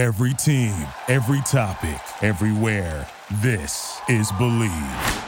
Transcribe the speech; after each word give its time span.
Every 0.00 0.32
team, 0.32 0.72
every 1.08 1.42
topic, 1.42 2.00
everywhere. 2.22 3.06
This 3.42 4.00
is 4.08 4.32
Bleav. 4.32 5.26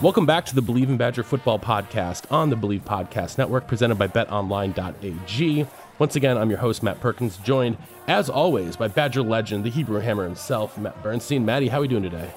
Welcome 0.00 0.26
back 0.26 0.46
to 0.46 0.54
the 0.54 0.62
Bleav 0.62 0.84
in 0.84 0.96
Badger 0.96 1.24
Football 1.24 1.58
podcast 1.58 2.30
on 2.30 2.50
the 2.50 2.56
Bleav 2.56 2.82
Podcast 2.82 3.36
Network, 3.36 3.66
presented 3.66 3.96
by 3.98 4.06
betonline.ag. 4.06 5.66
Once 6.02 6.16
again, 6.16 6.36
I'm 6.36 6.50
your 6.50 6.58
host, 6.58 6.82
Matt 6.82 6.98
Perkins, 6.98 7.36
joined, 7.36 7.76
as 8.08 8.28
always, 8.28 8.74
by 8.74 8.88
Badger 8.88 9.22
legend, 9.22 9.62
the 9.62 9.70
Hebrew 9.70 10.00
Hammer 10.00 10.24
himself, 10.24 10.76
Matt 10.76 11.00
Bernstein. 11.00 11.44
Matty, 11.44 11.68
how 11.68 11.78
are 11.78 11.82
we 11.82 11.86
doing 11.86 12.02
today? 12.02 12.28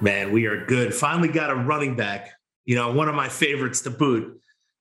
Man, 0.00 0.32
we 0.32 0.46
are 0.46 0.66
good. 0.66 0.92
Finally 0.92 1.28
got 1.28 1.50
a 1.50 1.54
running 1.54 1.94
back, 1.94 2.32
you 2.64 2.74
know, 2.74 2.90
one 2.90 3.08
of 3.08 3.14
my 3.14 3.28
favorites 3.28 3.82
to 3.82 3.90
boot. 3.90 4.40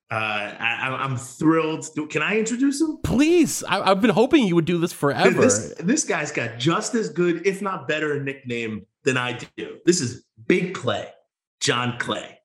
Uh, 0.09 0.15
I, 0.15 1.05
am 1.05 1.17
thrilled. 1.17 1.85
Can 2.09 2.23
I 2.23 2.39
introduce 2.39 2.81
him? 2.81 2.97
Please. 3.03 3.63
I, 3.63 3.89
have 3.89 4.01
been 4.01 4.09
hoping 4.09 4.47
you 4.47 4.55
would 4.55 4.65
do 4.65 4.79
this 4.79 4.91
forever. 4.91 5.39
This, 5.39 5.75
this 5.77 6.03
guy's 6.03 6.31
got 6.31 6.57
just 6.57 6.95
as 6.95 7.09
good, 7.09 7.45
if 7.45 7.61
not 7.61 7.87
better, 7.87 8.13
a 8.13 8.23
nickname 8.23 8.87
than 9.03 9.17
I 9.17 9.33
do. 9.55 9.77
This 9.85 10.01
is 10.01 10.25
Big 10.47 10.73
Clay, 10.73 11.09
John 11.59 11.99
Clay. 11.99 12.39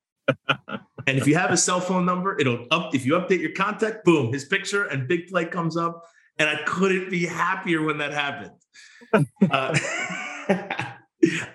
And 1.06 1.18
if 1.18 1.26
you 1.26 1.34
have 1.36 1.50
his 1.50 1.62
cell 1.62 1.80
phone 1.80 2.04
number, 2.04 2.38
it'll 2.38 2.66
up. 2.70 2.94
If 2.94 3.06
you 3.06 3.14
update 3.14 3.40
your 3.40 3.52
contact, 3.52 4.04
boom, 4.04 4.32
his 4.32 4.44
picture 4.44 4.84
and 4.84 5.08
big 5.08 5.28
play 5.28 5.44
comes 5.44 5.76
up. 5.76 6.04
And 6.38 6.48
I 6.48 6.62
couldn't 6.64 7.10
be 7.10 7.26
happier 7.26 7.82
when 7.82 7.98
that 7.98 8.12
happened. 8.12 8.52
Uh, 9.50 9.78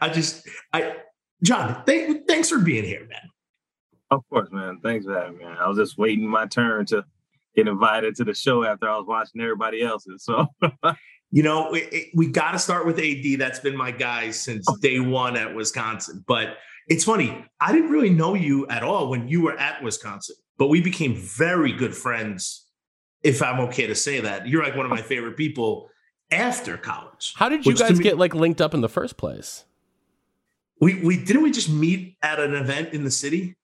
I 0.02 0.10
just, 0.10 0.48
I, 0.74 0.98
John, 1.44 1.84
th- 1.86 2.24
thanks 2.27 2.49
for 2.49 2.60
being 2.60 2.84
here, 2.84 3.08
man. 3.10 3.30
Of 4.12 4.22
course, 4.30 4.49
man. 4.52 4.80
Thanks 4.84 5.05
for 5.05 5.20
having 5.20 5.38
me. 5.38 5.46
Man. 5.46 5.58
I 5.58 5.68
was 5.68 5.77
just 5.77 5.98
waiting 5.98 6.27
my 6.27 6.46
turn 6.46 6.86
to 6.88 7.04
get 7.55 7.68
invited 7.68 8.16
to 8.18 8.24
the 8.24 8.34
show 8.34 8.64
after 8.64 8.88
I 8.88 8.98
was 8.98 9.05
watching 9.08 9.42
everybody 9.42 9.82
else's. 9.82 10.24
So, 10.24 10.48
you 11.32 11.42
know, 11.42 11.74
it, 11.74 11.92
it, 11.92 12.08
we 12.14 12.27
got 12.27 12.52
to 12.52 12.60
start 12.60 12.86
with 12.86 12.99
AD. 12.99 13.40
That's 13.40 13.60
been 13.60 13.76
my 13.76 13.92
guy 13.92 14.32
since 14.32 14.68
day 14.82 14.99
one 14.99 15.36
at 15.36 15.55
Wisconsin. 15.55 16.24
But 16.27 16.58
it's 16.88 17.04
funny, 17.04 17.46
I 17.60 17.72
didn't 17.72 17.90
really 17.90 18.10
know 18.10 18.36
you 18.36 18.68
at 18.68 18.84
all 18.84 19.10
when 19.10 19.28
you 19.28 19.41
were 19.41 19.58
at 19.58 19.84
Wisconsin, 19.84 20.36
but 20.58 20.68
we 20.68 20.82
became 20.82 21.16
very 21.16 21.72
good 21.72 21.96
friends, 21.96 22.68
if 23.24 23.42
I'm 23.42 23.60
okay 23.62 23.88
to 23.88 23.96
say 23.96 24.20
that. 24.20 24.48
You're 24.48 24.64
like 24.64 24.76
one 24.76 24.86
of 24.86 24.92
my 24.92 25.02
favorite 25.02 25.36
people 25.36 25.90
after 26.32 26.77
college. 26.77 27.34
How 27.36 27.50
did 27.50 27.66
you 27.66 27.76
guys 27.76 27.98
me, 27.98 28.04
get 28.04 28.18
like 28.18 28.36
linked 28.36 28.62
up 28.62 28.74
in 28.74 28.82
the 28.82 28.90
first 28.90 29.18
place? 29.18 29.66
We 30.80 31.02
we 31.02 31.18
didn't 31.18 31.44
we 31.44 31.52
just 31.52 31.70
meet 31.70 32.18
at 32.22 32.40
an 32.40 32.54
event 32.54 32.94
in 32.94 33.04
the 33.04 33.12
city? 33.12 33.55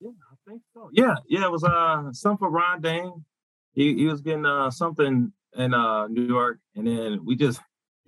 Yeah, 0.00 0.10
I 0.30 0.50
think 0.50 0.62
so. 0.72 0.90
Yeah, 0.92 1.14
yeah, 1.28 1.44
it 1.44 1.50
was 1.50 1.64
uh 1.64 2.12
something 2.12 2.38
for 2.38 2.50
Ron 2.50 2.80
Dayne. 2.80 3.24
He, 3.72 3.94
he 3.94 4.06
was 4.06 4.20
getting 4.20 4.46
uh 4.46 4.70
something 4.70 5.32
in 5.56 5.74
uh 5.74 6.06
New 6.08 6.26
York, 6.26 6.58
and 6.76 6.86
then 6.86 7.24
we 7.24 7.36
just 7.36 7.60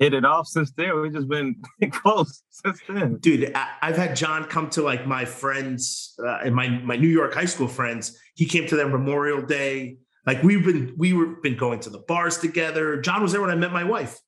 hit 0.02 0.14
it 0.14 0.24
off 0.24 0.48
since 0.48 0.72
then. 0.72 1.00
We've 1.00 1.12
just 1.12 1.28
been 1.28 1.62
close 1.90 2.42
since 2.50 2.80
then. 2.88 3.18
Dude, 3.18 3.54
I, 3.54 3.68
have 3.80 3.96
had 3.96 4.16
John 4.16 4.44
come 4.44 4.68
to 4.70 4.82
like 4.82 5.06
my 5.06 5.24
friends 5.24 6.14
uh, 6.24 6.38
and 6.44 6.54
my 6.54 6.68
my 6.68 6.96
New 6.96 7.08
York 7.08 7.32
high 7.34 7.44
school 7.44 7.68
friends. 7.68 8.18
He 8.34 8.46
came 8.46 8.66
to 8.66 8.76
their 8.76 8.88
Memorial 8.88 9.42
Day. 9.42 9.98
Like 10.26 10.42
we've 10.42 10.64
been 10.64 10.94
we 10.98 11.12
were 11.12 11.36
been 11.42 11.56
going 11.56 11.80
to 11.80 11.90
the 11.90 12.00
bars 12.00 12.38
together. 12.38 13.00
John 13.00 13.22
was 13.22 13.32
there 13.32 13.40
when 13.40 13.50
I 13.50 13.54
met 13.54 13.72
my 13.72 13.84
wife 13.84 14.18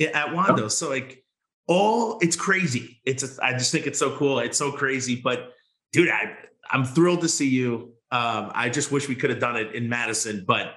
at 0.00 0.28
Wando. 0.28 0.62
Oh. 0.62 0.68
So 0.68 0.90
like 0.90 1.24
all 1.68 2.18
it's 2.20 2.36
crazy. 2.36 3.00
It's 3.04 3.22
a, 3.22 3.44
I 3.44 3.52
just 3.52 3.70
think 3.70 3.86
it's 3.86 3.98
so 3.98 4.16
cool. 4.16 4.40
It's 4.40 4.58
so 4.58 4.72
crazy. 4.72 5.20
But 5.22 5.50
dude, 5.92 6.08
I 6.08 6.34
I'm 6.70 6.84
thrilled 6.84 7.20
to 7.20 7.28
see 7.28 7.48
you. 7.48 7.92
Um, 8.10 8.50
I 8.54 8.68
just 8.68 8.90
wish 8.92 9.08
we 9.08 9.14
could 9.14 9.30
have 9.30 9.40
done 9.40 9.56
it 9.56 9.74
in 9.74 9.88
Madison, 9.88 10.44
but 10.46 10.74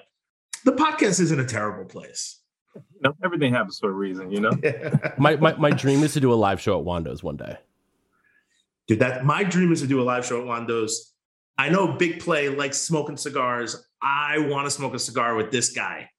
the 0.66 0.72
podcast 0.72 1.20
isn't 1.20 1.40
a 1.40 1.46
terrible 1.46 1.86
place 1.86 2.40
you 2.94 3.02
know, 3.02 3.16
everything 3.24 3.54
happens 3.54 3.80
for 3.80 3.90
a 3.90 3.94
reason, 3.94 4.32
you 4.32 4.42
know. 4.42 4.52
my, 5.18 5.36
my 5.38 5.56
my 5.56 5.72
dream 5.72 6.04
is 6.04 6.14
to 6.14 6.20
do 6.20 6.32
a 6.32 6.36
live 6.36 6.62
show 6.62 6.78
at 6.80 6.86
Wando's 6.86 7.24
one 7.24 7.38
day. 7.38 7.58
Dude, 8.88 9.00
that 9.00 9.26
my 9.26 9.44
dream 9.44 9.72
is 9.72 9.82
to 9.82 9.88
do 9.88 10.02
a 10.02 10.04
live 10.04 10.26
show 10.26 10.40
at 10.40 10.46
Wando's. 10.46 11.14
I 11.58 11.70
know 11.70 11.94
Big 11.94 12.20
Play 12.20 12.50
likes 12.50 12.78
smoking 12.78 13.18
cigars. 13.18 13.88
I 14.02 14.38
want 14.40 14.66
to 14.66 14.72
smoke 14.72 14.94
a 14.94 15.00
cigar 15.00 15.36
with 15.36 15.52
this 15.52 15.72
guy. 15.72 16.10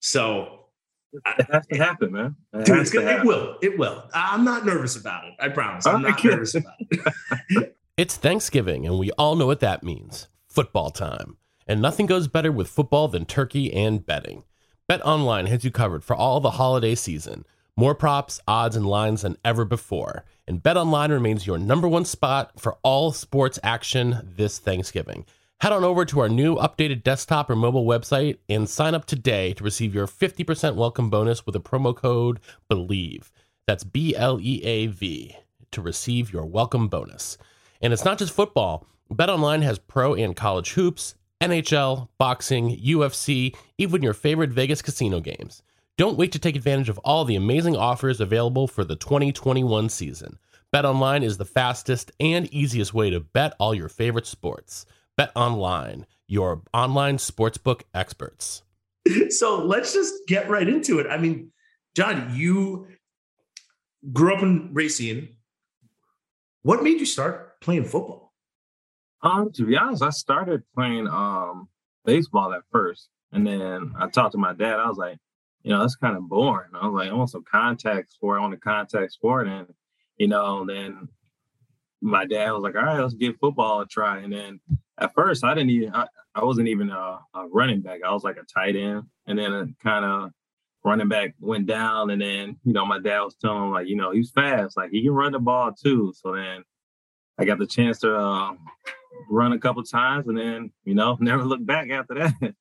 So 0.00 0.66
it 1.12 1.46
has 1.50 1.66
to 1.68 1.76
happen, 1.76 2.12
man. 2.12 2.36
It 2.52 2.66
dude, 2.66 2.78
it's 2.78 2.90
gonna, 2.90 3.10
it 3.10 3.24
will. 3.24 3.56
It 3.62 3.78
will. 3.78 4.04
I'm 4.12 4.44
not 4.44 4.66
nervous 4.66 4.96
about 4.96 5.24
it. 5.26 5.34
I 5.38 5.48
promise. 5.48 5.86
I'm 5.86 6.02
not 6.02 6.22
nervous 6.24 6.54
about 6.54 6.74
it. 6.80 7.76
it's 7.96 8.16
Thanksgiving, 8.16 8.86
and 8.86 8.98
we 8.98 9.10
all 9.12 9.36
know 9.36 9.46
what 9.46 9.60
that 9.60 9.82
means. 9.82 10.28
Football 10.48 10.90
time. 10.90 11.36
And 11.66 11.82
nothing 11.82 12.06
goes 12.06 12.28
better 12.28 12.50
with 12.50 12.68
football 12.68 13.08
than 13.08 13.26
turkey 13.26 13.72
and 13.72 14.04
betting. 14.04 14.42
BetOnline 14.90 15.48
has 15.48 15.64
you 15.64 15.70
covered 15.70 16.02
for 16.02 16.16
all 16.16 16.40
the 16.40 16.52
holiday 16.52 16.94
season. 16.94 17.44
More 17.76 17.94
props, 17.94 18.40
odds, 18.48 18.74
and 18.74 18.86
lines 18.86 19.20
than 19.20 19.36
ever 19.44 19.66
before. 19.66 20.24
And 20.46 20.62
BetOnline 20.62 21.10
remains 21.10 21.46
your 21.46 21.58
number 21.58 21.86
one 21.86 22.06
spot 22.06 22.58
for 22.58 22.78
all 22.82 23.12
sports 23.12 23.58
action 23.62 24.32
this 24.34 24.58
Thanksgiving. 24.58 25.26
Head 25.60 25.72
on 25.72 25.84
over 25.84 26.06
to 26.06 26.20
our 26.20 26.30
new 26.30 26.56
updated 26.56 27.02
desktop 27.02 27.50
or 27.50 27.54
mobile 27.54 27.84
website 27.84 28.38
and 28.48 28.66
sign 28.66 28.94
up 28.94 29.04
today 29.04 29.52
to 29.52 29.62
receive 29.62 29.94
your 29.94 30.06
50% 30.06 30.74
welcome 30.74 31.10
bonus 31.10 31.44
with 31.44 31.54
a 31.54 31.60
promo 31.60 31.94
code 31.94 32.40
BLEAV. 32.70 33.30
That's 33.66 33.84
B 33.84 34.16
L 34.16 34.40
E 34.40 34.62
A 34.64 34.86
V 34.86 35.36
to 35.70 35.82
receive 35.82 36.32
your 36.32 36.46
welcome 36.46 36.88
bonus. 36.88 37.36
And 37.82 37.92
it's 37.92 38.06
not 38.06 38.16
just 38.16 38.32
football. 38.32 38.86
BetOnline 39.12 39.60
has 39.64 39.78
pro 39.78 40.14
and 40.14 40.34
college 40.34 40.72
hoops, 40.72 41.14
NHL, 41.40 42.08
boxing, 42.18 42.76
UFC, 42.78 43.54
even 43.78 44.02
your 44.02 44.14
favorite 44.14 44.50
Vegas 44.50 44.82
casino 44.82 45.20
games. 45.20 45.62
Don't 45.96 46.18
wait 46.18 46.32
to 46.32 46.38
take 46.38 46.56
advantage 46.56 46.88
of 46.88 46.98
all 46.98 47.24
the 47.24 47.36
amazing 47.36 47.76
offers 47.76 48.20
available 48.20 48.66
for 48.66 48.84
the 48.84 48.96
2021 48.96 49.88
season. 49.88 50.38
BetOnline 50.74 51.22
is 51.22 51.36
the 51.36 51.44
fastest 51.44 52.12
and 52.20 52.52
easiest 52.52 52.92
way 52.92 53.10
to 53.10 53.20
bet 53.20 53.54
all 53.58 53.74
your 53.74 53.88
favorite 53.88 54.26
sports. 54.26 54.84
BetOnline, 55.18 56.04
your 56.26 56.62
online 56.74 57.16
sportsbook 57.18 57.82
experts. 57.94 58.62
So 59.30 59.64
let's 59.64 59.94
just 59.94 60.14
get 60.26 60.50
right 60.50 60.68
into 60.68 60.98
it. 60.98 61.06
I 61.08 61.16
mean, 61.16 61.50
John, 61.94 62.30
you 62.34 62.88
grew 64.12 64.34
up 64.34 64.42
in 64.42 64.70
Racine. 64.74 65.36
What 66.62 66.82
made 66.82 67.00
you 67.00 67.06
start 67.06 67.60
playing 67.60 67.84
football? 67.84 68.27
Um, 69.22 69.50
to 69.52 69.64
be 69.64 69.76
honest, 69.76 70.02
I 70.02 70.10
started 70.10 70.62
playing 70.74 71.08
um 71.08 71.68
baseball 72.04 72.52
at 72.52 72.62
first, 72.70 73.08
and 73.32 73.46
then 73.46 73.92
I 73.98 74.08
talked 74.08 74.32
to 74.32 74.38
my 74.38 74.54
dad. 74.54 74.80
I 74.80 74.88
was 74.88 74.98
like, 74.98 75.18
you 75.62 75.70
know, 75.70 75.80
that's 75.80 75.96
kind 75.96 76.16
of 76.16 76.28
boring. 76.28 76.70
I 76.74 76.86
was 76.86 76.94
like, 76.94 77.10
I 77.10 77.14
want 77.14 77.30
some 77.30 77.44
contact 77.50 78.12
sport. 78.12 78.38
I 78.38 78.42
want 78.42 78.54
a 78.54 78.58
contact 78.58 79.12
sport, 79.12 79.48
and 79.48 79.66
you 80.16 80.28
know, 80.28 80.60
and 80.60 80.68
then 80.68 81.08
my 82.00 82.24
dad 82.24 82.52
was 82.52 82.62
like, 82.62 82.76
all 82.76 82.82
right, 82.82 83.00
let's 83.00 83.14
give 83.14 83.36
football 83.40 83.80
a 83.80 83.86
try. 83.86 84.18
And 84.18 84.32
then 84.32 84.60
at 84.98 85.14
first, 85.14 85.44
I 85.44 85.54
didn't 85.54 85.70
even, 85.70 85.94
I, 85.94 86.06
I 86.34 86.44
wasn't 86.44 86.68
even 86.68 86.90
a, 86.90 87.18
a, 87.34 87.48
running 87.48 87.82
back. 87.82 88.00
I 88.04 88.12
was 88.12 88.22
like 88.22 88.36
a 88.36 88.44
tight 88.44 88.76
end, 88.76 89.02
and 89.26 89.38
then 89.38 89.74
kind 89.82 90.04
of 90.04 90.30
running 90.84 91.08
back 91.08 91.34
went 91.40 91.66
down, 91.66 92.10
and 92.10 92.22
then 92.22 92.56
you 92.64 92.72
know, 92.72 92.86
my 92.86 93.00
dad 93.00 93.20
was 93.20 93.36
telling 93.36 93.64
him 93.64 93.70
like, 93.72 93.88
you 93.88 93.96
know, 93.96 94.12
he's 94.12 94.30
fast, 94.30 94.76
like 94.76 94.90
he 94.90 95.02
can 95.02 95.12
run 95.12 95.32
the 95.32 95.38
ball 95.38 95.72
too. 95.72 96.12
So 96.16 96.34
then 96.34 96.62
I 97.38 97.44
got 97.44 97.58
the 97.58 97.66
chance 97.66 98.00
to 98.00 98.14
uh, 98.14 98.52
run 99.30 99.52
a 99.52 99.58
couple 99.58 99.82
times, 99.84 100.26
and 100.28 100.36
then 100.36 100.72
you 100.84 100.94
know 100.94 101.16
never 101.20 101.44
look 101.44 101.64
back 101.64 101.90
after 101.90 102.14
that. 102.14 102.54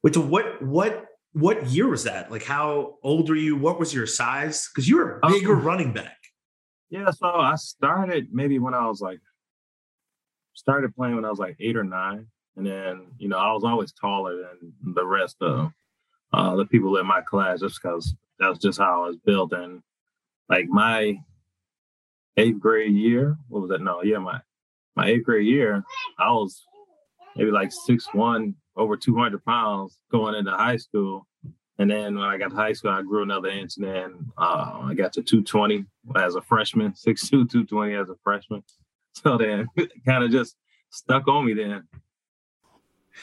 Which 0.00 0.16
what 0.16 0.62
what 0.62 1.06
what 1.32 1.66
year 1.66 1.88
was 1.88 2.04
that? 2.04 2.30
Like 2.30 2.44
how 2.44 2.96
old 3.02 3.28
were 3.28 3.36
you? 3.36 3.56
What 3.56 3.78
was 3.78 3.94
your 3.94 4.06
size? 4.06 4.68
Because 4.72 4.88
you 4.88 4.96
were 4.96 5.20
a 5.22 5.28
bigger 5.28 5.54
um, 5.54 5.64
running 5.64 5.92
back. 5.92 6.16
Yeah, 6.90 7.10
so 7.10 7.26
I 7.26 7.56
started 7.56 8.28
maybe 8.32 8.58
when 8.58 8.74
I 8.74 8.86
was 8.86 9.00
like 9.00 9.20
started 10.54 10.94
playing 10.94 11.14
when 11.14 11.24
I 11.24 11.30
was 11.30 11.38
like 11.38 11.56
eight 11.60 11.76
or 11.76 11.84
nine, 11.84 12.26
and 12.56 12.66
then 12.66 13.06
you 13.18 13.28
know 13.28 13.38
I 13.38 13.52
was 13.52 13.64
always 13.64 13.92
taller 13.92 14.36
than 14.36 14.72
the 14.94 15.06
rest 15.06 15.36
of 15.40 15.72
uh, 16.32 16.56
the 16.56 16.66
people 16.66 16.96
in 16.96 17.06
my 17.06 17.20
class 17.20 17.60
just 17.60 17.80
because 17.82 18.14
that 18.38 18.48
was 18.48 18.58
just 18.58 18.78
how 18.78 19.04
I 19.04 19.08
was 19.08 19.16
built. 19.24 19.52
And 19.52 19.82
like 20.48 20.66
my 20.68 21.18
eighth 22.36 22.60
grade 22.60 22.94
year. 22.94 23.36
What 23.48 23.62
was 23.62 23.70
that? 23.70 23.80
No, 23.80 24.02
yeah, 24.02 24.18
my 24.18 24.40
my 24.94 25.08
eighth 25.08 25.24
grade 25.24 25.46
year, 25.46 25.84
I 26.18 26.30
was 26.30 26.64
maybe 27.36 27.50
like 27.50 27.72
six 27.72 28.08
one, 28.12 28.54
over 28.76 28.96
two 28.96 29.16
hundred 29.16 29.44
pounds 29.44 29.98
going 30.10 30.34
into 30.34 30.50
high 30.50 30.76
school. 30.76 31.26
And 31.78 31.90
then 31.90 32.16
when 32.16 32.24
I 32.24 32.38
got 32.38 32.50
to 32.50 32.56
high 32.56 32.72
school, 32.72 32.90
I 32.90 33.02
grew 33.02 33.22
another 33.22 33.48
inch. 33.48 33.76
And 33.76 33.86
then 33.86 34.32
uh, 34.38 34.80
I 34.84 34.94
got 34.94 35.12
to 35.14 35.22
220 35.22 35.84
as 36.16 36.34
a 36.34 36.40
freshman, 36.40 36.92
6'2", 37.06 37.28
220 37.30 37.94
as 37.94 38.08
a 38.08 38.16
freshman. 38.22 38.62
So 39.22 39.38
then 39.38 39.66
kind 40.06 40.24
of 40.24 40.30
just 40.30 40.56
stuck 40.90 41.26
on 41.26 41.46
me 41.46 41.54
then. 41.54 41.84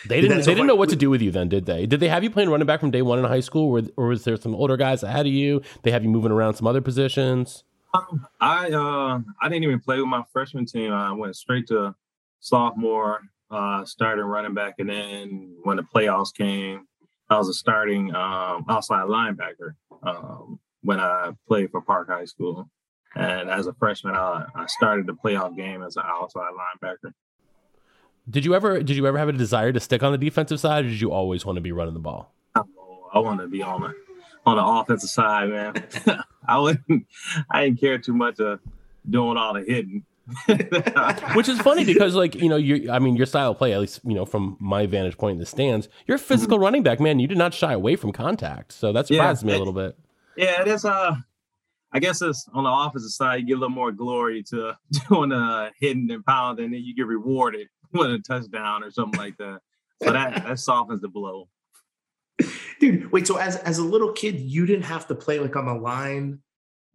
They 0.08 0.22
didn't. 0.22 0.44
They 0.44 0.56
didn't 0.56 0.66
know 0.66 0.74
what 0.74 0.90
to 0.90 0.96
do 0.96 1.12
with 1.12 1.22
you 1.22 1.30
then, 1.30 1.50
did 1.50 1.68
they? 1.68 1.86
Did 1.86 2.00
they 2.00 2.08
have 2.08 2.24
you 2.24 2.32
playing 2.32 2.50
running 2.50 2.66
back 2.66 2.80
from 2.80 2.90
day 2.90 3.04
one 3.04 3.20
in 3.20 3.26
high 3.26 3.42
school, 3.42 3.78
or, 3.78 3.84
or 3.96 4.08
was 4.08 4.24
there 4.24 4.36
some 4.38 4.56
older 4.56 4.76
guys 4.76 5.04
ahead 5.04 5.28
of 5.28 5.32
you? 5.32 5.62
They 5.84 5.92
have 5.92 6.04
you 6.04 6.10
moving 6.10 6.32
around 6.32 6.56
some 6.56 6.66
other 6.66 6.82
positions. 6.82 7.64
I 7.94 8.70
uh, 8.72 9.20
I 9.42 9.50
didn't 9.50 9.64
even 9.64 9.80
play 9.80 10.00
with 10.00 10.08
my 10.08 10.24
freshman 10.32 10.66
team. 10.66 10.92
I 10.92 11.12
went 11.12 11.36
straight 11.36 11.68
to 11.68 11.96
sophomore. 12.40 13.22
Uh, 13.52 13.86
started 13.86 14.26
running 14.26 14.56
back, 14.56 14.76
and 14.80 14.90
then 14.90 15.56
when 15.62 15.78
the 15.78 15.84
playoffs 15.84 16.34
came, 16.34 16.88
I 17.30 17.38
was 17.38 17.50
a 17.50 17.54
starting 17.54 18.14
um, 18.16 18.66
outside 18.68 19.06
linebacker 19.06 19.76
um, 20.02 20.60
when 20.82 21.00
I 21.00 21.34
played 21.48 21.70
for 21.70 21.82
Park 21.82 22.10
High 22.10 22.26
School. 22.26 22.68
And 23.16 23.52
as 23.52 23.68
a 23.68 23.74
freshman, 23.74 24.16
I, 24.16 24.46
I 24.56 24.66
started 24.66 25.06
the 25.06 25.14
playoff 25.14 25.56
game 25.56 25.84
as 25.84 25.98
an 25.98 26.04
outside 26.04 26.50
linebacker. 26.52 27.14
Did 28.28 28.44
you 28.44 28.56
ever 28.56 28.82
did 28.82 28.96
you 28.96 29.06
ever 29.06 29.20
have 29.20 29.30
a 29.30 29.34
desire 29.34 29.72
to 29.72 29.80
stick 29.80 30.02
on 30.02 30.12
the 30.12 30.18
defensive 30.18 30.60
side, 30.60 30.86
or 30.86 30.90
did 30.90 31.00
you 31.00 31.12
always 31.12 31.46
want 31.46 31.58
to 31.58 31.62
be 31.62 31.72
running 31.72 31.94
the 31.94 32.00
ball? 32.00 32.34
I 32.56 33.20
want 33.20 33.40
to 33.42 33.48
be 33.48 33.62
on 33.62 33.82
the 33.82 33.94
on 34.46 34.58
the 34.58 34.66
offensive 34.66 35.10
side, 35.10 35.50
man. 35.50 35.88
I 36.48 36.60
wouldn't. 36.60 37.08
I 37.50 37.66
didn't 37.66 37.80
care 37.80 37.98
too 37.98 38.14
much 38.14 38.40
of 38.40 38.60
doing 39.10 39.38
all 39.38 39.54
the 39.54 39.62
hitting. 39.62 40.04
Which 41.36 41.50
is 41.50 41.60
funny 41.60 41.84
because, 41.84 42.16
like, 42.16 42.36
you 42.36 42.48
know, 42.48 42.56
you 42.56 42.90
I 42.90 43.00
mean, 43.00 43.16
your 43.16 43.26
style 43.26 43.52
of 43.52 43.58
play, 43.58 43.74
at 43.74 43.80
least, 43.80 44.02
you 44.06 44.14
know, 44.14 44.26
from 44.26 44.58
my 44.60 44.86
vantage 44.86 45.18
point 45.18 45.34
in 45.34 45.40
the 45.40 45.46
stands, 45.46 45.90
you're 46.08 46.16
a 46.16 46.20
physical 46.20 46.58
mm-hmm. 46.58 46.64
running 46.64 46.84
back, 46.84 47.00
man. 47.00 47.20
You 47.20 47.28
did 47.28 47.38
not 47.38 47.54
shy 47.54 47.74
away 47.74 47.96
from 47.96 48.12
contact. 48.14 48.72
So 48.72 48.94
that 48.94 49.08
surprised 49.08 49.44
yeah, 49.44 49.48
me 49.48 49.54
a 49.56 49.58
little 49.58 49.74
bit. 49.74 49.98
Yeah, 50.38 50.62
it 50.62 50.68
is. 50.68 50.86
Uh, 50.86 51.16
I 51.92 52.00
guess 52.00 52.22
it's 52.22 52.48
on 52.54 52.64
the 52.64 52.72
offensive 52.72 53.12
side, 53.12 53.42
you 53.42 53.48
get 53.48 53.54
a 53.54 53.60
little 53.60 53.70
more 53.70 53.92
glory 53.92 54.44
to 54.50 54.78
doing 55.10 55.32
a 55.32 55.72
hitting 55.80 56.10
and 56.10 56.26
pounding, 56.26 56.66
and 56.66 56.74
then 56.74 56.82
you 56.82 56.96
get 56.96 57.06
rewarded 57.06 57.68
with 57.92 58.12
a 58.12 58.20
touchdown 58.20 58.84
or 58.84 58.92
something 58.92 59.20
like 59.20 59.38
that. 59.38 59.60
So 60.04 60.12
that 60.12 60.44
that 60.46 60.60
softens 60.60 61.02
the 61.02 61.08
blow. 61.08 61.50
Dude, 62.84 63.14
wait. 63.14 63.26
So 63.26 63.38
as 63.38 63.56
as 63.58 63.78
a 63.78 63.84
little 63.84 64.12
kid, 64.12 64.42
you 64.42 64.66
didn't 64.66 64.84
have 64.84 65.08
to 65.08 65.16
play 65.16 65.40
like 65.40 65.56
on 65.56 65.66
the 65.66 65.74
line 65.74 66.40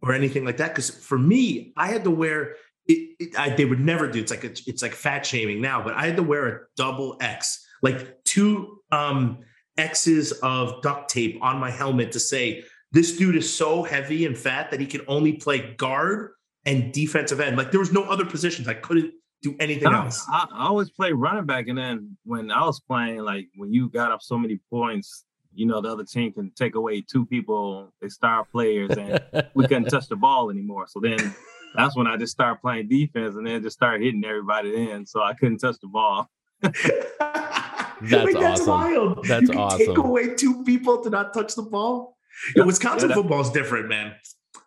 or 0.03 0.13
anything 0.13 0.45
like 0.45 0.57
that. 0.57 0.69
Because 0.69 0.91
for 0.91 1.17
me, 1.17 1.73
I 1.75 1.87
had 1.87 2.03
to 2.03 2.11
wear. 2.11 2.57
It, 2.85 3.15
it, 3.19 3.39
I, 3.39 3.49
they 3.49 3.65
would 3.65 3.79
never 3.79 4.07
do. 4.07 4.19
It's 4.19 4.29
like 4.29 4.43
a, 4.43 4.51
it's 4.67 4.83
like 4.83 4.93
fat 4.93 5.25
shaming 5.25 5.61
now, 5.61 5.83
but 5.83 5.95
I 5.95 6.05
had 6.05 6.15
to 6.17 6.21
wear 6.21 6.47
a 6.47 6.59
double 6.77 7.17
X, 7.21 7.65
like 7.81 8.23
two 8.23 8.81
um 8.91 9.39
X's 9.77 10.31
of 10.43 10.79
duct 10.83 11.09
tape 11.09 11.39
on 11.41 11.57
my 11.57 11.71
helmet 11.71 12.11
to 12.11 12.19
say 12.19 12.63
this 12.91 13.17
dude 13.17 13.35
is 13.35 13.51
so 13.51 13.81
heavy 13.81 14.27
and 14.27 14.37
fat 14.37 14.69
that 14.69 14.79
he 14.79 14.85
can 14.85 15.01
only 15.07 15.33
play 15.33 15.73
guard 15.73 16.33
and 16.65 16.93
defensive 16.93 17.39
end. 17.39 17.57
Like 17.57 17.71
there 17.71 17.79
was 17.79 17.91
no 17.91 18.03
other 18.03 18.25
positions. 18.25 18.67
I 18.67 18.75
couldn't 18.75 19.11
do 19.41 19.55
anything 19.59 19.91
else. 19.91 20.23
I, 20.31 20.45
I 20.53 20.67
always 20.67 20.91
play 20.91 21.13
running 21.13 21.45
back, 21.45 21.67
and 21.67 21.77
then 21.77 22.15
when 22.25 22.51
I 22.51 22.63
was 22.63 22.79
playing, 22.79 23.21
like 23.21 23.47
when 23.55 23.73
you 23.73 23.89
got 23.89 24.11
up 24.11 24.21
so 24.21 24.37
many 24.37 24.59
points, 24.69 25.25
you 25.59 25.65
know 25.65 25.81
the 25.81 25.91
other 25.91 26.05
team 26.05 26.31
can 26.31 26.51
take 26.51 26.75
away 26.75 27.01
two 27.01 27.25
people, 27.25 27.91
they 28.01 28.07
star 28.07 28.45
players, 28.45 28.91
and 28.91 29.21
we 29.53 29.67
couldn't 29.67 29.89
touch 29.89 30.07
the 30.07 30.15
ball 30.15 30.49
anymore. 30.49 30.87
So 30.87 31.01
then 31.01 31.35
that's 31.75 31.97
when 31.97 32.07
I 32.07 32.15
just 32.15 32.31
started 32.31 32.61
playing 32.61 32.87
defense, 32.87 33.35
and 33.35 33.45
then 33.45 33.61
just 33.61 33.75
started 33.75 34.01
hitting 34.01 34.23
everybody 34.23 34.89
in. 34.89 35.05
So 35.05 35.21
I 35.21 35.33
couldn't 35.33 35.57
touch 35.57 35.75
the 35.81 35.87
ball. 35.87 36.29
that's, 36.61 36.81
Wait, 36.81 38.33
that's 38.33 38.61
awesome. 38.61 38.67
Wild. 38.67 39.25
That's 39.25 39.41
you 39.41 39.47
can 39.49 39.57
awesome. 39.57 39.79
Take 39.79 39.97
away 39.97 40.33
two 40.35 40.63
people 40.63 41.03
to 41.03 41.09
not 41.09 41.33
touch 41.33 41.55
the 41.55 41.63
ball. 41.63 42.17
Yeah, 42.55 42.63
Wisconsin 42.63 43.09
yeah, 43.09 43.15
football 43.15 43.41
is 43.41 43.49
different, 43.49 43.89
man. 43.89 44.15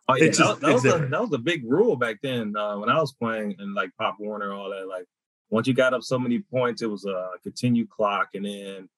Oh 0.08 0.16
yeah, 0.16 0.26
just, 0.26 0.40
that, 0.40 0.60
that, 0.60 0.72
was 0.74 0.84
a, 0.84 0.98
that 0.98 1.20
was 1.20 1.32
a 1.32 1.38
big 1.38 1.64
rule 1.64 1.96
back 1.96 2.18
then 2.22 2.54
uh, 2.54 2.76
when 2.76 2.90
I 2.90 3.00
was 3.00 3.12
playing 3.14 3.56
and 3.58 3.74
like 3.74 3.90
Pop 3.98 4.16
Warner, 4.18 4.52
all 4.52 4.68
that. 4.70 4.86
Like 4.86 5.06
once 5.48 5.66
you 5.66 5.72
got 5.72 5.94
up 5.94 6.02
so 6.02 6.18
many 6.18 6.40
points, 6.40 6.82
it 6.82 6.90
was 6.90 7.06
a 7.06 7.30
continued 7.42 7.88
clock, 7.88 8.28
and 8.34 8.44
then 8.44 8.88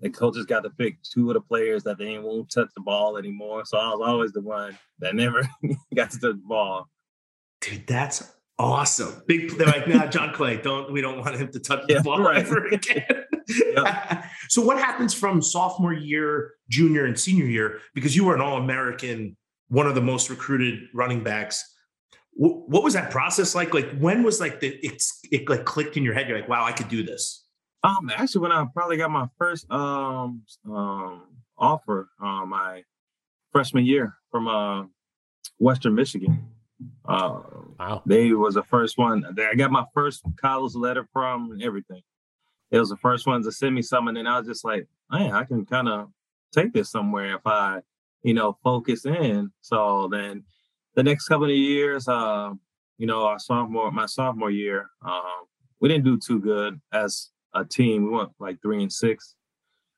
the 0.00 0.10
coaches 0.10 0.46
got 0.46 0.60
to 0.60 0.70
pick 0.70 1.02
two 1.02 1.30
of 1.30 1.34
the 1.34 1.40
players 1.40 1.82
that 1.84 1.98
they 1.98 2.18
won't 2.18 2.50
touch 2.50 2.68
the 2.74 2.80
ball 2.80 3.16
anymore. 3.16 3.64
So 3.64 3.78
I 3.78 3.88
was 3.88 4.08
always 4.08 4.32
the 4.32 4.40
one 4.40 4.78
that 5.00 5.14
never 5.14 5.42
got 5.94 6.10
to 6.10 6.20
touch 6.20 6.36
the 6.36 6.42
ball. 6.44 6.88
Dude, 7.60 7.86
that's 7.86 8.32
awesome. 8.58 9.22
Big, 9.26 9.50
they're 9.58 9.66
like, 9.66 9.88
nah, 9.88 10.06
John 10.06 10.32
Clay, 10.32 10.58
don't 10.58 10.92
we 10.92 11.00
don't 11.00 11.18
want 11.18 11.36
him 11.36 11.50
to 11.52 11.60
touch 11.60 11.84
yeah, 11.88 11.98
the 11.98 12.02
ball 12.02 12.20
right. 12.20 12.38
ever 12.38 12.66
again. 12.66 13.04
so 14.48 14.62
what 14.62 14.78
happens 14.78 15.14
from 15.14 15.40
sophomore 15.40 15.94
year, 15.94 16.52
junior, 16.68 17.06
and 17.06 17.18
senior 17.18 17.46
year? 17.46 17.80
Because 17.94 18.14
you 18.14 18.24
were 18.24 18.34
an 18.34 18.40
all-American 18.40 19.36
one 19.68 19.86
of 19.86 19.94
the 19.94 20.00
most 20.00 20.30
recruited 20.30 20.88
running 20.94 21.22
backs. 21.22 21.62
what 22.34 22.82
was 22.82 22.94
that 22.94 23.10
process 23.10 23.54
like? 23.54 23.74
Like 23.74 23.90
when 23.98 24.22
was 24.22 24.40
like 24.40 24.60
the 24.60 24.78
it's 24.82 25.20
it 25.30 25.48
like 25.48 25.64
clicked 25.64 25.96
in 25.96 26.04
your 26.04 26.14
head? 26.14 26.28
You're 26.28 26.38
like, 26.38 26.48
wow, 26.48 26.64
I 26.64 26.72
could 26.72 26.88
do 26.88 27.02
this. 27.02 27.47
Um, 27.84 28.10
actually, 28.14 28.42
when 28.42 28.52
I 28.52 28.64
probably 28.72 28.96
got 28.96 29.10
my 29.10 29.26
first 29.38 29.70
um 29.70 30.42
um 30.66 31.22
offer, 31.56 32.08
uh, 32.22 32.44
my 32.44 32.82
freshman 33.52 33.86
year 33.86 34.14
from 34.30 34.48
uh 34.48 34.84
Western 35.58 35.94
Michigan. 35.94 36.46
Uh, 37.04 37.40
wow. 37.78 38.02
They 38.06 38.32
was 38.32 38.54
the 38.54 38.62
first 38.62 38.98
one. 38.98 39.24
I 39.36 39.54
got 39.56 39.72
my 39.72 39.84
first 39.92 40.22
college 40.40 40.74
letter 40.76 41.08
from 41.12 41.50
and 41.50 41.62
everything. 41.62 42.02
It 42.70 42.78
was 42.78 42.90
the 42.90 42.96
first 42.98 43.26
one 43.26 43.42
to 43.42 43.50
send 43.50 43.74
me 43.74 43.82
something, 43.82 44.16
and 44.16 44.28
I 44.28 44.38
was 44.38 44.46
just 44.46 44.64
like, 44.64 44.86
man, 45.10 45.32
I 45.32 45.44
can 45.44 45.64
kind 45.66 45.88
of 45.88 46.10
take 46.52 46.72
this 46.72 46.90
somewhere 46.90 47.34
if 47.34 47.46
I 47.46 47.80
you 48.22 48.34
know, 48.34 48.58
focus 48.62 49.06
in. 49.06 49.50
So 49.60 50.08
then 50.10 50.44
the 50.94 51.02
next 51.02 51.28
couple 51.28 51.46
of 51.46 51.56
years, 51.56 52.08
uh, 52.08 52.50
you 52.98 53.06
know, 53.06 53.24
our 53.24 53.38
sophomore, 53.38 53.90
my 53.90 54.06
sophomore 54.06 54.50
year, 54.50 54.90
um, 55.04 55.46
we 55.80 55.88
didn't 55.88 56.04
do 56.04 56.18
too 56.18 56.40
good 56.40 56.80
as 56.92 57.30
a 57.54 57.64
team. 57.64 58.04
We 58.04 58.10
went 58.10 58.30
like 58.38 58.60
three 58.62 58.82
and 58.82 58.92
six, 58.92 59.34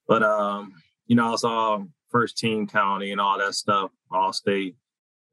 but 0.06 0.22
um, 0.22 0.72
you 1.06 1.16
know, 1.16 1.28
I 1.28 1.30
was 1.30 1.44
all 1.44 1.86
first 2.10 2.38
team 2.38 2.66
county 2.66 3.12
and 3.12 3.20
all 3.20 3.38
that 3.38 3.54
stuff, 3.54 3.90
all 4.10 4.32
state. 4.32 4.76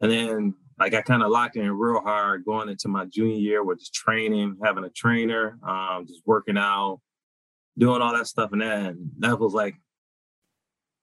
And 0.01 0.11
then 0.11 0.53
like 0.79 0.93
I 0.93 1.01
kind 1.01 1.23
of 1.23 1.31
locked 1.31 1.55
in 1.55 1.71
real 1.71 2.01
hard 2.01 2.45
going 2.45 2.69
into 2.69 2.87
my 2.87 3.05
junior 3.05 3.37
year 3.37 3.63
with 3.63 3.79
just 3.79 3.93
training, 3.93 4.57
having 4.63 4.83
a 4.83 4.89
trainer, 4.89 5.57
um, 5.67 6.05
just 6.07 6.21
working 6.25 6.57
out, 6.57 6.99
doing 7.77 8.01
all 8.01 8.13
that 8.13 8.27
stuff. 8.27 8.51
And 8.51 8.61
then 8.61 9.11
that 9.19 9.39
was 9.39 9.53
like 9.53 9.75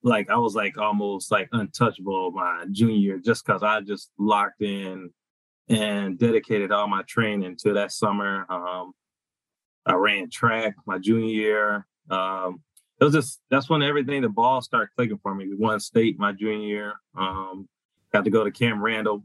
like 0.03 0.29
I 0.31 0.37
was 0.37 0.55
like 0.55 0.77
almost 0.79 1.33
like 1.33 1.49
untouchable 1.53 2.31
my 2.31 2.67
junior 2.71 2.97
year 2.97 3.19
just 3.19 3.45
because 3.45 3.63
I 3.63 3.81
just 3.81 4.11
locked 4.19 4.61
in 4.61 5.11
and 5.69 6.19
dedicated 6.19 6.71
all 6.71 6.87
my 6.87 7.03
training 7.09 7.57
to 7.63 7.73
that 7.73 7.91
summer. 7.91 8.45
Um, 8.51 8.93
I 9.87 9.95
ran 9.95 10.31
track 10.31 10.75
my 10.87 10.99
junior 10.99 11.27
year. 11.27 11.87
Um, 12.11 12.61
it 13.01 13.05
was 13.05 13.15
just 13.15 13.41
that's 13.51 13.69
when 13.69 13.83
everything 13.83 14.23
the 14.23 14.29
ball 14.29 14.63
started 14.63 14.89
clicking 14.97 15.19
for 15.23 15.35
me. 15.35 15.49
We 15.49 15.57
won 15.57 15.81
state 15.81 16.19
my 16.19 16.33
junior 16.33 16.67
year. 16.67 16.93
Um, 17.17 17.69
got 18.13 18.25
to 18.25 18.31
go 18.31 18.45
to 18.45 18.51
Camp 18.51 18.81
Randall. 18.81 19.25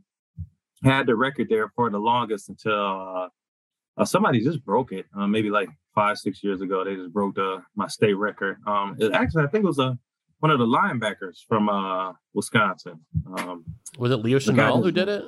Had 0.83 1.07
the 1.07 1.15
record 1.15 1.49
there 1.49 1.69
for 1.75 1.89
the 1.89 1.99
longest 1.99 2.49
until 2.49 2.73
uh, 2.73 3.27
uh, 3.97 4.05
somebody 4.05 4.41
just 4.41 4.63
broke 4.65 4.91
it. 4.91 5.05
Uh, 5.15 5.27
maybe 5.27 5.49
like 5.49 5.69
five 5.93 6.17
six 6.17 6.43
years 6.43 6.61
ago, 6.61 6.83
they 6.83 6.95
just 6.95 7.11
broke 7.11 7.35
the 7.35 7.61
my 7.75 7.87
state 7.87 8.13
record. 8.13 8.57
Um, 8.65 8.95
it, 8.99 9.11
actually, 9.11 9.43
I 9.43 9.47
think 9.47 9.63
it 9.63 9.67
was 9.67 9.79
a 9.79 9.97
one 10.39 10.51
of 10.51 10.59
the 10.59 10.65
linebackers 10.65 11.39
from 11.47 11.69
uh, 11.69 12.13
Wisconsin. 12.33 12.99
Um, 13.37 13.65
was 13.97 14.11
it 14.11 14.17
Leo 14.17 14.39
Chenal 14.39 14.81
who 14.81 14.91
did 14.91 15.09
it? 15.09 15.25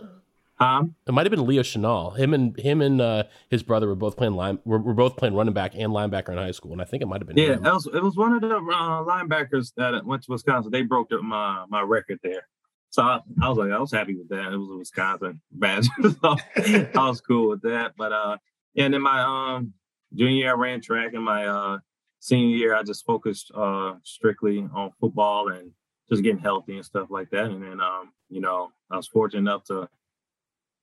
Um, 0.62 0.96
it 1.08 1.12
might 1.12 1.26
have 1.26 1.32
been 1.32 1.48
Leo 1.48 1.64
Chenal. 1.64 2.16
Him 2.16 2.36
and 2.36 2.58
him 2.60 2.82
and 2.82 3.02
uh, 3.02 3.24
his 3.50 3.64
brother 3.64 3.88
were 3.88 3.96
both 3.96 4.16
playing 4.16 4.36
line. 4.36 4.60
Were, 4.64 4.78
were, 4.78 4.94
both 4.94 5.18
playing 5.18 5.34
running 5.34 5.56
back 5.56 5.74
and 5.76 5.92
linebacker 5.92 6.30
in 6.30 6.38
high 6.38 6.52
school, 6.52 6.72
and 6.72 6.82
I 6.82 6.86
think 6.86 7.02
it 7.02 7.08
might 7.08 7.20
have 7.20 7.28
been. 7.28 7.36
Yeah, 7.36 7.58
was 7.58 7.88
it 7.88 8.04
was 8.04 8.16
one 8.16 8.34
of 8.34 8.42
the 8.42 8.56
uh, 8.56 9.04
linebackers 9.04 9.74
that 9.78 10.06
went 10.06 10.22
to 10.24 10.32
Wisconsin. 10.32 10.72
They 10.72 10.84
broke 10.84 11.12
my 11.12 11.66
my 11.68 11.82
record 11.82 12.20
there, 12.22 12.48
so 12.92 13.02
I, 13.02 13.22
I, 13.42 13.50
was 13.50 13.58
like, 13.58 13.72
I 13.72 13.80
was 13.80 13.92
happy 13.92 14.16
with 14.16 14.30
that. 14.30 14.54
It 14.54 14.58
was 14.58 14.70
a 14.70 14.78
Wisconsin 14.78 15.42
badge, 15.52 15.88
so 16.22 16.36
I 16.56 17.10
was 17.10 17.22
cool 17.22 17.50
with 17.50 17.64
that. 17.64 17.94
But 17.98 18.14
uh, 18.14 18.38
yeah, 18.76 18.86
and 18.86 18.94
then 18.94 19.02
my 19.02 19.56
um 19.56 19.74
junior 20.14 20.36
year, 20.36 20.52
I 20.52 20.54
ran 20.54 20.80
track, 20.80 21.14
and 21.16 21.26
my 21.26 21.48
uh 21.48 21.80
senior 22.22 22.56
year, 22.56 22.76
I 22.76 22.84
just 22.84 23.04
focused 23.04 23.52
uh, 23.54 23.96
strictly 24.04 24.60
on 24.74 24.92
football 25.00 25.50
and 25.50 25.72
just 26.10 26.22
getting 26.24 26.40
healthy 26.40 26.76
and 26.76 26.86
stuff 26.86 27.08
like 27.10 27.32
that. 27.32 27.46
And 27.46 27.64
then, 27.64 27.82
um, 27.82 28.14
you 28.30 28.42
know, 28.42 28.72
I 28.92 28.98
was 28.98 29.08
fortunate 29.08 29.40
enough 29.40 29.64
to 29.66 29.90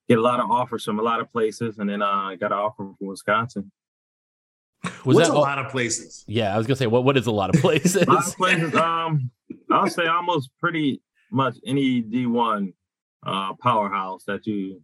get 0.08 0.18
a 0.18 0.22
lot 0.22 0.40
of 0.40 0.50
offers 0.50 0.84
from 0.84 0.98
a 0.98 1.02
lot 1.02 1.20
of 1.20 1.30
places, 1.32 1.78
and 1.78 1.88
then 1.88 2.02
uh, 2.02 2.06
I 2.06 2.36
got 2.36 2.52
an 2.52 2.58
offer 2.58 2.76
from 2.76 2.96
Wisconsin. 3.00 3.70
Was 5.04 5.16
What's 5.16 5.28
that 5.28 5.36
a 5.36 5.38
lot 5.38 5.58
of 5.58 5.70
places? 5.70 6.24
Yeah, 6.28 6.54
I 6.54 6.58
was 6.58 6.66
gonna 6.66 6.76
say 6.76 6.86
what 6.86 7.04
what 7.04 7.16
is 7.16 7.26
a 7.26 7.32
lot 7.32 7.54
of 7.54 7.60
places? 7.60 8.02
a 8.02 8.10
lot 8.10 8.26
of 8.26 8.36
places. 8.36 8.74
Um, 8.74 9.30
I'll 9.70 9.88
say 9.88 10.06
almost 10.06 10.50
pretty 10.60 11.02
much 11.30 11.56
any 11.66 12.00
D 12.00 12.26
one 12.26 12.72
uh, 13.26 13.54
powerhouse 13.54 14.24
that 14.24 14.46
you 14.46 14.82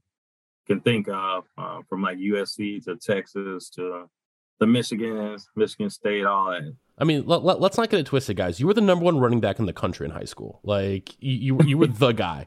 can 0.67 0.81
think 0.81 1.09
of, 1.09 1.45
uh, 1.59 1.81
from 1.89 2.03
like 2.03 2.19
USC 2.19 2.83
to 2.85 2.97
Texas 2.97 3.69
to 3.71 4.09
the 4.61 4.67
Michigans, 4.67 5.45
Michigan 5.57 5.91
State, 5.91 6.25
all 6.25 6.51
that. 6.51 6.75
I 6.97 7.05
mean, 7.05 7.27
let, 7.27 7.41
us 7.45 7.61
let, 7.61 7.77
not 7.77 7.91
get 7.91 8.01
it 8.01 8.07
twisted, 8.07 8.37
guys. 8.37 8.61
You 8.61 8.67
were 8.67 8.75
the 8.75 8.81
number 8.81 9.05
one 9.05 9.19
running 9.19 9.41
back 9.41 9.59
in 9.59 9.67
the 9.67 9.73
country 9.73 10.07
in 10.07 10.13
high 10.13 10.25
school. 10.25 10.61
Like 10.63 11.17
you, 11.19 11.57
you, 11.59 11.67
you 11.67 11.79
were 11.79 11.87
the 11.89 12.13
guy. 12.13 12.47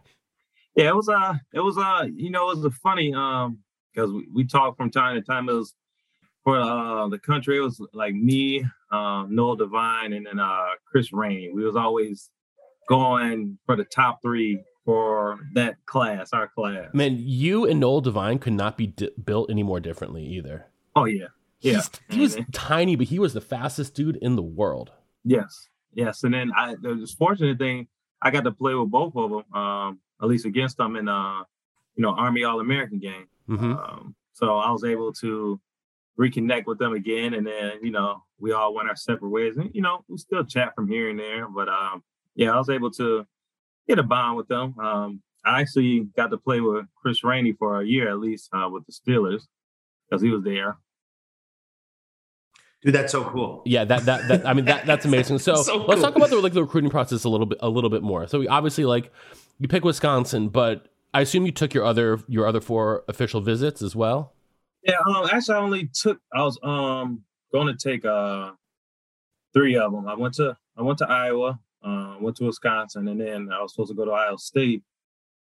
Yeah, 0.77 0.89
it 0.89 0.95
was 0.95 1.09
uh, 1.09 1.33
it 1.53 1.59
was 1.59 1.77
uh, 1.77 2.05
you 2.15 2.29
know, 2.29 2.51
it 2.51 2.57
was 2.57 2.65
a 2.65 2.71
funny 2.71 3.13
um, 3.13 3.59
because 3.93 4.11
we, 4.13 4.27
we 4.33 4.45
talk 4.45 4.77
from 4.77 4.91
time 4.91 5.15
to 5.15 5.21
time. 5.21 5.49
It 5.49 5.53
was 5.53 5.73
for 6.47 6.57
uh, 6.57 7.09
the 7.09 7.19
country, 7.19 7.57
it 7.57 7.59
was 7.59 7.85
like 7.93 8.13
me, 8.13 8.63
um, 8.89 9.27
Noel 9.35 9.57
Devine, 9.57 10.13
and 10.13 10.25
then 10.25 10.39
uh, 10.39 10.67
Chris 10.89 11.11
Rainey. 11.11 11.49
We 11.53 11.65
was 11.65 11.75
always 11.75 12.29
going 12.87 13.57
for 13.65 13.75
the 13.75 13.83
top 13.83 14.21
three 14.21 14.63
for 14.85 15.39
that 15.55 15.75
class, 15.87 16.31
our 16.31 16.47
class. 16.47 16.85
Man, 16.93 17.17
you 17.19 17.65
and 17.65 17.81
Noel 17.81 17.99
Devine 17.99 18.39
could 18.39 18.53
not 18.53 18.77
be 18.77 18.87
di- 18.87 19.09
built 19.21 19.49
any 19.49 19.61
more 19.61 19.81
differently 19.81 20.23
either. 20.23 20.67
Oh 20.95 21.03
yeah, 21.03 21.25
yeah. 21.59 21.81
He's, 21.81 21.89
he 22.09 22.21
was 22.21 22.37
tiny, 22.53 22.95
but 22.95 23.07
he 23.07 23.19
was 23.19 23.33
the 23.33 23.41
fastest 23.41 23.93
dude 23.93 24.15
in 24.15 24.37
the 24.37 24.41
world. 24.41 24.91
Yes, 25.25 25.67
yes. 25.93 26.23
And 26.23 26.33
then 26.33 26.53
I, 26.55 26.75
the 26.81 27.13
fortunate 27.17 27.57
thing, 27.57 27.87
I 28.21 28.31
got 28.31 28.45
to 28.45 28.51
play 28.51 28.73
with 28.73 28.89
both 28.89 29.17
of 29.17 29.31
them, 29.31 29.53
um, 29.53 29.99
at 30.21 30.27
least 30.27 30.45
against 30.45 30.77
them 30.77 30.95
in, 30.95 31.07
uh, 31.07 31.39
you 31.95 32.03
know, 32.03 32.11
Army 32.11 32.43
All 32.43 32.59
American 32.59 32.99
game. 32.99 33.27
Mm-hmm. 33.49 33.73
Um, 33.73 34.15
so 34.33 34.57
I 34.57 34.71
was 34.71 34.83
able 34.83 35.13
to 35.13 35.59
reconnect 36.19 36.65
with 36.65 36.79
them 36.79 36.93
again, 36.93 37.33
and 37.33 37.45
then 37.45 37.73
you 37.81 37.91
know 37.91 38.23
we 38.39 38.51
all 38.51 38.73
went 38.73 38.89
our 38.89 38.95
separate 38.95 39.29
ways, 39.29 39.57
and 39.57 39.69
you 39.73 39.81
know 39.81 40.03
we 40.07 40.17
still 40.17 40.43
chat 40.43 40.73
from 40.75 40.87
here 40.87 41.09
and 41.09 41.19
there. 41.19 41.47
But 41.47 41.69
um, 41.69 42.03
yeah, 42.35 42.51
I 42.51 42.57
was 42.57 42.69
able 42.69 42.91
to 42.91 43.25
get 43.87 43.99
a 43.99 44.03
bond 44.03 44.37
with 44.37 44.47
them. 44.47 44.77
Um, 44.79 45.21
I 45.45 45.61
actually 45.61 46.01
got 46.15 46.29
to 46.31 46.37
play 46.37 46.59
with 46.59 46.85
Chris 46.95 47.23
Rainey 47.23 47.53
for 47.53 47.79
a 47.79 47.85
year 47.85 48.09
at 48.09 48.19
least 48.19 48.49
uh, 48.53 48.69
with 48.71 48.83
the 48.85 48.91
Steelers 48.91 49.43
because 50.09 50.21
he 50.21 50.29
was 50.29 50.43
there. 50.43 50.77
Dude, 52.87 52.95
that's 52.95 53.11
so 53.11 53.25
cool. 53.25 53.63
Yeah, 53.65 53.83
that 53.83 54.05
that, 54.05 54.29
that 54.29 54.47
I 54.47 54.53
mean 54.53 54.63
that 54.63 54.85
that's 54.85 55.03
amazing. 55.11 55.39
So, 55.39 55.55
So 55.55 55.83
let's 55.87 56.01
talk 56.01 56.15
about 56.15 56.29
the 56.29 56.37
like 56.37 56.53
the 56.53 56.63
recruiting 56.63 56.89
process 56.89 57.25
a 57.25 57.29
little 57.29 57.45
bit 57.45 57.57
a 57.61 57.67
little 57.67 57.89
bit 57.89 58.01
more. 58.01 58.27
So 58.27 58.39
we 58.39 58.47
obviously 58.47 58.85
like 58.85 59.11
you 59.59 59.67
pick 59.67 59.83
Wisconsin, 59.83 60.47
but 60.47 60.87
I 61.13 61.19
assume 61.19 61.45
you 61.45 61.51
took 61.51 61.73
your 61.73 61.83
other 61.83 62.21
your 62.29 62.47
other 62.47 62.61
four 62.61 63.03
official 63.09 63.41
visits 63.41 63.81
as 63.81 63.93
well. 63.93 64.31
Yeah, 64.83 64.99
um, 65.05 65.27
actually, 65.29 65.55
I 65.55 65.59
only 65.59 65.89
took. 65.93 66.21
I 66.33 66.43
was 66.43 66.57
um 66.63 67.23
going 67.51 67.67
to 67.67 67.75
take 67.75 68.05
uh 68.05 68.51
three 69.53 69.75
of 69.75 69.91
them. 69.91 70.07
I 70.07 70.15
went 70.15 70.35
to 70.35 70.55
I 70.77 70.81
went 70.81 70.99
to 70.99 71.09
Iowa, 71.09 71.59
uh, 71.83 72.15
went 72.21 72.37
to 72.37 72.45
Wisconsin, 72.45 73.09
and 73.09 73.19
then 73.19 73.49
I 73.51 73.61
was 73.61 73.73
supposed 73.73 73.89
to 73.89 73.95
go 73.95 74.05
to 74.05 74.11
Ohio 74.11 74.37
State 74.37 74.81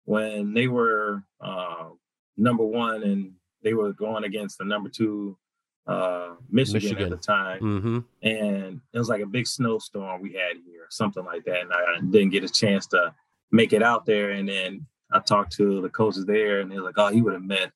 when 0.07 0.55
they 0.55 0.67
were 0.67 1.23
uh, 1.43 1.91
number 2.39 2.65
one, 2.65 3.03
and 3.03 3.33
they 3.63 3.75
were 3.75 3.93
going 3.93 4.25
against 4.25 4.57
the 4.57 4.65
number 4.65 4.89
two 4.89 5.37
uh, 5.87 6.35
Michigan, 6.51 6.83
Michigan. 6.83 7.05
at 7.05 7.11
the 7.11 7.17
time. 7.17 7.61
Mm-hmm. 7.61 7.99
and 8.23 8.81
it 8.93 8.99
was 8.99 9.09
like 9.09 9.23
a 9.23 9.27
big 9.27 9.47
snowstorm 9.47 10.23
we 10.23 10.33
had 10.33 10.57
here, 10.67 10.87
something 10.91 11.25
like 11.25 11.45
that. 11.45 11.61
And 11.61 11.73
I 11.73 12.01
didn't 12.11 12.31
get 12.31 12.45
a 12.45 12.49
chance 12.49 12.87
to 12.89 13.15
make 13.53 13.73
it 13.73 13.83
out 13.83 14.07
there. 14.07 14.31
And 14.31 14.49
then 14.49 14.87
I 15.13 15.21
talked 15.21 15.53
to 15.57 15.81
the 15.81 15.89
coaches 15.89 16.27
there, 16.27 16.61
and 16.61 16.71
they're 16.71 16.81
like, 16.81 16.99
"Oh, 16.99 17.09
he 17.09 17.23
would 17.23 17.35
have 17.35 17.43
met, 17.43 17.71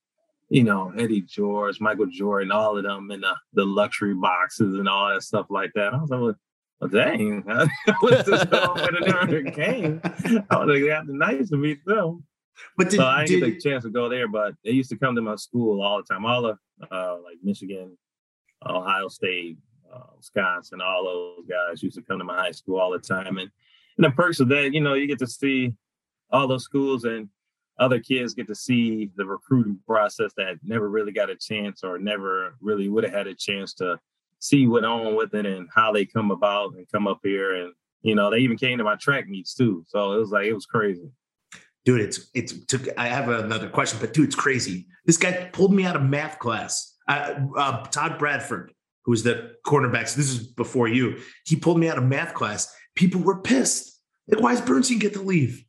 you 0.48 0.64
know, 0.64 0.92
Eddie 0.96 1.22
George, 1.22 1.80
Michael 1.80 2.06
Jordan, 2.06 2.50
all 2.50 2.76
of 2.76 2.84
them 2.84 3.10
in 3.10 3.20
the, 3.20 3.34
the 3.52 3.64
luxury 3.64 4.14
boxes 4.14 4.74
and 4.74 4.88
all 4.88 5.08
that 5.08 5.22
stuff 5.22 5.46
like 5.50 5.72
that." 5.74 5.94
I 5.94 5.98
was 5.98 6.10
like, 6.10 6.36
"Well, 6.80 6.90
dang, 6.90 7.42
what's 8.00 8.28
this 8.28 8.44
going 8.44 8.74
with 8.74 9.06
another 9.06 9.42
game. 9.42 10.00
I 10.50 10.56
was 10.58 10.66
would 10.66 10.80
have 10.80 11.06
got 11.06 11.08
nice 11.08 11.50
to 11.50 11.56
meet 11.56 11.84
them." 11.84 12.24
But 12.76 12.90
did, 12.90 12.98
so 12.98 13.04
I 13.06 13.24
didn't 13.24 13.40
did- 13.40 13.50
get 13.54 13.66
a 13.66 13.70
chance 13.70 13.84
to 13.84 13.90
go 13.90 14.08
there, 14.08 14.28
but 14.28 14.54
they 14.64 14.70
used 14.70 14.90
to 14.90 14.96
come 14.96 15.14
to 15.14 15.22
my 15.22 15.36
school 15.36 15.82
all 15.82 15.98
the 15.98 16.02
time. 16.02 16.24
All 16.24 16.46
of 16.46 16.58
uh, 16.90 17.16
like 17.22 17.38
Michigan, 17.42 17.96
Ohio 18.66 19.08
State, 19.08 19.58
uh, 19.92 20.00
Wisconsin, 20.16 20.80
all 20.80 21.04
those 21.04 21.46
guys 21.48 21.82
used 21.82 21.96
to 21.96 22.02
come 22.02 22.18
to 22.18 22.24
my 22.24 22.36
high 22.36 22.52
school 22.52 22.78
all 22.78 22.90
the 22.90 22.98
time. 22.98 23.38
And 23.38 23.50
and 23.96 24.04
the 24.04 24.10
perks 24.10 24.38
of 24.40 24.48
that, 24.48 24.72
you 24.72 24.80
know, 24.80 24.94
you 24.94 25.06
get 25.06 25.18
to 25.18 25.26
see 25.26 25.74
all 26.30 26.46
those 26.46 26.64
schools 26.64 27.04
and 27.04 27.28
other 27.78 28.00
kids 28.00 28.34
get 28.34 28.46
to 28.48 28.54
see 28.54 29.10
the 29.16 29.24
recruiting 29.24 29.78
process 29.86 30.32
that 30.36 30.58
never 30.62 30.88
really 30.88 31.12
got 31.12 31.30
a 31.30 31.36
chance 31.36 31.84
or 31.84 31.98
never 31.98 32.54
really 32.60 32.88
would 32.88 33.04
have 33.04 33.12
had 33.12 33.26
a 33.26 33.34
chance 33.34 33.72
to 33.74 33.98
see 34.40 34.66
what 34.66 34.84
on 34.84 35.16
with 35.16 35.34
it 35.34 35.46
and 35.46 35.68
how 35.74 35.92
they 35.92 36.04
come 36.04 36.30
about 36.30 36.74
and 36.74 36.90
come 36.90 37.06
up 37.06 37.20
here 37.22 37.56
and 37.56 37.72
you 38.02 38.14
know 38.14 38.30
they 38.30 38.38
even 38.38 38.56
came 38.56 38.78
to 38.78 38.84
my 38.84 38.94
track 38.96 39.28
meets 39.28 39.54
too 39.54 39.84
so 39.88 40.12
it 40.12 40.18
was 40.18 40.30
like 40.30 40.46
it 40.46 40.52
was 40.52 40.66
crazy 40.66 41.10
dude, 41.88 42.02
it's 42.02 42.28
it's. 42.34 42.52
Took, 42.66 42.86
I 42.98 43.06
have 43.08 43.28
another 43.30 43.68
question, 43.70 43.98
but 44.00 44.12
dude, 44.12 44.26
it's 44.26 44.34
crazy. 44.36 44.86
This 45.06 45.16
guy 45.16 45.48
pulled 45.52 45.72
me 45.72 45.84
out 45.84 45.96
of 45.96 46.02
math 46.02 46.38
class. 46.38 46.94
Uh, 47.08 47.34
uh, 47.56 47.84
Todd 47.86 48.18
Bradford, 48.18 48.72
who 49.04 49.12
was 49.12 49.22
the 49.22 49.52
cornerbacks. 49.66 50.14
This 50.14 50.28
is 50.30 50.46
before 50.46 50.86
you. 50.88 51.16
He 51.46 51.56
pulled 51.56 51.78
me 51.78 51.88
out 51.88 51.96
of 51.96 52.04
math 52.04 52.34
class. 52.34 52.70
People 52.94 53.22
were 53.22 53.40
pissed. 53.40 53.98
Like, 54.28 54.42
why 54.42 54.50
does 54.52 54.60
Bernstein 54.60 54.98
get 54.98 55.14
to 55.14 55.22
leave? 55.22 55.64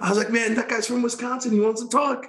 I 0.00 0.08
was 0.08 0.16
like, 0.18 0.30
man, 0.30 0.54
that 0.54 0.68
guy's 0.68 0.86
from 0.86 1.02
Wisconsin. 1.02 1.50
He 1.52 1.58
wants 1.60 1.82
to 1.82 1.88
talk. 1.88 2.26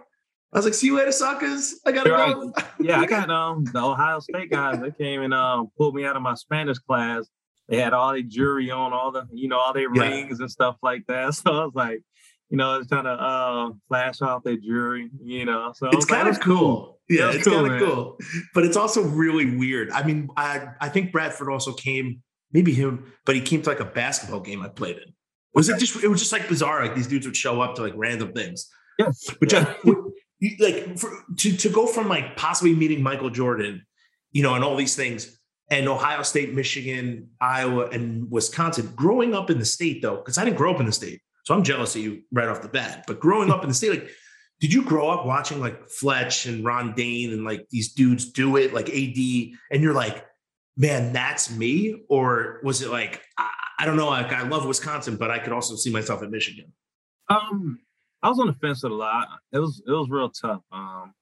I 0.52 0.58
was 0.58 0.66
like, 0.66 0.74
see 0.74 0.88
you 0.88 0.98
later, 0.98 1.12
suckers. 1.12 1.76
I 1.86 1.92
gotta 1.92 2.12
Right. 2.12 2.34
go. 2.34 2.52
yeah, 2.80 3.00
I 3.00 3.06
got 3.06 3.30
um 3.30 3.66
the 3.72 3.80
Ohio 3.80 4.20
State 4.20 4.50
guys. 4.50 4.80
They 4.80 4.90
came 4.92 5.22
and 5.22 5.34
um 5.36 5.70
pulled 5.78 5.94
me 5.94 6.06
out 6.06 6.16
of 6.16 6.24
my 6.24 6.34
Spanish 6.34 6.80
class. 6.80 7.28
They 7.68 7.78
had 7.78 7.94
all 7.94 8.14
their 8.14 8.24
jewelry 8.24 8.72
on, 8.72 8.92
all 8.94 9.12
the 9.12 9.28
you 9.32 9.48
know 9.48 9.60
all 9.60 9.74
their 9.74 9.94
Yeah. 9.94 10.02
rings 10.10 10.40
and 10.40 10.50
stuff 10.50 10.78
like 10.82 11.06
that. 11.08 11.34
So 11.36 11.52
I 11.52 11.66
was 11.66 11.76
like, 11.76 12.02
you 12.50 12.58
know, 12.58 12.80
it's 12.80 12.88
trying 12.88 13.04
to 13.04 13.12
uh 13.12 13.70
flash 13.88 14.22
off 14.22 14.44
their 14.44 14.58
jewelry, 14.58 15.10
you 15.24 15.46
know. 15.46 15.72
So 15.76 15.88
it's 15.88 15.96
was 15.96 16.10
like, 16.10 16.18
kind 16.18 16.30
of 16.30 16.36
that's 16.36 16.46
cool. 16.46 17.00
Yeah, 17.08 17.32
it's 17.32 17.44
cool, 17.44 17.68
kind 17.68 17.74
of 17.74 17.80
cool. 17.80 18.18
But 18.54 18.66
it's 18.66 18.78
also 18.78 19.04
really 19.04 19.58
weird. 19.58 19.92
I 19.92 20.04
mean, 20.04 20.30
I 20.36 20.70
I 20.80 20.90
think 20.90 21.12
Bradford 21.12 21.50
also 21.50 21.74
came, 21.74 22.22
maybe 22.52 22.74
him, 22.74 23.12
but 23.26 23.36
he 23.36 23.42
came 23.42 23.62
to 23.62 23.70
like 23.70 23.80
a 23.80 23.86
basketball 23.86 24.40
game 24.40 24.62
I 24.62 24.70
played 24.70 24.98
in. 24.98 25.14
Was 25.54 25.70
it 25.70 25.80
just? 25.80 26.04
It 26.04 26.08
was 26.08 26.20
just 26.20 26.32
like 26.32 26.48
bizarre. 26.48 26.84
Like 26.84 26.96
these 26.96 27.08
dudes 27.08 27.26
would 27.26 27.38
show 27.38 27.62
up 27.62 27.76
to 27.76 27.82
like 27.82 27.94
random 27.96 28.34
things. 28.34 28.70
Yeah. 28.98 29.12
Which 29.40 29.54
I 29.54 29.76
like 30.60 30.98
for, 30.98 31.12
to 31.38 31.58
to 31.58 31.70
go 31.70 31.88
from 31.88 32.08
like 32.08 32.36
possibly 32.36 32.76
meeting 32.76 33.02
Michael 33.02 33.30
Jordan, 33.30 33.86
you 34.32 34.44
know, 34.44 34.56
and 34.56 34.64
all 34.64 34.76
these 34.76 34.96
things, 34.96 35.40
and 35.70 35.88
Ohio 35.88 36.24
State, 36.24 36.54
Michigan, 36.54 37.30
Iowa, 37.42 37.88
and 37.88 38.30
Wisconsin. 38.30 38.92
Growing 38.96 39.34
up 39.34 39.50
in 39.50 39.60
the 39.60 39.66
state 39.66 40.02
though, 40.02 40.18
because 40.18 40.38
I 40.38 40.46
didn't 40.46 40.58
grow 40.58 40.74
up 40.74 40.80
in 40.80 40.86
the 40.86 40.92
state, 40.92 41.22
so 41.50 41.56
I'm 41.56 41.64
jealous 41.64 41.96
of 41.96 42.04
you 42.04 42.22
right 42.32 42.48
off 42.48 42.62
the 42.62 42.68
bat. 42.68 43.06
But 43.08 43.20
growing 43.20 43.50
up 43.50 43.64
in 43.64 43.70
the 43.70 43.74
state, 43.74 43.90
like 43.90 44.10
did 44.60 44.72
you 44.72 44.84
grow 44.84 45.10
up 45.10 45.26
watching 45.26 45.60
like 45.60 45.90
Fletch 45.90 46.46
and 46.46 46.64
Ron 46.64 46.94
Dayne 46.94 47.34
and 47.34 47.44
like 47.44 47.68
these 47.72 47.92
dudes 47.92 48.32
do 48.32 48.56
it 48.58 48.72
like 48.72 48.88
AD 48.88 49.18
and 49.72 49.82
you're 49.82 49.96
like, 49.96 50.28
man, 50.78 51.12
that's 51.12 51.50
me? 51.50 52.04
Or 52.08 52.60
was 52.62 52.84
it 52.84 52.92
like, 52.92 53.24
I, 53.36 53.50
I 53.80 53.86
don't 53.88 53.96
know, 53.96 54.10
like 54.10 54.32
I 54.32 54.44
love 54.44 54.68
Wisconsin, 54.68 55.16
but 55.16 55.32
I 55.32 55.40
could 55.40 55.52
also 55.52 55.76
see 55.76 55.92
myself 55.92 56.22
in 56.22 56.30
Michigan. 56.30 56.72
Um, 57.30 57.80
I 58.22 58.30
was 58.30 58.40
on 58.40 58.46
the 58.46 58.54
fence 58.54 58.84
a 58.84 58.90
lot. 58.90 59.30
It 59.52 59.58
was 59.58 59.82
it 59.88 59.92
was 59.92 60.08
real 60.08 60.30
tough. 60.30 60.62
Um, 60.72 61.16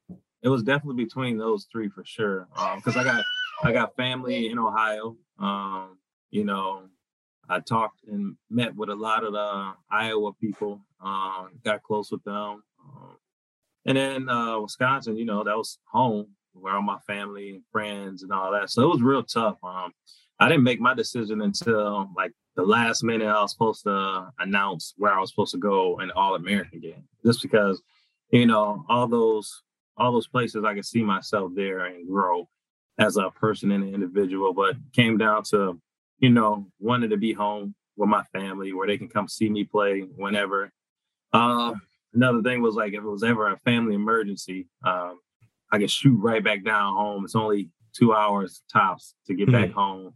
it 0.44 0.50
was 0.50 0.62
definitely 0.62 1.06
between 1.06 1.38
those 1.38 1.68
three 1.72 1.88
for 1.88 2.04
sure. 2.04 2.50
Um, 2.58 2.80
because 2.80 2.98
I 2.98 3.06
got 3.06 3.24
I 3.64 3.72
got 3.72 3.96
family 3.96 4.50
in 4.50 4.60
Ohio. 4.60 5.16
Um, 5.40 6.00
you 6.32 6.44
know, 6.44 6.90
I 7.50 7.60
talked 7.60 8.04
and 8.08 8.36
met 8.50 8.76
with 8.76 8.90
a 8.90 8.96
lot 8.96 9.24
of 9.24 9.34
the 9.34 9.74
Iowa 9.90 10.34
people. 10.34 10.82
Um, 11.04 11.50
got 11.64 11.84
close 11.84 12.12
with 12.12 12.24
them. 12.24 12.64
Um, 12.84 13.18
and 13.86 13.98
then 13.98 14.30
uh, 14.30 14.60
Wisconsin, 14.60 15.18
you 15.18 15.26
know, 15.26 15.44
that 15.44 15.56
was 15.56 15.80
home 15.86 16.28
where 16.54 16.74
all 16.74 16.82
my 16.82 16.98
family 17.06 17.52
and 17.52 17.64
friends 17.72 18.24
and 18.24 18.32
all 18.32 18.52
that. 18.52 18.70
So 18.70 18.84
it 18.84 18.88
was 18.88 19.02
real 19.02 19.24
tough. 19.24 19.58
Um, 19.64 19.94
I 20.40 20.50
didn't 20.50 20.64
make 20.64 20.80
my 20.80 20.94
decision 20.94 21.42
until 21.42 22.10
like 22.16 22.32
the 22.56 22.64
last 22.64 23.04
minute 23.04 23.28
I 23.28 23.42
was 23.42 23.52
supposed 23.52 23.84
to 23.84 24.32
announce 24.40 24.94
where 24.98 25.14
I 25.14 25.20
was 25.20 25.30
supposed 25.30 25.52
to 25.54 25.60
go 25.60 26.00
in 26.00 26.12
All 26.12 26.36
American 26.36 26.80
game. 26.80 27.04
Just 27.26 27.42
because, 27.42 27.82
you 28.32 28.46
know, 28.46 28.86
all 28.90 29.08
those 29.08 29.64
all 29.98 30.12
those 30.12 30.28
places 30.28 30.64
I 30.64 30.76
could 30.76 30.86
see 30.86 31.04
myself 31.04 31.52
there 31.56 31.86
and 31.86 32.08
grow 32.08 32.48
as 33.00 33.18
a 33.18 33.30
person 33.32 33.72
and 33.72 33.84
an 33.84 33.94
individual. 33.94 34.54
But 34.54 34.76
came 34.94 35.18
down 35.18 35.44
to, 35.52 35.80
you 36.20 36.30
know, 36.30 36.68
wanted 36.80 37.10
to 37.10 37.18
be 37.18 37.34
home 37.34 37.76
with 37.96 38.10
my 38.10 38.24
family 38.34 38.74
where 38.74 38.88
they 38.88 38.98
can 38.98 39.10
come 39.10 39.28
see 39.28 39.50
me 39.50 39.64
play 39.64 40.02
whenever. 40.02 40.72
Uh, 41.34 41.74
another 42.14 42.42
thing 42.42 42.62
was 42.62 42.76
like 42.76 42.94
if 42.94 43.00
it 43.00 43.08
was 43.08 43.24
ever 43.24 43.52
a 43.52 43.58
family 43.60 43.96
emergency, 43.96 44.68
um, 44.86 45.20
I 45.72 45.80
could 45.80 45.92
shoot 45.92 46.18
right 46.18 46.44
back 46.44 46.64
down 46.64 46.96
home. 46.96 47.26
It's 47.26 47.36
only 47.36 47.70
two 47.94 48.14
hours 48.14 48.62
tops 48.72 49.16
to 49.26 49.34
get 49.34 49.52
back 49.52 49.72
home. 49.72 50.14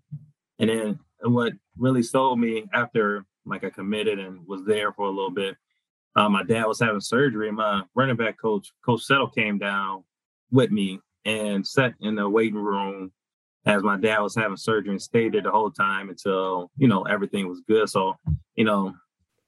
And 0.60 0.70
then 0.70 1.00
what 1.22 1.54
really 1.78 2.04
sold 2.04 2.40
me 2.40 2.66
after 2.74 3.26
like 3.46 3.64
I 3.64 3.70
committed 3.70 4.20
and 4.20 4.46
was 4.48 4.64
there 4.66 4.92
for 4.94 5.08
a 5.08 5.12
little 5.12 5.32
bit, 5.32 5.58
uh, 6.16 6.30
my 6.30 6.44
dad 6.44 6.66
was 6.66 6.80
having 6.80 7.02
surgery. 7.02 7.48
and 7.48 7.58
My 7.58 7.82
running 7.96 8.16
back 8.16 8.40
coach, 8.40 8.72
Coach 8.86 9.02
Settle, 9.04 9.30
came 9.30 9.58
down 9.58 10.04
with 10.52 10.72
me 10.72 11.00
and 11.26 11.66
sat 11.66 11.94
in 12.02 12.16
the 12.16 12.30
waiting 12.30 12.60
room 12.60 13.12
as 13.66 13.84
my 13.84 13.98
dad 13.98 14.20
was 14.20 14.36
having 14.36 14.58
surgery 14.58 14.92
and 14.92 15.02
stayed 15.02 15.34
there 15.34 15.42
the 15.42 15.52
whole 15.52 15.72
time 15.72 16.10
until 16.10 16.72
you 16.78 16.88
know 16.88 17.04
everything 17.04 17.48
was 17.48 17.62
good. 17.68 17.90
So 17.90 18.16
you 18.56 18.66
know, 18.66 18.94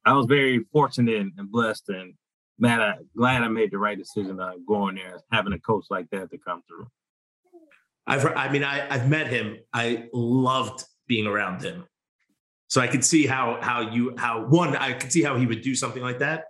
I 0.06 0.14
was 0.14 0.26
very 0.26 0.66
fortunate 0.72 1.22
and 1.38 1.52
blessed 1.52 1.90
and 1.90 2.14
man, 2.60 2.82
I 2.82 2.96
glad 3.16 3.42
I 3.42 3.48
made 3.48 3.72
the 3.72 3.78
right 3.78 3.98
decision 3.98 4.40
of 4.40 4.66
going 4.68 4.96
there, 4.96 5.20
having 5.32 5.54
a 5.54 5.60
coach 5.60 5.86
like 5.90 6.10
that 6.12 6.32
to 6.32 6.38
come 6.38 6.64
through. 6.68 6.88
I've, 8.06 8.26
I 8.26 8.50
mean, 8.50 8.64
I, 8.64 8.88
I've 8.94 9.10
met 9.10 9.28
him. 9.28 9.58
I 9.74 10.10
loved 10.14 10.84
being 11.08 11.28
around 11.28 11.62
him. 11.62 11.86
So 12.68 12.82
I 12.82 12.88
could 12.88 13.04
see 13.04 13.26
how, 13.26 13.60
how 13.62 13.82
you, 13.92 14.16
how 14.18 14.46
one, 14.46 14.76
I 14.76 14.94
could 14.94 15.12
see 15.12 15.24
how 15.24 15.36
he 15.36 15.46
would 15.46 15.62
do 15.62 15.76
something 15.76 16.02
like 16.02 16.20
that. 16.20 16.46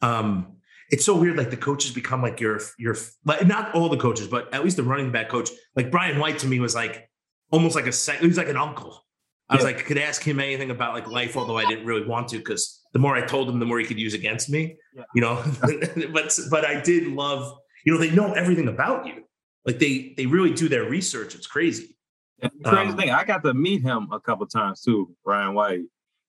Um, 0.00 0.57
it's 0.90 1.04
so 1.04 1.16
weird. 1.16 1.36
Like 1.36 1.50
the 1.50 1.56
coaches 1.56 1.92
become 1.92 2.22
like 2.22 2.40
your 2.40 2.60
your 2.78 2.96
like 3.24 3.46
not 3.46 3.74
all 3.74 3.88
the 3.88 3.96
coaches, 3.96 4.26
but 4.26 4.52
at 4.54 4.64
least 4.64 4.76
the 4.76 4.82
running 4.82 5.12
back 5.12 5.28
coach. 5.28 5.50
Like 5.76 5.90
Brian 5.90 6.18
White 6.18 6.38
to 6.40 6.46
me 6.46 6.60
was 6.60 6.74
like 6.74 7.08
almost 7.50 7.74
like 7.74 7.86
a 7.86 7.92
sec. 7.92 8.20
He 8.20 8.26
was 8.26 8.36
like 8.38 8.48
an 8.48 8.56
uncle. 8.56 9.04
I 9.50 9.56
was 9.56 9.64
like, 9.64 9.78
could 9.86 9.96
ask 9.96 10.22
him 10.22 10.40
anything 10.40 10.70
about 10.70 10.92
like 10.92 11.06
life, 11.06 11.34
although 11.34 11.56
I 11.56 11.64
didn't 11.64 11.86
really 11.86 12.06
want 12.06 12.28
to, 12.28 12.36
because 12.38 12.82
the 12.92 12.98
more 12.98 13.16
I 13.16 13.22
told 13.24 13.48
him, 13.48 13.58
the 13.58 13.64
more 13.64 13.78
he 13.78 13.86
could 13.86 13.98
use 13.98 14.12
against 14.12 14.50
me. 14.50 14.76
Yeah. 14.94 15.04
You 15.14 15.22
know, 15.22 15.42
but 16.12 16.38
but 16.50 16.64
I 16.66 16.80
did 16.82 17.06
love. 17.06 17.56
You 17.84 17.94
know, 17.94 17.98
they 17.98 18.10
know 18.10 18.32
everything 18.34 18.68
about 18.68 19.06
you. 19.06 19.24
Like 19.64 19.78
they 19.78 20.12
they 20.16 20.26
really 20.26 20.52
do 20.52 20.68
their 20.68 20.84
research. 20.84 21.34
It's 21.34 21.46
crazy. 21.46 21.96
And 22.40 22.52
the 22.60 22.70
crazy 22.70 22.90
Um, 22.90 22.96
thing, 22.98 23.10
I 23.10 23.24
got 23.24 23.42
to 23.44 23.54
meet 23.54 23.82
him 23.82 24.08
a 24.12 24.20
couple 24.20 24.46
times 24.46 24.82
too, 24.82 25.14
Brian 25.24 25.54
White. 25.54 25.84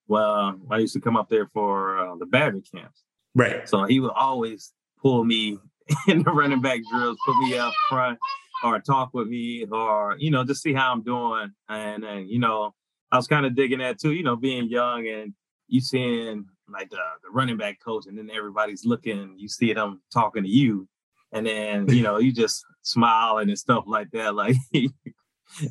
Well, 0.08 0.60
I 0.72 0.78
used 0.78 0.94
to 0.94 1.02
come 1.02 1.16
up 1.18 1.30
there 1.30 1.48
for 1.54 2.00
uh, 2.00 2.16
the 2.16 2.26
Babbitt 2.26 2.68
camps. 2.74 3.04
Right. 3.36 3.68
So 3.68 3.84
he 3.84 4.00
would 4.00 4.12
always 4.12 4.74
pull 5.02 5.24
me 5.24 5.60
in 6.08 6.24
the 6.24 6.32
running 6.32 6.62
back 6.62 6.80
drills, 6.92 7.18
put 7.26 7.38
me 7.38 7.58
up 7.58 7.74
front, 7.90 8.20
or 8.64 8.80
talk 8.80 9.14
with 9.14 9.28
me, 9.28 9.66
or 9.72 10.16
you 10.20 10.32
know, 10.32 10.44
just 10.44 10.62
see 10.62 10.74
how 10.74 10.92
I'm 10.92 11.04
doing. 11.04 11.52
And 11.68 12.04
then 12.04 12.28
you 12.28 12.40
know, 12.40 12.74
I 13.12 13.18
was 13.18 13.28
kind 13.28 13.46
of 13.46 13.56
digging 13.56 13.80
that 13.80 14.00
too. 14.00 14.14
You 14.14 14.24
know, 14.24 14.36
being 14.36 14.70
young 14.70 15.08
and 15.08 15.34
you 15.68 15.82
seeing 15.82 16.46
like 16.72 16.90
the, 16.90 16.98
the 17.24 17.30
running 17.32 17.58
back 17.58 17.80
coach, 17.84 18.06
and 18.08 18.18
then 18.18 18.30
everybody's 18.34 18.86
looking. 18.86 19.36
You 19.38 19.48
see 19.48 19.74
them 19.74 20.02
talking 20.14 20.44
to 20.44 20.50
you, 20.50 20.88
and 21.32 21.46
then 21.46 21.88
you 21.90 22.04
know, 22.04 22.18
you 22.18 22.32
just 22.32 22.64
smiling 22.82 23.50
and 23.50 23.60
stuff 23.60 23.86
like 23.88 24.12
that. 24.12 24.34
Like 24.36 24.56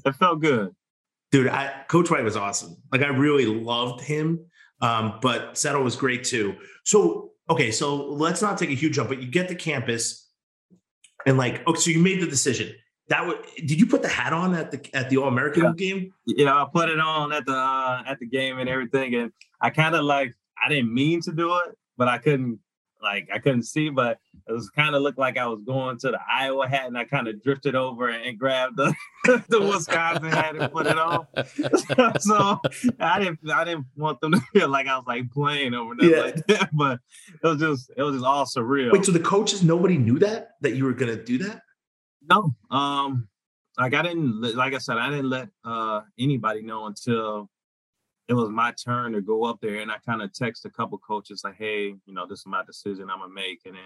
it 0.04 0.14
felt 0.16 0.40
good. 0.40 0.74
Dude, 1.30 1.48
I, 1.48 1.84
Coach 1.88 2.10
White 2.10 2.24
was 2.24 2.36
awesome. 2.36 2.76
Like 2.90 3.02
I 3.02 3.08
really 3.08 3.46
loved 3.46 4.00
him. 4.00 4.46
Um, 4.80 5.18
but 5.22 5.58
Settle 5.58 5.82
was 5.82 5.96
great 5.96 6.24
too. 6.24 6.56
So 6.84 7.32
okay, 7.50 7.70
so 7.70 7.96
let's 8.06 8.42
not 8.42 8.58
take 8.58 8.70
a 8.70 8.74
huge 8.74 8.94
jump, 8.94 9.08
but 9.08 9.20
you 9.22 9.28
get 9.28 9.48
to 9.48 9.54
campus 9.54 10.28
and 11.26 11.36
like, 11.38 11.66
okay, 11.66 11.80
so 11.80 11.90
you 11.90 11.98
made 12.00 12.20
the 12.20 12.26
decision. 12.26 12.74
That 13.08 13.26
would 13.26 13.38
did 13.56 13.80
you 13.80 13.86
put 13.86 14.02
the 14.02 14.08
hat 14.08 14.32
on 14.34 14.54
at 14.54 14.70
the 14.70 14.94
at 14.94 15.08
the 15.08 15.16
All 15.16 15.28
American 15.28 15.64
Yeah. 15.64 15.72
game? 15.76 16.12
you 16.26 16.44
know, 16.44 16.52
I 16.52 16.66
put 16.70 16.88
it 16.90 17.00
on 17.00 17.32
at 17.32 17.46
the 17.46 17.54
uh, 17.56 18.02
at 18.06 18.18
the 18.18 18.26
game 18.26 18.58
and 18.58 18.68
everything, 18.68 19.14
and 19.14 19.32
I 19.60 19.70
kind 19.70 19.94
of 19.94 20.04
like 20.04 20.34
I 20.62 20.68
didn't 20.68 20.92
mean 20.92 21.20
to 21.22 21.32
do 21.32 21.54
it, 21.56 21.76
but 21.96 22.06
I 22.08 22.18
couldn't 22.18 22.58
like 23.02 23.28
I 23.32 23.38
couldn't 23.38 23.62
see, 23.64 23.88
but 23.90 24.18
it 24.48 24.52
was 24.52 24.70
kind 24.70 24.94
of 24.94 25.02
looked 25.02 25.18
like 25.18 25.36
I 25.38 25.46
was 25.46 25.62
going 25.62 25.98
to 25.98 26.10
the 26.10 26.18
Iowa 26.32 26.66
hat, 26.68 26.86
and 26.86 26.96
I 26.98 27.04
kind 27.04 27.28
of 27.28 27.42
drifted 27.42 27.74
over 27.74 28.08
and 28.08 28.38
grabbed 28.38 28.76
the 28.76 28.94
the 29.48 29.60
Wisconsin 29.60 30.28
hat 30.30 30.56
and 30.56 30.72
put 30.72 30.86
it 30.86 30.98
on. 30.98 31.26
so 32.20 32.58
I 33.00 33.18
didn't 33.18 33.38
I 33.52 33.64
didn't 33.64 33.86
want 33.96 34.20
them 34.20 34.32
to 34.32 34.40
feel 34.52 34.68
like 34.68 34.86
I 34.86 34.96
was 34.96 35.04
like 35.06 35.30
playing 35.30 35.74
over 35.74 35.94
there 35.98 36.10
Yeah. 36.10 36.22
like 36.22 36.46
that, 36.48 36.70
but 36.76 37.00
it 37.42 37.46
was 37.46 37.58
just 37.60 37.90
it 37.96 38.02
was 38.02 38.14
just 38.16 38.24
all 38.24 38.44
surreal. 38.46 38.92
Wait, 38.92 39.04
so 39.04 39.12
the 39.12 39.20
coaches, 39.20 39.62
nobody 39.62 39.96
knew 39.98 40.18
that 40.20 40.50
that 40.62 40.74
you 40.74 40.84
were 40.84 40.94
gonna 40.94 41.22
do 41.22 41.38
that? 41.38 41.62
No, 42.28 42.54
um, 42.70 43.28
like 43.78 43.94
I 43.94 44.02
didn't, 44.02 44.42
like 44.56 44.74
I 44.74 44.78
said, 44.78 44.98
I 44.98 45.08
didn't 45.10 45.30
let 45.30 45.48
uh 45.64 46.00
anybody 46.18 46.62
know 46.62 46.86
until 46.86 47.48
it 48.28 48.35
was 48.35 48.50
my 48.50 48.73
turn 48.73 49.12
to 49.12 49.23
go 49.23 49.44
up 49.44 49.58
there, 49.61 49.76
and 49.76 49.90
I 49.90 49.97
kind 50.04 50.20
of 50.20 50.32
text 50.32 50.66
a 50.66 50.70
couple 50.70 50.99
coaches 50.99 51.42
like, 51.44 51.56
"Hey, 51.56 51.94
you 52.04 52.14
know, 52.14 52.26
this 52.26 52.40
is 52.40 52.47
my 52.47 52.62
decision 52.64 53.11
I'm 53.11 53.20
gonna 53.20 53.32
make," 53.32 53.62
and 53.64 53.75
then 53.75 53.82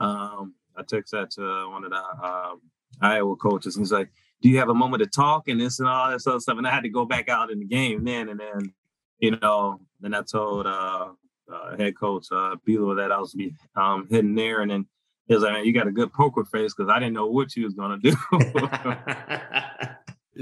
um, 0.00 0.54
I 0.76 0.82
text 0.82 1.12
that 1.12 1.30
to 1.32 1.68
one 1.70 1.84
of 1.84 1.90
the 1.90 2.26
um, 2.26 2.60
Iowa 3.00 3.36
coaches, 3.36 3.76
and 3.76 3.82
he's 3.84 3.92
like, 3.92 4.10
"Do 4.42 4.48
you 4.48 4.58
have 4.58 4.68
a 4.68 4.74
moment 4.74 5.02
to 5.04 5.08
talk?" 5.08 5.46
and 5.46 5.60
this 5.60 5.78
and 5.78 5.88
all 5.88 6.10
this 6.10 6.26
other 6.26 6.40
stuff, 6.40 6.58
and 6.58 6.66
I 6.66 6.70
had 6.70 6.82
to 6.82 6.88
go 6.88 7.04
back 7.04 7.28
out 7.28 7.52
in 7.52 7.60
the 7.60 7.66
game 7.66 8.04
then, 8.04 8.28
and 8.28 8.40
then, 8.40 8.74
you 9.20 9.38
know, 9.38 9.80
then 10.00 10.12
I 10.12 10.22
told 10.22 10.66
uh, 10.66 11.10
uh 11.52 11.76
head 11.76 11.96
coach 11.96 12.26
uh 12.32 12.56
Beeler 12.66 12.96
that 12.96 13.12
I 13.12 13.18
was 13.18 13.34
be 13.34 13.54
um 13.76 14.08
there, 14.10 14.60
and 14.62 14.70
then. 14.70 14.86
He 15.26 15.34
was 15.34 15.42
like, 15.42 15.52
man, 15.52 15.66
you 15.66 15.74
got 15.74 15.86
a 15.86 15.92
good 15.92 16.10
poker 16.10 16.42
face 16.46 16.72
because 16.74 16.90
I 16.90 16.98
didn't 16.98 17.12
know 17.12 17.26
what 17.26 17.54
you 17.54 17.64
was 17.64 17.74
gonna 17.74 17.98
do. 17.98 18.16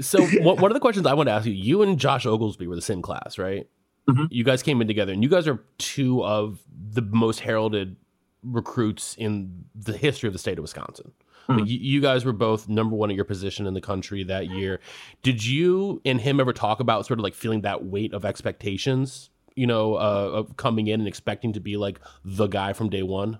So 0.01 0.25
one 0.41 0.57
one 0.61 0.71
of 0.71 0.73
the 0.75 0.79
questions 0.79 1.05
I 1.07 1.13
want 1.13 1.27
to 1.27 1.33
ask 1.33 1.45
you, 1.45 1.53
you 1.53 1.81
and 1.81 1.99
Josh 1.99 2.25
Oglesby 2.25 2.67
were 2.67 2.75
the 2.75 2.81
same 2.81 3.01
class, 3.01 3.37
right? 3.37 3.67
Mhm. 4.09 4.27
You 4.31 4.43
guys 4.43 4.63
came 4.63 4.79
in 4.81 4.87
together, 4.87 5.11
and 5.13 5.21
you 5.23 5.29
guys 5.29 5.47
are 5.47 5.63
two 5.77 6.23
of 6.23 6.59
the 6.91 7.01
most 7.01 7.41
heralded 7.41 7.97
recruits 8.43 9.15
in 9.15 9.65
the 9.75 9.93
history 9.97 10.27
of 10.27 10.33
the 10.33 10.39
state 10.39 10.57
of 10.57 10.61
Wisconsin. 10.61 11.11
Like, 11.49 11.59
Mhm. 11.59 11.67
you, 11.67 11.79
you 11.79 12.01
guys 12.01 12.23
were 12.25 12.33
both 12.33 12.67
number 12.69 12.95
one 12.95 13.09
at 13.09 13.15
your 13.15 13.25
position 13.25 13.67
in 13.67 13.73
the 13.73 13.81
country 13.81 14.23
that 14.23 14.49
year. 14.49 14.79
Did 15.23 15.45
you 15.45 16.01
and 16.05 16.19
him 16.21 16.39
ever 16.39 16.53
talk 16.53 16.79
about 16.79 17.05
sort 17.05 17.19
of 17.19 17.23
like 17.23 17.33
feeling 17.33 17.61
that 17.61 17.85
weight 17.85 18.13
of 18.13 18.25
expectations? 18.25 19.29
You 19.55 19.65
know, 19.65 19.95
uh, 19.95 20.29
of 20.33 20.55
coming 20.57 20.87
in 20.87 20.99
and 21.01 21.07
expecting 21.07 21.51
to 21.53 21.59
be 21.59 21.77
like 21.77 21.99
the 22.23 22.47
guy 22.47 22.73
from 22.73 22.89
day 22.89 23.01
one. 23.01 23.39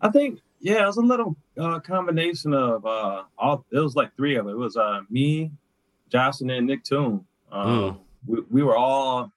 I 0.00 0.08
think, 0.08 0.40
yeah, 0.60 0.82
it 0.82 0.86
was 0.86 0.96
a 0.96 1.02
little 1.02 1.36
uh, 1.58 1.80
combination 1.80 2.54
of 2.54 2.86
uh, 2.86 3.24
all. 3.36 3.66
It 3.70 3.78
was 3.78 3.94
like 3.94 4.16
three 4.16 4.36
of 4.36 4.46
it. 4.46 4.52
It 4.52 4.56
was 4.56 4.76
uh, 4.76 5.00
me, 5.10 5.50
Josh, 6.10 6.40
and 6.40 6.66
Nick 6.66 6.84
Toon. 6.84 7.24
Um, 7.50 8.00
we, 8.26 8.42
we 8.50 8.62
were 8.62 8.76
all 8.76 9.30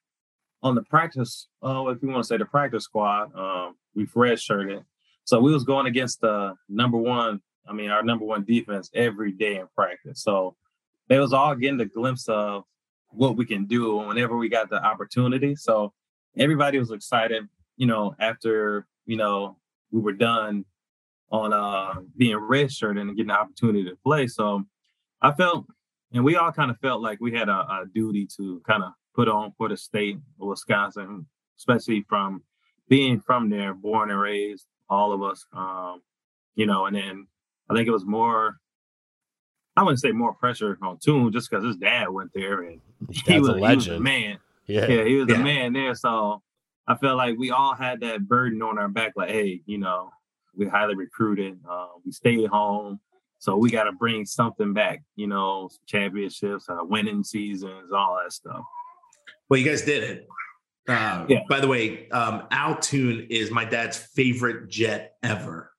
on 0.62 0.74
the 0.74 0.82
practice. 0.82 1.48
Uh, 1.62 1.84
if 1.88 2.02
you 2.02 2.08
want 2.08 2.22
to 2.22 2.26
say 2.26 2.36
the 2.36 2.44
practice 2.44 2.84
squad, 2.84 3.34
um, 3.34 3.76
we've 3.94 4.12
redshirted, 4.12 4.84
so 5.24 5.40
we 5.40 5.52
was 5.52 5.64
going 5.64 5.86
against 5.86 6.20
the 6.20 6.54
number 6.68 6.98
one. 6.98 7.40
I 7.66 7.72
mean, 7.72 7.90
our 7.90 8.02
number 8.02 8.24
one 8.24 8.44
defense 8.44 8.90
every 8.94 9.32
day 9.32 9.56
in 9.56 9.66
practice. 9.74 10.22
So 10.22 10.54
they 11.08 11.18
was 11.18 11.32
all 11.32 11.54
getting 11.54 11.80
a 11.80 11.86
glimpse 11.86 12.28
of 12.28 12.64
what 13.08 13.36
we 13.36 13.46
can 13.46 13.64
do 13.64 13.96
whenever 13.96 14.36
we 14.36 14.48
got 14.48 14.68
the 14.68 14.84
opportunity. 14.84 15.56
So 15.56 15.92
everybody 16.36 16.78
was 16.78 16.90
excited. 16.90 17.48
You 17.76 17.86
know, 17.86 18.14
after 18.20 18.86
you 19.06 19.16
know 19.16 19.56
we 19.90 20.00
were 20.00 20.12
done 20.12 20.64
on 21.30 21.52
uh 21.52 22.00
being 22.16 22.36
redshirted 22.36 23.00
and 23.00 23.16
getting 23.16 23.28
the 23.28 23.38
opportunity 23.38 23.84
to 23.84 23.96
play. 24.04 24.26
So 24.26 24.64
I 25.24 25.32
felt, 25.32 25.64
and 26.14 26.24
we 26.24 26.36
all 26.36 26.52
kind 26.52 26.70
of 26.70 26.78
felt 26.80 27.02
like 27.02 27.20
we 27.20 27.32
had 27.32 27.48
a, 27.48 27.52
a 27.52 27.84
duty 27.94 28.26
to 28.38 28.62
kind 28.66 28.82
of 28.82 28.92
put 29.14 29.28
on 29.28 29.52
for 29.58 29.68
the 29.68 29.76
state 29.76 30.16
of 30.40 30.48
Wisconsin, 30.48 31.26
especially 31.58 32.04
from 32.08 32.42
being 32.88 33.20
from 33.20 33.50
there, 33.50 33.74
born 33.74 34.10
and 34.10 34.18
raised, 34.20 34.66
all 34.88 35.12
of 35.12 35.22
us. 35.22 35.44
Um, 35.52 36.00
you 36.54 36.66
know, 36.66 36.86
and 36.86 36.96
then 36.96 37.26
I 37.68 37.74
think 37.74 37.86
it 37.88 37.92
was 37.92 38.04
more. 38.06 38.56
I 39.76 39.82
wouldn't 39.82 40.00
say 40.00 40.12
more 40.12 40.34
pressure 40.34 40.78
on 40.82 40.98
Toon 41.04 41.32
just 41.32 41.50
because 41.50 41.64
his 41.64 41.76
dad 41.76 42.08
went 42.08 42.30
there 42.32 42.62
and 42.62 42.80
he 43.26 43.40
was, 43.40 43.48
a 43.48 43.52
he 43.54 43.60
was 43.60 43.60
legend. 43.60 44.04
man 44.04 44.38
Yeah. 44.66 44.86
yeah, 44.86 45.04
he 45.04 45.16
was 45.16 45.28
Yeah. 45.28 45.40
a 45.40 45.42
man 45.42 45.72
there. 45.72 45.94
So 45.96 46.42
I 46.86 46.94
felt 46.94 47.16
like 47.16 47.36
we 47.38 47.50
all 47.50 47.74
had 47.74 48.00
that 48.00 48.28
burden 48.28 48.62
on 48.62 48.78
our 48.78 48.88
back. 48.88 49.14
Like, 49.16 49.30
hey, 49.30 49.62
you 49.66 49.78
know, 49.78 50.10
we 50.56 50.68
highly 50.68 50.94
recruited. 50.94 51.58
Uh, 51.68 51.88
we 52.04 52.12
stayed 52.12 52.46
home, 52.48 53.00
so 53.44 53.58
we 53.58 53.70
got 53.70 53.84
to 53.84 53.92
bring 53.92 54.24
something 54.24 54.72
back. 54.72 55.02
You 55.16 55.26
know, 55.26 55.68
championships, 55.86 56.66
uh, 56.70 56.78
winning 56.80 57.22
seasons, 57.22 57.92
all 57.94 58.18
that 58.22 58.32
stuff. 58.32 58.62
Well, 59.50 59.60
you 59.60 59.66
guys 59.66 59.82
did 59.82 60.02
it. 60.02 60.26
Uh, 60.88 61.26
Yeah. 61.28 61.40
By 61.46 61.60
the 61.60 61.68
way, 61.68 62.08
um, 62.08 62.44
Al 62.50 62.76
Toon 62.78 63.26
is 63.28 63.50
my 63.50 63.66
dad's 63.66 63.98
favorite 63.98 64.70
jet 64.70 65.16
ever, 65.22 65.70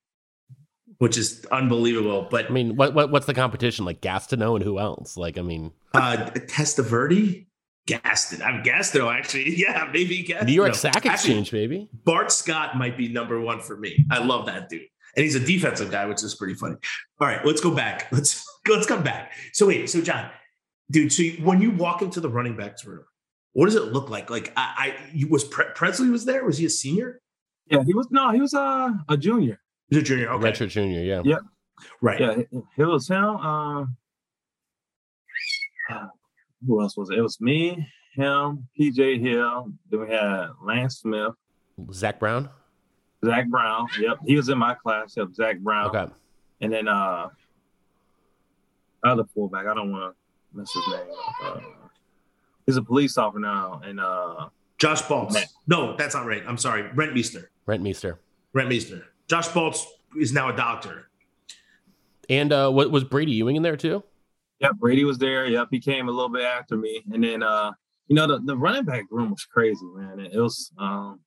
which 0.99 1.17
is 1.17 1.43
unbelievable. 1.51 2.27
But 2.29 2.45
I 2.45 2.49
mean, 2.49 2.75
what, 2.75 2.93
what 2.93 3.09
what's 3.09 3.25
the 3.25 3.33
competition 3.33 3.83
like? 3.83 3.99
Gastineau 3.99 4.55
and 4.55 4.63
who 4.63 4.77
else? 4.77 5.17
Like, 5.17 5.39
I 5.39 5.41
mean, 5.41 5.71
uh, 5.95 6.29
Testaverde, 6.35 7.47
Gaston. 7.87 8.43
I'm 8.43 8.61
Gastineau, 8.61 9.11
actually. 9.11 9.55
Yeah, 9.57 9.89
maybe 9.91 10.23
Gastineau. 10.23 10.45
New 10.45 10.53
York 10.53 10.75
Sack 10.75 10.97
Actually, 10.97 11.13
Exchange, 11.13 11.49
baby. 11.49 11.89
Bart 12.03 12.31
Scott 12.31 12.77
might 12.77 12.95
be 12.95 13.07
number 13.07 13.41
one 13.41 13.59
for 13.59 13.75
me. 13.75 14.05
I 14.11 14.23
love 14.23 14.45
that 14.45 14.69
dude. 14.69 14.83
And 15.15 15.23
he's 15.23 15.35
a 15.35 15.39
defensive 15.39 15.91
guy, 15.91 16.05
which 16.05 16.23
is 16.23 16.35
pretty 16.35 16.55
funny. 16.55 16.75
All 17.19 17.27
right, 17.27 17.45
let's 17.45 17.61
go 17.61 17.71
back. 17.73 18.07
Let's 18.11 18.45
let's 18.67 18.85
come 18.85 19.03
back. 19.03 19.33
So 19.53 19.67
wait, 19.67 19.89
so 19.89 20.01
John, 20.01 20.29
dude, 20.91 21.13
so 21.13 21.23
you, 21.23 21.33
when 21.43 21.61
you 21.61 21.71
walk 21.71 22.01
into 22.01 22.19
the 22.19 22.29
running 22.29 22.57
backs 22.57 22.83
room, 22.83 23.05
what 23.53 23.65
does 23.65 23.75
it 23.75 23.93
look 23.93 24.09
like? 24.09 24.29
Like 24.29 24.51
I, 24.57 24.73
I 24.77 24.95
you, 25.13 25.27
was 25.29 25.43
Pre- 25.43 25.71
Pressley 25.75 26.09
was 26.09 26.25
there? 26.25 26.43
Was 26.43 26.57
he 26.57 26.65
a 26.65 26.69
senior? 26.69 27.21
Yeah, 27.67 27.83
he 27.83 27.93
was 27.93 28.07
no, 28.11 28.31
he 28.31 28.41
was 28.41 28.53
uh, 28.53 28.91
a 29.07 29.17
junior. 29.17 29.61
He 29.89 29.95
was 29.95 30.03
a 30.03 30.05
junior. 30.05 30.29
Okay, 30.29 30.43
Retro 30.43 30.67
Junior, 30.67 31.01
yeah. 31.01 31.21
Yeah. 31.23 31.37
right. 32.01 32.19
Yeah, 32.19 32.31
it, 32.31 32.49
it 32.77 32.85
was 32.85 33.07
him. 33.07 33.37
Uh, 33.37 33.85
who 36.65 36.81
else 36.81 36.97
was 36.97 37.09
it? 37.09 37.17
It 37.17 37.21
was 37.21 37.39
me, 37.39 37.87
him, 38.15 38.67
PJ 38.79 39.21
Hill. 39.21 39.71
Then 39.89 39.99
we 40.01 40.11
had 40.11 40.47
Lance 40.61 40.99
Smith, 40.99 41.33
Zach 41.91 42.19
Brown. 42.19 42.49
Zach 43.23 43.47
Brown. 43.49 43.87
Yep, 43.99 44.19
he 44.25 44.35
was 44.35 44.49
in 44.49 44.57
my 44.57 44.73
class. 44.73 45.15
Yep, 45.15 45.29
Zach 45.35 45.59
Brown. 45.59 45.95
Okay. 45.95 46.11
And 46.61 46.73
then 46.73 46.87
uh 46.87 47.29
other 49.03 49.23
fullback, 49.33 49.67
I 49.67 49.73
don't 49.73 49.91
want 49.91 50.15
to 50.15 50.57
mess 50.57 50.71
his 50.73 50.87
name. 50.87 51.07
Uh, 51.43 51.59
he's 52.65 52.77
a 52.77 52.81
police 52.81 53.17
officer 53.17 53.39
now, 53.39 53.81
and 53.83 53.99
uh 53.99 54.49
Josh 54.77 55.01
Baltz. 55.03 55.33
Matt. 55.33 55.47
No, 55.67 55.95
that's 55.95 56.15
not 56.15 56.25
right. 56.25 56.43
I'm 56.47 56.57
sorry. 56.57 56.83
Rentmeester. 56.83 57.45
Brent 57.65 57.81
Meester. 57.81 58.19
Rentmeester. 58.55 59.03
Josh 59.27 59.47
Baltz 59.49 59.85
is 60.19 60.33
now 60.33 60.49
a 60.49 60.55
doctor. 60.55 61.09
And 62.29 62.51
uh, 62.51 62.69
what 62.71 62.91
was 62.91 63.03
Brady 63.03 63.31
Ewing 63.33 63.55
in 63.55 63.63
there 63.63 63.77
too? 63.77 64.03
yep, 64.59 64.71
Brady 64.77 65.03
was 65.03 65.17
there. 65.17 65.45
Yep, 65.47 65.67
he 65.71 65.79
came 65.79 66.07
a 66.07 66.11
little 66.11 66.29
bit 66.29 66.43
after 66.43 66.75
me, 66.77 67.03
and 67.11 67.23
then 67.23 67.43
uh 67.43 67.71
you 68.07 68.15
know 68.15 68.27
the, 68.27 68.39
the 68.39 68.57
running 68.57 68.83
back 68.83 69.05
room 69.11 69.31
was 69.31 69.45
crazy, 69.45 69.85
man. 69.95 70.19
It 70.19 70.39
was 70.39 70.71
um 70.77 71.19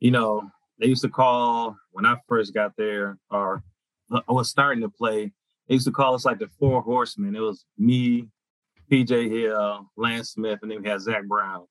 you 0.00 0.10
know 0.10 0.42
they 0.82 0.88
used 0.88 1.02
to 1.02 1.08
call 1.08 1.76
when 1.92 2.04
I 2.04 2.16
first 2.28 2.52
got 2.52 2.76
there, 2.76 3.16
or 3.30 3.62
I 4.10 4.32
was 4.32 4.50
starting 4.50 4.82
to 4.82 4.88
play. 4.88 5.30
They 5.68 5.74
used 5.74 5.86
to 5.86 5.92
call 5.92 6.14
us 6.14 6.24
like 6.24 6.40
the 6.40 6.48
Four 6.58 6.82
Horsemen. 6.82 7.36
It 7.36 7.40
was 7.40 7.64
me, 7.78 8.28
PJ 8.90 9.30
Hill, 9.30 9.88
Lance 9.96 10.30
Smith, 10.30 10.58
and 10.60 10.70
then 10.70 10.82
we 10.82 10.88
had 10.88 11.00
Zach 11.00 11.24
Brown. 11.26 11.66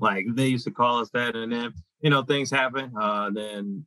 Like 0.00 0.26
they 0.34 0.48
used 0.48 0.64
to 0.64 0.72
call 0.72 0.98
us 0.98 1.08
that, 1.10 1.36
and 1.36 1.52
then 1.52 1.72
you 2.00 2.10
know 2.10 2.22
things 2.22 2.50
happen. 2.50 2.92
Uh, 3.00 3.30
then 3.30 3.86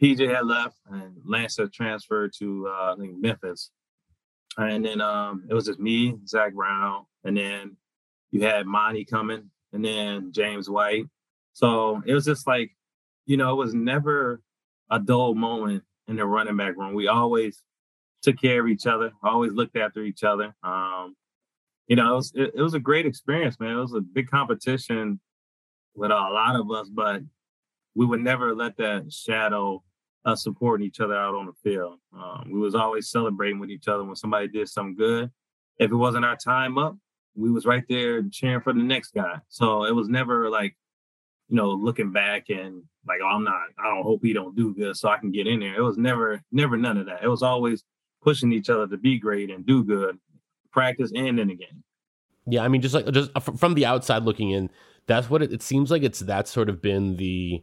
PJ 0.00 0.32
had 0.32 0.46
left, 0.46 0.78
and 0.88 1.16
Lance 1.24 1.56
had 1.56 1.72
transferred 1.72 2.32
to 2.38 2.68
uh, 2.68 2.94
I 2.94 3.00
think 3.00 3.20
Memphis, 3.20 3.72
and 4.58 4.84
then 4.84 5.00
um, 5.00 5.44
it 5.50 5.54
was 5.54 5.66
just 5.66 5.80
me, 5.80 6.14
Zach 6.28 6.54
Brown, 6.54 7.04
and 7.24 7.36
then 7.36 7.76
you 8.30 8.42
had 8.42 8.66
Montee 8.66 9.08
coming, 9.08 9.50
and 9.72 9.84
then 9.84 10.30
James 10.30 10.70
White. 10.70 11.06
So 11.52 12.00
it 12.06 12.14
was 12.14 12.24
just 12.24 12.46
like, 12.46 12.70
you 13.26 13.36
know, 13.36 13.52
it 13.52 13.56
was 13.56 13.74
never 13.74 14.40
a 14.90 14.98
dull 14.98 15.34
moment 15.34 15.82
in 16.08 16.16
the 16.16 16.26
running 16.26 16.56
back 16.56 16.76
room. 16.76 16.94
We 16.94 17.08
always 17.08 17.62
took 18.22 18.40
care 18.40 18.60
of 18.60 18.68
each 18.68 18.86
other, 18.86 19.12
always 19.22 19.52
looked 19.52 19.76
after 19.76 20.02
each 20.02 20.24
other. 20.24 20.54
Um, 20.62 21.16
you 21.86 21.96
know, 21.96 22.12
it 22.12 22.16
was 22.16 22.32
it, 22.34 22.52
it, 22.54 22.62
was 22.62 22.74
a 22.74 22.80
great 22.80 23.06
experience, 23.06 23.60
man. 23.60 23.76
It 23.76 23.80
was 23.80 23.94
a 23.94 24.00
big 24.00 24.30
competition 24.30 25.20
with 25.94 26.10
a 26.10 26.14
lot 26.14 26.56
of 26.56 26.70
us, 26.70 26.88
but 26.88 27.22
we 27.94 28.06
would 28.06 28.20
never 28.20 28.54
let 28.54 28.76
that 28.78 29.12
shadow 29.12 29.82
us 30.24 30.42
supporting 30.42 30.86
each 30.86 31.00
other 31.00 31.14
out 31.14 31.34
on 31.34 31.46
the 31.46 31.52
field. 31.62 31.98
Um, 32.16 32.50
we 32.50 32.58
was 32.58 32.74
always 32.74 33.10
celebrating 33.10 33.58
with 33.58 33.70
each 33.70 33.88
other 33.88 34.04
when 34.04 34.16
somebody 34.16 34.48
did 34.48 34.68
something 34.68 34.96
good. 34.96 35.30
If 35.78 35.90
it 35.90 35.96
wasn't 35.96 36.24
our 36.24 36.36
time 36.36 36.78
up, 36.78 36.96
we 37.34 37.50
was 37.50 37.66
right 37.66 37.84
there 37.88 38.22
cheering 38.30 38.62
for 38.62 38.72
the 38.72 38.82
next 38.82 39.12
guy. 39.12 39.40
So 39.48 39.84
it 39.84 39.94
was 39.94 40.08
never 40.08 40.48
like, 40.48 40.76
you 41.48 41.56
know, 41.56 41.70
looking 41.70 42.12
back 42.12 42.48
and 42.48 42.84
like, 43.06 43.20
oh, 43.22 43.26
I'm 43.26 43.44
not, 43.44 43.54
I 43.78 43.88
don't 43.88 44.02
hope 44.02 44.20
he 44.22 44.32
don't 44.32 44.56
do 44.56 44.74
good 44.74 44.96
so 44.96 45.08
I 45.08 45.18
can 45.18 45.30
get 45.30 45.46
in 45.46 45.60
there. 45.60 45.74
It 45.74 45.82
was 45.82 45.98
never, 45.98 46.42
never 46.52 46.76
none 46.76 46.98
of 46.98 47.06
that. 47.06 47.22
It 47.22 47.28
was 47.28 47.42
always 47.42 47.84
pushing 48.22 48.52
each 48.52 48.70
other 48.70 48.86
to 48.88 48.96
be 48.96 49.18
great 49.18 49.50
and 49.50 49.66
do 49.66 49.84
good, 49.84 50.18
practice 50.72 51.12
and 51.14 51.38
in 51.38 51.48
the 51.48 51.56
game. 51.56 51.82
Yeah, 52.46 52.62
I 52.62 52.68
mean, 52.68 52.82
just 52.82 52.94
like 52.94 53.10
just 53.10 53.30
uh, 53.34 53.40
from 53.40 53.74
the 53.74 53.86
outside 53.86 54.24
looking 54.24 54.50
in, 54.50 54.68
that's 55.06 55.30
what 55.30 55.42
it, 55.42 55.52
it 55.52 55.62
seems 55.62 55.90
like. 55.90 56.02
It's 56.02 56.20
that 56.20 56.48
sort 56.48 56.68
of 56.68 56.82
been 56.82 57.16
the 57.16 57.62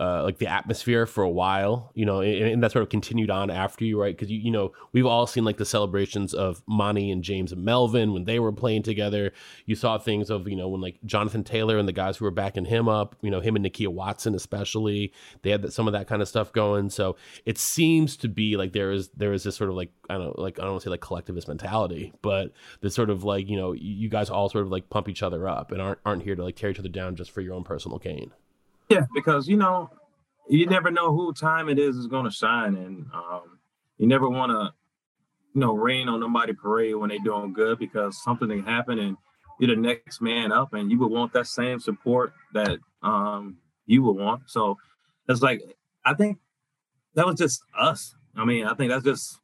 uh, 0.00 0.22
like 0.22 0.38
the 0.38 0.46
atmosphere 0.46 1.06
for 1.06 1.22
a 1.22 1.30
while, 1.30 1.90
you 1.94 2.06
know, 2.06 2.20
and, 2.20 2.48
and, 2.48 2.62
that 2.62 2.72
sort 2.72 2.82
of 2.82 2.88
continued 2.88 3.30
on 3.30 3.50
after 3.50 3.84
you, 3.84 4.00
right? 4.00 4.16
Because 4.16 4.30
you, 4.30 4.38
you 4.38 4.50
know, 4.50 4.72
we've 4.92 5.04
all 5.04 5.26
seen 5.26 5.44
like 5.44 5.58
the 5.58 5.66
celebrations 5.66 6.32
of 6.32 6.62
Montee 6.66 7.10
and 7.10 7.22
James 7.22 7.52
and 7.52 7.62
Melvin 7.62 8.12
when 8.12 8.24
they 8.24 8.38
were 8.38 8.52
playing 8.52 8.84
together. 8.84 9.32
You 9.66 9.74
saw 9.74 9.98
things 9.98 10.30
of 10.30 10.48
you 10.48 10.56
know 10.56 10.68
when 10.68 10.80
like 10.80 10.98
Jonathan 11.04 11.44
Taylor 11.44 11.76
and 11.76 11.86
the 11.86 11.92
guys 11.92 12.16
who 12.16 12.24
were 12.24 12.30
backing 12.30 12.64
him 12.64 12.88
up, 12.88 13.16
you 13.20 13.30
know, 13.30 13.40
him 13.40 13.54
and 13.54 13.64
Nakia 13.64 13.88
Watson 13.88 14.34
especially, 14.34 15.12
they 15.42 15.50
had 15.50 15.72
some 15.72 15.86
of 15.86 15.92
that 15.92 16.06
kind 16.06 16.22
of 16.22 16.28
stuff 16.28 16.52
going. 16.52 16.88
So 16.88 17.16
it 17.44 17.58
seems 17.58 18.16
to 18.18 18.28
be 18.28 18.56
like 18.56 18.72
there 18.72 18.92
is 18.92 19.08
there 19.10 19.32
is 19.32 19.44
this 19.44 19.56
sort 19.56 19.68
of 19.68 19.76
like 19.76 19.92
I 20.08 20.14
don't 20.14 20.38
like 20.38 20.58
I 20.58 20.62
don't 20.62 20.72
want 20.72 20.82
to 20.82 20.86
say 20.86 20.90
like 20.90 21.00
collectivist 21.00 21.48
mentality, 21.48 22.14
but 22.22 22.52
this 22.80 22.94
sort 22.94 23.10
of 23.10 23.24
like 23.24 23.48
you 23.48 23.56
know 23.56 23.72
you 23.72 24.08
guys 24.08 24.30
all 24.30 24.48
sort 24.48 24.64
of 24.64 24.70
like 24.70 24.88
pump 24.88 25.08
each 25.08 25.22
other 25.22 25.46
up 25.46 25.70
and 25.70 25.82
aren't 25.82 25.98
aren't 26.06 26.22
here 26.22 26.34
to 26.34 26.42
like 26.42 26.56
tear 26.56 26.70
each 26.70 26.78
other 26.78 26.88
down 26.88 27.14
just 27.14 27.30
for 27.30 27.42
your 27.42 27.54
own 27.54 27.64
personal 27.64 27.98
gain. 27.98 28.32
Yeah, 28.92 29.06
because 29.14 29.48
you 29.48 29.56
know, 29.56 29.90
you 30.48 30.66
never 30.66 30.90
know 30.90 31.14
who 31.14 31.32
time 31.32 31.68
it 31.68 31.78
is 31.78 31.96
is 31.96 32.06
going 32.06 32.24
to 32.24 32.30
shine, 32.30 32.76
and 32.76 33.06
um, 33.14 33.58
you 33.98 34.06
never 34.06 34.28
want 34.28 34.50
to, 34.50 34.72
you 35.54 35.60
know, 35.60 35.74
rain 35.74 36.08
on 36.08 36.20
nobody 36.20 36.52
parade 36.52 36.96
when 36.96 37.10
they're 37.10 37.18
doing 37.24 37.52
good 37.52 37.78
because 37.78 38.22
something 38.22 38.48
can 38.48 38.64
happen 38.64 38.98
and 38.98 39.16
you're 39.58 39.74
the 39.74 39.80
next 39.80 40.20
man 40.20 40.52
up, 40.52 40.74
and 40.74 40.90
you 40.90 40.98
would 40.98 41.10
want 41.10 41.32
that 41.32 41.46
same 41.46 41.78
support 41.78 42.32
that 42.52 42.78
um, 43.02 43.56
you 43.86 44.02
would 44.02 44.16
want. 44.16 44.42
So 44.46 44.76
it's 45.28 45.42
like 45.42 45.62
I 46.04 46.14
think 46.14 46.38
that 47.14 47.26
was 47.26 47.36
just 47.36 47.62
us. 47.78 48.14
I 48.36 48.44
mean, 48.44 48.66
I 48.66 48.74
think 48.74 48.90
that's 48.90 49.04
just 49.04 49.38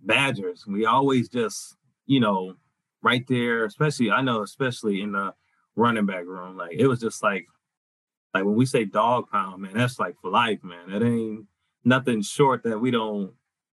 Badgers. 0.00 0.66
We 0.66 0.86
always 0.86 1.28
just, 1.28 1.76
you 2.06 2.20
know, 2.20 2.54
right 3.02 3.24
there, 3.28 3.64
especially 3.64 4.10
I 4.10 4.22
know, 4.22 4.42
especially 4.42 5.00
in 5.00 5.12
the 5.12 5.34
running 5.76 6.06
back 6.06 6.24
room, 6.24 6.56
like 6.56 6.72
it 6.72 6.86
was 6.86 7.00
just 7.00 7.22
like 7.22 7.46
like 8.34 8.44
when 8.44 8.54
we 8.54 8.66
say 8.66 8.84
dog 8.84 9.30
pound, 9.30 9.62
man, 9.62 9.72
that's 9.74 9.98
like 9.98 10.16
for 10.20 10.30
life, 10.30 10.62
man. 10.62 10.90
It 10.90 11.02
ain't 11.02 11.46
nothing 11.84 12.22
short 12.22 12.62
that 12.64 12.78
we 12.78 12.90
don't 12.90 13.32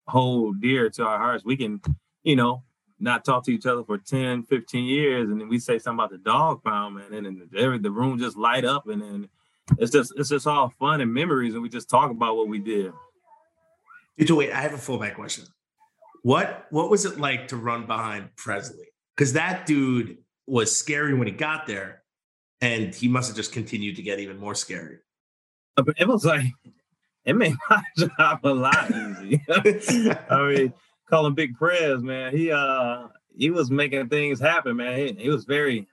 hold 0.06 0.60
dear 0.60 0.90
to 0.90 1.04
our 1.04 1.18
hearts. 1.18 1.44
We 1.44 1.56
can, 1.56 1.80
you 2.22 2.36
know, 2.36 2.64
not 2.98 3.24
talk 3.24 3.44
to 3.44 3.52
each 3.52 3.66
other 3.66 3.82
for 3.82 3.98
10, 3.98 4.44
15 4.44 4.84
years, 4.84 5.28
and 5.28 5.40
then 5.40 5.48
we 5.48 5.58
say 5.58 5.78
something 5.78 5.98
about 5.98 6.10
the 6.10 6.18
dog 6.18 6.62
pound, 6.62 6.96
man, 6.96 7.12
and 7.12 7.26
then 7.26 7.48
every 7.56 7.78
the 7.78 7.90
room 7.90 8.18
just 8.18 8.36
light 8.36 8.64
up, 8.64 8.86
and 8.88 9.02
then 9.02 9.28
it's 9.78 9.90
just 9.90 10.12
it's 10.16 10.28
just 10.28 10.46
all 10.46 10.72
fun 10.78 11.00
and 11.00 11.12
memories, 11.12 11.54
and 11.54 11.62
we 11.62 11.68
just 11.68 11.90
talk 11.90 12.10
about 12.10 12.36
what 12.36 12.48
we 12.48 12.58
did. 12.58 12.92
So 14.26 14.36
wait, 14.36 14.52
I 14.52 14.60
have 14.60 14.74
a 14.74 14.78
fullback 14.78 15.16
question. 15.16 15.46
What 16.22 16.66
what 16.70 16.90
was 16.90 17.04
it 17.04 17.18
like 17.18 17.48
to 17.48 17.56
run 17.56 17.86
behind 17.86 18.36
Pressley? 18.36 18.86
Because 19.16 19.32
that 19.32 19.66
dude 19.66 20.18
was 20.46 20.74
scary 20.76 21.14
when 21.14 21.26
he 21.26 21.32
got 21.32 21.66
there, 21.66 22.01
and 22.62 22.94
he 22.94 23.08
must 23.08 23.28
have 23.28 23.36
just 23.36 23.52
continued 23.52 23.96
to 23.96 24.02
get 24.02 24.20
even 24.20 24.38
more 24.38 24.54
scary. 24.54 24.98
It 25.98 26.08
was 26.08 26.24
like 26.24 26.46
it 27.24 27.34
made 27.34 27.54
my 27.70 27.82
job 27.98 28.40
a 28.44 28.48
lot 28.48 28.90
easy. 28.90 29.42
I 30.30 30.48
mean, 30.48 30.72
calling 31.10 31.34
Big 31.34 31.54
Prez, 31.56 32.02
man, 32.02 32.34
he 32.34 32.50
uh 32.50 33.08
he 33.36 33.50
was 33.50 33.70
making 33.70 34.08
things 34.08 34.40
happen, 34.40 34.76
man. 34.76 34.96
He, 34.96 35.12
he 35.14 35.28
was 35.28 35.44
very 35.44 35.86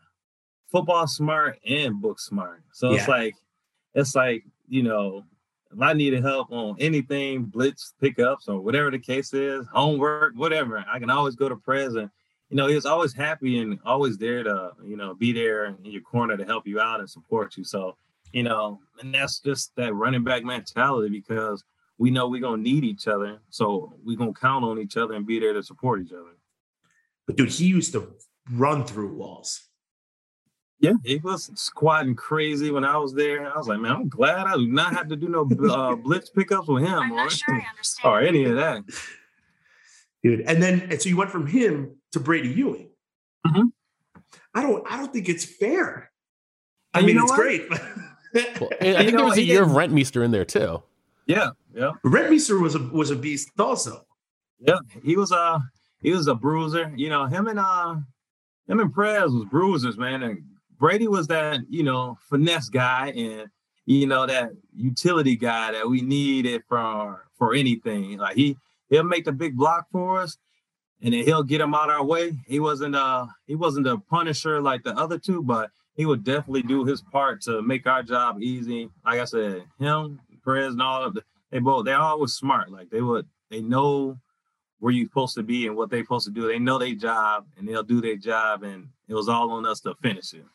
football 0.71 1.07
smart 1.07 1.59
and 1.65 2.01
book 2.01 2.19
smart. 2.19 2.61
So 2.71 2.91
yeah. 2.91 2.97
it's 2.97 3.07
like 3.07 3.35
it's 3.95 4.15
like 4.15 4.43
you 4.67 4.83
know 4.83 5.23
if 5.71 5.81
I 5.81 5.93
needed 5.93 6.23
help 6.23 6.51
on 6.51 6.75
anything, 6.79 7.45
blitz 7.45 7.93
pickups 8.01 8.47
or 8.47 8.59
whatever 8.59 8.89
the 8.91 8.99
case 8.99 9.33
is, 9.33 9.67
homework, 9.71 10.33
whatever, 10.35 10.83
I 10.91 10.99
can 10.99 11.09
always 11.09 11.35
go 11.35 11.47
to 11.47 11.55
Prez 11.55 11.95
and 11.95 12.09
you 12.49 12.57
know, 12.57 12.67
he 12.67 12.75
was 12.75 12.85
always 12.85 13.13
happy 13.13 13.59
and 13.59 13.79
always 13.85 14.17
there 14.17 14.43
to, 14.43 14.71
you 14.83 14.97
know, 14.97 15.13
be 15.13 15.31
there 15.31 15.65
in 15.65 15.77
your 15.83 16.01
corner 16.01 16.35
to 16.35 16.45
help 16.45 16.65
you 16.65 16.79
out 16.79 16.99
and 16.99 17.09
support 17.09 17.55
you. 17.57 17.63
So, 17.63 17.95
you 18.33 18.43
know, 18.43 18.79
and 18.99 19.13
that's 19.13 19.39
just 19.39 19.75
that 19.75 19.93
running 19.93 20.23
back 20.23 20.43
mentality 20.43 21.09
because 21.09 21.63
we 21.99 22.09
know 22.09 22.27
we're 22.27 22.41
gonna 22.41 22.61
need 22.61 22.83
each 22.83 23.07
other. 23.07 23.39
So 23.49 23.93
we're 24.03 24.17
gonna 24.17 24.33
count 24.33 24.65
on 24.65 24.79
each 24.79 24.97
other 24.97 25.13
and 25.13 25.27
be 25.27 25.39
there 25.39 25.53
to 25.53 25.61
support 25.61 26.01
each 26.01 26.11
other. 26.11 26.37
But 27.27 27.37
dude, 27.37 27.49
he 27.49 27.65
used 27.65 27.91
to 27.93 28.13
run 28.51 28.83
through 28.83 29.13
walls. 29.13 29.67
Yeah, 30.79 30.93
he 31.03 31.17
was 31.17 31.51
squatting 31.55 32.15
crazy 32.15 32.71
when 32.71 32.85
I 32.85 32.97
was 32.97 33.13
there. 33.13 33.53
I 33.53 33.57
was 33.57 33.67
like, 33.67 33.79
man, 33.79 33.91
I'm 33.91 34.09
glad 34.09 34.47
I 34.47 34.55
do 34.55 34.65
not 34.65 34.93
have 34.93 35.09
to 35.09 35.17
do 35.17 35.27
no 35.27 35.41
uh, 35.69 35.95
blitz 36.03 36.29
pickups 36.29 36.69
with 36.69 36.83
him 36.83 37.11
or, 37.11 37.29
sure 37.29 37.61
or 38.05 38.21
any 38.21 38.45
of 38.45 38.55
that. 38.55 38.83
Dude, 40.23 40.41
and 40.41 40.63
then 40.63 40.87
and 40.89 40.99
so 40.99 41.09
you 41.09 41.17
went 41.17 41.31
from 41.31 41.45
him 41.45 41.98
to 42.11 42.19
Brady 42.19 42.49
Ewing. 42.49 42.89
Mm-hmm. 43.47 43.67
I 44.53 44.61
don't 44.63 44.85
I 44.89 44.97
don't 44.97 45.13
think 45.13 45.29
it's 45.29 45.45
fair. 45.45 46.11
I 46.93 47.01
mean, 47.01 47.17
it's 47.17 47.31
what? 47.31 47.39
great. 47.39 47.69
well, 47.69 47.79
I 48.81 49.03
think 49.03 49.11
there 49.11 49.25
was 49.25 49.37
a 49.37 49.43
year 49.43 49.63
of 49.63 49.69
Rentmeester 49.69 50.23
in 50.23 50.31
there 50.31 50.45
too. 50.45 50.81
Yeah, 51.27 51.51
yeah. 51.73 51.91
Rentmeester 52.03 52.59
was 52.59 52.75
a 52.75 52.79
was 52.79 53.11
a 53.11 53.15
beast 53.15 53.51
also. 53.59 54.05
Yeah, 54.59 54.79
he 55.03 55.15
was 55.15 55.31
a 55.31 55.61
he 56.01 56.11
was 56.11 56.27
a 56.27 56.35
bruiser. 56.35 56.91
You 56.95 57.09
know, 57.09 57.25
him 57.25 57.47
and 57.47 57.59
uh 57.59 57.95
him 58.67 58.79
and 58.79 58.93
Prez 58.93 59.31
was 59.31 59.45
bruisers, 59.45 59.97
man. 59.97 60.23
And 60.23 60.43
Brady 60.79 61.07
was 61.07 61.27
that, 61.27 61.61
you 61.69 61.83
know, 61.83 62.17
finesse 62.29 62.69
guy 62.69 63.13
and 63.15 63.49
you 63.85 64.05
know, 64.05 64.27
that 64.27 64.51
utility 64.75 65.35
guy 65.35 65.71
that 65.71 65.89
we 65.89 66.01
needed 66.01 66.63
for 66.67 67.25
for 67.37 67.53
anything. 67.53 68.17
Like 68.17 68.35
he 68.35 68.57
he'll 68.89 69.03
make 69.03 69.25
the 69.25 69.31
big 69.31 69.55
block 69.55 69.87
for 69.91 70.19
us, 70.21 70.37
and 71.01 71.13
then 71.13 71.23
he'll 71.23 71.43
get 71.43 71.61
him 71.61 71.73
out 71.73 71.89
our 71.89 72.03
way. 72.03 72.33
He 72.45 72.59
wasn't 72.59 72.95
uh 72.95 73.27
he 73.47 73.55
wasn't 73.55 73.87
a 73.87 73.97
punisher 73.97 74.61
like 74.61 74.83
the 74.83 74.95
other 74.97 75.17
two, 75.17 75.41
but 75.41 75.71
he 75.95 76.05
would 76.05 76.23
definitely 76.23 76.63
do 76.63 76.85
his 76.85 77.01
part 77.01 77.41
to 77.41 77.61
make 77.61 77.87
our 77.87 78.03
job 78.03 78.41
easy. 78.41 78.89
Like 79.05 79.19
I 79.19 79.25
said, 79.25 79.63
him, 79.79 80.19
Prez, 80.43 80.73
and 80.73 80.81
all 80.81 81.03
of 81.03 81.13
the, 81.13 81.23
they 81.51 81.59
both 81.59 81.85
they 81.85 81.93
all 81.93 82.13
always 82.13 82.33
smart. 82.33 82.71
Like 82.71 82.89
they 82.89 83.01
would 83.01 83.27
they 83.49 83.61
know 83.61 84.17
where 84.79 84.93
you're 84.93 85.07
supposed 85.07 85.35
to 85.35 85.43
be 85.43 85.67
and 85.67 85.75
what 85.75 85.89
they're 85.89 86.03
supposed 86.03 86.25
to 86.27 86.31
do. 86.31 86.47
They 86.47 86.59
know 86.59 86.77
their 86.77 86.95
job 86.95 87.45
and 87.57 87.67
they'll 87.67 87.83
do 87.83 88.01
their 88.01 88.15
job, 88.15 88.63
and 88.63 88.87
it 89.07 89.13
was 89.13 89.29
all 89.29 89.51
on 89.51 89.65
us 89.65 89.81
to 89.81 89.95
finish 90.01 90.33
it. 90.33 90.45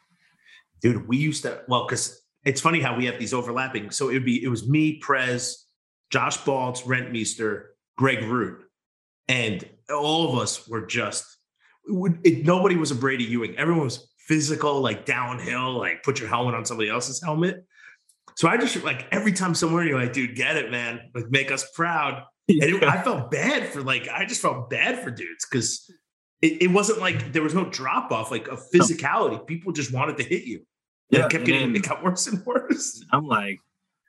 Dude, 0.80 1.06
we 1.06 1.16
used 1.16 1.42
to 1.42 1.62
well, 1.68 1.86
because 1.86 2.22
it's 2.44 2.60
funny 2.60 2.80
how 2.80 2.96
we 2.96 3.06
have 3.06 3.18
these 3.18 3.34
overlapping. 3.34 3.90
So 3.90 4.10
it 4.10 4.14
would 4.14 4.24
be 4.24 4.42
it 4.42 4.48
was 4.48 4.68
me, 4.68 4.98
Prez, 4.98 5.66
Josh 6.10 6.38
Baltz, 6.38 6.82
Rentmeester, 6.82 7.66
Greg 7.96 8.22
Root. 8.24 8.62
And 9.28 9.66
all 9.90 10.28
of 10.28 10.38
us 10.38 10.68
were 10.68 10.86
just, 10.86 11.24
it, 11.86 12.44
nobody 12.44 12.76
was 12.76 12.90
a 12.90 12.94
Brady 12.94 13.24
Ewing. 13.24 13.56
Everyone 13.56 13.84
was 13.84 14.12
physical, 14.18 14.80
like 14.80 15.04
downhill, 15.04 15.78
like 15.78 16.02
put 16.02 16.20
your 16.20 16.28
helmet 16.28 16.54
on 16.54 16.64
somebody 16.64 16.88
else's 16.88 17.22
helmet. 17.22 17.64
So 18.36 18.48
I 18.48 18.56
just 18.56 18.82
like 18.82 19.06
every 19.12 19.32
time 19.32 19.54
somewhere 19.54 19.84
you're 19.84 20.00
like, 20.00 20.12
dude, 20.12 20.34
get 20.34 20.56
it, 20.56 20.70
man. 20.70 21.00
Like 21.14 21.30
make 21.30 21.50
us 21.50 21.70
proud. 21.74 22.24
And 22.48 22.62
it, 22.62 22.82
I 22.82 23.00
felt 23.02 23.30
bad 23.30 23.68
for 23.68 23.82
like, 23.82 24.08
I 24.08 24.24
just 24.26 24.42
felt 24.42 24.68
bad 24.68 25.02
for 25.02 25.10
dudes 25.10 25.46
because 25.50 25.90
it, 26.42 26.62
it, 26.62 26.70
wasn't 26.70 27.00
like 27.00 27.32
there 27.32 27.42
was 27.42 27.54
no 27.54 27.64
drop 27.64 28.12
off, 28.12 28.30
like 28.30 28.48
a 28.48 28.58
physicality. 28.74 29.46
People 29.46 29.72
just 29.72 29.92
wanted 29.92 30.18
to 30.18 30.24
hit 30.24 30.44
you. 30.44 30.66
Yeah, 31.10 31.26
it 31.26 31.30
kept 31.30 31.44
getting, 31.44 31.74
it 31.74 31.86
got 31.86 32.02
worse 32.02 32.26
and 32.26 32.44
worse. 32.44 33.02
I'm 33.12 33.26
like, 33.26 33.60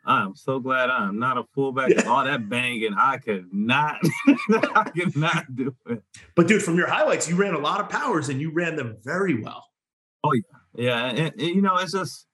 I'm 0.06 0.36
so 0.36 0.60
glad 0.60 0.90
I'm 0.90 1.18
not 1.18 1.38
a 1.38 1.44
fullback. 1.54 1.90
Yeah. 1.90 2.04
All 2.08 2.24
that 2.24 2.48
banging, 2.48 2.94
I 2.94 3.18
could 3.18 3.52
not, 3.52 3.98
I 4.50 4.92
could 4.96 5.16
not 5.16 5.56
do 5.56 5.76
it. 5.88 6.04
But 6.36 6.48
dude, 6.48 6.62
from 6.62 6.78
your 6.78 6.88
highlights, 6.88 7.28
you 7.28 7.36
ran 7.36 7.56
a 7.56 7.60
lot 7.60 7.80
of 7.80 7.90
powers 7.90 8.30
and 8.30 8.40
you 8.40 8.52
ran 8.52 8.76
them 8.76 8.98
very 9.04 9.42
well. 9.42 9.66
Oh 10.24 10.34
yeah, 10.34 10.42
yeah, 10.76 11.06
and, 11.08 11.20
and 11.20 11.42
you 11.42 11.62
know, 11.62 11.78
it's 11.78 11.94
just, 11.94 12.28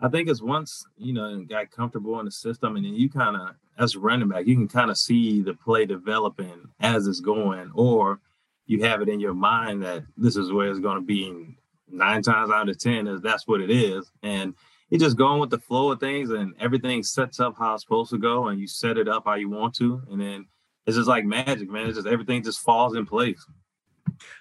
I 0.00 0.08
think 0.08 0.28
it's 0.28 0.42
once 0.42 0.84
you 0.96 1.12
know 1.12 1.44
got 1.44 1.70
comfortable 1.70 2.18
in 2.18 2.24
the 2.24 2.32
system, 2.32 2.76
and 2.76 2.84
then 2.84 2.94
you 2.94 3.08
kind 3.08 3.36
of, 3.36 3.54
as 3.78 3.94
a 3.94 4.00
running 4.00 4.28
back, 4.28 4.46
you 4.46 4.56
can 4.56 4.68
kind 4.68 4.90
of 4.90 4.98
see 4.98 5.40
the 5.40 5.54
play 5.54 5.86
developing 5.86 6.68
as 6.80 7.06
it's 7.06 7.20
going, 7.20 7.70
or 7.74 8.20
you 8.66 8.82
have 8.82 9.02
it 9.02 9.08
in 9.08 9.20
your 9.20 9.34
mind 9.34 9.82
that 9.82 10.04
this 10.16 10.36
is 10.36 10.52
where 10.52 10.68
it's 10.68 10.80
going 10.80 10.96
to 10.96 11.04
be. 11.04 11.56
Nine 11.88 12.22
times 12.22 12.50
out 12.50 12.68
of 12.68 12.78
ten 12.78 13.06
is 13.06 13.20
that's 13.20 13.46
what 13.46 13.60
it 13.60 13.70
is, 13.70 14.10
and 14.22 14.54
you 14.94 15.00
just 15.00 15.16
going 15.16 15.40
with 15.40 15.50
the 15.50 15.58
flow 15.58 15.90
of 15.90 15.98
things 15.98 16.30
and 16.30 16.54
everything 16.60 17.02
sets 17.02 17.40
up 17.40 17.56
how 17.58 17.74
it's 17.74 17.82
supposed 17.82 18.10
to 18.10 18.18
go 18.18 18.46
and 18.46 18.60
you 18.60 18.68
set 18.68 18.96
it 18.96 19.08
up 19.08 19.24
how 19.26 19.34
you 19.34 19.50
want 19.50 19.74
to. 19.74 20.00
And 20.08 20.20
then 20.20 20.46
it's 20.86 20.96
just 20.96 21.08
like 21.08 21.24
magic 21.24 21.68
man. 21.68 21.88
It's 21.88 21.96
just 21.96 22.06
everything 22.06 22.44
just 22.44 22.60
falls 22.60 22.94
in 22.94 23.04
place. 23.04 23.44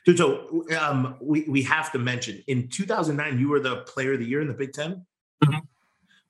Dude 0.05 0.19
so 0.19 0.63
um, 0.79 1.15
we, 1.19 1.41
we 1.45 1.63
have 1.63 1.91
to 1.93 1.97
mention 1.97 2.43
in 2.45 2.67
2009 2.67 3.39
you 3.39 3.49
were 3.49 3.59
the 3.59 3.77
player 3.77 4.13
of 4.13 4.19
the 4.19 4.25
year 4.27 4.41
in 4.41 4.47
the 4.47 4.53
big 4.53 4.73
10 4.73 5.03
mm-hmm. 5.43 5.59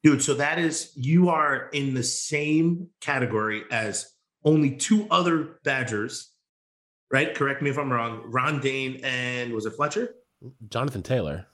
dude 0.04 0.24
so 0.24 0.36
that 0.36 0.60
is 0.60 0.94
you 0.96 1.28
are 1.28 1.68
in 1.74 1.94
the 1.94 2.04
same 2.04 2.88
category 3.02 3.64
as 3.72 4.14
only 4.46 4.78
two 4.78 5.08
other 5.12 5.60
badgers 5.66 6.30
right? 7.12 7.36
Correct 7.36 7.62
me 7.62 7.70
if 7.72 7.78
i'm 7.78 7.92
wrong 7.92 8.22
ron 8.28 8.62
dayne 8.62 9.02
and 9.04 9.52
was 9.52 9.66
it 9.66 9.74
fletcher? 9.74 10.16
Jonathan 10.70 11.04
taylor 11.04 11.48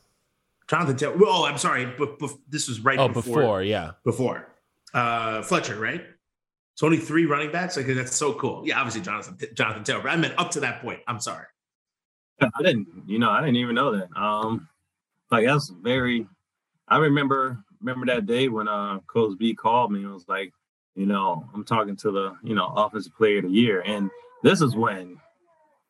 Jonathan 0.69 0.95
Taylor. 0.95 1.17
Oh, 1.25 1.45
I'm 1.45 1.57
sorry, 1.57 1.85
but, 1.97 2.19
but 2.19 2.31
this 2.47 2.67
was 2.67 2.79
right 2.79 2.99
oh, 2.99 3.07
before, 3.07 3.41
before, 3.41 3.63
yeah, 3.63 3.91
before 4.03 4.49
uh, 4.93 5.41
Fletcher, 5.41 5.79
right? 5.79 6.03
It's 6.73 6.83
only 6.83 6.97
three 6.97 7.25
running 7.25 7.51
backs. 7.51 7.75
Like 7.75 7.87
that's 7.87 8.15
so 8.15 8.33
cool. 8.33 8.63
Yeah, 8.65 8.79
obviously 8.79 9.01
Jonathan 9.01 9.37
Jonathan 9.53 9.83
Taylor. 9.83 10.01
But 10.01 10.11
I 10.11 10.15
meant 10.15 10.35
up 10.37 10.51
to 10.51 10.59
that 10.61 10.81
point. 10.81 10.99
I'm 11.07 11.19
sorry. 11.19 11.45
I 12.41 12.63
didn't, 12.63 12.87
you 13.05 13.19
know, 13.19 13.29
I 13.29 13.41
didn't 13.41 13.57
even 13.57 13.75
know 13.75 13.97
that. 13.97 14.09
Um, 14.15 14.69
like 15.29 15.45
that's 15.45 15.69
very. 15.81 16.25
I 16.87 16.97
remember 16.97 17.57
remember 17.81 18.05
that 18.07 18.25
day 18.25 18.47
when 18.47 18.67
uh 18.67 18.99
Coach 19.07 19.37
B 19.37 19.53
called 19.53 19.91
me 19.91 20.03
and 20.03 20.13
was 20.13 20.27
like, 20.29 20.53
you 20.95 21.05
know, 21.05 21.45
I'm 21.53 21.65
talking 21.65 21.97
to 21.97 22.11
the 22.11 22.35
you 22.43 22.55
know 22.55 22.67
offensive 22.67 23.15
player 23.15 23.39
of 23.39 23.43
the 23.43 23.49
year, 23.49 23.81
and 23.85 24.09
this 24.43 24.61
is 24.61 24.75
when 24.75 25.17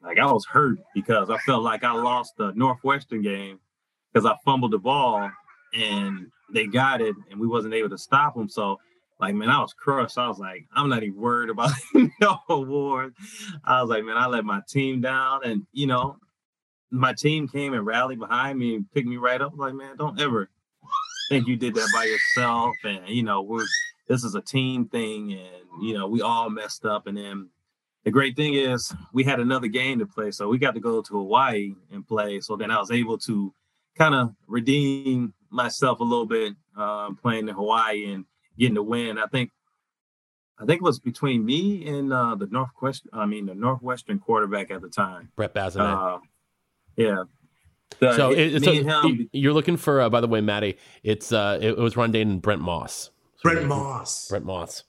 like 0.01 0.17
I 0.17 0.31
was 0.31 0.45
hurt 0.45 0.79
because 0.95 1.29
I 1.29 1.37
felt 1.39 1.63
like 1.63 1.83
I 1.83 1.91
lost 1.91 2.35
the 2.37 2.51
Northwestern 2.53 3.21
game 3.21 3.59
because 4.11 4.25
I 4.25 4.35
fumbled 4.45 4.71
the 4.71 4.79
ball 4.79 5.29
and 5.73 6.27
they 6.51 6.65
got 6.65 7.01
it 7.01 7.15
and 7.29 7.39
we 7.39 7.47
wasn't 7.47 7.73
able 7.73 7.89
to 7.89 7.97
stop 7.97 8.35
them. 8.35 8.49
So 8.49 8.79
like 9.19 9.35
man, 9.35 9.49
I 9.49 9.59
was 9.59 9.73
crushed. 9.73 10.17
I 10.17 10.27
was 10.27 10.39
like, 10.39 10.65
I'm 10.73 10.89
not 10.89 11.03
even 11.03 11.19
worried 11.19 11.49
about 11.49 11.71
no 12.21 12.39
award. 12.49 13.13
I 13.65 13.81
was 13.81 13.89
like, 13.89 14.05
man, 14.05 14.17
I 14.17 14.27
let 14.27 14.45
my 14.45 14.61
team 14.67 15.01
down, 15.01 15.41
and 15.43 15.67
you 15.73 15.87
know, 15.87 16.17
my 16.89 17.13
team 17.13 17.47
came 17.47 17.73
and 17.73 17.85
rallied 17.85 18.19
behind 18.19 18.57
me 18.57 18.75
and 18.75 18.91
picked 18.91 19.07
me 19.07 19.17
right 19.17 19.41
up. 19.41 19.53
like, 19.57 19.73
man, 19.73 19.97
don't 19.97 20.19
ever 20.19 20.49
think 21.29 21.47
you 21.47 21.55
did 21.55 21.75
that 21.75 21.89
by 21.93 22.05
yourself. 22.05 22.75
And 22.83 23.09
you 23.09 23.23
know, 23.23 23.41
we're 23.41 23.65
this 24.07 24.23
is 24.23 24.35
a 24.35 24.41
team 24.41 24.87
thing, 24.87 25.33
and 25.33 25.83
you 25.83 25.93
know, 25.95 26.07
we 26.07 26.21
all 26.21 26.49
messed 26.49 26.85
up. 26.85 27.05
And 27.05 27.17
then 27.17 27.49
the 28.05 28.11
great 28.11 28.37
thing 28.37 28.53
is 28.53 28.93
we 29.11 29.25
had 29.25 29.41
another 29.41 29.67
game 29.67 29.99
to 29.99 30.05
play, 30.05 30.31
so 30.31 30.47
we 30.47 30.57
got 30.57 30.75
to 30.75 30.79
go 30.79 31.01
to 31.01 31.13
Hawaii 31.13 31.75
and 31.91 32.07
play. 32.07 32.39
So 32.39 32.55
then 32.55 32.71
I 32.71 32.79
was 32.79 32.89
able 32.89 33.17
to 33.19 33.53
kind 33.99 34.15
of 34.15 34.33
redeem 34.47 35.33
myself 35.49 35.99
a 35.99 36.03
little 36.03 36.25
bit 36.25 36.53
uh, 36.77 37.11
playing 37.21 37.47
in 37.47 37.55
Hawaii 37.55 38.11
and 38.11 38.25
getting 38.57 38.75
the 38.75 38.83
win. 38.83 39.17
I 39.17 39.27
think 39.27 39.51
I 40.57 40.65
think 40.65 40.81
it 40.81 40.83
was 40.83 40.99
between 40.99 41.45
me 41.45 41.87
and 41.87 42.11
uh, 42.11 42.35
the 42.35 42.47
Northwest. 42.47 43.07
I 43.13 43.25
mean, 43.25 43.45
the 43.45 43.55
Northwestern 43.55 44.19
quarterback 44.19 44.71
at 44.71 44.81
the 44.81 44.89
time, 44.89 45.31
Brett 45.35 45.53
Bazinet. 45.53 46.15
Uh, 46.15 46.19
yeah. 46.95 47.23
The, 47.99 48.15
so, 48.15 48.31
it, 48.31 48.63
so 48.63 48.71
him, 48.71 49.29
you're 49.33 49.53
looking 49.53 49.75
for, 49.75 50.01
uh, 50.01 50.09
by 50.09 50.21
the 50.21 50.27
way, 50.27 50.41
Matty. 50.41 50.77
It's 51.03 51.31
uh, 51.31 51.57
it, 51.61 51.77
was 51.77 51.97
Ron 51.97 52.11
Dayne 52.11 52.29
and 52.29 52.41
Brent 52.41 52.61
Moss. 52.61 53.09
So 53.37 53.49
Brent 53.49 53.65
Moss. 53.65 54.27
Brent 54.27 54.45
Moss. 54.45 54.83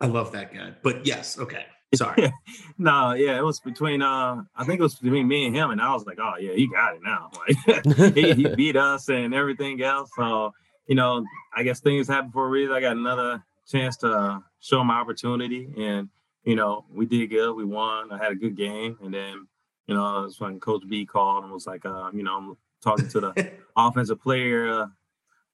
I 0.00 0.06
love 0.06 0.32
that 0.32 0.52
guy. 0.52 0.72
But 0.82 1.06
yes, 1.06 1.38
okay. 1.38 1.64
Sorry. 1.96 2.32
no, 2.78 3.12
yeah, 3.12 3.36
it 3.36 3.44
was 3.44 3.60
between 3.60 4.02
uh 4.02 4.42
I 4.56 4.64
think 4.64 4.80
it 4.80 4.82
was 4.82 4.96
between 4.96 5.28
me 5.28 5.46
and 5.46 5.54
him, 5.54 5.70
and 5.70 5.80
I 5.80 5.92
was 5.92 6.06
like, 6.06 6.18
oh 6.20 6.34
yeah, 6.38 6.52
he 6.52 6.66
got 6.66 6.94
it 6.94 7.02
now. 7.02 7.30
Like 7.66 8.14
he, 8.14 8.32
he, 8.32 8.48
beat 8.56 8.76
us 8.76 9.08
and 9.08 9.34
everything 9.34 9.82
else. 9.82 10.10
So, 10.16 10.52
you 10.86 10.94
know, 10.94 11.24
I 11.56 11.62
guess 11.62 11.80
things 11.80 12.08
happen 12.08 12.30
for 12.30 12.46
a 12.46 12.48
reason. 12.48 12.74
I 12.74 12.80
got 12.80 12.96
another 12.96 13.42
chance 13.66 13.96
to 13.98 14.42
show 14.60 14.84
my 14.84 14.94
opportunity 14.94 15.68
and 15.76 16.08
you 16.44 16.56
know, 16.56 16.84
we 16.92 17.06
did 17.06 17.30
good. 17.30 17.54
We 17.54 17.64
won. 17.64 18.12
I 18.12 18.18
had 18.18 18.32
a 18.32 18.36
good 18.36 18.56
game. 18.56 18.98
And 19.02 19.12
then, 19.12 19.46
you 19.86 19.94
know, 19.94 20.24
it's 20.24 20.38
when 20.38 20.60
Coach 20.60 20.82
B 20.88 21.06
called 21.06 21.44
and 21.44 21.52
was 21.52 21.66
like, 21.66 21.84
uh, 21.86 22.10
you 22.12 22.22
know, 22.22 22.36
I'm 22.36 22.56
talking 22.82 23.08
to 23.08 23.20
the 23.20 23.52
offensive 23.76 24.20
player 24.20 24.82
uh, 24.82 24.86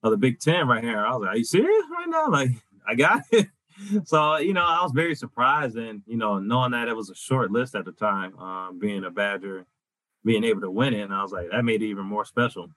of 0.03 0.11
the 0.11 0.17
Big 0.17 0.41
Ten 0.41 0.67
right 0.67 0.83
here. 0.83 0.99
I 0.99 1.11
was 1.11 1.21
like, 1.21 1.35
Are 1.35 1.39
you 1.39 1.45
serious 1.45 1.85
right 1.91 2.09
now? 2.09 2.29
Like, 2.29 2.51
I 2.87 2.95
got 2.95 3.23
it 3.31 3.49
so 4.05 4.37
you 4.37 4.53
know, 4.53 4.65
I 4.65 4.83
was 4.83 4.93
very 4.93 5.15
surprised, 5.15 5.77
and 5.77 6.03
you 6.07 6.17
know, 6.17 6.39
knowing 6.39 6.73
that 6.73 6.89
it 6.89 6.97
was 6.97 7.11
a 7.11 7.15
short 7.15 7.51
list 7.51 7.75
at 7.75 7.85
the 7.85 7.93
time, 7.93 8.37
um, 8.39 8.79
being 8.79 9.05
a 9.05 9.11
Badger, 9.11 9.67
being 10.25 10.45
able 10.45 10.61
to 10.63 10.71
win 10.71 10.95
it, 10.95 11.01
and 11.03 11.15
I 11.15 11.23
was 11.23 11.33
like, 11.33 11.51
that 11.51 11.65
made 11.65 11.83
it 11.83 11.87
even 11.87 12.05
more 12.05 12.25
special. 12.25 12.71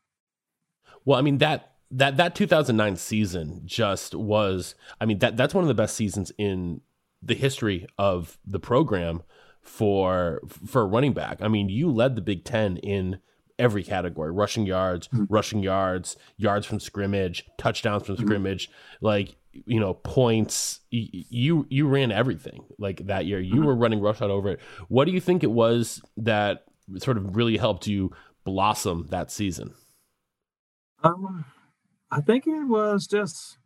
Well, 1.05 1.19
I 1.19 1.21
mean 1.21 1.39
that 1.39 1.75
that 1.91 2.17
that 2.17 2.35
2009 2.35 2.95
season 2.95 3.61
just 3.65 4.15
was. 4.15 4.75
I 4.99 5.05
mean 5.05 5.19
that 5.19 5.37
that's 5.37 5.53
one 5.53 5.63
of 5.63 5.67
the 5.67 5.73
best 5.73 5.95
seasons 5.95 6.31
in 6.37 6.81
the 7.21 7.35
history 7.35 7.87
of 7.97 8.37
the 8.45 8.59
program 8.59 9.23
for 9.61 10.41
for 10.65 10.87
running 10.87 11.13
back. 11.13 11.41
I 11.41 11.47
mean, 11.47 11.69
you 11.69 11.91
led 11.91 12.15
the 12.15 12.21
Big 12.21 12.43
Ten 12.43 12.77
in 12.77 13.19
every 13.59 13.83
category 13.83 14.31
rushing 14.31 14.65
yards 14.65 15.07
mm-hmm. 15.09 15.25
rushing 15.29 15.61
yards 15.61 16.17
yards 16.37 16.65
from 16.65 16.79
scrimmage 16.79 17.45
touchdowns 17.57 18.03
from 18.03 18.15
mm-hmm. 18.15 18.25
scrimmage 18.25 18.69
like 18.99 19.35
you 19.65 19.79
know 19.79 19.93
points 19.93 20.79
you 20.89 21.65
you 21.69 21.87
ran 21.87 22.11
everything 22.11 22.65
like 22.77 23.05
that 23.07 23.25
year. 23.25 23.39
You 23.39 23.55
mm-hmm. 23.55 23.65
were 23.65 23.75
running 23.75 23.99
rush 24.01 24.21
out 24.21 24.31
over 24.31 24.49
it. 24.49 24.59
What 24.87 25.05
do 25.05 25.11
you 25.11 25.19
think 25.19 25.43
it 25.43 25.51
was 25.51 26.01
that 26.17 26.65
sort 26.97 27.17
of 27.17 27.35
really 27.35 27.57
helped 27.57 27.87
you 27.87 28.11
blossom 28.43 29.07
that 29.09 29.31
season? 29.31 29.73
Um 31.03 31.45
i 32.11 32.21
think 32.21 32.45
it 32.45 32.67
was 32.67 33.07
just 33.07 33.57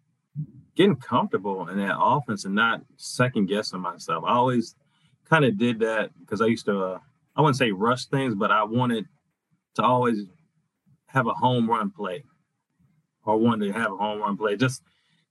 getting 0.75 0.95
comfortable 0.95 1.67
in 1.67 1.77
that 1.77 1.97
offense 1.99 2.45
and 2.45 2.55
not 2.55 2.81
second 2.95 3.47
guessing 3.47 3.81
myself. 3.81 4.23
I 4.25 4.33
always 4.33 4.75
kind 5.25 5.43
of 5.43 5.57
did 5.57 5.79
that 5.79 6.11
because 6.21 6.39
i 6.39 6.45
used 6.45 6.65
to 6.65 6.81
uh, 6.81 6.99
i 7.35 7.41
wouldn't 7.41 7.57
say 7.57 7.69
rush 7.69 8.05
things 8.05 8.33
but 8.33 8.49
i 8.49 8.63
wanted 8.63 9.05
to 9.75 9.83
always 9.83 10.23
have 11.07 11.27
a 11.27 11.33
home 11.33 11.69
run 11.69 11.91
play 11.91 12.23
or 13.27 13.37
wanted 13.37 13.67
to 13.67 13.73
have 13.73 13.91
a 13.91 13.97
home 13.97 14.19
run 14.19 14.37
play. 14.37 14.55
Just 14.55 14.81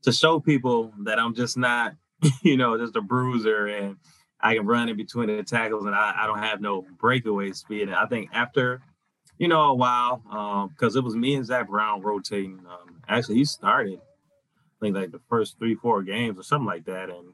to 0.03 0.13
show 0.13 0.41
people 0.41 0.93
that 1.05 1.19
I'm 1.19 1.35
just 1.35 1.57
not, 1.57 1.95
you 2.43 2.57
know, 2.57 2.79
just 2.79 2.97
a 2.97 3.01
bruiser 3.01 3.67
and 3.67 3.97
I 4.41 4.55
can 4.55 4.67
run 4.67 4.89
in 4.89 4.97
between 4.97 5.29
the 5.29 5.43
tackles 5.43 5.87
and 5.87 5.95
I, 5.95 6.15
I 6.17 6.27
don't 6.27 6.39
have 6.39 6.61
no 6.61 6.85
breakaway 6.99 7.53
speed. 7.53 7.83
And 7.83 7.95
I 7.95 8.07
think 8.07 8.31
after, 8.33 8.81
you 9.39 9.49
know, 9.49 9.63
a 9.63 9.75
while, 9.75 10.23
because 10.69 10.97
um, 10.97 11.01
it 11.01 11.05
was 11.05 11.17
me 11.17 11.35
and 11.35 11.47
Zach 11.47 11.69
Brown 11.69 12.03
rotating. 12.03 12.61
Um, 12.69 13.03
actually, 13.09 13.37
he 13.37 13.45
started, 13.45 13.99
I 13.99 14.77
think, 14.81 14.95
like 14.95 15.11
the 15.11 15.21
first 15.29 15.59
three, 15.59 15.75
four 15.75 16.03
games 16.03 16.39
or 16.39 16.43
something 16.43 16.67
like 16.67 16.85
that. 16.85 17.09
And 17.09 17.33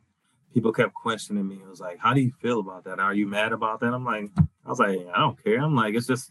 people 0.54 0.72
kept 0.72 0.94
questioning 0.94 1.46
me. 1.46 1.56
It 1.56 1.68
was 1.68 1.80
like, 1.80 1.98
how 1.98 2.14
do 2.14 2.20
you 2.20 2.32
feel 2.40 2.60
about 2.60 2.84
that? 2.84 3.00
Are 3.00 3.14
you 3.14 3.26
mad 3.26 3.52
about 3.52 3.80
that? 3.80 3.92
I'm 3.92 4.04
like, 4.04 4.30
I 4.64 4.68
was 4.68 4.78
like, 4.78 5.00
I 5.12 5.18
don't 5.18 5.42
care. 5.42 5.60
I'm 5.60 5.74
like, 5.74 5.94
it's 5.94 6.06
just, 6.06 6.30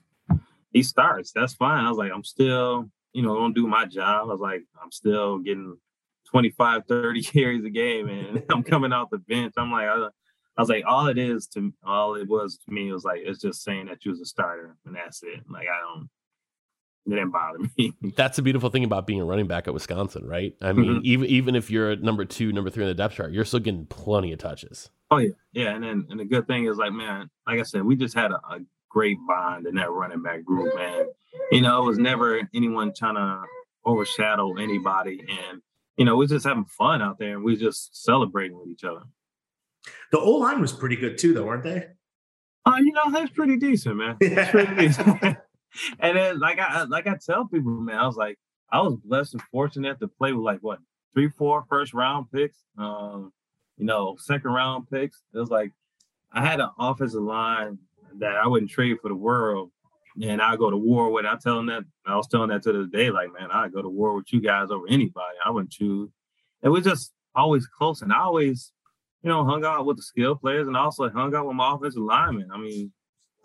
he 0.71 0.83
starts. 0.83 1.31
That's 1.33 1.53
fine. 1.53 1.83
I 1.83 1.89
was 1.89 1.97
like, 1.97 2.11
I'm 2.13 2.23
still, 2.23 2.89
you 3.13 3.21
know, 3.21 3.35
gonna 3.35 3.53
do 3.53 3.67
my 3.67 3.85
job. 3.85 4.29
I 4.29 4.31
was 4.31 4.39
like, 4.39 4.63
I'm 4.81 4.91
still 4.91 5.39
getting 5.39 5.77
25, 6.31 6.85
30 6.87 7.23
carries 7.23 7.65
a 7.65 7.69
game, 7.69 8.09
and 8.09 8.43
I'm 8.49 8.63
coming 8.63 8.93
off 8.93 9.09
the 9.11 9.19
bench. 9.19 9.53
I'm 9.57 9.71
like, 9.71 9.87
I, 9.87 10.07
I 10.57 10.61
was 10.61 10.69
like, 10.69 10.83
all 10.87 11.07
it 11.07 11.17
is 11.17 11.47
to 11.47 11.73
all 11.85 12.15
it 12.15 12.27
was 12.27 12.57
to 12.65 12.73
me 12.73 12.91
was 12.91 13.03
like 13.03 13.21
it's 13.23 13.41
just 13.41 13.63
saying 13.63 13.87
that 13.87 14.03
you 14.05 14.11
was 14.11 14.21
a 14.21 14.25
starter, 14.25 14.75
and 14.85 14.95
that's 14.95 15.23
it. 15.23 15.41
Like 15.49 15.67
I 15.67 15.79
don't. 15.81 16.09
It 17.07 17.15
didn't 17.15 17.31
bother 17.31 17.57
me. 17.77 17.93
That's 18.15 18.35
the 18.35 18.43
beautiful 18.43 18.69
thing 18.69 18.83
about 18.83 19.07
being 19.07 19.21
a 19.21 19.25
running 19.25 19.47
back 19.47 19.67
at 19.67 19.73
Wisconsin, 19.73 20.23
right? 20.27 20.53
I 20.61 20.71
mean, 20.71 20.85
mm-hmm. 20.85 20.99
even 21.03 21.25
even 21.27 21.55
if 21.55 21.71
you're 21.71 21.95
number 21.95 22.25
two, 22.25 22.51
number 22.51 22.69
three 22.69 22.83
in 22.83 22.89
the 22.89 22.93
depth 22.93 23.15
chart, 23.15 23.31
you're 23.31 23.45
still 23.45 23.59
getting 23.59 23.87
plenty 23.87 24.31
of 24.33 24.39
touches. 24.39 24.91
Oh 25.09 25.17
yeah, 25.17 25.29
yeah, 25.51 25.75
and 25.75 25.83
then 25.83 26.05
and 26.09 26.19
the 26.19 26.25
good 26.25 26.47
thing 26.47 26.65
is 26.65 26.77
like, 26.77 26.91
man, 26.91 27.29
like 27.47 27.59
I 27.59 27.63
said, 27.63 27.83
we 27.83 27.95
just 27.95 28.13
had 28.13 28.31
a, 28.31 28.35
a 28.35 28.59
great 28.89 29.17
bond 29.27 29.65
in 29.65 29.75
that 29.75 29.89
running 29.89 30.21
back 30.21 30.43
group, 30.43 30.75
man. 30.75 31.05
You 31.51 31.61
know, 31.61 31.81
it 31.83 31.87
was 31.87 31.97
never 31.97 32.47
anyone 32.53 32.93
trying 32.93 33.15
to 33.15 33.41
overshadow 33.83 34.57
anybody, 34.57 35.25
and 35.49 35.61
you 36.01 36.05
know, 36.05 36.17
we're 36.17 36.25
just 36.25 36.47
having 36.47 36.65
fun 36.65 36.99
out 36.99 37.19
there 37.19 37.35
and 37.35 37.43
we're 37.43 37.55
just 37.55 38.03
celebrating 38.03 38.57
with 38.57 38.67
each 38.69 38.83
other. 38.83 39.03
The 40.11 40.17
O 40.17 40.31
line 40.31 40.59
was 40.59 40.73
pretty 40.73 40.95
good 40.95 41.19
too, 41.19 41.31
though, 41.31 41.43
weren't 41.43 41.63
they? 41.63 41.89
Uh, 42.65 42.77
you 42.79 42.91
know, 42.91 43.11
that's 43.11 43.29
pretty 43.29 43.55
decent, 43.55 43.97
man. 43.97 44.17
Pretty 44.19 44.75
decent. 44.75 45.21
and 45.99 46.17
then, 46.17 46.39
like 46.39 46.57
I 46.57 46.85
like 46.85 47.05
I 47.05 47.17
tell 47.23 47.45
people, 47.45 47.69
man, 47.69 47.99
I 47.99 48.07
was 48.07 48.15
like, 48.15 48.39
I 48.71 48.81
was 48.81 48.95
blessed 48.95 49.33
and 49.35 49.43
fortunate 49.51 49.99
to 49.99 50.07
play 50.07 50.33
with 50.33 50.43
like 50.43 50.61
what 50.61 50.79
three, 51.13 51.29
four 51.29 51.65
first 51.69 51.93
round 51.93 52.31
picks, 52.31 52.57
um, 52.79 53.31
you 53.77 53.85
know, 53.85 54.15
second 54.19 54.49
round 54.49 54.89
picks. 54.89 55.21
It 55.35 55.37
was 55.37 55.51
like 55.51 55.71
I 56.31 56.43
had 56.43 56.59
an 56.59 56.69
offensive 56.79 57.21
line 57.21 57.77
that 58.17 58.37
I 58.37 58.47
wouldn't 58.47 58.71
trade 58.71 58.97
for 59.03 59.09
the 59.09 59.15
world. 59.15 59.69
And 60.21 60.41
I 60.41 60.55
go 60.55 60.69
to 60.69 60.77
war 60.77 61.09
with. 61.11 61.25
I 61.25 61.37
tell 61.41 61.55
them 61.57 61.67
that 61.67 61.83
I 62.05 62.15
was 62.15 62.27
telling 62.27 62.49
that 62.49 62.63
to 62.63 62.73
this 62.73 62.89
day, 62.89 63.11
like, 63.11 63.29
man, 63.31 63.49
I 63.51 63.69
go 63.69 63.81
to 63.81 63.89
war 63.89 64.15
with 64.15 64.31
you 64.33 64.41
guys 64.41 64.69
over 64.69 64.85
anybody. 64.89 65.37
I 65.45 65.51
wouldn't 65.51 65.71
choose. 65.71 66.09
It 66.61 66.69
was 66.69 66.83
just 66.83 67.13
always 67.33 67.65
close, 67.65 68.01
and 68.01 68.11
I 68.11 68.19
always, 68.19 68.71
you 69.23 69.29
know, 69.29 69.45
hung 69.45 69.63
out 69.63 69.85
with 69.85 69.97
the 69.97 70.03
skill 70.03 70.35
players, 70.35 70.67
and 70.67 70.75
also 70.75 71.09
hung 71.09 71.33
out 71.33 71.47
with 71.47 71.55
my 71.55 71.73
offensive 71.73 72.01
linemen. 72.01 72.49
I 72.53 72.57
mean, 72.57 72.91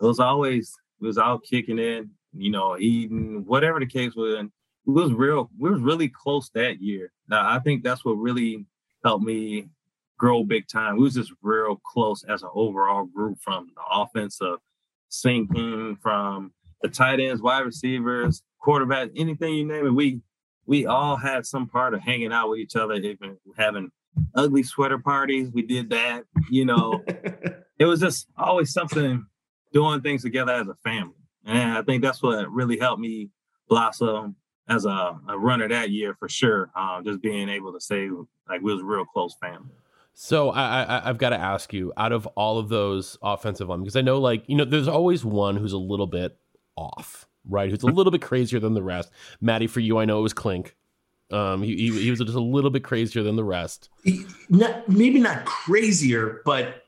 it 0.01 0.05
was 0.05 0.19
always 0.19 0.73
it 1.01 1.05
was 1.05 1.17
all 1.17 1.39
kicking 1.39 1.79
in, 1.79 2.11
you 2.33 2.51
know, 2.51 2.77
eating, 2.77 3.43
whatever 3.45 3.79
the 3.79 3.85
case 3.85 4.15
was. 4.15 4.35
And 4.35 4.51
it 4.85 4.91
was 4.91 5.13
real. 5.13 5.49
We 5.57 5.69
was 5.69 5.81
really 5.81 6.09
close 6.09 6.49
that 6.53 6.81
year. 6.81 7.11
Now 7.29 7.49
I 7.49 7.59
think 7.59 7.83
that's 7.83 8.03
what 8.03 8.13
really 8.13 8.65
helped 9.03 9.25
me 9.25 9.69
grow 10.17 10.43
big 10.43 10.67
time. 10.67 10.97
We 10.97 11.03
was 11.03 11.13
just 11.13 11.31
real 11.41 11.75
close 11.75 12.23
as 12.23 12.43
an 12.43 12.49
overall 12.53 13.05
group 13.05 13.37
from 13.41 13.69
the 13.75 13.81
offensive 13.91 14.57
sinking, 15.09 15.97
from 16.01 16.51
the 16.81 16.89
tight 16.89 17.19
ends, 17.19 17.41
wide 17.41 17.65
receivers, 17.65 18.43
quarterback, 18.59 19.09
anything 19.15 19.53
you 19.53 19.65
name 19.65 19.85
it. 19.85 19.91
We 19.91 20.21
we 20.65 20.85
all 20.85 21.15
had 21.15 21.45
some 21.45 21.67
part 21.67 21.93
of 21.93 22.01
hanging 22.01 22.33
out 22.33 22.49
with 22.49 22.59
each 22.59 22.75
other, 22.75 22.95
even 22.95 23.37
having 23.57 23.89
ugly 24.35 24.63
sweater 24.63 24.97
parties. 24.97 25.49
We 25.53 25.61
did 25.61 25.89
that, 25.91 26.23
you 26.49 26.65
know. 26.65 27.03
it 27.79 27.85
was 27.85 28.01
just 28.01 28.27
always 28.37 28.73
something 28.73 29.25
doing 29.71 30.01
things 30.01 30.23
together 30.23 30.53
as 30.53 30.67
a 30.67 30.75
family. 30.83 31.13
And 31.45 31.77
I 31.77 31.81
think 31.83 32.03
that's 32.03 32.21
what 32.21 32.51
really 32.51 32.77
helped 32.77 32.99
me 32.99 33.29
blossom 33.69 34.35
as 34.67 34.85
a, 34.85 35.17
a 35.29 35.37
runner 35.37 35.69
that 35.69 35.89
year 35.89 36.15
for 36.19 36.27
sure. 36.27 36.69
Um, 36.75 37.05
just 37.05 37.21
being 37.21 37.47
able 37.47 37.71
to 37.73 37.79
say 37.79 38.09
like 38.49 38.61
we 38.61 38.73
was 38.73 38.81
a 38.81 38.85
real 38.85 39.05
close 39.05 39.35
family. 39.35 39.71
So 40.19 40.49
I, 40.49 40.97
I 40.97 41.07
have 41.07 41.19
got 41.19 41.29
to 41.29 41.37
ask 41.37 41.71
you, 41.73 41.93
out 41.95 42.11
of 42.11 42.25
all 42.35 42.57
of 42.57 42.69
those 42.69 43.19
offensive 43.21 43.69
linemen, 43.69 43.83
because 43.83 43.95
I 43.95 44.01
know 44.01 44.19
like 44.19 44.43
you 44.47 44.55
know 44.55 44.65
there's 44.65 44.87
always 44.87 45.23
one 45.23 45.55
who's 45.55 45.73
a 45.73 45.77
little 45.77 46.07
bit 46.07 46.35
off, 46.77 47.27
right? 47.47 47.69
Who's 47.69 47.83
a 47.83 47.87
little 47.87 48.11
bit 48.11 48.21
crazier 48.21 48.59
than 48.59 48.73
the 48.73 48.83
rest. 48.83 49.11
Matty, 49.41 49.67
for 49.67 49.79
you, 49.79 49.97
I 49.97 50.05
know 50.05 50.19
it 50.19 50.23
was 50.23 50.33
Clink. 50.33 50.75
Um, 51.29 51.61
he, 51.61 51.75
he, 51.75 52.03
he 52.03 52.09
was 52.09 52.19
just 52.19 52.35
a 52.35 52.39
little 52.39 52.69
bit 52.69 52.83
crazier 52.83 53.23
than 53.23 53.35
the 53.35 53.43
rest. 53.43 53.89
He, 54.03 54.25
not, 54.49 54.87
maybe 54.87 55.19
not 55.19 55.45
crazier, 55.45 56.41
but 56.45 56.83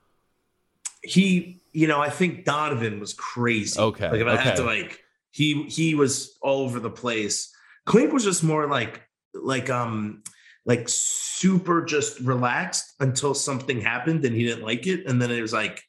he, 1.04 1.62
you 1.74 1.88
know, 1.88 2.00
I 2.00 2.10
think 2.10 2.46
Donovan 2.46 3.00
was 3.00 3.14
crazy. 3.14 3.80
Okay. 3.80 4.10
Like 4.10 4.22
if 4.22 4.28
I 4.28 4.34
okay. 4.34 4.44
had 4.44 4.56
to 4.58 4.64
like, 4.64 5.04
he 5.32 5.64
he 5.64 5.96
was 5.96 6.38
all 6.42 6.62
over 6.62 6.80
the 6.80 6.90
place. 6.90 7.54
Clink 7.86 8.12
was 8.12 8.24
just 8.24 8.44
more 8.44 8.68
like 8.68 9.02
like 9.34 9.70
um 9.70 10.24
like 10.66 10.88
super 10.88 11.84
just 11.86 12.20
relaxed 12.22 12.96
until 13.00 13.34
something 13.34 13.80
happened 13.80 14.26
and 14.26 14.36
he 14.36 14.46
didn't 14.46 14.64
like 14.64 14.88
it, 14.88 15.06
and 15.06 15.22
then 15.22 15.32
it 15.32 15.42
was 15.42 15.54
like 15.54 15.84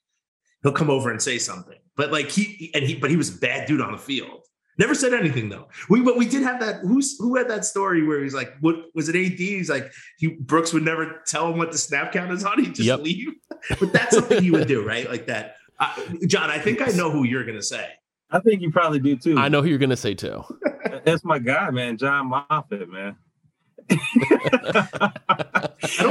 he'll 0.62 0.72
come 0.72 0.90
over 0.90 1.10
and 1.10 1.22
say 1.22 1.38
something. 1.38 1.78
But 2.00 2.12
like 2.12 2.30
he 2.30 2.70
and 2.72 2.82
he, 2.82 2.94
but 2.94 3.10
he 3.10 3.16
was 3.16 3.28
a 3.36 3.38
bad 3.38 3.68
dude 3.68 3.82
on 3.82 3.92
the 3.92 3.98
field. 3.98 4.46
Never 4.78 4.94
said 4.94 5.12
anything 5.12 5.50
though. 5.50 5.68
We 5.90 6.00
but 6.00 6.16
we 6.16 6.26
did 6.26 6.42
have 6.42 6.58
that. 6.60 6.76
Who's 6.80 7.18
who 7.18 7.36
had 7.36 7.46
that 7.50 7.66
story 7.66 8.02
where 8.06 8.22
he's 8.22 8.32
like, 8.32 8.54
what 8.60 8.76
was 8.94 9.10
it? 9.10 9.16
AD? 9.16 9.38
He's 9.38 9.68
like, 9.68 9.92
he 10.16 10.28
Brooks 10.28 10.72
would 10.72 10.82
never 10.82 11.20
tell 11.26 11.50
him 11.52 11.58
what 11.58 11.72
the 11.72 11.76
snap 11.76 12.10
count 12.12 12.32
is 12.32 12.42
on. 12.42 12.58
He'd 12.58 12.74
just 12.74 12.86
Yep. 12.86 13.00
leave. 13.00 13.28
But 13.78 13.92
that's 13.92 14.14
something 14.14 14.42
he 14.42 14.50
would 14.50 14.66
do, 14.66 14.82
right? 14.82 15.06
Like 15.10 15.26
that. 15.26 15.56
Uh, 15.78 15.94
John, 16.26 16.48
I 16.48 16.58
think 16.58 16.80
I 16.80 16.86
know 16.92 17.10
who 17.10 17.24
you're 17.24 17.44
gonna 17.44 17.60
say. 17.60 17.86
I 18.30 18.38
think 18.40 18.62
you 18.62 18.70
probably 18.70 19.00
do 19.00 19.16
too. 19.16 19.36
I 19.36 19.48
know 19.50 19.60
who 19.60 19.68
you're 19.68 19.76
gonna 19.76 19.94
say 19.98 20.14
too. 20.14 20.42
That's 21.04 21.22
my 21.22 21.38
guy, 21.38 21.68
man, 21.70 21.98
John 21.98 22.28
Moffitt, 22.28 22.88
man. 22.88 23.16
I 23.90 25.12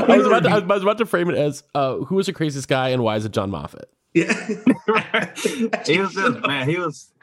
was, 0.07 0.25
about 0.25 0.43
to, 0.43 0.49
I 0.49 0.59
was 0.59 0.83
about 0.83 0.97
to 0.97 1.05
frame 1.05 1.29
it 1.29 1.37
as 1.37 1.63
uh, 1.75 1.97
who 1.97 2.15
was 2.15 2.25
the 2.25 2.33
craziest 2.33 2.67
guy 2.67 2.89
and 2.89 3.03
why 3.03 3.15
is 3.15 3.25
it 3.25 3.31
John 3.31 3.49
Moffitt? 3.49 3.89
Yeah. 4.13 4.33
he 5.85 5.99
was 5.99 6.13
just 6.13 6.45
man, 6.45 6.67
he 6.67 6.77
was 6.77 7.13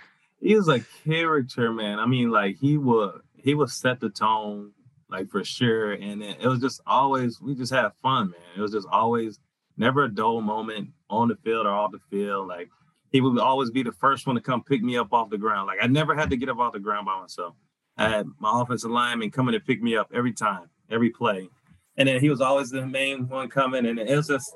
he 0.41 0.55
was 0.55 0.69
a 0.69 0.81
character, 1.05 1.73
man. 1.73 1.99
I 1.99 2.07
mean, 2.07 2.31
like 2.31 2.57
he 2.59 2.79
would 2.79 3.21
he 3.37 3.55
would 3.55 3.71
set 3.71 4.01
the 4.01 4.11
tone, 4.11 4.73
like 5.11 5.31
for 5.31 5.45
sure. 5.45 5.93
And 5.93 6.23
it, 6.23 6.39
it 6.41 6.47
was 6.47 6.61
just 6.61 6.81
always 6.87 7.41
we 7.41 7.55
just 7.55 7.73
had 7.73 7.91
fun, 8.03 8.31
man. 8.31 8.41
It 8.57 8.61
was 8.61 8.73
just 8.73 8.89
always 8.91 9.39
never 9.77 10.05
a 10.05 10.09
dull 10.09 10.41
moment 10.41 10.91
on 11.11 11.29
the 11.29 11.37
field 11.37 11.67
or 11.67 11.71
off 11.71 11.93
the 11.93 12.01
field. 12.11 12.49
Like 12.49 12.71
he 13.11 13.21
would 13.21 13.39
always 13.39 13.71
be 13.71 13.83
the 13.83 13.93
first 13.93 14.27
one 14.27 14.37
to 14.37 14.43
come 14.43 14.63
pick 14.63 14.83
me 14.83 14.97
up 14.97 15.13
off 15.13 15.31
the 15.31 15.39
ground. 15.39 15.67
Like 15.67 15.79
I 15.83 15.87
never 15.87 16.15
had 16.15 16.31
to 16.31 16.37
get 16.37 16.49
up 16.49 16.59
off 16.59 16.73
the 16.73 16.81
ground 16.81 17.07
by 17.07 17.21
myself. 17.21 17.55
I 17.97 18.09
had 18.09 18.27
my 18.39 18.61
offensive 18.61 18.91
lineman 18.91 19.31
coming 19.31 19.53
to 19.53 19.61
pick 19.61 19.83
me 19.83 19.97
up 19.97 20.11
every 20.15 20.33
time, 20.33 20.69
every 20.91 21.11
play. 21.11 21.49
And 21.97 22.09
then 22.09 22.21
he 22.21 22.29
was 22.29 22.41
always 22.41 22.71
the 22.71 22.87
main 22.87 23.29
one 23.29 23.49
coming. 23.49 23.87
And 23.87 23.99
it 23.99 24.15
was 24.15 24.29
just 24.29 24.55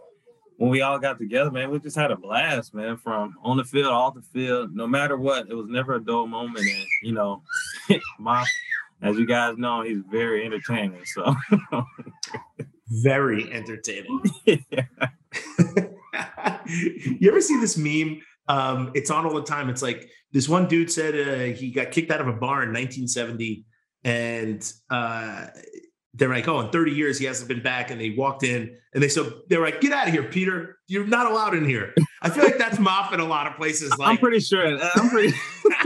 when 0.57 0.71
we 0.71 0.83
all 0.83 0.99
got 0.99 1.19
together, 1.19 1.51
man, 1.51 1.71
we 1.71 1.79
just 1.79 1.97
had 1.97 2.11
a 2.11 2.17
blast, 2.17 2.75
man, 2.75 2.99
from 2.99 3.35
on 3.43 3.57
the 3.57 3.65
field, 3.65 3.87
off 3.87 4.15
the 4.15 4.23
field, 4.23 4.75
no 4.75 4.87
matter 4.87 5.17
what. 5.17 5.49
It 5.49 5.55
was 5.55 5.69
never 5.69 5.95
a 5.95 6.05
dull 6.05 6.27
moment. 6.27 6.67
And, 6.67 6.85
you 7.03 7.13
know, 7.13 7.43
my, 8.19 8.45
as 9.01 9.17
you 9.17 9.27
guys 9.27 9.57
know, 9.57 9.83
he's 9.83 10.03
very 10.11 10.45
entertaining. 10.45 11.05
So, 11.07 11.35
Very 12.91 13.51
entertaining. 13.53 14.21
yeah. 14.45 14.85
you 16.75 17.29
ever 17.29 17.41
see 17.41 17.59
this 17.61 17.77
meme? 17.77 18.21
Um, 18.51 18.91
it's 18.95 19.13
on 19.13 19.25
all 19.27 19.35
the 19.35 19.45
time. 19.45 19.71
It's 19.71 19.81
like 19.81 20.11
this 20.33 20.49
one 20.49 20.67
dude 20.67 20.91
said 20.91 21.15
uh, 21.15 21.57
he 21.57 21.71
got 21.71 21.93
kicked 21.93 22.11
out 22.11 22.21
of 22.21 22.27
a 22.27 22.33
bar 22.33 22.65
in 22.65 22.71
1970, 22.71 23.65
and 24.03 24.73
uh, 24.91 25.47
they're 26.15 26.29
like, 26.29 26.49
"Oh, 26.49 26.59
in 26.59 26.71
30 26.71 26.91
years 26.91 27.17
he 27.17 27.27
hasn't 27.27 27.49
been 27.49 27.63
back." 27.63 27.93
And 27.93 28.01
they 28.01 28.11
walked 28.11 28.43
in, 28.43 28.77
and 28.93 29.01
they 29.01 29.09
so 29.09 29.43
they're 29.49 29.63
like, 29.63 29.81
"Get 29.81 29.93
out 29.93 30.09
of 30.09 30.13
here, 30.13 30.25
Peter! 30.25 30.79
You're 30.89 31.07
not 31.07 31.31
allowed 31.31 31.55
in 31.55 31.65
here." 31.65 31.95
I 32.23 32.29
feel 32.29 32.43
like 32.43 32.59
that's 32.59 32.81
Moffitt 32.81 33.21
a 33.21 33.25
lot 33.25 33.47
of 33.47 33.55
places. 33.55 33.97
Like, 33.97 34.09
I'm 34.09 34.19
pretty 34.19 34.41
sure. 34.41 34.67
I'm 34.67 35.11
pretty. 35.11 35.33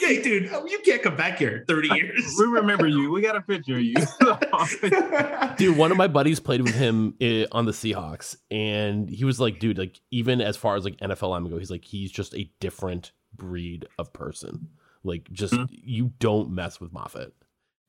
hey, 0.00 0.22
dude, 0.22 0.50
you 0.66 0.78
can't 0.84 1.02
come 1.02 1.16
back 1.16 1.38
here 1.38 1.64
30 1.68 1.88
years. 1.94 2.34
we 2.38 2.46
remember 2.46 2.86
you. 2.86 3.10
We 3.10 3.20
got 3.22 3.36
a 3.36 3.40
picture 3.40 3.74
of 3.76 3.82
you. 3.82 3.94
Dude, 5.56 5.76
one 5.76 5.90
of 5.90 5.96
my 5.96 6.06
buddies 6.08 6.40
played 6.40 6.62
with 6.62 6.74
him 6.74 7.14
uh, 7.20 7.44
on 7.52 7.64
the 7.66 7.72
Seahawks, 7.72 8.36
and 8.50 9.08
he 9.08 9.24
was 9.24 9.40
like, 9.40 9.58
dude, 9.58 9.78
like 9.78 10.00
even 10.10 10.40
as 10.40 10.56
far 10.56 10.76
as 10.76 10.84
like 10.84 10.96
NFL 10.98 11.30
linemen 11.30 11.50
go, 11.52 11.58
he's 11.58 11.70
like 11.70 11.84
he's 11.84 12.10
just 12.12 12.34
a 12.34 12.50
different 12.60 13.12
breed 13.34 13.86
of 13.98 14.12
person. 14.12 14.68
Like, 15.04 15.30
just 15.32 15.54
Mhm. 15.54 15.68
you 15.70 16.12
don't 16.18 16.50
mess 16.50 16.80
with 16.80 16.92
Moffitt. 16.92 17.32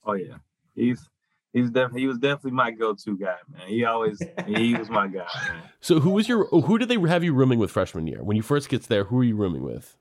oh 0.06 0.14
yeah, 0.14 0.36
he's 0.76 1.10
he's 1.54 1.70
definitely 1.70 2.02
he 2.02 2.08
was 2.08 2.18
definitely 2.20 2.52
my 2.52 2.72
go-to 2.72 3.18
guy, 3.18 3.36
man. 3.52 3.68
He 3.68 3.84
always 3.86 4.22
he 4.48 4.76
was 4.76 4.90
my 4.90 5.08
guy, 5.08 5.26
man. 5.48 5.62
So, 5.82 6.00
who 6.00 6.12
was 6.12 6.28
your 6.30 6.46
who 6.48 6.78
did 6.78 6.88
they 6.90 7.00
have 7.08 7.24
you 7.24 7.34
rooming 7.34 7.60
with 7.60 7.72
freshman 7.72 8.08
year? 8.08 8.24
When 8.24 8.38
you 8.38 8.44
first 8.44 8.70
gets 8.70 8.88
there, 8.88 9.06
who 9.06 9.20
are 9.20 9.24
you 9.24 9.36
rooming 9.36 9.64
with? 9.64 9.96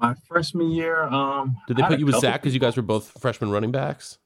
My 0.00 0.14
freshman 0.26 0.70
year, 0.70 1.02
um, 1.04 1.56
Did 1.66 1.76
they 1.76 1.82
put 1.82 1.98
you 1.98 2.06
with 2.06 2.16
Zach 2.16 2.40
because 2.42 2.54
you 2.54 2.60
guys 2.60 2.76
were 2.76 2.82
both 2.82 3.20
freshman 3.20 3.50
running 3.50 3.72
backs? 3.72 4.18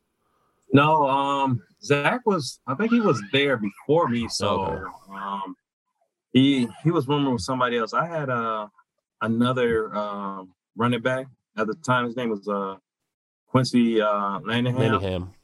No, 0.72 1.06
um, 1.08 1.62
Zach 1.82 2.20
was. 2.26 2.60
I 2.66 2.74
think 2.74 2.90
he 2.92 3.00
was 3.00 3.22
there 3.32 3.56
before 3.56 4.08
me, 4.08 4.28
so 4.28 4.48
Okay. 4.60 4.82
um, 5.14 5.54
he 6.32 6.68
he 6.82 6.90
was 6.90 7.06
rooming 7.08 7.32
with 7.32 7.42
somebody 7.42 7.76
else. 7.76 7.92
I 7.92 8.06
had 8.06 8.30
uh 8.30 8.68
another 9.20 9.94
um 9.94 10.54
running 10.76 11.00
back 11.02 11.26
at 11.56 11.66
the 11.66 11.74
time. 11.74 12.06
His 12.06 12.16
name 12.16 12.30
was 12.30 12.46
uh 12.48 12.76
Quincy 13.48 14.00
uh 14.00 14.40
Lanahan. 14.40 14.78
Manningham. 14.78 15.34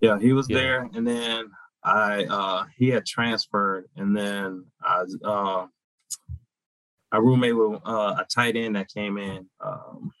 Yeah, 0.00 0.18
he 0.18 0.32
was 0.32 0.48
Yeah. 0.48 0.56
there, 0.58 0.90
and 0.94 1.06
then 1.06 1.50
I 1.82 2.24
uh 2.24 2.64
he 2.76 2.88
had 2.88 3.06
transferred, 3.06 3.86
and 3.96 4.16
then 4.16 4.66
I 4.82 5.04
uh 5.24 5.66
I 7.10 7.18
roommate 7.18 7.56
with 7.56 7.80
uh, 7.86 8.16
a 8.18 8.26
tight 8.32 8.56
end 8.56 8.76
that 8.76 8.88
came 8.88 9.16
in. 9.16 9.46
Um, 9.60 10.12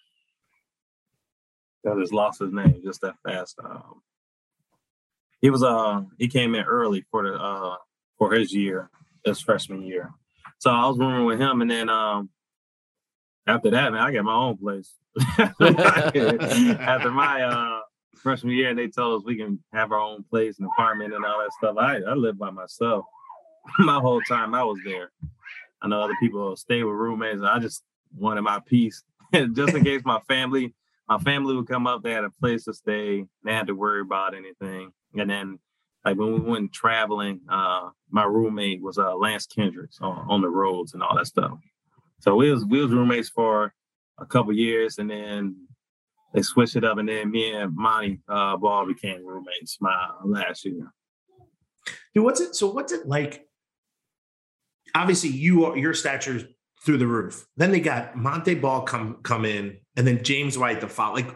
I 1.88 1.94
just 2.00 2.12
lost 2.12 2.40
his 2.40 2.52
name 2.52 2.80
just 2.84 3.00
that 3.02 3.14
fast. 3.24 3.58
Um, 3.64 4.02
he 5.40 5.50
was 5.50 5.62
uh 5.62 6.02
he 6.18 6.28
came 6.28 6.54
in 6.54 6.64
early 6.64 7.04
for 7.10 7.22
the 7.22 7.34
uh 7.34 7.76
for 8.18 8.32
his 8.32 8.52
year, 8.52 8.90
his 9.24 9.40
freshman 9.40 9.82
year. 9.82 10.10
So 10.58 10.70
I 10.70 10.86
was 10.86 10.98
rooming 10.98 11.24
with 11.24 11.40
him, 11.40 11.62
and 11.62 11.70
then 11.70 11.88
um 11.88 12.30
after 13.46 13.70
that, 13.70 13.92
man, 13.92 14.02
I 14.02 14.12
got 14.12 14.24
my 14.24 14.34
own 14.34 14.56
place. 14.56 14.92
after 15.38 17.10
my 17.10 17.42
uh 17.42 17.80
freshman 18.16 18.54
year, 18.54 18.70
and 18.70 18.78
they 18.78 18.88
told 18.88 19.20
us 19.20 19.26
we 19.26 19.36
can 19.36 19.62
have 19.72 19.92
our 19.92 20.00
own 20.00 20.24
place 20.24 20.58
and 20.58 20.68
apartment 20.68 21.14
and 21.14 21.24
all 21.24 21.40
that 21.40 21.52
stuff. 21.52 21.76
I 21.78 21.98
I 21.98 22.14
lived 22.14 22.38
by 22.38 22.50
myself 22.50 23.04
my 23.78 24.00
whole 24.00 24.20
time 24.22 24.54
I 24.54 24.64
was 24.64 24.78
there. 24.84 25.10
I 25.82 25.88
know 25.88 26.02
other 26.02 26.16
people 26.20 26.56
stay 26.56 26.82
with 26.82 26.94
roommates. 26.94 27.42
I 27.42 27.58
just 27.58 27.82
wanted 28.16 28.42
my 28.42 28.60
peace, 28.60 29.02
just 29.32 29.74
in 29.74 29.84
case 29.84 30.02
my 30.04 30.20
family, 30.28 30.74
my 31.08 31.18
family 31.18 31.54
would 31.56 31.68
come 31.68 31.86
up. 31.86 32.02
They 32.02 32.12
had 32.12 32.24
a 32.24 32.30
place 32.30 32.64
to 32.64 32.74
stay. 32.74 33.24
They 33.44 33.52
had 33.52 33.66
to 33.68 33.74
worry 33.74 34.00
about 34.00 34.34
anything. 34.34 34.92
And 35.18 35.30
then, 35.30 35.58
like 36.04 36.16
when 36.16 36.32
we 36.32 36.40
went 36.40 36.72
traveling, 36.72 37.40
uh, 37.48 37.90
my 38.10 38.24
roommate 38.24 38.82
was 38.82 38.98
uh, 38.98 39.16
Lance 39.16 39.46
Kendricks 39.46 39.98
on, 40.00 40.26
on 40.28 40.40
the 40.40 40.48
roads 40.48 40.94
and 40.94 41.02
all 41.02 41.16
that 41.16 41.26
stuff. 41.26 41.58
So 42.20 42.34
we 42.34 42.50
was 42.50 42.64
we 42.64 42.80
was 42.80 42.90
roommates 42.90 43.28
for 43.28 43.72
a 44.18 44.26
couple 44.26 44.52
years, 44.52 44.98
and 44.98 45.10
then 45.10 45.56
they 46.34 46.42
switched 46.42 46.76
it 46.76 46.84
up, 46.84 46.98
and 46.98 47.08
then 47.08 47.30
me 47.30 47.52
and 47.52 47.74
Montee 47.76 48.20
uh, 48.28 48.56
Ball 48.56 48.86
became 48.86 49.24
roommates 49.24 49.78
my 49.80 50.10
last 50.24 50.64
year. 50.64 50.92
Dude, 52.14 52.24
what's 52.24 52.40
it? 52.40 52.54
So 52.54 52.70
what's 52.70 52.92
it 52.92 53.06
like? 53.06 53.47
Obviously, 54.94 55.30
you 55.30 55.64
are 55.66 55.76
your 55.76 55.94
stature's 55.94 56.44
through 56.84 56.98
the 56.98 57.06
roof. 57.06 57.46
Then 57.56 57.72
they 57.72 57.80
got 57.80 58.16
Montee 58.16 58.54
Ball 58.54 58.82
come 58.82 59.18
come 59.22 59.44
in, 59.44 59.78
and 59.96 60.06
then 60.06 60.22
James 60.22 60.56
White 60.56 60.80
the 60.80 60.88
foul. 60.88 61.14
Like, 61.14 61.34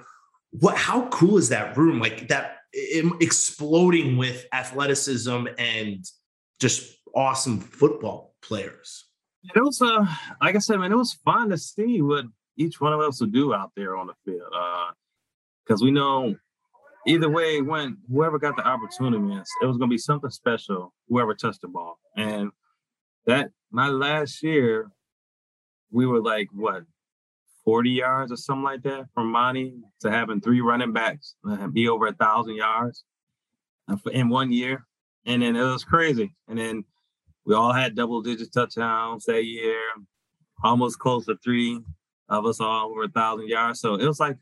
what? 0.51 0.77
How 0.77 1.09
cool 1.09 1.39
is 1.39 1.49
that 1.51 1.77
room? 1.77 2.01
Like 2.01 2.29
that 2.29 2.57
exploding 2.73 4.17
with 4.17 4.47
athleticism 4.53 5.47
and 5.59 6.05
just 6.61 6.97
awesome 7.15 7.61
football 7.61 8.35
players. 8.43 9.07
It 9.55 9.61
was 9.61 9.83
uh, 9.83 10.07
like 10.41 10.55
I 10.57 10.59
said, 10.59 10.79
man, 10.79 10.93
it 10.93 10.97
was 10.97 11.15
fun 11.25 11.51
to 11.51 11.59
see 11.59 12.01
what 12.01 12.25
each 12.57 12.81
one 12.81 12.93
of 12.93 13.01
us 13.01 13.21
would 13.21 13.33
do 13.33 13.55
out 13.55 13.73
there 13.77 13.97
on 13.97 14.07
the 14.07 14.15
field. 14.25 14.53
Because 15.67 15.83
uh, 15.83 15.85
we 15.85 15.91
know 15.91 16.37
either 17.07 17.29
way 17.29 17.61
when 17.61 17.99
whoever 18.11 18.39
got 18.39 18.57
the 18.57 18.67
opportunity, 18.67 19.35
it 19.63 19.67
was 19.67 19.77
gonna 19.77 19.89
be 19.89 19.99
something 19.99 20.31
special. 20.31 20.95
Whoever 21.09 21.35
touched 21.35 21.63
the 21.63 21.69
ball, 21.69 21.99
and 22.17 22.51
that 23.27 23.51
my 23.71 23.89
last 23.89 24.43
year, 24.43 24.91
we 25.91 26.07
were 26.07 26.21
like 26.21 26.49
what 26.53 26.85
40 27.65 27.91
yards 27.91 28.33
or 28.33 28.37
something 28.37 28.65
like 28.65 28.83
that 28.83 29.07
from 29.15 29.31
Montee 29.33 29.81
to 30.01 30.11
having 30.11 30.41
three 30.41 30.61
running 30.61 30.93
backs 30.93 31.37
and 31.45 31.73
be 31.73 31.89
over 31.89 32.09
a 32.09 32.13
thousand 32.13 32.57
yards 32.57 33.05
in 34.13 34.29
one 34.29 34.53
year. 34.53 34.85
And 35.27 35.43
then 35.43 35.55
it 35.55 35.63
was 35.63 35.85
crazy. 35.85 36.35
And 36.49 36.59
then 36.59 36.85
we 37.45 37.55
all 37.55 37.73
had 37.73 37.95
double 37.95 38.23
digit 38.23 38.53
touchdowns 38.53 39.25
that 39.27 39.45
year, 39.45 39.81
almost 40.63 40.99
close 40.99 41.27
to 41.27 41.37
three 41.43 41.81
of 42.29 42.47
us 42.47 42.61
all 42.61 42.91
over 42.91 43.05
a 43.05 43.09
thousand 43.09 43.49
yards. 43.49 43.81
So 43.81 43.95
it 43.95 44.07
was 44.07 44.19
like, 44.19 44.37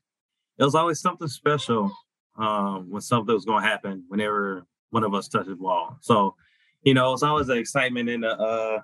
it 0.59 0.65
was 0.65 0.75
always 0.75 1.01
something 1.01 1.29
special 1.29 1.91
um, 2.37 2.91
when 2.91 3.03
something 3.03 3.35
was 3.35 3.45
going 3.45 3.63
to 3.63 3.69
happen 3.69 4.05
whenever 4.09 4.67
one 4.91 5.05
of 5.05 5.15
us 5.15 5.29
touched 5.29 5.49
the 5.49 5.57
ball. 5.57 5.99
So, 6.01 6.35
you 6.83 6.95
know, 6.95 7.13
it's 7.13 7.23
always 7.23 7.47
the 7.47 7.55
excitement 7.55 8.09
in 8.09 8.23
the, 8.23 8.31
uh, 8.31 8.81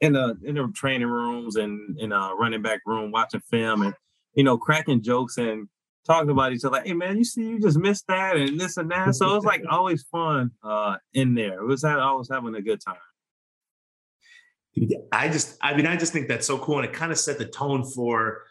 in 0.00 0.12
the 0.12 0.36
in 0.44 0.54
the 0.54 0.70
training 0.74 1.08
rooms 1.08 1.56
and 1.56 1.98
in 1.98 2.12
a 2.12 2.34
running 2.38 2.62
back 2.62 2.80
room 2.86 3.10
watching 3.10 3.40
film 3.40 3.82
and 3.82 3.94
you 4.34 4.44
know 4.44 4.56
cracking 4.56 5.02
jokes 5.02 5.38
and 5.38 5.68
talking 6.06 6.30
about 6.30 6.52
each 6.52 6.64
other. 6.64 6.80
Hey 6.84 6.94
man, 6.94 7.18
you 7.18 7.24
see, 7.24 7.42
you 7.42 7.60
just 7.60 7.78
missed 7.78 8.06
that 8.08 8.36
and 8.36 8.58
this 8.58 8.76
and 8.76 8.90
that. 8.90 9.14
So 9.14 9.30
it 9.30 9.34
was 9.34 9.44
like 9.44 9.62
always 9.70 10.04
fun 10.04 10.52
uh, 10.62 10.96
in 11.14 11.34
there. 11.34 11.60
It 11.60 11.66
was 11.66 11.84
always 11.84 12.28
having 12.30 12.54
a 12.54 12.62
good 12.62 12.80
time. 12.80 12.96
I 15.12 15.28
just, 15.28 15.56
I 15.60 15.76
mean, 15.76 15.86
I 15.86 15.96
just 15.96 16.12
think 16.12 16.28
that's 16.28 16.46
so 16.46 16.56
cool, 16.58 16.76
and 16.76 16.84
it 16.84 16.92
kind 16.92 17.10
of 17.10 17.18
set 17.18 17.38
the 17.38 17.46
tone 17.46 17.84
for. 17.84 18.42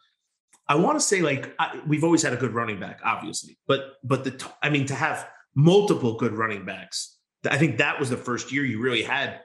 I 0.70 0.76
want 0.76 0.98
to 0.98 1.00
say 1.00 1.22
like 1.22 1.56
I, 1.60 1.80
we've 1.88 2.04
always 2.04 2.22
had 2.22 2.34
a 2.34 2.38
good 2.38 2.54
running 2.54 2.80
back, 2.80 3.00
obviously, 3.04 3.58
but 3.68 3.94
but 4.04 4.26
the 4.26 4.52
I 4.62 4.70
mean 4.70 4.86
to 4.88 4.96
have 4.96 5.28
multiple 5.56 6.18
good 6.18 6.34
running 6.34 6.66
backs. 6.66 7.17
I 7.48 7.58
think 7.58 7.78
that 7.78 8.00
was 8.00 8.10
the 8.10 8.18
first 8.18 8.52
year 8.52 8.66
you 8.66 8.80
really 8.82 9.04
had 9.04 9.42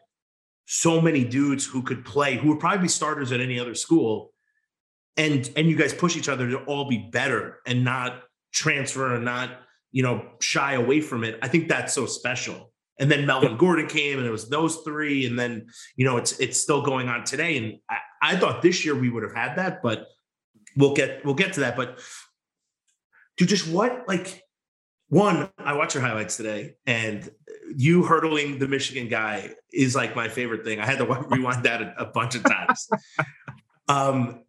so 0.66 1.00
many 1.00 1.24
dudes 1.24 1.66
who 1.66 1.82
could 1.82 2.04
play, 2.04 2.36
who 2.36 2.48
would 2.48 2.60
probably 2.60 2.82
be 2.82 2.88
starters 2.88 3.32
at 3.32 3.40
any 3.40 3.58
other 3.58 3.74
school, 3.74 4.32
and 5.16 5.50
and 5.56 5.68
you 5.68 5.76
guys 5.76 5.92
push 5.92 6.16
each 6.16 6.28
other 6.28 6.48
to 6.50 6.58
all 6.64 6.88
be 6.88 7.08
better 7.12 7.58
and 7.66 7.84
not 7.84 8.22
transfer 8.52 9.14
and 9.14 9.24
not 9.24 9.50
you 9.90 10.02
know 10.02 10.24
shy 10.40 10.74
away 10.74 11.00
from 11.00 11.24
it. 11.24 11.38
I 11.42 11.48
think 11.48 11.68
that's 11.68 11.92
so 11.92 12.06
special. 12.06 12.70
And 12.98 13.10
then 13.10 13.26
Melvin 13.26 13.56
Gordon 13.56 13.86
came, 13.86 14.18
and 14.18 14.26
it 14.26 14.30
was 14.30 14.48
those 14.48 14.76
three, 14.76 15.26
and 15.26 15.38
then 15.38 15.66
you 15.96 16.04
know 16.04 16.16
it's 16.16 16.38
it's 16.38 16.60
still 16.60 16.82
going 16.82 17.08
on 17.08 17.24
today. 17.24 17.56
And 17.58 17.78
I, 17.90 17.96
I 18.22 18.36
thought 18.36 18.62
this 18.62 18.84
year 18.84 18.94
we 18.94 19.10
would 19.10 19.22
have 19.22 19.34
had 19.34 19.56
that, 19.56 19.82
but 19.82 20.06
we'll 20.76 20.94
get 20.94 21.24
we'll 21.24 21.34
get 21.34 21.54
to 21.54 21.60
that. 21.60 21.76
But 21.76 22.00
to 23.38 23.46
just 23.46 23.68
what 23.68 24.04
like 24.06 24.42
one, 25.12 25.50
I 25.58 25.74
watched 25.74 25.94
your 25.94 26.02
highlights 26.02 26.38
today, 26.38 26.76
and 26.86 27.30
you 27.76 28.02
hurdling 28.02 28.58
the 28.58 28.66
Michigan 28.66 29.08
guy 29.08 29.50
is 29.70 29.94
like 29.94 30.16
my 30.16 30.26
favorite 30.26 30.64
thing. 30.64 30.80
I 30.80 30.86
had 30.86 30.96
to 31.00 31.04
rewind 31.04 31.64
that 31.64 31.82
a, 31.82 31.94
a 31.98 32.04
bunch 32.06 32.34
of 32.34 32.42
times. 32.44 32.88
um, 33.88 34.42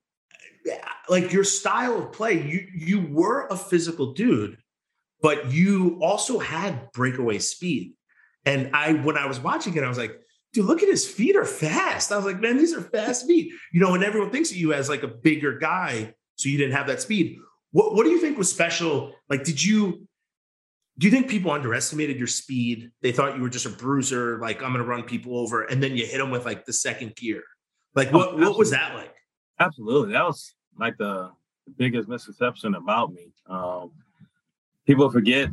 like 1.10 1.34
your 1.34 1.44
style 1.44 2.00
of 2.00 2.14
play, 2.14 2.42
you 2.42 2.66
you 2.74 3.02
were 3.02 3.46
a 3.48 3.58
physical 3.58 4.14
dude, 4.14 4.58
but 5.22 5.52
you 5.52 6.00
also 6.02 6.40
had 6.40 6.94
breakaway 6.94 7.40
speed. 7.40 7.96
And 8.46 8.74
I, 8.74 8.94
when 8.94 9.18
I 9.18 9.26
was 9.26 9.42
watching 9.42 9.76
it, 9.76 9.84
I 9.84 9.90
was 9.90 9.98
like, 9.98 10.18
dude, 10.54 10.64
look 10.64 10.82
at 10.82 10.88
his 10.88 11.06
feet 11.06 11.36
are 11.36 11.44
fast. 11.44 12.10
I 12.10 12.16
was 12.16 12.26
like, 12.26 12.40
man, 12.40 12.56
these 12.56 12.74
are 12.74 12.82
fast 12.82 13.28
feet. 13.28 13.52
You 13.74 13.82
know, 13.82 13.96
and 13.96 14.04
everyone 14.04 14.30
thinks 14.30 14.52
of 14.52 14.56
you 14.56 14.72
as 14.72 14.88
like 14.88 15.04
a 15.04 15.10
bigger 15.10 15.58
guy, 15.58 16.14
so 16.38 16.48
you 16.48 16.58
didn't 16.58 16.76
have 16.76 16.88
that 16.88 17.02
speed. 17.02 17.38
What 17.72 17.96
what 17.96 18.06
do 18.06 18.12
you 18.12 18.22
think 18.22 18.38
was 18.38 18.50
special? 18.50 19.12
Like, 19.28 19.44
did 19.44 19.62
you 19.62 20.08
do 20.98 21.08
you 21.08 21.12
think 21.12 21.28
people 21.28 21.52
underestimated 21.52 22.18
your 22.18 22.28
speed? 22.28 22.92
They 23.02 23.12
thought 23.12 23.36
you 23.36 23.42
were 23.42 23.50
just 23.50 23.66
a 23.66 23.70
bruiser, 23.70 24.40
like 24.40 24.62
I'm 24.62 24.74
going 24.74 24.84
to 24.84 24.90
run 24.90 25.04
people 25.04 25.38
over, 25.38 25.64
and 25.64 25.82
then 25.82 25.98
you 25.98 26.06
hit 26.06 26.20
them 26.20 26.30
with 26.30 26.46
like 26.46 26.66
the 26.66 26.74
second 26.74 27.16
gear. 27.16 27.44
Like 27.96 28.12
what? 28.12 28.34
Oh, 28.34 28.38
what 28.38 28.58
was 28.58 28.72
that 28.72 28.94
like? 28.94 29.14
Absolutely, 29.60 30.14
that 30.14 30.26
was 30.26 30.54
like 30.80 30.98
the, 30.98 31.32
biggest 31.78 32.10
misconception 32.10 32.76
about 32.76 33.14
me. 33.14 33.32
Um, 33.50 33.92
people 34.86 35.10
forget 35.10 35.50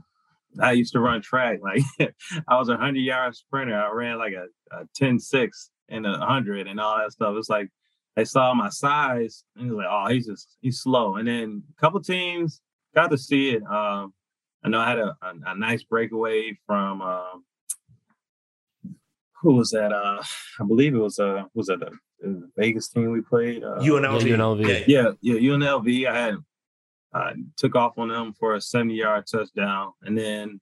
I 0.60 0.72
used 0.72 0.92
to 0.94 1.00
run 1.00 1.22
track. 1.22 1.60
Like 1.62 2.14
I 2.48 2.58
was 2.58 2.68
a 2.68 2.76
hundred 2.76 3.00
yard 3.00 3.36
sprinter. 3.36 3.80
I 3.80 3.92
ran 3.92 4.18
like 4.18 4.32
a, 4.32 4.46
a 4.76 4.86
10 4.96 5.20
6 5.20 5.70
and 5.88 6.06
a 6.06 6.18
hundred 6.18 6.66
and 6.66 6.80
all 6.80 6.98
that 6.98 7.12
stuff. 7.12 7.34
It's 7.36 7.48
like 7.48 7.68
they 8.16 8.24
saw 8.24 8.54
my 8.54 8.70
size 8.70 9.44
and 9.56 9.70
was 9.70 9.78
like, 9.78 9.86
oh, 9.88 10.08
he's 10.08 10.26
just 10.26 10.56
he's 10.60 10.80
slow. 10.80 11.16
And 11.16 11.28
then 11.28 11.62
a 11.76 11.80
couple 11.80 12.00
teams 12.00 12.60
got 12.94 13.10
to 13.10 13.18
see 13.18 13.50
it. 13.50 13.62
Um, 13.62 14.12
I 14.62 14.68
know 14.68 14.80
I 14.80 14.88
had 14.88 14.98
a, 14.98 15.16
a, 15.22 15.34
a 15.46 15.54
nice 15.56 15.82
breakaway 15.82 16.58
from 16.66 17.00
um, 17.00 17.44
who 19.42 19.54
was 19.54 19.70
that? 19.70 19.92
Uh, 19.92 20.22
I 20.60 20.64
believe 20.66 20.94
it 20.94 20.98
was 20.98 21.18
uh 21.18 21.44
was 21.54 21.66
that 21.68 21.80
the, 21.80 21.90
the 22.20 22.50
Vegas 22.56 22.88
team 22.88 23.10
we 23.10 23.22
played? 23.22 23.64
Uh, 23.64 23.78
UNLV. 23.78 24.26
Yeah, 24.26 24.36
UNLV. 24.36 24.84
Yeah, 24.86 25.10
yeah, 25.20 25.34
UNLV. 25.34 26.06
I 26.08 26.18
had 26.18 26.34
I 27.12 27.32
took 27.56 27.74
off 27.74 27.98
on 27.98 28.08
them 28.08 28.34
for 28.38 28.54
a 28.54 28.60
70 28.60 28.94
yard 28.94 29.24
touchdown, 29.30 29.92
and 30.02 30.16
then 30.16 30.60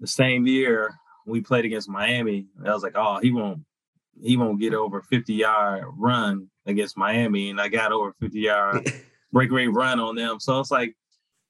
the 0.00 0.06
same 0.06 0.46
year 0.46 0.94
we 1.26 1.40
played 1.40 1.64
against 1.64 1.88
Miami. 1.88 2.46
I 2.64 2.72
was 2.72 2.82
like, 2.82 2.96
oh, 2.96 3.18
he 3.20 3.32
won't 3.32 3.62
he 4.22 4.36
won't 4.36 4.60
get 4.60 4.74
over 4.74 5.02
50 5.02 5.32
yard 5.34 5.84
run 5.96 6.48
against 6.66 6.98
Miami, 6.98 7.50
and 7.50 7.60
I 7.60 7.68
got 7.68 7.92
over 7.92 8.14
50 8.20 8.38
yard 8.38 8.92
breakaway 9.32 9.66
run 9.66 10.00
on 10.00 10.16
them. 10.16 10.38
So 10.40 10.60
it's 10.60 10.70
like 10.70 10.94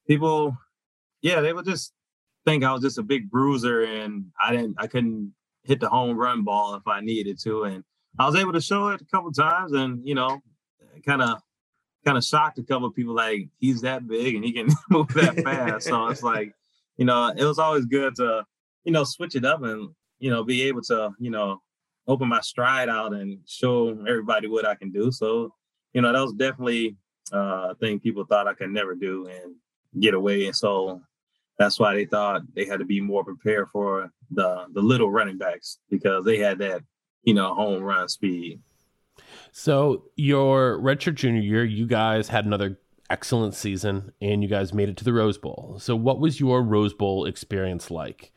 people 0.07 0.57
yeah, 1.21 1.41
they 1.41 1.53
would 1.53 1.65
just 1.65 1.93
think 2.45 2.63
I 2.63 2.71
was 2.71 2.81
just 2.81 2.97
a 2.97 3.03
big 3.03 3.29
bruiser 3.29 3.83
and 3.83 4.25
I 4.41 4.51
didn't 4.51 4.75
I 4.77 4.87
couldn't 4.87 5.33
hit 5.63 5.79
the 5.79 5.89
home 5.89 6.17
run 6.17 6.43
ball 6.43 6.75
if 6.75 6.87
I 6.87 7.01
needed 7.01 7.39
to. 7.43 7.63
And 7.63 7.83
I 8.19 8.25
was 8.25 8.35
able 8.35 8.53
to 8.53 8.61
show 8.61 8.89
it 8.89 9.01
a 9.01 9.05
couple 9.05 9.31
times 9.31 9.73
and 9.73 10.05
you 10.07 10.15
know, 10.15 10.39
kind 11.05 11.21
of 11.21 11.41
kind 12.05 12.17
of 12.17 12.23
shocked 12.23 12.59
a 12.59 12.63
couple 12.63 12.87
of 12.87 12.95
people 12.95 13.13
like 13.13 13.49
he's 13.59 13.81
that 13.81 14.07
big 14.07 14.35
and 14.35 14.45
he 14.45 14.53
can 14.53 14.67
move 14.89 15.07
that 15.09 15.39
fast. 15.43 15.87
so 15.87 16.07
it's 16.07 16.23
like, 16.33 16.53
you 16.97 17.05
know, 17.05 17.33
it 17.35 17.43
was 17.43 17.59
always 17.59 17.85
good 17.85 18.15
to, 18.15 18.45
you 18.85 18.91
know, 18.91 19.03
switch 19.03 19.35
it 19.35 19.43
up 19.43 19.61
and, 19.63 19.89
you 20.19 20.29
know, 20.29 20.43
be 20.43 20.63
able 20.63 20.81
to, 20.83 21.11
you 21.19 21.29
know, 21.29 21.61
open 22.07 22.29
my 22.29 22.39
stride 22.39 22.87
out 22.87 23.13
and 23.13 23.39
show 23.45 23.89
everybody 24.07 24.47
what 24.47 24.65
I 24.65 24.75
can 24.75 24.91
do. 24.91 25.11
So, 25.11 25.53
you 25.93 26.01
know, 26.01 26.13
that 26.13 26.21
was 26.21 26.33
definitely 26.33 26.95
uh, 27.33 27.69
a 27.71 27.75
thing 27.75 27.99
people 27.99 28.23
thought 28.25 28.47
I 28.47 28.53
could 28.53 28.69
never 28.69 28.95
do. 28.95 29.27
And 29.27 29.55
get 29.99 30.13
away. 30.13 30.45
And 30.45 30.55
so 30.55 31.01
that's 31.57 31.79
why 31.79 31.93
they 31.93 32.05
thought 32.05 32.41
they 32.55 32.65
had 32.65 32.79
to 32.79 32.85
be 32.85 33.01
more 33.01 33.23
prepared 33.23 33.67
for 33.71 34.11
the 34.31 34.65
the 34.73 34.81
little 34.81 35.09
running 35.09 35.37
backs 35.37 35.79
because 35.89 36.25
they 36.25 36.37
had 36.37 36.59
that, 36.59 36.81
you 37.23 37.33
know, 37.33 37.53
home 37.53 37.83
run 37.83 38.07
speed. 38.07 38.61
So 39.51 40.05
your 40.15 40.79
redshirt 40.79 41.15
junior 41.15 41.41
year, 41.41 41.65
you 41.65 41.87
guys 41.87 42.29
had 42.29 42.45
another 42.45 42.79
excellent 43.09 43.55
season 43.55 44.11
and 44.21 44.43
you 44.43 44.49
guys 44.49 44.73
made 44.73 44.89
it 44.89 44.97
to 44.97 45.03
the 45.03 45.13
Rose 45.13 45.37
Bowl. 45.37 45.77
So 45.79 45.95
what 45.95 46.19
was 46.19 46.39
your 46.39 46.61
Rose 46.61 46.93
Bowl 46.93 47.25
experience 47.25 47.89
like? 47.89 48.31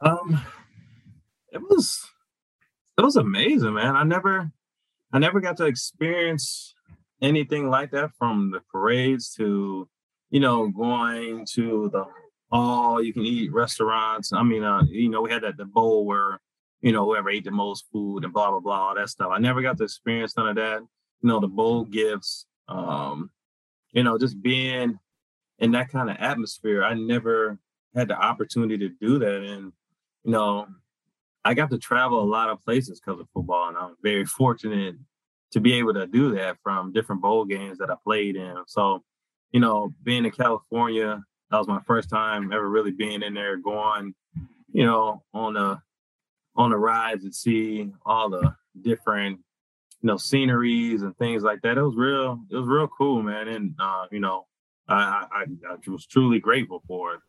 Um 0.00 0.40
it 1.52 1.60
was 1.60 2.08
it 2.96 3.02
was 3.02 3.16
amazing, 3.16 3.74
man. 3.74 3.96
I 3.96 4.04
never 4.04 4.50
I 5.12 5.18
never 5.18 5.40
got 5.40 5.56
to 5.58 5.66
experience 5.66 6.74
anything 7.20 7.68
like 7.68 7.90
that 7.90 8.10
from 8.18 8.50
the 8.50 8.60
parades 8.72 9.34
to 9.34 9.88
you 10.30 10.40
know, 10.40 10.68
going 10.68 11.46
to 11.54 11.90
the 11.92 12.04
all 12.50 13.02
you 13.02 13.12
can 13.12 13.24
eat 13.24 13.52
restaurants. 13.52 14.32
I 14.32 14.42
mean, 14.42 14.64
uh, 14.64 14.82
you 14.88 15.08
know, 15.10 15.22
we 15.22 15.30
had 15.30 15.42
that 15.42 15.56
the 15.56 15.64
bowl 15.64 16.06
where, 16.06 16.40
you 16.80 16.92
know, 16.92 17.04
whoever 17.04 17.30
ate 17.30 17.44
the 17.44 17.50
most 17.50 17.86
food 17.92 18.24
and 18.24 18.32
blah 18.32 18.50
blah 18.50 18.60
blah, 18.60 18.88
all 18.88 18.94
that 18.94 19.08
stuff. 19.08 19.30
I 19.32 19.38
never 19.38 19.62
got 19.62 19.76
to 19.78 19.84
experience 19.84 20.36
none 20.36 20.48
of 20.48 20.56
that. 20.56 20.80
You 20.80 21.28
know, 21.28 21.40
the 21.40 21.48
bowl 21.48 21.84
gifts, 21.84 22.46
um, 22.68 23.30
you 23.92 24.02
know, 24.02 24.18
just 24.18 24.40
being 24.40 24.98
in 25.58 25.72
that 25.72 25.90
kind 25.90 26.10
of 26.10 26.16
atmosphere. 26.18 26.84
I 26.84 26.94
never 26.94 27.58
had 27.94 28.08
the 28.08 28.16
opportunity 28.16 28.78
to 28.78 28.94
do 29.00 29.18
that. 29.18 29.42
And, 29.42 29.72
you 30.24 30.30
know, 30.30 30.66
I 31.44 31.54
got 31.54 31.70
to 31.70 31.78
travel 31.78 32.22
a 32.22 32.24
lot 32.24 32.50
of 32.50 32.62
places 32.64 33.00
because 33.00 33.20
of 33.20 33.28
football, 33.34 33.68
and 33.68 33.76
I'm 33.76 33.96
very 34.02 34.24
fortunate 34.24 34.96
to 35.52 35.60
be 35.60 35.74
able 35.74 35.94
to 35.94 36.06
do 36.06 36.34
that 36.34 36.58
from 36.62 36.92
different 36.92 37.22
bowl 37.22 37.44
games 37.44 37.78
that 37.78 37.90
I 37.90 37.94
played 38.04 38.36
in. 38.36 38.54
So 38.66 39.02
you 39.52 39.60
know, 39.60 39.94
being 40.02 40.24
in 40.24 40.30
California, 40.30 41.22
that 41.50 41.58
was 41.58 41.68
my 41.68 41.80
first 41.86 42.10
time 42.10 42.52
ever 42.52 42.68
really 42.68 42.92
being 42.92 43.22
in 43.22 43.34
there, 43.34 43.56
going, 43.56 44.14
you 44.72 44.84
know, 44.84 45.22
on 45.32 45.56
a 45.56 45.82
on 46.56 46.70
the 46.70 46.76
rides 46.76 47.24
and 47.24 47.34
see 47.34 47.90
all 48.04 48.28
the 48.28 48.54
different 48.82 49.38
you 50.02 50.06
know 50.06 50.16
sceneries 50.16 51.02
and 51.02 51.16
things 51.16 51.42
like 51.42 51.60
that. 51.62 51.78
It 51.78 51.82
was 51.82 51.96
real. 51.96 52.40
It 52.50 52.56
was 52.56 52.66
real 52.66 52.88
cool, 52.88 53.22
man. 53.22 53.48
And 53.48 53.74
uh, 53.80 54.06
you 54.10 54.20
know, 54.20 54.46
I, 54.88 55.26
I 55.32 55.44
I 55.70 55.90
was 55.90 56.06
truly 56.06 56.40
grateful 56.40 56.82
for 56.86 57.14
it. 57.14 57.20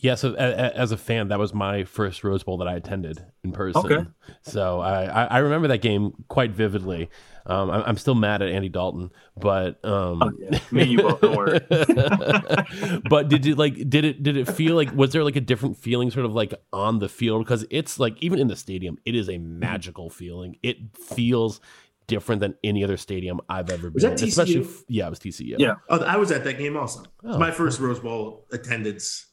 Yeah, 0.00 0.14
so 0.14 0.34
a, 0.38 0.50
a, 0.50 0.76
as 0.76 0.92
a 0.92 0.96
fan, 0.96 1.28
that 1.28 1.38
was 1.38 1.52
my 1.52 1.84
first 1.84 2.22
Rose 2.22 2.42
Bowl 2.42 2.58
that 2.58 2.68
I 2.68 2.74
attended 2.74 3.24
in 3.42 3.52
person. 3.52 3.84
Okay. 3.84 4.08
So 4.42 4.80
I, 4.80 5.04
I, 5.04 5.24
I 5.24 5.38
remember 5.38 5.68
that 5.68 5.78
game 5.82 6.24
quite 6.28 6.52
vividly. 6.52 7.10
Um, 7.46 7.70
I'm, 7.70 7.82
I'm 7.82 7.96
still 7.96 8.14
mad 8.14 8.42
at 8.42 8.48
Andy 8.48 8.68
Dalton, 8.68 9.10
but 9.36 9.82
um, 9.84 10.22
oh, 10.22 10.32
yeah. 10.38 10.58
me 10.70 10.84
you 10.84 10.98
both 10.98 11.20
don't 11.20 11.68
but 13.08 13.28
did 13.28 13.46
it 13.46 13.56
like 13.56 13.88
did 13.88 14.04
it 14.04 14.22
did 14.22 14.36
it 14.36 14.46
feel 14.48 14.76
like 14.76 14.92
was 14.92 15.12
there 15.12 15.24
like 15.24 15.36
a 15.36 15.40
different 15.40 15.78
feeling 15.78 16.10
sort 16.10 16.26
of 16.26 16.34
like 16.34 16.52
on 16.74 16.98
the 16.98 17.08
field 17.08 17.44
because 17.44 17.64
it's 17.70 17.98
like 17.98 18.22
even 18.22 18.38
in 18.38 18.48
the 18.48 18.56
stadium 18.56 18.98
it 19.06 19.14
is 19.14 19.30
a 19.30 19.38
magical 19.38 20.10
feeling. 20.10 20.56
It 20.62 20.76
feels 20.94 21.60
different 22.06 22.40
than 22.40 22.54
any 22.64 22.82
other 22.82 22.96
stadium 22.96 23.40
I've 23.48 23.70
ever 23.70 23.90
Was 23.90 24.02
been. 24.02 24.14
that. 24.14 24.20
TCU? 24.20 24.28
Especially, 24.28 24.66
yeah, 24.88 25.06
it 25.06 25.10
was 25.10 25.20
TCU. 25.20 25.54
Yeah. 25.58 25.74
Oh, 25.88 26.02
I 26.02 26.16
was 26.16 26.32
at 26.32 26.42
that 26.44 26.58
game 26.58 26.76
also. 26.76 27.02
It's 27.02 27.10
Oh, 27.24 27.38
my 27.38 27.52
first 27.52 27.78
Rose 27.78 28.00
Bowl 28.00 28.46
attendance. 28.50 29.26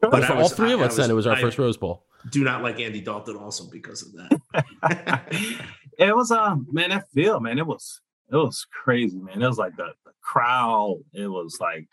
But, 0.00 0.10
But 0.12 0.24
for 0.24 0.34
all 0.34 0.42
was- 0.44 0.52
three 0.54 0.70
I- 0.70 0.74
of 0.74 0.80
us, 0.80 0.96
then 0.96 1.04
was- 1.04 1.10
it 1.10 1.14
was 1.14 1.26
our 1.26 1.34
I- 1.36 1.40
first 1.40 1.58
Rose 1.58 1.76
Bowl. 1.76 2.04
Do 2.30 2.42
not 2.44 2.62
like 2.62 2.80
Andy 2.80 3.00
Dalton 3.00 3.36
also 3.36 3.68
because 3.70 4.02
of 4.02 4.12
that. 4.12 5.22
it 5.98 6.14
was 6.14 6.30
uh 6.32 6.56
man, 6.70 6.90
that 6.90 7.08
feel, 7.12 7.38
man, 7.40 7.58
it 7.58 7.66
was 7.66 8.00
it 8.30 8.36
was 8.36 8.66
crazy, 8.82 9.18
man. 9.18 9.40
It 9.40 9.46
was 9.46 9.56
like 9.58 9.76
the, 9.76 9.92
the 10.04 10.12
crowd, 10.20 10.96
it 11.14 11.28
was 11.28 11.58
like 11.60 11.86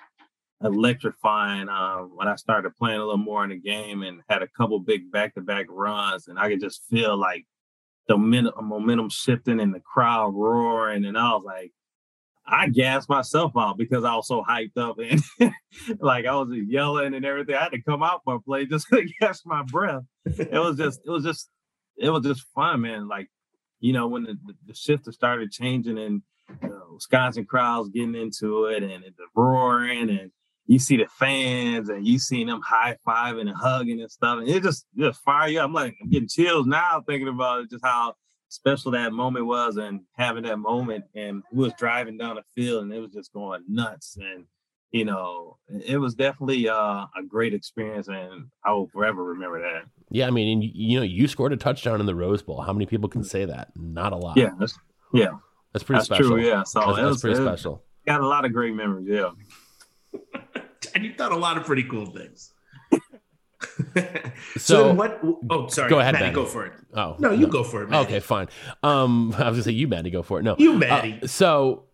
electrifying. 0.63 1.69
Um, 1.69 2.11
when 2.15 2.27
I 2.27 2.35
started 2.35 2.75
playing 2.75 2.99
a 2.99 3.03
little 3.05 3.17
more 3.17 3.43
in 3.43 3.51
the 3.51 3.57
game 3.57 4.03
and 4.03 4.21
had 4.29 4.41
a 4.41 4.47
couple 4.47 4.79
big 4.79 5.11
back-to-back 5.11 5.67
runs, 5.69 6.27
and 6.27 6.37
I 6.39 6.49
could 6.49 6.59
just 6.61 6.83
feel 6.89 7.15
like 7.17 7.45
the 8.07 8.17
momentum, 8.17 8.65
momentum 8.67 9.09
shifting 9.09 9.59
and 9.59 9.73
the 9.73 9.79
crowd 9.79 10.33
roaring, 10.35 11.05
and 11.05 11.17
I 11.17 11.29
was 11.33 11.43
like, 11.45 11.71
I 12.47 12.69
gassed 12.69 13.09
myself 13.09 13.53
out 13.57 13.77
because 13.77 14.03
I 14.03 14.15
was 14.15 14.27
so 14.27 14.43
hyped 14.47 14.77
up 14.77 14.97
and 14.99 15.21
like 15.99 16.25
I 16.25 16.35
was 16.35 16.49
yelling 16.51 17.13
and 17.13 17.25
everything. 17.25 17.55
I 17.55 17.63
had 17.63 17.71
to 17.71 17.81
come 17.81 18.03
out 18.03 18.21
for 18.23 18.35
a 18.35 18.39
play 18.39 18.65
just 18.65 18.87
to 18.89 19.07
catch 19.19 19.39
my 19.45 19.63
breath. 19.63 20.03
It 20.25 20.59
was 20.59 20.77
just, 20.77 21.01
it 21.05 21.09
was 21.09 21.23
just, 21.23 21.49
it 21.97 22.09
was 22.09 22.23
just 22.23 22.45
fun, 22.53 22.81
man. 22.81 23.07
Like, 23.07 23.29
you 23.79 23.93
know, 23.93 24.07
when 24.07 24.23
the, 24.23 24.37
the 24.67 24.75
shift 24.75 25.11
started 25.11 25.51
changing 25.51 25.97
and 25.97 26.21
uh, 26.63 26.93
Wisconsin 26.93 27.45
crowds 27.45 27.89
getting 27.89 28.15
into 28.15 28.65
it 28.65 28.83
and 28.83 29.03
the 29.03 29.25
roaring 29.35 30.09
and 30.09 30.31
you 30.67 30.79
see 30.79 30.97
the 30.97 31.07
fans 31.07 31.89
and 31.89 32.07
you 32.07 32.19
see 32.19 32.43
them 32.43 32.61
high 32.61 32.97
fiving 33.07 33.41
and 33.41 33.55
hugging 33.55 34.01
and 34.01 34.11
stuff. 34.11 34.39
And 34.39 34.49
it 34.49 34.63
just, 34.63 34.85
just 34.97 35.21
fire 35.21 35.49
you. 35.49 35.59
I'm 35.59 35.73
like, 35.73 35.95
I'm 36.01 36.09
getting 36.09 36.29
chills 36.29 36.67
now 36.67 37.03
thinking 37.07 37.27
about 37.27 37.61
it, 37.61 37.69
just 37.69 37.85
how 37.85 38.13
special 38.49 38.91
that 38.91 39.11
moment 39.11 39.45
was 39.45 39.77
and 39.77 40.01
having 40.13 40.43
that 40.43 40.57
moment 40.57 41.03
and 41.15 41.43
we 41.51 41.63
was 41.63 41.73
driving 41.77 42.17
down 42.17 42.35
the 42.35 42.43
field 42.55 42.83
and 42.83 42.93
it 42.93 42.99
was 42.99 43.11
just 43.11 43.33
going 43.33 43.61
nuts 43.67 44.17
and 44.21 44.45
you 44.91 45.03
know 45.03 45.57
it 45.85 45.97
was 45.97 46.13
definitely 46.15 46.69
uh, 46.69 47.05
a 47.17 47.23
great 47.27 47.53
experience 47.53 48.07
and 48.07 48.45
i 48.63 48.71
will 48.71 48.87
forever 48.87 49.23
remember 49.23 49.59
that 49.61 49.83
Yeah, 50.09 50.27
I 50.27 50.31
mean, 50.31 50.47
and 50.53 50.63
you, 50.63 50.69
you 50.73 50.97
know, 50.99 51.03
you 51.03 51.27
scored 51.27 51.51
a 51.53 51.57
touchdown 51.57 51.99
in 51.99 52.05
the 52.05 52.15
Rose 52.15 52.43
Bowl. 52.43 52.61
How 52.61 52.71
many 52.71 52.85
people 52.85 53.09
can 53.09 53.23
say 53.23 53.45
that? 53.45 53.69
Not 53.75 54.13
a 54.13 54.15
lot. 54.17 54.37
yeah 54.37 54.51
that's, 54.59 54.77
yeah 55.13 55.31
that's 55.73 55.83
pretty 55.83 55.97
that's 55.97 56.05
special. 56.05 56.29
true 56.29 56.41
yeah 56.45 56.63
so 56.63 56.79
that's, 56.79 56.95
that's 56.97 57.07
was 57.09 57.21
pretty 57.21 57.35
special. 57.41 57.83
got 58.05 58.21
a 58.21 58.27
lot 58.27 58.45
of 58.45 58.53
great 58.53 58.73
memories 58.75 59.07
yeah 59.09 59.31
and 60.95 61.03
you've 61.03 61.17
done 61.17 61.31
a 61.31 61.37
lot 61.37 61.57
of 61.57 61.65
pretty 61.65 61.83
cool 61.83 62.05
things. 62.05 62.53
So, 63.65 64.57
So- 64.57 64.87
then 64.87 64.97
what? 64.97 65.21
Oh, 65.49 65.67
sorry. 65.67 65.89
Go 65.89 65.99
ahead, 65.99 66.13
Matty. 66.13 66.25
Matty. 66.25 66.35
Go 66.35 66.45
for 66.45 66.65
it. 66.65 66.73
Oh 66.93 67.15
No, 67.19 67.31
you 67.31 67.47
go 67.47 67.63
for 67.63 67.83
it. 67.83 67.89
Matty. 67.89 68.05
Okay, 68.07 68.19
fine. 68.19 68.47
Um, 68.83 69.33
I 69.37 69.49
was 69.49 69.55
gonna 69.57 69.63
say 69.63 69.71
you, 69.71 69.87
Matty, 69.87 70.09
go 70.11 70.21
for 70.23 70.39
it. 70.39 70.43
No, 70.43 70.55
You, 70.57 70.73
Uh, 70.75 70.77
Matty. 70.77 71.27
so, 71.27 71.85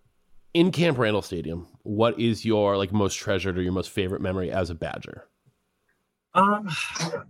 in 0.53 0.71
Camp 0.71 0.97
Randall 0.97 1.21
Stadium, 1.21 1.67
what 1.83 2.19
is 2.19 2.43
your 2.45 2.77
like 2.77 2.91
most 2.91 3.15
treasured 3.15 3.57
or 3.57 3.61
your 3.61 3.71
most 3.73 3.89
favorite 3.89 4.21
memory 4.21 4.51
as 4.51 4.69
a 4.69 4.75
Badger? 4.75 5.27
Um, 6.33 6.69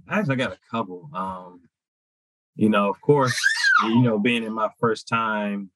I 0.07 0.19
actually, 0.19 0.33
I 0.33 0.37
got 0.37 0.53
a 0.53 0.59
couple. 0.69 1.09
Um, 1.13 1.61
you 2.55 2.69
know, 2.69 2.89
of 2.89 2.99
course, 3.01 3.35
you 3.83 4.01
know, 4.01 4.19
being 4.19 4.43
in 4.43 4.53
my 4.53 4.69
first 4.79 5.07
time 5.07 5.71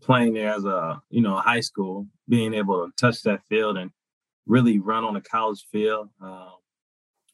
playing 0.00 0.34
there 0.34 0.52
as 0.52 0.64
a 0.64 1.00
you 1.10 1.20
know 1.22 1.36
high 1.36 1.60
school, 1.60 2.06
being 2.28 2.54
able 2.54 2.86
to 2.86 2.92
touch 2.96 3.22
that 3.22 3.42
field 3.48 3.76
and 3.78 3.90
really 4.46 4.78
run 4.78 5.04
on 5.04 5.16
a 5.16 5.20
college 5.20 5.64
field. 5.70 6.08
Um, 6.20 6.50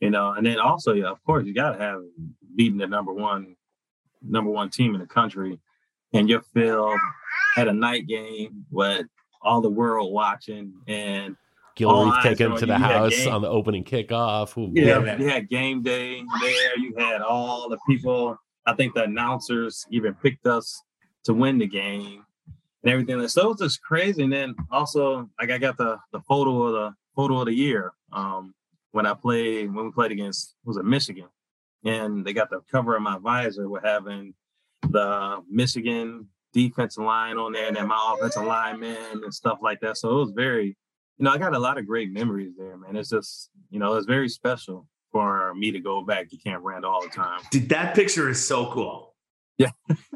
you 0.01 0.11
know, 0.11 0.33
and 0.33 0.47
then 0.47 0.59
also, 0.59 0.93
yeah, 0.93 1.07
of 1.07 1.23
course, 1.25 1.47
you 1.47 1.55
got 1.55 1.73
to 1.73 1.79
have 1.79 2.01
beating 2.57 2.79
the 2.79 2.87
number 2.87 3.13
one 3.13 3.57
number 4.23 4.51
one 4.51 4.71
team 4.71 4.95
in 4.95 5.01
the 5.01 5.07
country, 5.07 5.59
and 6.13 6.29
your 6.29 6.43
field 6.43 6.99
had 7.55 7.69
a 7.69 7.73
night 7.73 8.07
game 8.07 8.65
with 8.71 9.07
all 9.43 9.61
the 9.61 9.71
world 9.71 10.13
watching 10.13 10.73
and 10.89 11.37
Gil 11.77 11.91
All 11.91 12.07
Reef 12.07 12.23
taken 12.23 12.57
to 12.57 12.67
the 12.67 12.73
you. 12.73 12.79
You 12.79 12.85
had 12.85 12.93
house 12.93 13.17
game. 13.17 13.33
on 13.33 13.43
the 13.43 13.49
opening 13.49 13.85
kickoff. 13.85 14.57
Ooh, 14.57 14.71
Yeah, 14.73 14.87
Yeah, 14.87 14.99
man. 15.01 15.21
you 15.21 15.29
had 15.29 15.49
game 15.49 15.83
day 15.83 16.23
there. 16.41 16.79
You 16.79 16.95
had 16.97 17.21
all 17.21 17.69
the 17.69 17.79
people. 17.87 18.39
I 18.67 18.75
think 18.75 18.95
the 18.95 19.05
announcers 19.05 19.85
even 19.91 20.15
picked 20.15 20.47
us 20.47 20.83
to 21.25 21.35
win 21.35 21.59
the 21.59 21.67
game 21.67 22.25
and 22.83 22.93
everything. 22.93 23.27
So 23.29 23.43
it 23.43 23.49
was 23.49 23.59
just 23.59 23.83
crazy. 23.83 24.23
And 24.23 24.33
then 24.33 24.55
also, 24.71 25.29
like 25.41 25.51
I 25.51 25.59
got 25.59 25.77
the 25.77 25.99
the 26.13 26.21
photo 26.21 26.63
of 26.63 26.73
the 26.73 26.95
photo 27.17 27.41
of 27.41 27.47
the 27.47 27.55
year 27.55 27.93
um, 28.13 28.55
when 28.95 29.07
I 29.07 29.15
played 29.15 29.75
when 29.75 29.87
we 29.87 29.91
played 29.91 30.13
against 30.13 30.55
was 30.65 30.77
it 30.77 30.85
Michigan, 30.85 31.27
and 31.85 32.25
they 32.25 32.33
got 32.33 32.49
the 32.49 32.61
cover 32.71 32.95
of 32.95 33.03
my 33.03 33.19
visor 33.19 33.69
with 33.69 33.83
having 33.83 34.35
the 34.89 35.43
Michigan 35.51 36.29
defensive 36.53 37.03
line 37.03 37.37
on 37.37 37.53
there 37.53 37.67
and 37.67 37.77
then 37.77 37.89
my 37.89 38.15
offensive 38.15 38.45
lineman 38.45 39.25
and 39.25 39.35
stuff 39.35 39.59
like 39.61 39.81
that. 39.81 39.97
So 39.97 40.11
it 40.11 40.21
was 40.21 40.31
very 40.31 40.77
you 41.19 41.25
know, 41.25 41.33
I 41.33 41.39
got 41.39 41.55
a 41.55 41.59
lot 41.59 41.79
of 41.79 41.87
great 41.87 42.11
memories 42.13 42.53
there, 42.57 42.77
man. 42.77 42.97
It's 42.97 43.11
just, 43.11 43.51
you 43.71 43.79
know, 43.79 43.95
it's 43.95 44.07
very 44.07 44.29
special 44.29 44.89
for 45.13 45.55
me 45.55 45.71
to 45.71 45.79
go 45.79 46.03
back 46.03 46.29
to 46.31 46.37
Camp 46.37 46.65
Randall 46.65 46.91
all 46.91 47.03
the 47.03 47.09
time. 47.09 47.41
Dude, 47.51 47.69
that 47.69 47.95
picture 47.95 48.29
is 48.29 48.45
so 48.45 48.73
cool. 48.73 49.15
Yeah. 49.59 49.71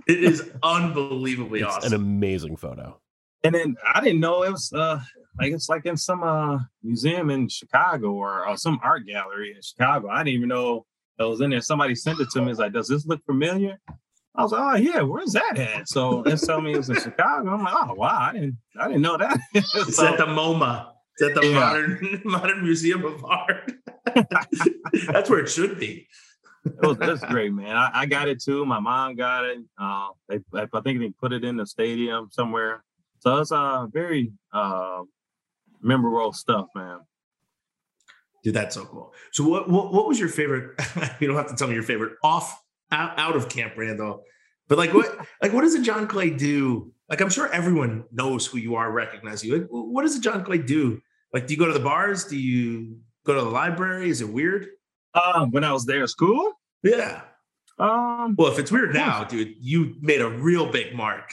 it 0.08 0.24
is 0.24 0.50
unbelievably 0.62 1.60
it's 1.60 1.68
awesome. 1.68 1.92
an 1.92 2.00
amazing 2.00 2.56
photo. 2.56 3.00
And 3.44 3.54
then 3.54 3.76
I 3.94 4.00
didn't 4.00 4.20
know 4.20 4.42
it 4.42 4.50
was 4.52 4.72
uh 4.72 5.00
like 5.38 5.52
it's 5.52 5.68
like 5.68 5.86
in 5.86 5.96
some 5.96 6.22
uh 6.22 6.58
museum 6.82 7.30
in 7.30 7.48
Chicago 7.48 8.12
or, 8.12 8.46
or 8.48 8.56
some 8.56 8.78
art 8.82 9.06
gallery 9.06 9.52
in 9.54 9.62
Chicago. 9.62 10.08
I 10.08 10.18
didn't 10.24 10.36
even 10.36 10.48
know 10.48 10.86
it 11.18 11.24
was 11.24 11.40
in 11.40 11.50
there. 11.50 11.60
Somebody 11.60 11.94
sent 11.94 12.20
it 12.20 12.30
to 12.30 12.42
me. 12.42 12.50
It's 12.50 12.60
like, 12.60 12.72
does 12.72 12.88
this 12.88 13.06
look 13.06 13.24
familiar? 13.26 13.78
I 14.36 14.42
was 14.42 14.52
like, 14.52 14.60
oh 14.62 14.76
yeah, 14.76 15.02
where's 15.02 15.32
that 15.32 15.58
at? 15.58 15.88
So 15.88 16.22
it's 16.24 16.46
telling 16.46 16.64
me 16.64 16.72
it 16.74 16.78
was 16.78 16.90
in 16.90 16.96
Chicago. 17.00 17.50
I'm 17.54 17.62
like, 17.64 17.74
oh 17.76 17.94
wow, 17.94 18.18
I 18.20 18.32
didn't 18.32 18.56
I 18.78 18.86
didn't 18.88 19.02
know 19.02 19.16
that. 19.16 19.38
it's 19.54 19.96
So- 19.96 20.06
at 20.06 20.18
the 20.18 20.26
MoMA. 20.26 20.92
It's 21.20 21.36
at 21.36 21.40
the 21.42 21.48
Yeah. 21.48 21.54
modern 21.58 22.22
modern 22.24 22.62
Museum 22.62 23.04
of 23.04 23.24
Art. 23.24 23.72
That's 25.08 25.28
where 25.30 25.40
it 25.40 25.48
should 25.48 25.78
be. 25.78 26.06
it 26.64 26.80
was, 26.86 26.96
was 26.98 27.20
great, 27.28 27.52
man. 27.52 27.76
I, 27.76 27.90
I 27.92 28.06
got 28.06 28.28
it 28.28 28.40
too. 28.42 28.64
My 28.64 28.78
mom 28.80 29.16
got 29.16 29.44
it. 29.44 29.58
Uh, 29.80 30.08
they, 30.28 30.38
I 30.52 30.80
think 30.82 31.00
they 31.00 31.10
put 31.20 31.32
it 31.32 31.44
in 31.44 31.56
the 31.56 31.66
stadium 31.66 32.28
somewhere. 32.30 32.84
So 33.20 33.38
it's 33.38 33.52
uh 33.52 33.86
very 33.86 34.32
uh 34.52 35.02
memorable 35.82 36.32
stuff, 36.32 36.66
man. 36.74 37.00
Dude, 38.44 38.54
that's 38.54 38.74
so 38.74 38.84
cool. 38.84 39.12
So 39.32 39.46
what 39.46 39.68
what, 39.68 39.92
what 39.92 40.06
was 40.06 40.18
your 40.18 40.28
favorite? 40.28 40.80
you 41.20 41.26
don't 41.26 41.36
have 41.36 41.48
to 41.48 41.56
tell 41.56 41.68
me 41.68 41.74
your 41.74 41.82
favorite 41.82 42.12
off 42.22 42.60
out, 42.92 43.18
out 43.18 43.36
of 43.36 43.48
Camp 43.48 43.74
Randall, 43.76 44.22
but 44.68 44.78
like 44.78 44.94
what 44.94 45.18
like 45.42 45.52
what 45.52 45.62
does 45.62 45.74
a 45.74 45.82
John 45.82 46.06
Clay 46.06 46.30
do? 46.30 46.92
Like 47.08 47.20
I'm 47.20 47.30
sure 47.30 47.50
everyone 47.52 48.04
knows 48.12 48.46
who 48.46 48.58
you 48.58 48.76
are, 48.76 48.90
recognize 48.90 49.44
you. 49.44 49.58
Like, 49.58 49.66
what 49.70 50.02
does 50.02 50.16
a 50.16 50.20
John 50.20 50.44
Clay 50.44 50.58
do? 50.58 51.00
Like, 51.32 51.46
do 51.46 51.54
you 51.54 51.58
go 51.60 51.66
to 51.66 51.72
the 51.72 51.80
bars? 51.80 52.24
Do 52.24 52.38
you 52.38 52.98
go 53.26 53.34
to 53.34 53.40
the 53.40 53.50
library? 53.50 54.08
Is 54.08 54.20
it 54.20 54.28
weird? 54.28 54.66
Um, 55.14 55.50
when 55.50 55.64
I 55.64 55.72
was 55.72 55.84
there 55.84 56.02
at 56.04 56.10
school, 56.10 56.52
Yeah. 56.82 57.22
um, 57.78 58.34
Well, 58.38 58.52
if 58.52 58.58
it's 58.58 58.70
weird 58.70 58.94
now, 58.94 59.24
dude, 59.24 59.54
you 59.58 59.96
made 60.00 60.20
a 60.20 60.28
real 60.28 60.70
big 60.70 60.94
mark. 60.94 61.32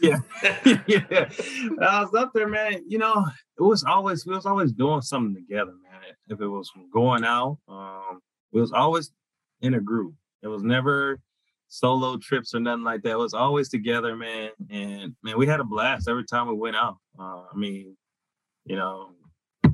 Yeah, 0.00 0.20
yeah. 0.86 1.28
I 1.82 2.02
was 2.02 2.14
up 2.16 2.32
there, 2.34 2.48
man. 2.48 2.84
You 2.86 2.98
know, 2.98 3.24
it 3.58 3.62
was 3.62 3.84
always 3.84 4.26
we 4.26 4.34
was 4.34 4.46
always 4.46 4.72
doing 4.72 5.02
something 5.02 5.34
together, 5.34 5.72
man. 5.72 6.00
If 6.28 6.40
it 6.40 6.48
was 6.48 6.70
going 6.92 7.24
out, 7.24 7.58
um, 7.68 8.20
it 8.52 8.58
was 8.58 8.72
always 8.72 9.12
in 9.60 9.74
a 9.74 9.80
group. 9.80 10.14
It 10.42 10.48
was 10.48 10.62
never 10.62 11.20
solo 11.68 12.18
trips 12.18 12.54
or 12.54 12.60
nothing 12.60 12.84
like 12.84 13.02
that. 13.02 13.12
It 13.12 13.18
was 13.18 13.34
always 13.34 13.68
together, 13.68 14.16
man. 14.16 14.50
And 14.70 15.14
man, 15.22 15.38
we 15.38 15.46
had 15.46 15.60
a 15.60 15.64
blast 15.64 16.08
every 16.08 16.24
time 16.24 16.48
we 16.48 16.54
went 16.54 16.76
out. 16.76 16.96
Uh, 17.18 17.42
I 17.52 17.56
mean, 17.56 17.96
you 18.64 18.76
know, 18.76 19.10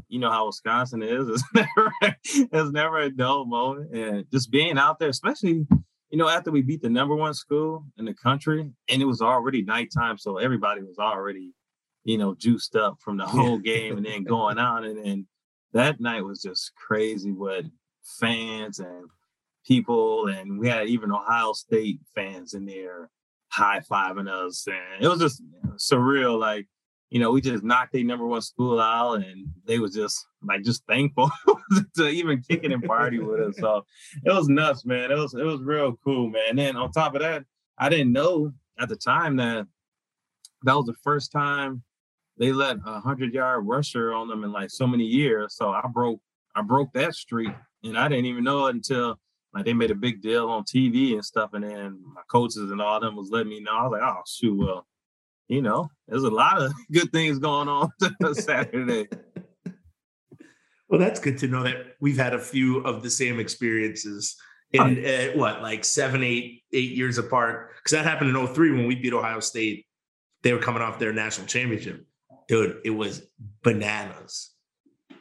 you 0.09 0.19
know 0.19 0.31
how 0.31 0.47
Wisconsin 0.47 1.03
is. 1.03 1.29
It's 1.33 1.45
never 1.55 1.93
it's 2.31 2.71
never 2.71 2.99
a 3.01 3.11
dull 3.11 3.47
moment. 3.47 3.95
And 3.95 4.25
just 4.31 4.51
being 4.51 4.79
out 4.79 4.99
there, 4.99 5.09
especially 5.09 5.67
you 6.11 6.19
know, 6.19 6.29
after 6.29 6.51
we 6.51 6.63
beat 6.63 6.83
the 6.83 6.91
number 6.91 7.15
one 7.15 7.35
school 7.35 7.85
in 7.99 8.05
the 8.05 8.15
country, 8.15 8.71
and 8.89 9.03
it 9.03 9.07
was 9.07 9.21
already 9.21 9.63
nighttime, 9.63 10.19
so 10.19 10.39
everybody 10.39 10.83
was 10.83 10.99
already, 10.99 11.53
you 12.05 12.19
know, 12.19 12.35
juiced 12.35 12.77
up 12.77 12.99
from 13.01 13.17
the 13.17 13.27
whole 13.27 13.59
game, 13.59 13.97
and 13.97 14.07
then 14.07 14.25
going 14.25 14.59
out, 14.59 14.85
and 14.85 15.05
then 15.05 15.27
that 15.73 16.01
night 16.01 16.25
was 16.25 16.41
just 16.43 16.73
crazy 16.75 17.33
with 17.33 17.67
fans 18.21 18.79
and 18.79 19.09
people, 19.67 20.29
and 20.29 20.59
we 20.59 20.69
had 20.69 20.89
even 20.89 21.11
Ohio 21.11 21.53
State 21.53 21.99
fans 22.15 22.55
in 22.55 22.65
there 22.65 23.11
high 23.49 23.81
fiving 23.81 24.29
us, 24.29 24.67
and 24.69 25.05
it 25.05 25.09
was 25.09 25.19
just 25.19 25.43
surreal. 25.77 26.39
Like, 26.39 26.67
you 27.11 27.21
know, 27.21 27.31
we 27.31 27.41
just 27.41 27.63
knocked 27.63 27.95
a 27.95 28.03
number 28.03 28.27
one 28.27 28.43
school 28.43 28.81
out, 28.81 29.23
and 29.23 29.47
they 29.65 29.79
was 29.79 29.95
just 29.95 30.27
like 30.43 30.63
just 30.63 30.85
thankful 30.87 31.31
to 31.97 32.09
even 32.09 32.43
kick 32.43 32.65
it 32.65 32.73
and 32.73 32.83
party 32.83 33.19
with 33.19 33.41
us. 33.41 33.57
So 33.59 33.85
it 34.25 34.33
was 34.33 34.49
nuts, 34.49 34.85
man. 34.85 35.11
It 35.11 35.17
was 35.17 35.35
it 35.35 35.45
was 35.45 35.63
real 35.63 35.97
cool, 36.05 36.29
man. 36.31 36.43
And 36.51 36.59
then 36.59 36.77
on 36.77 36.91
top 36.91 37.15
of 37.15 37.23
that, 37.23 37.45
I 37.79 37.89
didn't 37.89 38.13
know 38.13 38.53
at 38.79 38.89
the 38.89 38.97
time 38.97 39.37
that 39.37 39.67
that 40.65 40.75
was 40.75 40.87
the 40.87 40.95
first 41.03 41.31
time 41.31 41.83
they 42.39 42.53
let 42.53 42.79
a 42.85 43.01
hundred 43.01 43.33
yard 43.33 43.67
rusher 43.67 44.13
on 44.13 44.29
them 44.29 44.45
in 44.45 44.53
like 44.53 44.71
so 44.71 44.87
many 44.87 45.05
years. 45.05 45.55
So 45.57 45.71
I 45.71 45.87
broke 45.93 46.21
I 46.55 46.63
broke 46.63 46.93
that 46.95 47.15
streak, 47.15 47.53
and 47.85 47.97
I 47.97 48.09
didn't 48.09 48.27
even 48.27 48.45
know 48.45 48.67
it 48.67 48.75
until 48.75 49.21
like 49.55 49.65
they 49.65 49.75
made 49.75 49.91
a 49.91 49.95
big 49.95 50.21
deal 50.21 50.49
on 50.49 50.65
TV 50.65 51.15
and 51.15 51.25
stuff. 51.25 51.51
And 51.53 51.65
then 51.65 52.01
my 52.15 52.23
coaches 52.29 52.71
and 52.71 52.81
all 52.81 52.99
them 52.99 53.17
was 53.17 53.31
letting 53.31 53.49
me 53.49 53.61
know. 53.61 53.73
I 53.73 53.83
was 53.85 53.93
like, 53.93 54.03
oh 54.03 54.23
shoot, 54.27 54.59
well, 54.59 54.87
you 55.49 55.63
know, 55.63 55.91
there's 56.09 56.25
a 56.25 56.31
lot 56.31 56.61
of 56.61 56.73
good 56.93 57.13
things 57.13 57.39
going 57.39 57.69
on 57.69 57.91
Saturday. 58.35 59.09
Well, 60.89 61.01
that's 61.01 61.19
good 61.19 61.39
to 61.39 61.49
know 61.49 61.65
that 61.65 61.97
we've 62.01 62.17
had 62.17 62.33
a 62.33 62.39
few 62.39 62.79
of 62.79 63.03
the 63.03 63.11
same 63.11 63.41
experiences 63.41 64.37
in 64.73 65.05
uh, 65.05 65.33
what, 65.37 65.61
like 65.61 65.85
seven, 65.85 66.23
eight, 66.23 66.63
eight 66.73 66.93
years 66.93 67.19
apart. 67.19 67.73
Because 67.75 67.91
that 67.91 68.05
happened 68.05 68.37
in 68.37 68.47
03 68.47 68.71
when 68.71 68.87
we 68.87 68.95
beat 68.95 69.13
Ohio 69.13 69.41
State. 69.41 69.85
They 70.45 70.53
were 70.53 70.61
coming 70.61 70.83
off 70.83 71.01
their 71.01 71.13
national 71.13 71.49
championship. 71.49 72.07
Dude, 72.47 72.81
it 72.85 72.91
was 72.91 73.29
bananas. 73.65 74.53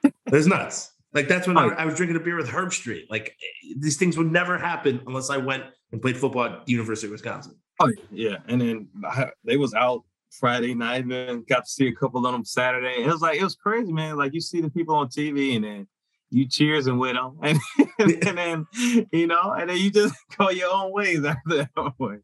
It 0.04 0.14
was 0.32 0.46
nuts. 0.46 0.92
Like 1.14 1.28
that's 1.28 1.48
when 1.48 1.58
I, 1.58 1.68
I, 1.70 1.86
was 1.86 1.96
drinking 1.96 2.18
a 2.18 2.20
beer 2.20 2.36
with 2.36 2.48
Herbstreit. 2.48 3.10
Like 3.10 3.36
these 3.78 3.98
things 3.98 4.18
would 4.18 4.32
never 4.32 4.58
happen 4.58 5.02
unless 5.08 5.30
I 5.30 5.38
went 5.38 5.64
and 5.92 6.02
played 6.02 6.18
football 6.18 6.44
at 6.44 6.66
the 6.66 6.72
University 6.74 7.08
of 7.08 7.12
Wisconsin. 7.12 7.56
Oh 7.80 7.90
yeah, 8.12 8.38
and 8.48 8.62
then 8.62 8.90
I, 9.04 9.30
they 9.46 9.58
was 9.58 9.74
out 9.74 10.04
Friday 10.40 10.74
night 10.74 11.06
and 11.06 11.48
got 11.48 11.66
to 11.66 11.70
see 11.70 11.88
a 11.88 11.96
couple 11.96 12.26
of 12.26 12.32
them 12.32 12.46
Saturday. 12.46 13.04
It 13.04 13.08
was 13.08 13.22
like 13.22 13.40
it 13.40 13.44
was 13.44 13.56
crazy, 13.56 13.92
man. 13.92 14.18
Like 14.18 14.34
you 14.34 14.42
see 14.42 14.62
the 14.62 14.70
people 14.70 14.96
on 14.96 15.08
TV 15.08 15.56
and 15.56 15.64
then 15.64 15.88
you 16.30 16.48
cheers 16.48 16.88
and 16.88 17.00
with 17.00 17.16
them, 17.16 17.38
and, 17.44 17.60
and 18.00 18.38
then 18.38 18.68
you 19.12 19.28
know, 19.28 19.52
and 19.52 19.70
then 19.70 19.78
you 19.78 19.92
just 19.92 20.16
go 20.38 20.50
your 20.50 20.74
own 20.74 20.92
ways 20.92 21.24
after 21.24 21.58
that 21.58 21.98
point. 21.98 22.22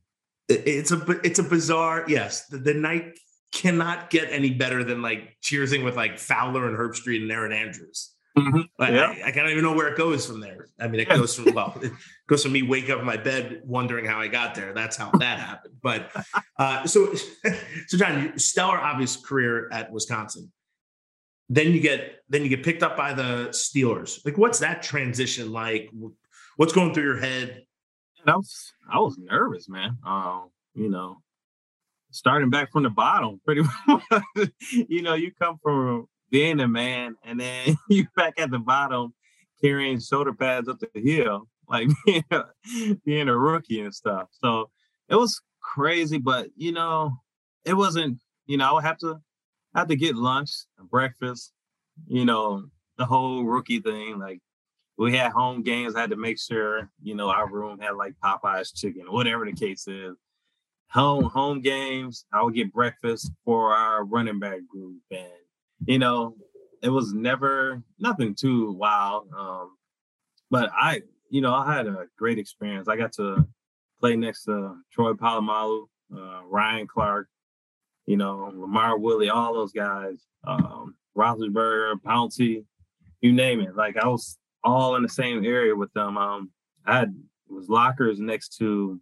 It's 0.49 0.91
a 0.91 1.05
it's 1.25 1.39
a 1.39 1.43
bizarre 1.43 2.05
yes. 2.07 2.47
The, 2.47 2.57
the 2.57 2.73
night 2.73 3.17
cannot 3.51 4.09
get 4.09 4.29
any 4.31 4.49
better 4.51 4.83
than 4.83 5.01
like 5.01 5.37
cheersing 5.41 5.83
with 5.83 5.95
like 5.95 6.19
Fowler 6.19 6.67
and 6.67 6.77
Herbstreit 6.77 7.21
and 7.21 7.31
Erin 7.31 7.51
Andrews. 7.51 8.10
Mm-hmm. 8.37 8.61
Yeah. 8.93 9.13
I, 9.25 9.27
I, 9.27 9.31
don't 9.31 9.49
even 9.49 9.63
know 9.63 9.73
where 9.73 9.89
it 9.89 9.97
goes 9.97 10.25
from 10.25 10.39
there. 10.39 10.67
I 10.79 10.87
mean, 10.87 11.01
it 11.01 11.09
goes 11.09 11.35
from 11.35 11.53
well, 11.53 11.77
it 11.81 11.91
goes 12.27 12.43
from 12.43 12.53
me 12.53 12.61
wake 12.61 12.89
up 12.89 12.99
in 12.99 13.05
my 13.05 13.17
bed 13.17 13.61
wondering 13.65 14.05
how 14.05 14.19
I 14.19 14.27
got 14.27 14.55
there. 14.55 14.73
That's 14.73 14.95
how 14.95 15.11
that 15.11 15.39
happened. 15.39 15.75
But 15.81 16.11
uh, 16.57 16.85
so, 16.87 17.13
so 17.87 17.97
John, 17.97 18.37
stellar 18.39 18.77
obvious 18.77 19.17
career 19.17 19.69
at 19.71 19.91
Wisconsin. 19.91 20.51
Then 21.49 21.73
you 21.73 21.81
get 21.81 22.19
then 22.29 22.43
you 22.43 22.49
get 22.49 22.63
picked 22.63 22.83
up 22.83 22.95
by 22.95 23.13
the 23.13 23.49
Steelers. 23.49 24.23
Like, 24.23 24.37
what's 24.37 24.59
that 24.59 24.81
transition 24.81 25.51
like? 25.51 25.89
What's 26.55 26.71
going 26.71 26.93
through 26.93 27.03
your 27.03 27.17
head? 27.17 27.63
I 28.25 28.35
was 28.37 28.71
I 28.89 28.99
was 28.99 29.17
nervous, 29.17 29.67
man. 29.67 29.97
Um, 30.05 30.49
you 30.73 30.89
know, 30.89 31.17
starting 32.11 32.49
back 32.49 32.71
from 32.71 32.83
the 32.83 32.89
bottom, 32.89 33.41
pretty 33.43 33.63
much. 33.87 34.03
you 34.71 35.01
know, 35.01 35.15
you 35.15 35.31
come 35.33 35.57
from 35.61 36.07
being 36.31 36.59
a 36.61 36.67
man, 36.67 37.15
and 37.23 37.39
then 37.39 37.77
you 37.89 38.07
back 38.15 38.33
at 38.39 38.49
the 38.49 38.59
bottom 38.59 39.13
carrying 39.61 39.99
shoulder 39.99 40.33
pads 40.33 40.67
up 40.67 40.79
the 40.79 40.99
hill, 40.99 41.47
like 41.69 41.87
being 43.05 43.29
a, 43.29 43.37
rookie 43.37 43.81
and 43.81 43.93
stuff. 43.93 44.27
So 44.31 44.69
it 45.09 45.15
was 45.15 45.39
crazy, 45.61 46.17
but 46.17 46.49
you 46.55 46.71
know, 46.71 47.13
it 47.65 47.73
wasn't. 47.73 48.19
You 48.47 48.57
know, 48.57 48.69
I 48.69 48.73
would 48.73 48.83
have 48.83 48.97
to 48.99 49.19
I 49.75 49.79
have 49.79 49.87
to 49.89 49.95
get 49.95 50.15
lunch, 50.15 50.51
and 50.79 50.89
breakfast. 50.89 51.53
You 52.07 52.25
know, 52.25 52.65
the 52.97 53.05
whole 53.05 53.43
rookie 53.43 53.79
thing. 53.79 54.19
Like 54.19 54.39
we 54.97 55.15
had 55.15 55.31
home 55.31 55.63
games, 55.63 55.95
I 55.95 56.01
had 56.01 56.09
to 56.09 56.15
make 56.15 56.39
sure 56.39 56.89
you 57.01 57.15
know 57.15 57.29
our 57.29 57.49
room 57.49 57.79
had 57.79 57.91
like 57.91 58.13
Popeye's 58.23 58.71
chicken, 58.71 59.11
whatever 59.11 59.45
the 59.45 59.53
case 59.53 59.87
is. 59.87 60.15
Home 60.91 61.25
home 61.25 61.61
games, 61.61 62.25
I 62.33 62.43
would 62.43 62.53
get 62.53 62.73
breakfast 62.73 63.31
for 63.45 63.73
our 63.73 64.03
running 64.03 64.39
back 64.39 64.59
group, 64.67 64.97
and 65.09 65.29
you 65.85 65.99
know, 65.99 66.35
it 66.81 66.89
was 66.89 67.13
never 67.13 67.81
nothing 67.99 68.35
too 68.35 68.71
wild. 68.71 69.27
Um, 69.37 69.77
but 70.49 70.71
I, 70.73 71.01
you 71.29 71.41
know, 71.41 71.53
I 71.53 71.75
had 71.75 71.87
a 71.87 72.05
great 72.17 72.39
experience. 72.39 72.87
I 72.87 72.97
got 72.97 73.13
to 73.13 73.47
play 73.99 74.15
next 74.15 74.45
to 74.45 74.75
Troy 74.91 75.13
Polamalu, 75.13 75.85
uh, 76.15 76.41
Ryan 76.45 76.87
Clark, 76.87 77.27
you 78.05 78.17
know, 78.17 78.51
LaMarr 78.55 78.99
Woodley, 78.99 79.29
all 79.29 79.53
those 79.53 79.71
guys, 79.71 80.25
um, 80.45 80.95
Roethlisberger, 81.15 81.95
Pouncey, 82.05 82.65
you 83.21 83.31
name 83.31 83.61
it. 83.61 83.75
Like 83.75 83.97
I 83.97 84.07
was 84.07 84.37
all 84.63 84.95
in 84.95 85.03
the 85.03 85.09
same 85.09 85.45
area 85.45 85.75
with 85.75 85.93
them. 85.93 86.17
Um, 86.17 86.51
I 86.85 86.99
had 86.99 87.15
was 87.47 87.69
lockers 87.69 88.19
next 88.19 88.57
to 88.57 88.99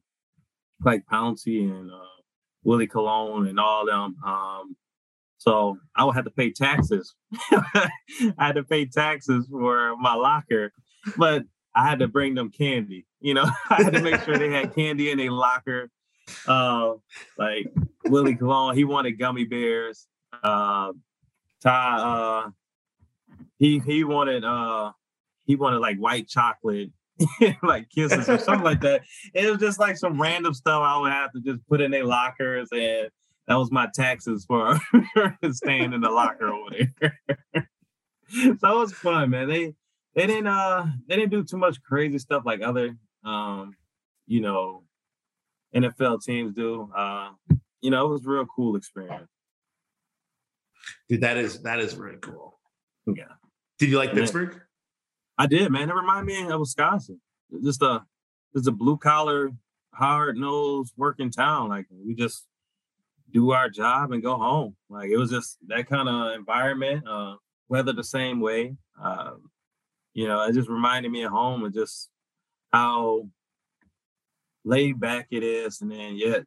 like 0.83 1.03
Pouncey 1.11 1.69
and 1.69 1.91
uh, 1.91 2.21
Willie 2.63 2.87
Colon 2.87 3.47
and 3.47 3.59
all 3.59 3.85
them. 3.85 4.15
Um, 4.25 4.75
so 5.39 5.77
I 5.95 6.03
would 6.03 6.15
have 6.15 6.25
to 6.25 6.31
pay 6.31 6.51
taxes. 6.51 7.15
I 7.51 7.89
had 8.37 8.55
to 8.55 8.63
pay 8.63 8.85
taxes 8.85 9.47
for 9.49 9.95
my 9.95 10.13
locker, 10.13 10.73
but 11.17 11.43
I 11.73 11.89
had 11.89 11.99
to 11.99 12.07
bring 12.07 12.35
them 12.35 12.51
candy. 12.51 13.05
You 13.21 13.35
know, 13.35 13.49
I 13.69 13.83
had 13.83 13.93
to 13.93 14.01
make 14.01 14.21
sure 14.21 14.37
they 14.37 14.51
had 14.51 14.75
candy 14.75 15.11
in 15.11 15.17
their 15.17 15.31
locker. 15.31 15.89
Uh, 16.45 16.95
like 17.37 17.71
Willie 18.05 18.35
Colon, 18.35 18.75
he 18.75 18.83
wanted 18.83 19.13
gummy 19.13 19.45
bears. 19.45 20.07
Uh, 20.43 20.91
Ty, 21.63 21.97
uh, 21.97 22.49
he 23.57 23.79
he 23.79 24.03
wanted 24.03 24.43
uh, 24.43 24.91
he 25.45 25.55
wanted 25.55 25.79
like 25.79 25.97
white 25.97 26.27
chocolate, 26.27 26.89
like 27.63 27.89
kisses 27.89 28.27
or 28.27 28.37
something 28.37 28.65
like 28.65 28.81
that. 28.81 29.03
It 29.33 29.49
was 29.49 29.59
just 29.59 29.79
like 29.79 29.95
some 29.95 30.21
random 30.21 30.53
stuff 30.53 30.83
I 30.83 30.99
would 30.99 31.11
have 31.13 31.31
to 31.31 31.39
just 31.39 31.65
put 31.67 31.79
in 31.79 31.91
their 31.91 32.05
lockers 32.05 32.67
and 32.73 33.09
that 33.49 33.55
was 33.55 33.71
my 33.71 33.87
taxes 33.93 34.45
for 34.45 34.79
staying 35.51 35.91
in 35.91 36.01
the 36.01 36.09
locker 36.09 36.49
over 36.49 36.69
there. 37.01 37.19
so 38.29 38.47
it 38.51 38.61
was 38.61 38.93
fun, 38.93 39.31
man. 39.31 39.49
They 39.49 39.73
they 40.15 40.27
didn't 40.27 40.47
uh 40.47 40.85
they 41.07 41.15
didn't 41.15 41.31
do 41.31 41.43
too 41.43 41.57
much 41.57 41.81
crazy 41.81 42.19
stuff 42.19 42.43
like 42.45 42.61
other 42.61 42.95
um 43.25 43.75
you 44.27 44.41
know 44.41 44.83
NFL 45.75 46.23
teams 46.23 46.53
do. 46.53 46.91
Uh 46.95 47.31
you 47.81 47.89
know, 47.89 48.05
it 48.05 48.09
was 48.09 48.25
real 48.25 48.45
cool 48.45 48.75
experience. 48.75 49.27
Dude, 51.09 51.21
that 51.21 51.37
is 51.37 51.63
that 51.63 51.79
is 51.79 51.95
really 51.95 52.19
cool. 52.21 52.59
Yeah. 53.07 53.23
Did 53.79 53.89
you 53.89 53.97
like 53.97 54.13
Pittsburgh? 54.13 54.61
I 55.39 55.47
did, 55.47 55.71
man. 55.71 55.89
It 55.89 55.95
reminded 55.95 56.25
me 56.27 56.51
of 56.51 56.59
Wisconsin. 56.59 57.19
Just 57.63 57.81
a 57.81 58.03
just 58.53 58.67
a 58.67 58.71
blue 58.71 58.97
collar, 58.97 59.49
hard 59.95 60.37
nosed 60.37 60.93
working 60.97 61.31
town. 61.31 61.69
Like 61.69 61.87
we 61.89 62.13
just 62.13 62.45
do 63.31 63.51
our 63.51 63.69
job 63.69 64.11
and 64.11 64.23
go 64.23 64.37
home. 64.37 64.75
Like 64.89 65.09
it 65.09 65.17
was 65.17 65.29
just 65.29 65.57
that 65.67 65.87
kind 65.87 66.09
of 66.09 66.35
environment, 66.35 67.07
uh, 67.07 67.35
weather 67.67 67.93
the 67.93 68.03
same 68.03 68.39
way. 68.39 68.75
Uh, 69.01 69.33
you 70.13 70.27
know, 70.27 70.43
it 70.43 70.53
just 70.53 70.69
reminded 70.69 71.11
me 71.11 71.23
of 71.23 71.31
home 71.31 71.63
and 71.63 71.73
just 71.73 72.09
how 72.71 73.27
laid 74.65 74.99
back 74.99 75.27
it 75.31 75.43
is, 75.43 75.81
and 75.81 75.91
then 75.91 76.15
yet 76.15 76.43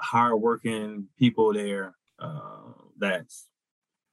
hardworking 0.00 1.08
people 1.18 1.52
there 1.52 1.94
uh, 2.18 2.72
that's 2.98 3.48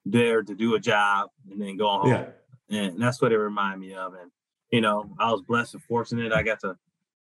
there 0.05 0.43
to 0.43 0.55
do 0.55 0.75
a 0.75 0.79
job 0.79 1.29
and 1.49 1.61
then 1.61 1.77
go 1.77 1.89
home. 1.89 2.09
Yeah. 2.09 2.25
And 2.69 3.01
that's 3.01 3.21
what 3.21 3.31
it 3.31 3.37
reminded 3.37 3.79
me 3.79 3.93
of. 3.93 4.13
And 4.13 4.31
you 4.71 4.81
know, 4.81 5.09
I 5.17 5.31
was 5.31 5.41
blessed 5.41 5.75
and 5.75 5.83
fortunate. 5.83 6.33
I 6.33 6.43
got 6.43 6.59
to 6.61 6.77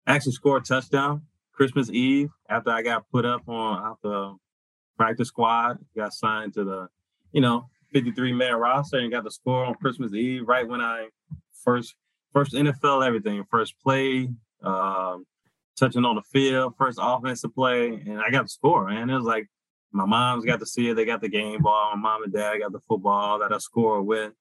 actually 0.07 0.33
score 0.33 0.57
a 0.57 0.61
touchdown 0.61 1.23
Christmas 1.53 1.91
Eve 1.91 2.31
after 2.49 2.71
I 2.71 2.83
got 2.83 3.11
put 3.11 3.25
up 3.25 3.49
on 3.49 3.93
after 3.93 4.33
practice 4.99 5.29
squad, 5.29 5.79
got 5.97 6.13
signed 6.13 6.53
to 6.55 6.65
the, 6.65 6.89
you 7.33 7.41
know, 7.41 7.69
53 7.93 8.33
man 8.33 8.57
roster 8.57 8.99
and 8.99 9.11
got 9.11 9.25
the 9.25 9.31
score 9.31 9.65
on 9.65 9.75
Christmas 9.77 10.13
Eve, 10.13 10.47
right 10.47 10.69
when 10.69 10.81
I 10.83 11.09
first 11.65 11.95
first 12.33 12.53
NFL 12.53 13.07
everything, 13.07 13.43
first 13.51 13.75
play, 13.83 14.29
um, 14.63 15.25
touching 15.79 16.05
on 16.05 16.17
the 16.17 16.23
field, 16.23 16.75
first 16.77 16.99
offensive 17.01 17.55
play, 17.55 17.89
and 17.89 18.21
I 18.21 18.31
got 18.31 18.43
the 18.43 18.49
score, 18.49 18.89
man. 18.89 19.09
It 19.09 19.15
was 19.15 19.25
like 19.25 19.49
my 19.93 20.05
mom's 20.05 20.45
got 20.45 20.61
to 20.61 20.67
see 20.67 20.91
it, 20.91 20.95
they 20.95 21.07
got 21.07 21.21
the 21.21 21.29
game 21.29 21.63
ball, 21.63 21.97
my 21.97 22.01
mom 22.01 22.25
and 22.25 22.33
dad 22.33 22.59
got 22.59 22.73
the 22.73 22.81
football 22.89 23.39
that 23.39 23.53
I 23.53 23.59
score 23.59 24.03
with. 24.03 24.33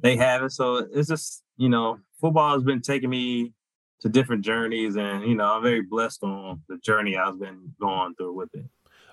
They 0.00 0.16
have 0.16 0.44
it. 0.44 0.52
So 0.52 0.88
it's 0.92 1.08
just, 1.08 1.42
you 1.56 1.68
know, 1.68 1.98
football 2.20 2.54
has 2.54 2.62
been 2.62 2.80
taking 2.80 3.10
me 3.10 3.52
to 4.00 4.08
different 4.08 4.44
journeys 4.44 4.96
and 4.96 5.24
you 5.24 5.34
know, 5.34 5.44
I'm 5.44 5.62
very 5.62 5.82
blessed 5.82 6.22
on 6.22 6.62
the 6.68 6.78
journey 6.78 7.16
I've 7.16 7.38
been 7.38 7.74
going 7.80 8.14
through 8.14 8.34
with 8.34 8.54
it. 8.54 8.64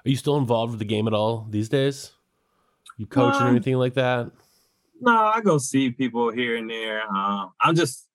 Are 0.05 0.09
you 0.09 0.15
still 0.15 0.37
involved 0.37 0.71
with 0.71 0.79
the 0.79 0.85
game 0.85 1.07
at 1.07 1.13
all 1.13 1.45
these 1.49 1.69
days? 1.69 2.11
You 2.97 3.05
coaching 3.05 3.41
or 3.41 3.45
um, 3.45 3.55
anything 3.55 3.75
like 3.75 3.93
that? 3.95 4.31
No, 5.01 5.15
I 5.15 5.41
go 5.41 5.57
see 5.57 5.91
people 5.91 6.31
here 6.31 6.57
and 6.57 6.69
there. 6.69 7.03
Uh, 7.13 7.47
I'm 7.61 7.75
just, 7.75 8.07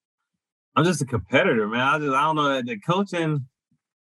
I'm 0.76 0.84
just 0.84 1.00
a 1.00 1.06
competitor, 1.06 1.66
man. 1.68 1.80
I 1.80 1.98
just 1.98 2.12
I 2.12 2.22
don't 2.22 2.36
know 2.36 2.62
the 2.62 2.78
coaching. 2.78 3.46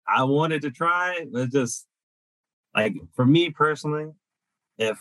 I 0.07 0.23
wanted 0.23 0.61
to 0.63 0.71
try, 0.71 1.25
but 1.31 1.51
just 1.51 1.87
like 2.75 2.95
for 3.15 3.25
me 3.25 3.49
personally, 3.49 4.11
if 4.77 4.97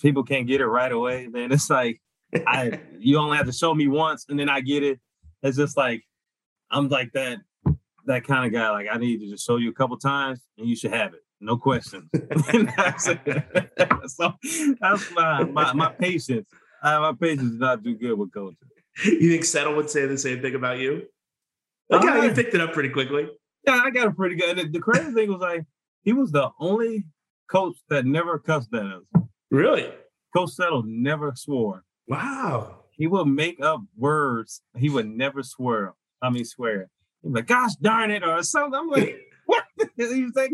people 0.00 0.22
can't 0.22 0.46
get 0.46 0.60
it 0.60 0.66
right 0.66 0.92
away, 0.92 1.28
then 1.32 1.52
it's 1.52 1.70
like 1.70 2.00
I 2.46 2.80
you 2.98 3.18
only 3.18 3.36
have 3.36 3.46
to 3.46 3.52
show 3.52 3.74
me 3.74 3.88
once 3.88 4.26
and 4.28 4.38
then 4.38 4.48
I 4.48 4.60
get 4.60 4.82
it. 4.82 5.00
It's 5.42 5.56
just 5.56 5.76
like 5.76 6.04
I'm 6.70 6.88
like 6.88 7.12
that 7.12 7.38
that 8.06 8.24
kind 8.24 8.46
of 8.46 8.52
guy. 8.52 8.70
Like 8.70 8.88
I 8.90 8.98
need 8.98 9.20
to 9.20 9.30
just 9.30 9.46
show 9.46 9.56
you 9.56 9.70
a 9.70 9.74
couple 9.74 9.96
times 9.98 10.40
and 10.58 10.66
you 10.66 10.76
should 10.76 10.92
have 10.92 11.14
it. 11.14 11.20
No 11.40 11.56
questions. 11.56 12.10
that's 12.12 13.04
so 14.16 14.34
that's 14.80 15.10
my, 15.12 15.44
my 15.44 15.72
my 15.72 15.88
patience. 15.92 16.48
Uh, 16.82 17.00
my 17.00 17.12
patience 17.18 17.52
is 17.52 17.58
not 17.58 17.82
too 17.84 17.94
good 17.94 18.18
with 18.18 18.32
coaching. 18.32 18.56
You 19.04 19.30
think 19.30 19.44
Settle 19.44 19.76
would 19.76 19.90
say 19.90 20.06
the 20.06 20.18
same 20.18 20.42
thing 20.42 20.54
about 20.54 20.78
you? 20.78 21.06
Like, 21.88 22.04
uh, 22.04 22.22
you 22.22 22.32
picked 22.32 22.54
it 22.54 22.60
up 22.60 22.72
pretty 22.72 22.88
quickly. 22.88 23.28
Yeah, 23.66 23.80
I 23.84 23.90
got 23.90 24.08
it 24.08 24.16
pretty 24.16 24.34
good. 24.34 24.58
And 24.58 24.72
the 24.72 24.80
crazy 24.80 25.12
thing 25.12 25.30
was 25.30 25.40
like 25.40 25.64
he 26.02 26.12
was 26.12 26.32
the 26.32 26.50
only 26.58 27.04
coach 27.48 27.76
that 27.88 28.04
never 28.04 28.38
cussed 28.38 28.74
at 28.74 28.86
us. 28.86 29.04
Really? 29.50 29.88
Coach 30.34 30.50
Settle 30.50 30.82
never 30.84 31.32
swore. 31.36 31.84
Wow. 32.06 32.84
He 32.90 33.06
would 33.06 33.26
make 33.26 33.60
up 33.62 33.80
words. 33.96 34.62
He 34.76 34.90
would 34.90 35.06
never 35.06 35.42
swear. 35.42 35.94
I 36.20 36.30
mean, 36.30 36.44
swear. 36.44 36.90
He'd 37.22 37.32
be 37.32 37.34
like, 37.34 37.46
"Gosh 37.46 37.76
darn 37.76 38.10
it," 38.10 38.24
or 38.24 38.42
something. 38.42 38.74
I'm 38.74 38.88
like? 38.88 39.20
he 39.96 40.28
say, 40.34 40.50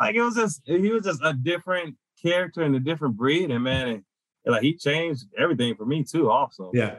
like 0.00 0.14
it 0.14 0.22
was 0.22 0.34
just 0.34 0.62
he 0.64 0.90
was 0.90 1.04
just 1.04 1.20
a 1.22 1.32
different 1.32 1.96
character 2.20 2.62
and 2.62 2.74
a 2.74 2.80
different 2.80 3.16
breed, 3.16 3.50
and 3.50 3.64
man, 3.64 3.88
and, 3.88 4.04
like 4.46 4.62
he 4.62 4.74
changed 4.74 5.26
everything 5.36 5.74
for 5.76 5.84
me 5.84 6.04
too. 6.04 6.30
Also, 6.30 6.70
yeah. 6.74 6.96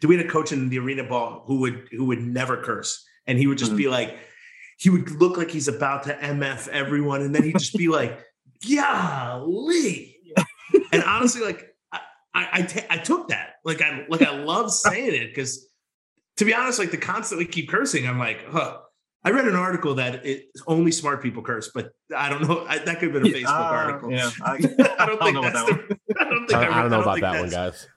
Do 0.00 0.08
we 0.08 0.16
had 0.16 0.26
a 0.26 0.28
coach 0.28 0.52
in 0.52 0.68
the 0.68 0.78
arena 0.78 1.04
ball 1.04 1.44
who 1.46 1.60
would 1.60 1.88
who 1.90 2.06
would 2.06 2.22
never 2.22 2.62
curse, 2.62 3.04
and 3.26 3.38
he 3.38 3.46
would 3.46 3.58
just 3.58 3.72
mm-hmm. 3.72 3.78
be 3.78 3.88
like, 3.88 4.18
he 4.78 4.90
would 4.90 5.10
look 5.10 5.36
like 5.36 5.50
he's 5.50 5.68
about 5.68 6.04
to 6.04 6.14
mf 6.14 6.68
everyone, 6.68 7.22
and 7.22 7.34
then 7.34 7.42
he'd 7.42 7.58
just 7.58 7.76
be 7.76 7.88
like, 8.00 8.18
"Golly," 8.68 10.16
and 10.92 11.02
honestly, 11.04 11.42
like 11.42 11.74
I 11.92 12.00
I, 12.34 12.62
t- 12.62 12.86
I 12.88 12.98
took 12.98 13.28
that 13.28 13.56
like 13.64 13.82
I 13.82 14.06
like 14.08 14.22
I 14.22 14.42
love 14.42 14.72
saying 14.72 15.14
it 15.14 15.28
because 15.28 15.66
to 16.36 16.44
be 16.44 16.54
honest, 16.54 16.78
like 16.78 16.90
to 16.92 16.96
constantly 16.96 17.46
keep 17.46 17.68
cursing, 17.68 18.06
I'm 18.06 18.18
like, 18.18 18.44
huh. 18.48 18.78
I 19.26 19.30
read 19.30 19.48
an 19.48 19.56
article 19.56 19.96
that 19.96 20.24
it, 20.24 20.50
only 20.68 20.92
smart 20.92 21.20
people 21.20 21.42
curse, 21.42 21.72
but 21.74 21.90
I 22.16 22.28
don't 22.28 22.46
know. 22.46 22.64
I, 22.68 22.78
that 22.78 23.00
could 23.00 23.12
have 23.12 23.24
been 23.24 23.34
a 23.34 23.36
Facebook 23.36 23.48
uh, 23.48 23.74
article. 23.74 24.12
Yeah, 24.12 24.30
I, 24.40 24.52
I, 24.52 25.06
don't 25.06 25.20
think 25.20 25.42
that's 25.42 25.64
the, 25.64 25.98
I 26.20 26.24
don't 26.24 26.46
think 26.46 26.60
I, 26.60 26.78
I 26.78 26.82
don't 26.82 26.90
know 26.92 27.02
about 27.02 27.20
that 27.20 27.40
one, 27.40 27.50
guys. 27.50 27.88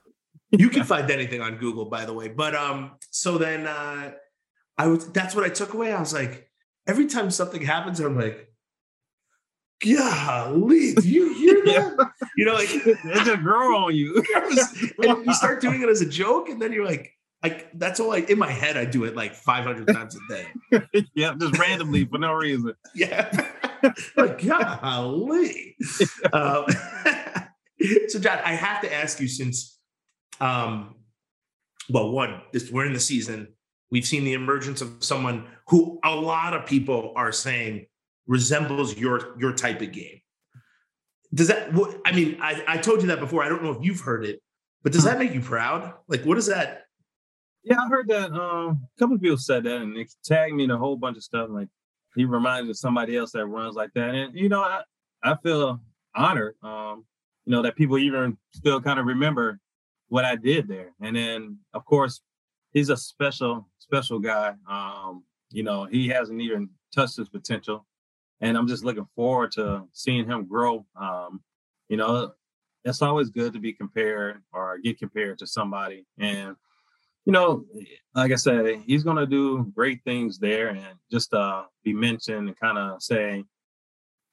You 0.50 0.68
can 0.70 0.82
find 0.82 1.08
anything 1.08 1.40
on 1.40 1.58
Google, 1.58 1.84
by 1.84 2.04
the 2.04 2.12
way. 2.12 2.26
But 2.26 2.56
um, 2.56 2.96
so 3.12 3.38
then 3.38 3.68
uh, 3.68 4.10
I 4.76 4.88
was. 4.88 5.06
That's 5.12 5.36
what 5.36 5.44
I 5.44 5.50
took 5.50 5.72
away. 5.72 5.92
I 5.92 6.00
was 6.00 6.12
like, 6.12 6.50
every 6.88 7.06
time 7.06 7.30
something 7.30 7.62
happens, 7.62 8.00
I'm 8.00 8.18
like, 8.18 8.52
golly, 9.84 10.94
do 10.94 11.08
you 11.08 11.32
hear 11.34 11.64
that? 11.64 12.10
You 12.36 12.46
know, 12.46 12.54
like 12.54 12.70
it 12.72 13.24
just 13.24 13.40
grow 13.42 13.84
on 13.84 13.94
you. 13.94 14.20
and 14.34 15.24
you 15.24 15.34
start 15.34 15.60
doing 15.60 15.80
it 15.80 15.88
as 15.88 16.00
a 16.00 16.08
joke, 16.08 16.48
and 16.48 16.60
then 16.60 16.72
you're 16.72 16.84
like, 16.84 17.12
like 17.42 17.70
that's 17.74 18.00
all 18.00 18.12
I 18.12 18.18
in 18.18 18.38
my 18.38 18.50
head. 18.50 18.76
I 18.76 18.84
do 18.84 19.04
it 19.04 19.16
like 19.16 19.34
500 19.34 19.88
times 19.94 20.16
a 20.16 20.34
day. 20.34 21.06
yeah, 21.14 21.34
just 21.38 21.58
randomly 21.58 22.04
for 22.04 22.18
no 22.18 22.32
reason. 22.34 22.74
Yeah, 22.94 23.30
like 24.16 24.46
golly. 24.46 25.76
um, 26.32 26.66
so, 28.08 28.18
John, 28.18 28.38
I 28.44 28.52
have 28.52 28.82
to 28.82 28.92
ask 28.92 29.20
you 29.20 29.28
since, 29.28 29.78
um, 30.40 30.96
well, 31.88 32.10
one, 32.10 32.42
this 32.52 32.70
we're 32.70 32.86
in 32.86 32.92
the 32.92 33.00
season. 33.00 33.48
We've 33.90 34.06
seen 34.06 34.24
the 34.24 34.34
emergence 34.34 34.82
of 34.82 35.02
someone 35.02 35.46
who 35.68 35.98
a 36.04 36.14
lot 36.14 36.54
of 36.54 36.66
people 36.66 37.12
are 37.16 37.32
saying 37.32 37.86
resembles 38.26 38.96
your 38.96 39.34
your 39.38 39.52
type 39.52 39.80
of 39.80 39.92
game. 39.92 40.20
Does 41.32 41.48
that? 41.48 41.72
what 41.72 42.00
I 42.04 42.12
mean, 42.12 42.38
I, 42.42 42.62
I 42.68 42.76
told 42.76 43.00
you 43.00 43.08
that 43.08 43.18
before. 43.18 43.42
I 43.42 43.48
don't 43.48 43.62
know 43.62 43.72
if 43.72 43.78
you've 43.80 44.00
heard 44.00 44.26
it, 44.26 44.42
but 44.82 44.92
does 44.92 45.04
that 45.04 45.18
make 45.18 45.32
you 45.32 45.40
proud? 45.40 45.94
Like, 46.06 46.24
what 46.24 46.34
does 46.34 46.46
that? 46.46 46.84
Yeah, 47.62 47.78
I 47.80 47.88
heard 47.88 48.08
that. 48.08 48.32
Um, 48.32 48.88
a 48.96 48.98
couple 48.98 49.16
of 49.16 49.22
people 49.22 49.36
said 49.36 49.64
that, 49.64 49.76
and 49.76 49.96
they 49.96 50.06
tagged 50.24 50.54
me 50.54 50.64
in 50.64 50.70
a 50.70 50.78
whole 50.78 50.96
bunch 50.96 51.16
of 51.16 51.22
stuff. 51.22 51.48
Like 51.50 51.68
he 52.14 52.24
of 52.24 52.76
somebody 52.76 53.16
else 53.16 53.32
that 53.32 53.46
runs 53.46 53.76
like 53.76 53.90
that, 53.94 54.14
and 54.14 54.34
you 54.34 54.48
know, 54.48 54.62
I 54.62 54.82
I 55.22 55.36
feel 55.42 55.80
honored. 56.14 56.54
Um, 56.62 57.04
you 57.44 57.52
know 57.52 57.62
that 57.62 57.76
people 57.76 57.98
even 57.98 58.36
still 58.52 58.80
kind 58.80 58.98
of 58.98 59.06
remember 59.06 59.58
what 60.08 60.24
I 60.24 60.36
did 60.36 60.68
there, 60.68 60.92
and 61.00 61.14
then 61.14 61.58
of 61.74 61.84
course 61.84 62.22
he's 62.72 62.88
a 62.88 62.96
special 62.96 63.68
special 63.78 64.18
guy. 64.18 64.54
Um, 64.68 65.24
you 65.50 65.62
know, 65.62 65.84
he 65.84 66.08
hasn't 66.08 66.40
even 66.40 66.70
touched 66.94 67.16
his 67.16 67.28
potential, 67.28 67.86
and 68.40 68.56
I'm 68.56 68.68
just 68.68 68.84
looking 68.84 69.06
forward 69.14 69.52
to 69.52 69.84
seeing 69.92 70.26
him 70.26 70.46
grow. 70.46 70.86
Um, 70.98 71.42
you 71.88 71.96
know, 71.98 72.32
it's 72.84 73.02
always 73.02 73.28
good 73.30 73.52
to 73.52 73.58
be 73.60 73.72
compared 73.74 74.42
or 74.52 74.78
get 74.78 74.98
compared 74.98 75.38
to 75.40 75.46
somebody, 75.46 76.06
and 76.18 76.56
you 77.24 77.32
know, 77.32 77.64
like 78.14 78.32
I 78.32 78.36
said, 78.36 78.82
he's 78.86 79.04
going 79.04 79.16
to 79.16 79.26
do 79.26 79.70
great 79.74 80.02
things 80.04 80.38
there, 80.38 80.68
and 80.68 80.82
just 81.10 81.32
uh, 81.34 81.64
be 81.84 81.92
mentioned 81.92 82.48
and 82.48 82.58
kind 82.58 82.78
of 82.78 83.02
say 83.02 83.44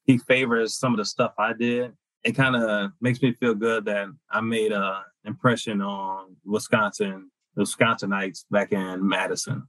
he 0.06 0.18
favors 0.18 0.78
some 0.78 0.94
of 0.94 0.98
the 0.98 1.06
stuff 1.06 1.34
I 1.38 1.54
did. 1.54 1.94
It 2.24 2.34
kind 2.34 2.56
of 2.56 2.92
makes 3.02 3.22
me 3.22 3.34
feel 3.34 3.54
good 3.54 3.86
that 3.86 4.08
I 4.32 4.42
made 4.42 4.72
a 4.72 5.04
impression 5.26 5.82
on 5.82 6.36
Wisconsin, 6.46 7.30
the 7.56 7.64
Wisconsinites 7.64 8.46
back 8.50 8.72
in 8.72 9.08
Madison. 9.08 9.68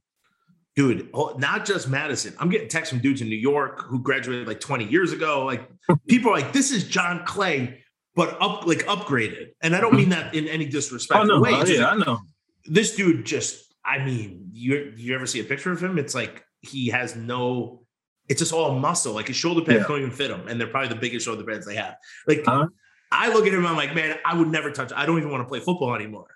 Dude, 0.75 1.11
oh, 1.13 1.35
not 1.39 1.67
just 1.67 1.89
Madison. 1.89 2.35
I'm 2.39 2.49
getting 2.49 2.69
texts 2.69 2.93
from 2.93 3.01
dudes 3.01 3.21
in 3.21 3.29
New 3.29 3.37
York 3.37 3.83
who 3.83 4.01
graduated 4.01 4.47
like 4.47 4.61
20 4.61 4.85
years 4.85 5.13
ago. 5.13 5.45
Like 5.45 5.69
people 6.09 6.31
are 6.31 6.41
like, 6.41 6.53
"This 6.53 6.71
is 6.71 6.85
John 6.85 7.25
Clay, 7.27 7.83
but 8.15 8.41
up 8.41 8.65
like 8.65 8.87
upgraded." 8.87 9.49
And 9.61 9.75
I 9.75 9.81
don't 9.81 9.95
mean 9.95 10.11
that 10.11 10.35
in 10.35 10.47
any 10.47 10.67
disrespectful 10.67 11.33
oh, 11.33 11.37
no. 11.37 11.43
way. 11.43 11.51
Oh, 11.53 11.65
yeah, 11.65 11.85
like, 11.85 11.95
I 11.95 11.97
know 11.97 12.21
this 12.67 12.95
dude 12.95 13.25
just, 13.25 13.65
I 13.85 14.05
mean, 14.05 14.51
you 14.53 14.93
you 14.97 15.15
ever 15.15 15.27
see 15.27 15.41
a 15.41 15.45
picture 15.45 15.73
of 15.73 15.83
him? 15.83 15.99
It's 15.99 16.15
like 16.15 16.45
he 16.61 16.89
has 16.89 17.17
no, 17.17 17.83
it's 18.29 18.41
just 18.41 18.53
all 18.53 18.79
muscle. 18.79 19.15
Like 19.15 19.29
his 19.29 19.37
shoulder 19.37 19.63
pads 19.63 19.81
yeah. 19.81 19.89
don't 19.89 19.99
even 19.99 20.11
fit 20.11 20.31
him, 20.31 20.47
and 20.49 20.61
they're 20.61 20.69
probably 20.69 20.89
the 20.89 21.01
biggest 21.01 21.25
shoulder 21.25 21.45
pads 21.45 21.67
they 21.67 21.77
have. 21.77 21.97
Like 22.27 22.45
huh? 22.45 22.67
I 23.11 23.33
look 23.33 23.47
at 23.47 23.55
him, 23.55 23.67
I'm 23.67 23.77
like, 23.77 23.95
man, 23.95 24.19
I 24.25 24.37
would 24.37 24.49
never 24.49 24.71
touch. 24.71 24.93
I 24.95 25.07
don't 25.07 25.19
even 25.19 25.31
want 25.31 25.43
to 25.43 25.49
play 25.49 25.61
football 25.61 25.95
anymore. 25.95 26.27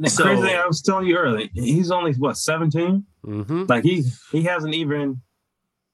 The 0.00 0.10
so, 0.10 0.24
crazy 0.24 0.42
thing 0.42 0.56
I 0.56 0.66
was 0.66 0.82
telling 0.82 1.06
you 1.06 1.16
earlier, 1.16 1.48
he's 1.54 1.90
only 1.90 2.12
what 2.14 2.36
17. 2.36 3.04
Mm-hmm. 3.24 3.64
Like 3.68 3.84
he 3.84 4.04
he 4.32 4.42
hasn't 4.42 4.74
even 4.74 5.22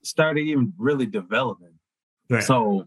started 0.02 0.42
even 0.42 0.72
really 0.78 1.06
developing. 1.06 1.74
Right. 2.30 2.42
So 2.42 2.86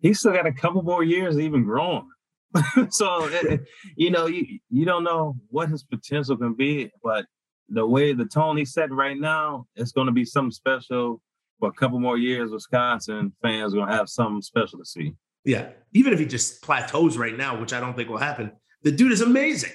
he's 0.00 0.18
still 0.18 0.32
got 0.32 0.46
a 0.46 0.52
couple 0.52 0.82
more 0.82 1.04
years 1.04 1.38
even 1.38 1.64
growing. 1.64 2.08
so 2.90 3.26
it, 3.26 3.62
you 3.96 4.10
know 4.10 4.26
you, 4.26 4.58
you 4.70 4.84
don't 4.84 5.04
know 5.04 5.36
what 5.48 5.68
his 5.68 5.84
potential 5.84 6.36
can 6.36 6.54
be 6.54 6.90
but 7.02 7.26
the 7.68 7.86
way 7.86 8.12
the 8.12 8.24
tone 8.24 8.56
he's 8.56 8.72
setting 8.72 8.96
right 8.96 9.18
now 9.18 9.66
it's 9.74 9.92
going 9.92 10.06
to 10.06 10.12
be 10.12 10.24
something 10.24 10.50
special 10.50 11.20
for 11.58 11.68
a 11.68 11.72
couple 11.72 12.00
more 12.00 12.18
years. 12.18 12.50
Wisconsin 12.50 13.32
fans 13.40 13.72
are 13.72 13.76
going 13.76 13.88
to 13.88 13.94
have 13.94 14.08
something 14.08 14.42
special 14.42 14.78
to 14.78 14.84
see. 14.84 15.14
Yeah 15.44 15.70
even 15.92 16.12
if 16.12 16.18
he 16.18 16.26
just 16.26 16.62
plateaus 16.62 17.16
right 17.16 17.36
now 17.36 17.58
which 17.58 17.72
i 17.72 17.80
don't 17.80 17.96
think 17.96 18.08
will 18.08 18.18
happen 18.18 18.52
the 18.82 18.92
dude 18.92 19.12
is 19.12 19.20
amazing. 19.20 19.72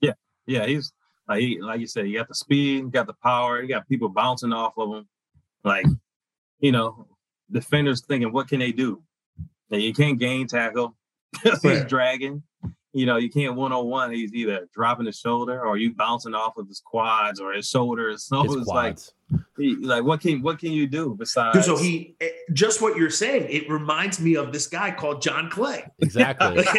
Yeah 0.00 0.14
yeah 0.46 0.66
he's 0.66 0.92
like, 1.28 1.40
he, 1.40 1.60
like 1.60 1.80
you 1.80 1.86
said 1.86 2.06
he 2.06 2.14
got 2.14 2.28
the 2.28 2.34
speed 2.34 2.84
he 2.84 2.90
got 2.90 3.06
the 3.06 3.14
power 3.22 3.62
he 3.62 3.68
got 3.68 3.88
people 3.88 4.08
bouncing 4.08 4.52
off 4.52 4.74
of 4.76 4.92
him. 4.94 5.08
Like 5.64 5.86
you 6.58 6.72
know 6.72 7.06
defenders 7.50 8.04
thinking 8.04 8.32
what 8.32 8.48
can 8.48 8.58
they 8.58 8.72
do? 8.72 9.02
And 9.70 9.82
you 9.82 9.92
can't 9.92 10.18
gain 10.18 10.46
tackle 10.46 10.96
he's 11.62 11.84
dragging. 11.84 12.42
You 12.92 13.04
know, 13.04 13.16
you 13.16 13.30
can't 13.30 13.56
one 13.56 13.72
on 13.72 13.86
one. 13.86 14.10
He's 14.10 14.32
either 14.32 14.68
dropping 14.72 15.06
his 15.06 15.18
shoulder 15.18 15.64
or 15.64 15.76
you 15.76 15.94
bouncing 15.94 16.34
off 16.34 16.56
of 16.56 16.66
his 16.66 16.80
quads 16.80 17.40
or 17.40 17.52
his 17.52 17.68
shoulders. 17.68 18.24
So 18.28 18.42
his 18.42 18.56
it's 18.56 18.64
quads. 18.64 19.12
Like, 19.30 19.40
he, 19.56 19.74
like 19.76 20.04
what 20.04 20.20
can 20.20 20.40
what 20.42 20.58
can 20.58 20.70
you 20.72 20.86
do 20.86 21.14
besides? 21.18 21.64
So 21.66 21.76
he 21.76 22.14
eh, 22.20 22.28
just 22.52 22.80
what 22.80 22.96
you're 22.96 23.10
saying. 23.10 23.46
It 23.50 23.68
reminds 23.68 24.20
me 24.20 24.36
of 24.36 24.52
this 24.52 24.66
guy 24.66 24.92
called 24.92 25.20
John 25.20 25.50
Clay. 25.50 25.84
Exactly. 25.98 26.64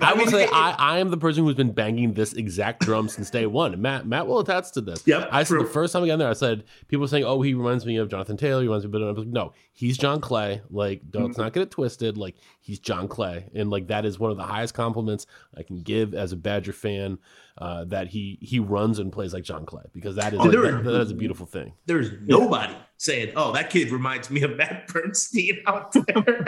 I 0.00 0.14
will 0.16 0.28
say 0.28 0.46
I, 0.46 0.74
I 0.78 0.98
am 0.98 1.10
the 1.10 1.18
person 1.18 1.44
who's 1.44 1.56
been 1.56 1.72
banging 1.72 2.14
this 2.14 2.32
exact 2.32 2.82
drum 2.82 3.08
since 3.08 3.30
day 3.30 3.46
one. 3.46 3.80
Matt 3.82 4.06
Matt 4.06 4.26
will 4.26 4.40
attest 4.40 4.74
to 4.74 4.80
this. 4.80 5.06
Yep. 5.06 5.28
I 5.30 5.42
said 5.42 5.60
the 5.60 5.64
first 5.64 5.92
time 5.92 6.04
I 6.04 6.06
got 6.06 6.18
there, 6.18 6.28
I 6.28 6.34
said 6.34 6.64
people 6.88 7.06
saying, 7.06 7.24
"Oh, 7.24 7.42
he 7.42 7.52
reminds 7.52 7.84
me 7.84 7.96
of 7.96 8.08
Jonathan 8.08 8.36
Taylor." 8.36 8.62
He 8.62 8.68
reminds 8.68 8.86
me, 8.86 8.90
but 8.90 9.02
I 9.02 9.10
was 9.10 9.18
like, 9.18 9.26
"No, 9.28 9.52
he's 9.72 9.98
John 9.98 10.20
Clay. 10.20 10.62
Like, 10.70 11.02
don't 11.10 11.32
mm-hmm. 11.32 11.42
not 11.42 11.52
get 11.52 11.64
it 11.64 11.70
twisted. 11.70 12.16
Like, 12.16 12.36
he's 12.60 12.78
John 12.78 13.08
Clay, 13.08 13.46
and 13.54 13.68
like 13.68 13.88
that 13.88 14.06
is 14.06 14.18
one 14.18 14.30
of 14.30 14.38
the 14.38 14.44
highest 14.44 14.72
compliments 14.72 15.26
I 15.54 15.64
can 15.64 15.82
give 15.82 16.14
as 16.14 16.32
a 16.32 16.36
Badger 16.36 16.72
fan. 16.72 17.18
Uh, 17.56 17.84
that 17.84 18.08
he 18.08 18.36
he 18.42 18.58
runs 18.58 18.98
and 18.98 19.12
plays 19.12 19.32
like 19.32 19.44
John 19.44 19.64
Clay 19.64 19.84
because 19.92 20.16
that 20.16 20.34
is 20.34 20.40
oh, 20.42 20.50
that, 20.50 20.82
that 20.82 21.00
is 21.02 21.12
a 21.12 21.14
beautiful 21.14 21.46
thing. 21.46 21.72
There's 21.86 22.10
nobody 22.22 22.74
saying, 22.96 23.32
"Oh, 23.36 23.52
that 23.52 23.70
kid 23.70 23.92
reminds 23.92 24.28
me 24.28 24.42
of 24.42 24.56
Matt 24.56 24.88
Bernstein 24.92 25.58
out 25.68 25.92
there," 25.92 26.44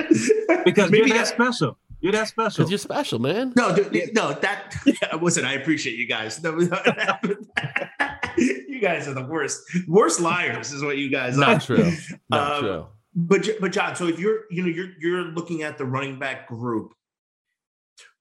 because 0.64 0.90
maybe 0.90 1.10
that's 1.12 1.30
special. 1.30 1.78
You're 2.00 2.10
that 2.10 2.26
special. 2.26 2.56
Because 2.64 2.70
you're 2.72 2.78
special, 2.78 3.20
man. 3.20 3.52
No, 3.56 3.68
no, 4.14 4.32
that. 4.32 4.74
Yeah, 4.86 5.14
listen, 5.22 5.44
I 5.44 5.52
appreciate 5.54 5.96
you 5.96 6.08
guys. 6.08 6.42
No, 6.42 6.58
you 8.36 8.80
guys 8.80 9.08
are 9.08 9.14
the 9.14 9.26
worst. 9.28 9.62
Worst 9.88 10.20
liars 10.20 10.72
is 10.72 10.82
what 10.82 10.98
you 10.98 11.10
guys 11.10 11.36
Not 11.36 11.48
are. 11.70 11.76
true. 11.76 11.92
Not 12.28 12.52
Um, 12.52 12.60
true. 12.62 12.86
But 13.14 13.48
but 13.60 13.72
John, 13.72 13.96
so 13.96 14.06
if 14.08 14.18
you're 14.18 14.40
you 14.50 14.62
know 14.62 14.68
you're 14.68 14.90
you're 15.00 15.22
looking 15.24 15.62
at 15.62 15.78
the 15.78 15.86
running 15.86 16.18
back 16.18 16.48
group, 16.48 16.92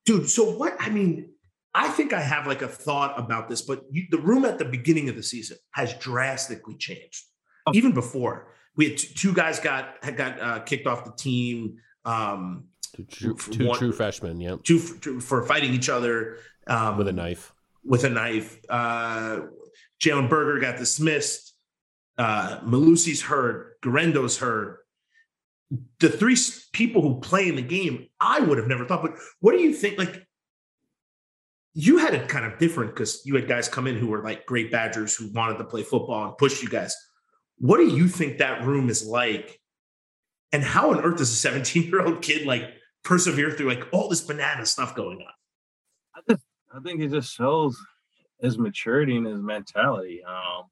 dude. 0.05 0.29
So 0.29 0.55
what? 0.55 0.75
I 0.79 0.89
mean, 0.89 1.31
I 1.78 1.89
think 1.89 2.13
I 2.13 2.21
have 2.21 2.47
like 2.47 2.61
a 2.61 2.67
thought 2.69 3.19
about 3.19 3.49
this, 3.49 3.61
but 3.61 3.82
you, 3.91 4.05
the 4.09 4.17
room 4.17 4.45
at 4.45 4.57
the 4.57 4.65
beginning 4.65 5.09
of 5.09 5.15
the 5.17 5.23
season 5.23 5.57
has 5.71 5.93
drastically 5.95 6.76
changed. 6.78 7.23
Oh. 7.67 7.71
Even 7.76 7.91
before 7.93 8.53
we 8.78 8.89
had 8.89 8.97
t- 8.97 9.13
two 9.13 9.34
guys 9.34 9.59
got 9.59 9.95
had 10.01 10.15
got 10.15 10.39
uh, 10.41 10.59
kicked 10.59 10.88
off 10.88 11.03
the 11.05 11.11
team. 11.17 11.78
Um, 12.05 12.65
Two, 12.95 13.03
true, 13.03 13.36
for 13.36 13.51
two 13.51 13.65
one- 13.67 13.78
true 13.78 13.91
freshmen. 13.91 14.39
Yep. 14.39 14.63
two 14.63 14.80
for, 14.80 15.01
two 15.01 15.19
for 15.19 15.43
fighting 15.43 15.73
each 15.73 15.89
other 15.89 16.38
um, 16.67 16.97
With 16.97 17.09
a 17.09 17.11
knife. 17.11 17.53
with 17.84 18.05
a 18.05 18.09
knife. 18.09 18.57
Uh, 18.69 19.41
Jalen 20.01 20.30
Berger 20.30 20.59
got 20.61 20.78
dismissed. 20.78 21.53
Uh, 22.17 22.59
Mellusi's 22.61 23.21
hurt. 23.21 23.82
Guerendo's 23.82 24.38
hurt. 24.38 24.80
The 25.99 26.07
three 26.09 26.38
people 26.71 27.01
who 27.01 27.19
play 27.19 27.49
in 27.49 27.55
the 27.57 27.61
game, 27.61 28.07
I 28.21 28.39
would 28.39 28.57
have 28.59 28.67
never 28.67 28.86
thought. 28.86 29.01
But 29.01 29.15
what 29.41 29.51
do 29.53 29.57
you 29.59 29.73
think? 29.73 29.97
Like, 29.97 30.24
you 31.78 31.97
had 31.97 32.13
it 32.13 32.30
kind 32.30 32.45
of 32.45 32.57
different 32.57 32.95
because 32.95 33.21
you 33.26 33.36
had 33.36 33.49
guys 33.49 33.67
come 33.67 33.86
in 33.86 33.97
who 33.97 34.07
were 34.07 34.23
like 34.23 34.45
great 34.45 34.71
Badgers 34.71 35.13
who 35.13 35.32
wanted 35.34 35.57
to 35.57 35.65
play 35.65 35.84
football 35.84 36.30
and 36.30 36.38
push 36.38 36.63
you 36.63 36.69
guys. 36.69 36.95
What 37.57 37.78
do 37.78 37.88
you 37.88 38.07
think 38.07 38.38
that 38.38 38.63
room 38.63 38.89
is 38.89 39.05
like? 39.05 39.59
And 40.53 40.63
how 40.63 40.91
on 40.91 41.01
earth 41.01 41.17
does 41.17 41.32
a 41.32 41.36
17 41.36 41.84
year 41.84 42.01
old 42.01 42.21
kid 42.21 42.47
like 42.47 42.63
persevere 43.03 43.51
through 43.51 43.67
like 43.67 43.88
all 43.91 44.07
this 44.07 44.21
banana 44.21 44.65
stuff 44.65 44.95
going 44.95 45.17
on? 45.17 45.34
I 46.15 46.21
just 46.30 46.45
I 46.73 46.80
think 46.80 47.01
it 47.01 47.11
just 47.11 47.34
shows 47.34 47.78
his 48.41 48.57
maturity 48.57 49.17
and 49.17 49.28
his 49.28 49.41
mentality. 49.41 50.23
Um, 50.23 50.63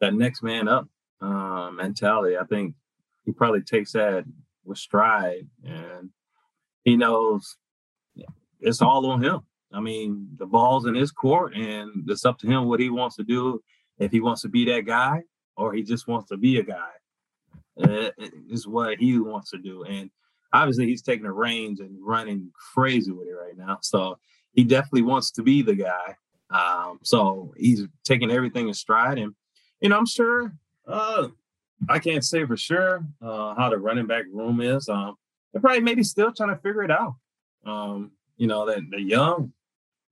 that 0.00 0.14
next 0.14 0.42
man 0.42 0.66
up 0.66 0.88
uh, 1.20 1.70
mentality. 1.70 2.38
I 2.38 2.44
think 2.44 2.74
he 3.26 3.32
probably 3.32 3.60
takes 3.62 3.92
that 3.92 4.24
with 4.64 4.78
stride, 4.78 5.46
and 5.62 6.10
he 6.84 6.96
knows 6.96 7.56
it's 8.62 8.80
all 8.80 9.04
on 9.06 9.22
him. 9.22 9.40
I 9.74 9.80
mean, 9.80 10.28
the 10.36 10.46
ball's 10.46 10.86
in 10.86 10.94
his 10.94 11.10
court, 11.10 11.54
and 11.54 12.08
it's 12.08 12.24
up 12.24 12.38
to 12.40 12.46
him 12.46 12.66
what 12.66 12.80
he 12.80 12.90
wants 12.90 13.16
to 13.16 13.24
do. 13.24 13.62
If 13.98 14.10
he 14.10 14.20
wants 14.20 14.42
to 14.42 14.48
be 14.48 14.64
that 14.66 14.86
guy, 14.86 15.22
or 15.56 15.72
he 15.72 15.82
just 15.82 16.08
wants 16.08 16.28
to 16.30 16.36
be 16.36 16.58
a 16.58 16.62
guy, 16.62 16.90
uh, 17.82 18.10
is 18.50 18.66
what 18.66 18.98
he 18.98 19.18
wants 19.18 19.50
to 19.50 19.58
do. 19.58 19.84
And 19.84 20.10
obviously, 20.52 20.86
he's 20.86 21.02
taking 21.02 21.24
the 21.24 21.32
reins 21.32 21.80
and 21.80 21.96
running 22.00 22.50
crazy 22.74 23.12
with 23.12 23.28
it 23.28 23.32
right 23.32 23.56
now. 23.56 23.78
So 23.82 24.18
he 24.52 24.64
definitely 24.64 25.02
wants 25.02 25.30
to 25.32 25.42
be 25.42 25.62
the 25.62 25.74
guy. 25.74 26.16
Um, 26.50 26.98
so 27.02 27.54
he's 27.56 27.86
taking 28.04 28.30
everything 28.30 28.68
in 28.68 28.74
stride, 28.74 29.18
and 29.18 29.34
you 29.80 29.88
know, 29.88 29.98
I'm 29.98 30.06
sure. 30.06 30.52
Uh, 30.86 31.28
I 31.88 31.98
can't 31.98 32.24
say 32.24 32.44
for 32.44 32.56
sure 32.56 33.04
uh, 33.20 33.54
how 33.54 33.68
the 33.70 33.78
running 33.78 34.06
back 34.06 34.24
room 34.32 34.60
is. 34.60 34.88
Um, 34.88 35.16
they're 35.52 35.60
probably 35.60 35.80
maybe 35.80 36.04
still 36.04 36.32
trying 36.32 36.50
to 36.50 36.60
figure 36.62 36.82
it 36.82 36.90
out. 36.90 37.14
Um, 37.64 38.12
you 38.36 38.46
know, 38.46 38.66
they're, 38.66 38.80
they're 38.90 39.00
young. 39.00 39.52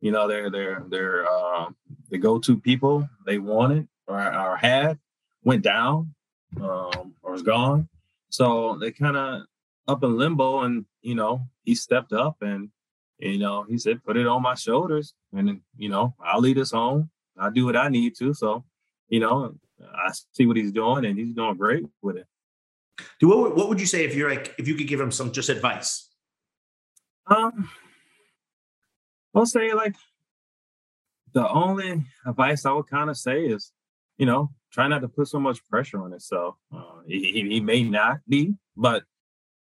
You 0.01 0.13
know, 0.13 0.27
they're 0.29 0.51
they're 0.51 0.83
they're 0.89 1.27
uh, 1.31 1.67
the 2.11 2.19
go-to 2.19 2.59
people 2.59 3.09
they 3.27 3.39
wanted 3.39 3.89
or, 4.07 4.19
or 4.21 4.57
had 4.57 4.99
went 5.45 5.63
down 5.63 6.15
um, 6.61 7.15
or 7.23 7.33
was 7.33 7.43
gone. 7.43 7.89
So 8.31 8.77
they 8.81 8.93
kind 8.93 9.17
of 9.17 9.43
up 9.87 10.03
in 10.03 10.17
limbo, 10.17 10.61
and 10.61 10.85
you 11.03 11.15
know, 11.15 11.43
he 11.65 11.75
stepped 11.75 12.13
up 12.13 12.37
and 12.43 12.71
you 13.19 13.39
know, 13.39 13.65
he 13.65 13.77
said, 13.77 14.03
put 14.03 14.17
it 14.17 14.27
on 14.27 14.41
my 14.41 14.55
shoulders 14.55 15.13
and, 15.35 15.61
you 15.77 15.91
know, 15.91 16.15
I'll 16.25 16.41
lead 16.41 16.57
us 16.57 16.71
home. 16.71 17.11
I'll 17.39 17.51
do 17.51 17.67
what 17.67 17.77
I 17.77 17.89
need 17.89 18.17
to. 18.17 18.33
So, 18.33 18.65
you 19.11 19.21
know, 19.21 19.57
I 19.79 20.11
see 20.33 20.47
what 20.47 20.57
he's 20.57 20.73
doing 20.73 21.05
and 21.05 21.19
he's 21.19 21.35
doing 21.35 21.55
great 21.57 21.85
with 22.01 22.17
it. 22.17 22.27
Dude, 23.19 23.29
what, 23.29 23.39
would- 23.41 23.57
what 23.57 23.69
would 23.69 23.79
you 23.79 23.87
say 23.87 24.05
if 24.05 24.15
you're 24.15 24.31
like 24.31 24.55
if 24.57 24.67
you 24.67 24.75
could 24.75 24.89
give 24.89 25.01
him 25.01 25.11
some 25.11 25.33
just 25.33 25.51
advice? 25.51 26.09
Um, 27.27 27.69
I'll 29.35 29.47
say 29.47 29.73
like 29.73 29.95
the 31.33 31.49
only 31.49 32.05
advice 32.27 32.67
I 32.67 32.73
would 32.73 32.89
kind 32.89 33.11
of 33.11 33.17
say 33.17 33.47
is, 33.47 33.73
you 34.19 34.27
know, 34.27 34.51
try 34.73 34.89
not 34.89 35.01
to 35.01 35.09
put 35.09 35.29
so 35.29 35.41
much 35.41 35.65
pressure 35.69 36.03
on 36.03 36.11
himself. 36.11 36.57
Uh, 36.75 37.01
he, 37.07 37.47
he, 37.49 37.61
may 37.61 37.83
not 37.83 38.19
be, 38.29 38.55
but 38.77 39.05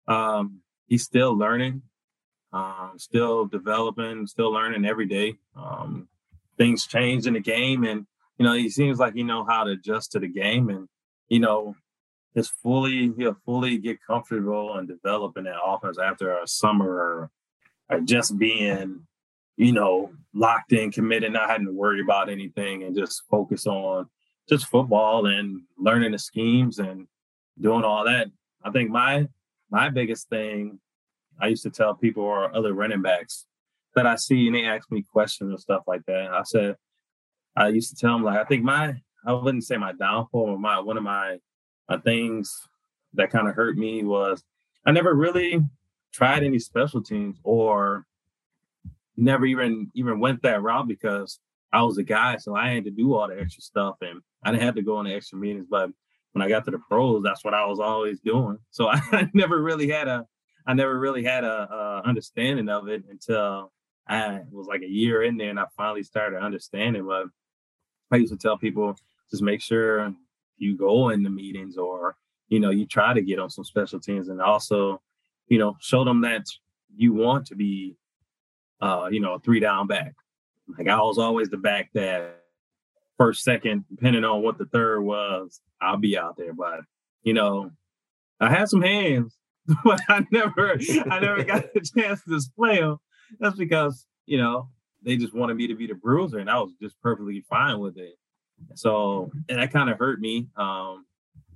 um, 0.08 0.62
he's 0.88 1.04
still 1.04 1.38
learning, 1.38 1.82
um, 2.54 2.94
still 2.98 3.46
developing, 3.46 4.28
still 4.28 4.52
learning 4.52 4.86
every 4.86 5.06
day. 5.06 5.36
Um, 5.56 6.08
things 6.58 6.88
change 6.88 7.28
in 7.28 7.34
the 7.34 7.40
game, 7.40 7.84
and 7.84 8.06
you 8.38 8.46
know, 8.46 8.54
he 8.54 8.70
seems 8.70 9.00
like 9.00 9.14
he 9.16 9.24
know 9.24 9.46
how 9.46 9.64
to 9.64 9.72
adjust 9.72 10.14
to 10.14 10.20
the 10.20 10.28
game, 10.28 10.70
and 10.70 10.88
you 11.28 11.40
know, 11.40 11.76
just 12.36 12.52
fully 12.62 13.12
he'll 13.18 13.38
fully 13.46 13.78
get 13.78 14.00
comfortable 14.06 14.78
and 14.78 14.88
develop 14.88 15.38
in 15.38 15.46
that 15.46 15.62
offense 15.64 15.98
after 15.98 16.38
a 16.38 16.48
summer 16.48 16.90
or, 16.90 17.32
or 17.90 18.00
just 18.02 18.38
being, 18.38 19.07
you 19.58 19.74
know, 19.74 20.12
locked 20.34 20.72
in, 20.72 20.92
committed, 20.92 21.34
not 21.34 21.50
having 21.50 21.66
to 21.66 21.74
worry 21.74 22.02
about 22.02 22.30
anything, 22.30 22.84
and 22.84 22.96
just 22.96 23.24
focus 23.30 23.66
on 23.68 24.08
just 24.48 24.68
football 24.68 25.26
and 25.26 25.62
learning 25.78 26.12
the 26.12 26.20
schemes 26.20 26.80
and 26.80 27.08
doing 27.60 27.84
all 27.84 28.06
that. 28.06 28.28
I 28.64 28.72
think 28.72 28.90
my 28.90 29.28
my 29.70 29.90
biggest 29.90 30.30
thing 30.30 30.80
I 31.40 31.48
used 31.48 31.64
to 31.64 31.70
tell 31.70 31.94
people 31.94 32.24
or 32.24 32.56
other 32.56 32.74
running 32.74 33.02
backs 33.02 33.46
that 33.96 34.08
I 34.08 34.16
see 34.16 34.48
and 34.48 34.56
they 34.56 34.66
ask 34.66 34.90
me 34.92 35.04
questions 35.04 35.50
and 35.50 35.60
stuff 35.60 35.84
like 35.88 36.06
that. 36.06 36.32
I 36.32 36.44
said 36.44 36.78
I 37.56 37.70
used 37.70 37.90
to 37.90 37.96
tell 37.96 38.14
them 38.14 38.24
like 38.24 38.40
I 38.40 38.46
think 38.46 38.64
my 38.64 38.96
I 39.26 39.34
wouldn't 39.34 39.66
say 39.66 39.78
my 39.78 39.94
downfall 39.94 40.52
or 40.52 40.60
my 40.60 40.80
one 40.80 40.98
of 40.98 41.04
my 41.04 41.40
my 41.90 41.98
things 41.98 42.56
that 43.14 43.32
kind 43.32 43.48
of 43.48 43.56
hurt 43.56 43.78
me 43.78 44.04
was 44.04 44.44
I 44.86 44.92
never 44.92 45.14
really 45.14 45.60
tried 46.14 46.44
any 46.44 46.60
special 46.60 47.02
teams 47.02 47.38
or 47.44 48.06
never 49.18 49.46
even 49.46 49.92
even 49.96 50.20
went 50.20 50.44
that 50.44 50.62
route 50.62 50.88
because 50.88 51.40
I 51.74 51.82
was 51.82 51.98
a 51.98 52.04
guy, 52.04 52.38
so 52.38 52.56
I 52.56 52.70
had 52.70 52.86
to 52.86 52.92
do 52.92 53.14
all 53.14 53.28
the 53.28 53.40
extra 53.40 53.62
stuff 53.62 53.98
and 54.02 54.22
I 54.44 54.52
didn't 54.52 54.64
have 54.64 54.76
to 54.76 54.82
go 54.82 54.98
on 54.98 55.06
the 55.06 55.14
extra 55.14 55.38
meetings. 55.38 55.66
But 55.70 55.90
when 56.32 56.42
I 56.42 56.50
got 56.50 56.66
to 56.66 56.72
the 56.72 56.80
pros, 56.80 57.24
that's 57.24 57.44
what 57.44 57.54
I 57.54 57.66
was 57.66 57.80
always 57.80 58.20
doing. 58.22 58.58
So 58.72 58.88
I 58.92 59.30
never 59.34 59.62
really 59.62 59.90
had 59.90 60.08
a 60.08 60.26
I 60.66 60.74
never 60.74 61.00
really 61.00 61.24
had 61.24 61.44
a, 61.44 61.68
a 61.72 62.02
understanding 62.08 62.70
of 62.70 62.88
it 62.90 63.04
until 63.10 63.72
I 64.08 64.42
was 64.52 64.68
like 64.68 64.82
a 64.82 64.90
year 64.90 65.24
in 65.24 65.38
there 65.38 65.50
and 65.50 65.60
I 65.60 65.66
finally 65.76 66.04
started 66.04 66.42
understanding. 66.42 67.06
But 67.06 67.28
I 68.12 68.18
used 68.18 68.34
to 68.34 68.38
tell 68.38 68.58
people 68.58 68.96
just 69.32 69.44
make 69.44 69.62
sure 69.62 70.14
you 70.58 70.78
go 70.78 71.10
in 71.10 71.24
the 71.24 71.30
meetings 71.30 71.78
or 71.78 72.16
you 72.50 72.60
know 72.60 72.70
you 72.70 72.86
try 72.86 73.14
to 73.14 73.22
get 73.22 73.40
on 73.40 73.50
some 73.50 73.64
special 73.64 74.00
teams 74.00 74.30
and 74.30 74.42
also 74.42 75.02
you 75.48 75.58
know 75.58 75.76
show 75.80 76.04
them 76.04 76.22
that 76.22 76.46
you 76.96 77.14
want 77.14 77.46
to 77.48 77.56
be 77.56 77.96
uh 78.82 79.08
you 79.12 79.20
know 79.20 79.36
a 79.36 79.40
three 79.40 79.60
down 79.60 79.88
back. 79.88 80.14
Like 80.78 80.88
i 80.88 80.98
was 80.98 81.18
always 81.18 81.50
the 81.50 81.58
back 81.58 81.90
that 81.94 82.44
first 83.18 83.44
second 83.44 83.86
depending 83.90 84.24
on 84.24 84.44
what 84.44 84.58
the 84.58 84.66
third 84.66 85.02
was 85.02 85.62
i'll 85.82 85.98
be 85.98 86.18
out 86.18 86.38
there 86.38 86.54
but 86.54 86.82
you 87.24 87.34
know 87.34 87.72
i 88.40 88.50
had 88.50 88.70
some 88.70 88.82
hands 88.82 89.36
but 89.84 90.00
i 90.10 90.26
never 90.32 90.78
i 91.10 91.20
never 91.20 91.44
got 91.44 91.66
a 91.76 91.80
chance 91.80 92.24
to 92.24 92.32
display 92.32 92.80
them 92.80 92.98
that's 93.40 93.58
because 93.58 94.06
you 94.26 94.38
know 94.38 94.70
they 95.04 95.16
just 95.16 95.34
wanted 95.34 95.56
me 95.56 95.68
to 95.68 95.76
be 95.76 95.88
the 95.88 95.96
bruiser 95.96 96.40
and 96.40 96.50
i 96.50 96.60
was 96.60 96.72
just 96.82 97.00
perfectly 97.02 97.44
fine 97.50 97.80
with 97.80 97.98
it. 97.98 98.16
So 98.76 99.32
and 99.50 99.60
that 99.60 99.72
kind 99.72 99.90
of 99.90 99.98
hurt 99.98 100.20
me 100.20 100.48
um 100.56 101.06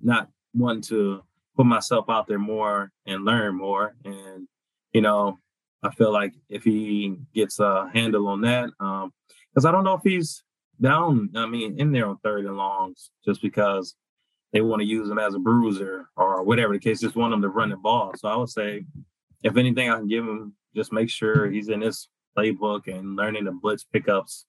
not 0.01 0.29
wanting 0.53 0.83
to 0.83 1.23
put 1.55 1.65
myself 1.65 2.05
out 2.09 2.27
there 2.27 2.39
more 2.39 2.91
and 3.05 3.25
learn 3.25 3.55
more 3.55 3.95
and 4.05 4.47
you 4.93 5.01
know 5.01 5.39
i 5.83 5.89
feel 5.91 6.11
like 6.11 6.33
if 6.49 6.63
he 6.63 7.15
gets 7.33 7.59
a 7.59 7.89
handle 7.93 8.27
on 8.27 8.41
that 8.41 8.69
um 8.79 9.11
because 9.53 9.65
i 9.65 9.71
don't 9.71 9.83
know 9.83 9.93
if 9.93 10.03
he's 10.03 10.43
down 10.81 11.29
i 11.35 11.45
mean 11.45 11.79
in 11.79 11.91
there 11.91 12.07
on 12.07 12.17
third 12.17 12.45
and 12.45 12.57
longs 12.57 13.11
just 13.25 13.41
because 13.41 13.95
they 14.53 14.61
want 14.61 14.81
to 14.81 14.87
use 14.87 15.09
him 15.09 15.19
as 15.19 15.33
a 15.33 15.39
bruiser 15.39 16.09
or 16.17 16.43
whatever 16.43 16.73
the 16.73 16.79
case 16.79 16.99
just 16.99 17.15
want 17.15 17.33
him 17.33 17.41
to 17.41 17.47
run 17.47 17.69
the 17.69 17.77
ball. 17.77 18.11
So 18.17 18.27
i 18.27 18.35
would 18.35 18.49
say 18.49 18.85
if 19.43 19.55
anything 19.57 19.89
i 19.89 19.95
can 19.97 20.07
give 20.07 20.25
him 20.25 20.53
just 20.75 20.91
make 20.91 21.09
sure 21.09 21.49
he's 21.49 21.69
in 21.69 21.81
his 21.81 22.07
playbook 22.37 22.87
and 22.87 23.15
learning 23.15 23.45
the 23.45 23.51
blitz 23.51 23.83
pickups 23.83 24.45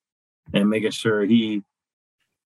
and 0.52 0.68
making 0.68 0.90
sure 0.90 1.24
he 1.24 1.62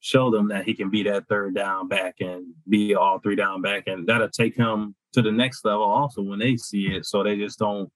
show 0.01 0.31
them 0.31 0.49
that 0.49 0.65
he 0.65 0.75
can 0.75 0.91
be 0.91 1.03
that 1.03 1.27
third 1.29 1.55
down 1.55 1.89
back 1.89 2.17
and 2.21 2.47
be 2.69 2.95
all 2.95 3.19
three 3.19 3.35
down 3.35 3.61
back. 3.63 3.85
And 3.87 4.07
that'll 4.07 4.29
take 4.29 4.55
him 4.55 4.95
to 5.13 5.23
the 5.23 5.33
next 5.33 5.65
level 5.65 5.83
also 5.83 6.23
when 6.23 6.39
they 6.39 6.57
see 6.57 6.87
it. 6.87 7.07
So 7.07 7.23
they 7.23 7.37
just 7.37 7.59
don't 7.59 7.91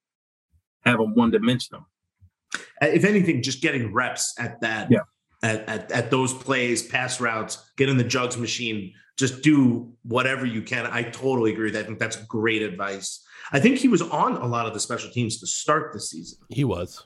have 0.84 1.00
him 1.00 1.14
one 1.14 1.30
dimensional 1.30 1.86
If 2.82 3.04
anything, 3.04 3.42
just 3.42 3.60
getting 3.62 3.92
reps 3.92 4.34
at 4.38 4.60
that, 4.62 4.90
Yeah. 4.90 5.00
at, 5.42 5.68
at 5.68 5.92
at 5.92 6.10
those 6.10 6.32
plays, 6.34 6.82
pass 6.86 7.20
routes, 7.20 7.70
get 7.76 7.88
in 7.88 7.96
the 7.96 8.04
jugs 8.04 8.36
machine, 8.36 8.92
just 9.16 9.42
do 9.42 9.92
whatever 10.02 10.46
you 10.46 10.62
can. 10.62 10.86
I 10.86 11.02
totally 11.02 11.52
agree 11.52 11.64
with 11.66 11.74
that. 11.74 11.84
I 11.84 11.86
think 11.86 11.98
that's 11.98 12.16
great 12.24 12.62
advice. 12.62 13.22
I 13.52 13.60
think 13.60 13.78
he 13.78 13.88
was 13.88 14.02
on 14.02 14.36
a 14.36 14.46
lot 14.46 14.66
of 14.66 14.72
the 14.74 14.80
special 14.80 15.10
teams 15.10 15.38
to 15.40 15.46
start 15.46 15.92
the 15.92 16.00
season, 16.00 16.38
He 16.48 16.64
was. 16.64 17.04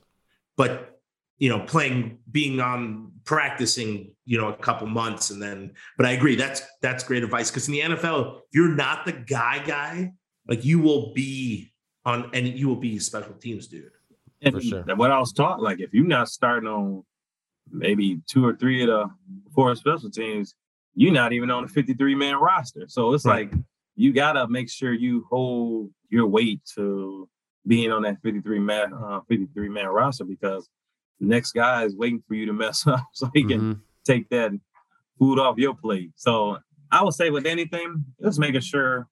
but 0.56 0.90
you 1.38 1.48
know, 1.48 1.58
playing, 1.66 2.18
being 2.30 2.60
on 2.60 3.10
practicing, 3.24 4.14
you 4.24 4.38
know, 4.38 4.48
a 4.48 4.56
couple 4.56 4.86
months, 4.86 5.30
and 5.30 5.42
then. 5.42 5.72
But 5.96 6.06
I 6.06 6.12
agree, 6.12 6.36
that's 6.36 6.62
that's 6.80 7.02
great 7.02 7.24
advice 7.24 7.50
because 7.50 7.66
in 7.68 7.72
the 7.74 7.80
NFL, 7.80 8.36
if 8.38 8.42
you're 8.52 8.68
not 8.76 9.04
the 9.04 9.12
guy 9.12 9.58
guy, 9.66 10.12
like 10.46 10.64
you 10.64 10.78
will 10.78 11.12
be 11.12 11.72
on, 12.05 12.30
and 12.34 12.46
you 12.46 12.68
will 12.68 12.76
be 12.76 12.98
special 12.98 13.34
teams 13.34 13.66
dude. 13.66 13.90
And 14.42 14.55
For 14.55 14.61
sure. 14.61 14.82
what 14.96 15.11
I 15.11 15.18
was 15.18 15.32
taught, 15.32 15.62
like 15.62 15.80
if 15.80 15.92
you're 15.94 16.07
not 16.07 16.28
starting 16.28 16.68
on 16.68 17.05
maybe 17.70 18.20
two 18.26 18.44
or 18.44 18.55
three 18.55 18.82
of 18.82 18.88
the 18.88 19.11
four 19.55 19.74
special 19.74 20.11
teams, 20.11 20.55
you're 20.94 21.12
not 21.12 21.32
even 21.32 21.50
on 21.50 21.64
a 21.64 21.68
53 21.68 22.14
man 22.14 22.36
roster. 22.36 22.84
So 22.88 23.14
it's 23.14 23.24
Right. 23.24 23.50
like 23.50 23.61
you 23.96 24.12
gotta 24.12 24.46
make 24.48 24.70
sure 24.70 24.92
you 24.92 25.24
hold 25.30 25.90
your 26.11 26.26
weight 26.26 26.61
to 26.74 27.28
being 27.66 27.90
on 27.90 28.02
that 28.02 28.20
53 28.22 28.59
man 28.59 28.92
uh, 28.92 29.20
53 29.28 29.68
man 29.70 29.86
roster 29.86 30.24
because 30.24 30.68
the 31.20 31.26
next 31.26 31.52
guy 31.52 31.84
is 31.84 31.96
waiting 31.96 32.22
for 32.28 32.34
you 32.34 32.44
to 32.46 32.52
mess 32.52 32.86
up 32.86 33.05
so 33.12 33.30
he 33.32 33.44
can 33.44 33.61
Mhm. 33.61 33.80
take 34.05 34.28
that 34.28 34.52
food 35.18 35.38
off 35.38 35.57
your 35.57 35.74
plate. 35.74 36.11
So 36.16 36.59
I 36.90 37.02
would 37.02 37.14
say 37.14 37.30
with 37.30 37.46
anything, 37.46 38.05
just 38.22 38.38
making 38.38 38.61
sure 38.61 39.09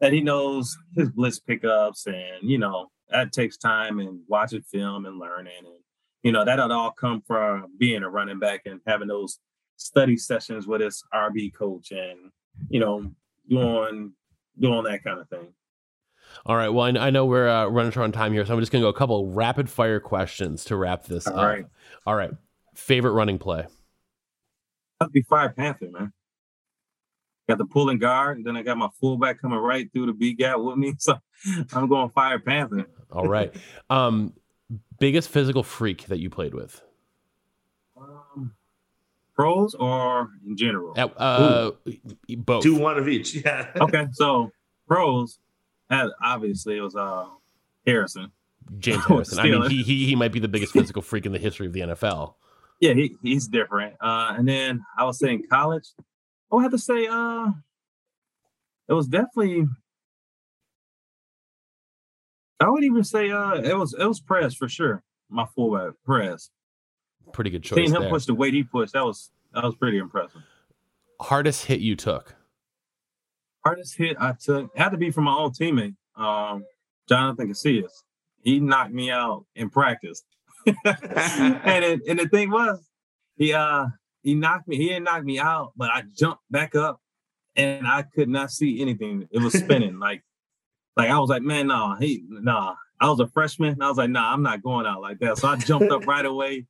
that 0.00 0.12
he 0.12 0.20
knows 0.20 0.76
his 0.94 1.10
blitz 1.10 1.38
pickups 1.38 2.06
and 2.06 2.42
you 2.42 2.58
know 2.58 2.88
that 3.10 3.32
takes 3.32 3.56
time 3.56 3.98
and 3.98 4.20
watching 4.28 4.62
film 4.62 5.06
and 5.06 5.18
learning 5.18 5.52
and 5.58 5.76
you 6.22 6.32
know 6.32 6.44
that'll 6.44 6.72
all 6.72 6.90
come 6.90 7.22
from 7.26 7.66
being 7.78 8.02
a 8.02 8.08
running 8.08 8.38
back 8.38 8.62
and 8.66 8.80
having 8.86 9.08
those 9.08 9.38
study 9.76 10.16
sessions 10.16 10.66
with 10.66 10.80
his 10.80 11.02
RB 11.14 11.52
coach 11.54 11.90
and 11.92 12.30
you 12.68 12.80
know 12.80 13.10
doing 13.48 14.12
doing 14.58 14.84
that 14.84 15.04
kind 15.04 15.20
of 15.20 15.28
thing. 15.28 15.52
All 16.44 16.56
right. 16.56 16.68
Well, 16.68 16.84
I, 16.84 17.06
I 17.06 17.10
know 17.10 17.24
we're 17.24 17.48
uh, 17.48 17.66
running 17.66 17.92
short 17.92 18.04
on 18.04 18.12
time 18.12 18.32
here, 18.32 18.44
so 18.44 18.52
I'm 18.52 18.60
just 18.60 18.72
going 18.72 18.82
to 18.82 18.86
go 18.86 18.90
a 18.90 18.98
couple 18.98 19.30
rapid 19.30 19.70
fire 19.70 20.00
questions 20.00 20.64
to 20.64 20.76
wrap 20.76 21.04
this 21.04 21.26
All 21.26 21.38
up. 21.38 21.46
right. 21.46 21.66
All 22.06 22.16
right. 22.16 22.30
Favorite 22.74 23.12
running 23.12 23.38
play? 23.38 23.66
I'd 25.00 25.12
be 25.12 25.22
Fire 25.22 25.50
Panther, 25.50 25.88
man. 25.90 26.12
Got 27.48 27.58
the 27.58 27.64
pulling 27.64 27.98
guard, 27.98 28.38
and 28.38 28.46
then 28.46 28.56
I 28.56 28.62
got 28.62 28.76
my 28.76 28.88
fullback 29.00 29.40
coming 29.40 29.58
right 29.58 29.92
through 29.92 30.06
the 30.06 30.12
B 30.12 30.32
gap 30.34 30.58
with 30.58 30.76
me. 30.76 30.94
So 30.98 31.18
I'm 31.74 31.86
going 31.86 32.10
Fire 32.10 32.38
Panther. 32.38 32.86
All 33.12 33.28
right. 33.28 33.54
um, 33.90 34.32
biggest 34.98 35.28
physical 35.28 35.62
freak 35.62 36.06
that 36.06 36.18
you 36.18 36.30
played 36.30 36.54
with? 36.54 36.80
Um, 37.96 38.54
pros 39.34 39.74
or 39.74 40.30
in 40.46 40.56
general? 40.56 40.94
Uh, 40.96 41.08
uh, 41.16 41.70
both. 42.38 42.62
Do 42.62 42.74
one 42.76 42.98
of 42.98 43.08
each. 43.08 43.34
Yeah. 43.44 43.70
okay, 43.80 44.08
so 44.12 44.50
pros, 44.88 45.38
had 45.90 46.08
obviously 46.22 46.78
it 46.78 46.80
was 46.80 46.96
uh 46.96 47.26
Harrison. 47.86 48.32
James 48.78 49.04
Harrison. 49.08 49.38
I 49.38 49.44
mean, 49.44 49.70
he, 49.70 49.82
he 49.82 50.06
he 50.06 50.16
might 50.16 50.32
be 50.32 50.40
the 50.40 50.48
biggest 50.48 50.72
physical 50.72 51.02
freak 51.02 51.26
in 51.26 51.32
the 51.32 51.38
history 51.38 51.66
of 51.66 51.72
the 51.72 51.80
NFL. 51.80 52.34
Yeah, 52.80 52.94
he, 52.94 53.16
he's 53.22 53.46
different. 53.46 53.94
Uh, 54.00 54.34
and 54.36 54.48
then 54.48 54.84
I 54.98 55.04
was 55.04 55.18
saying 55.18 55.44
college. 55.48 55.84
I 56.50 56.56
would 56.56 56.62
have 56.62 56.72
to 56.72 56.78
say, 56.78 57.06
uh, 57.06 57.48
it 58.88 58.92
was 58.92 59.08
definitely. 59.08 59.66
I 62.58 62.70
would 62.70 62.84
even 62.84 63.04
say, 63.04 63.30
uh, 63.30 63.54
it 63.54 63.76
was 63.76 63.94
it 63.98 64.06
was 64.06 64.20
Prez 64.20 64.54
for 64.54 64.68
sure. 64.68 65.02
My 65.28 65.46
fullback 65.54 65.94
Prez. 66.04 66.50
Pretty 67.32 67.50
good 67.50 67.64
choice 67.64 67.76
Seeing 67.76 67.90
him 67.94 68.02
there. 68.02 68.10
push 68.10 68.26
the 68.26 68.34
weight 68.34 68.54
he 68.54 68.62
pushed, 68.62 68.92
that 68.92 69.04
was 69.04 69.30
that 69.52 69.64
was 69.64 69.74
pretty 69.74 69.98
impressive. 69.98 70.42
Hardest 71.20 71.66
hit 71.66 71.80
you 71.80 71.96
took? 71.96 72.34
Hardest 73.64 73.96
hit 73.96 74.16
I 74.20 74.32
took 74.32 74.70
had 74.76 74.90
to 74.90 74.96
be 74.96 75.10
from 75.10 75.24
my 75.24 75.34
own 75.34 75.50
teammate, 75.50 75.96
um, 76.14 76.64
Jonathan 77.08 77.48
Casillas. 77.48 78.04
He 78.42 78.60
knocked 78.60 78.92
me 78.92 79.10
out 79.10 79.44
in 79.56 79.68
practice. 79.68 80.22
and 80.66 81.84
it, 81.84 82.00
and 82.08 82.18
the 82.18 82.28
thing 82.28 82.50
was, 82.50 82.88
he 83.36 83.52
uh 83.52 83.86
he 84.26 84.34
knocked 84.34 84.66
me. 84.66 84.76
He 84.76 84.88
didn't 84.88 85.04
knock 85.04 85.22
me 85.22 85.38
out, 85.38 85.72
but 85.76 85.88
I 85.88 86.02
jumped 86.12 86.42
back 86.50 86.74
up, 86.74 87.00
and 87.54 87.86
I 87.86 88.02
could 88.02 88.28
not 88.28 88.50
see 88.50 88.82
anything. 88.82 89.28
It 89.30 89.40
was 89.40 89.52
spinning 89.52 89.98
like, 90.00 90.24
like 90.96 91.10
I 91.10 91.18
was 91.20 91.30
like, 91.30 91.42
man, 91.42 91.68
no, 91.68 91.94
he 91.94 92.24
nah. 92.28 92.74
I 93.00 93.08
was 93.08 93.20
a 93.20 93.28
freshman. 93.28 93.74
And 93.74 93.84
I 93.84 93.88
was 93.88 93.98
like, 93.98 94.10
nah, 94.10 94.32
I'm 94.32 94.42
not 94.42 94.62
going 94.62 94.84
out 94.84 95.00
like 95.00 95.20
that. 95.20 95.38
So 95.38 95.46
I 95.46 95.56
jumped 95.56 95.92
up 95.92 96.06
right 96.06 96.24
away, 96.24 96.66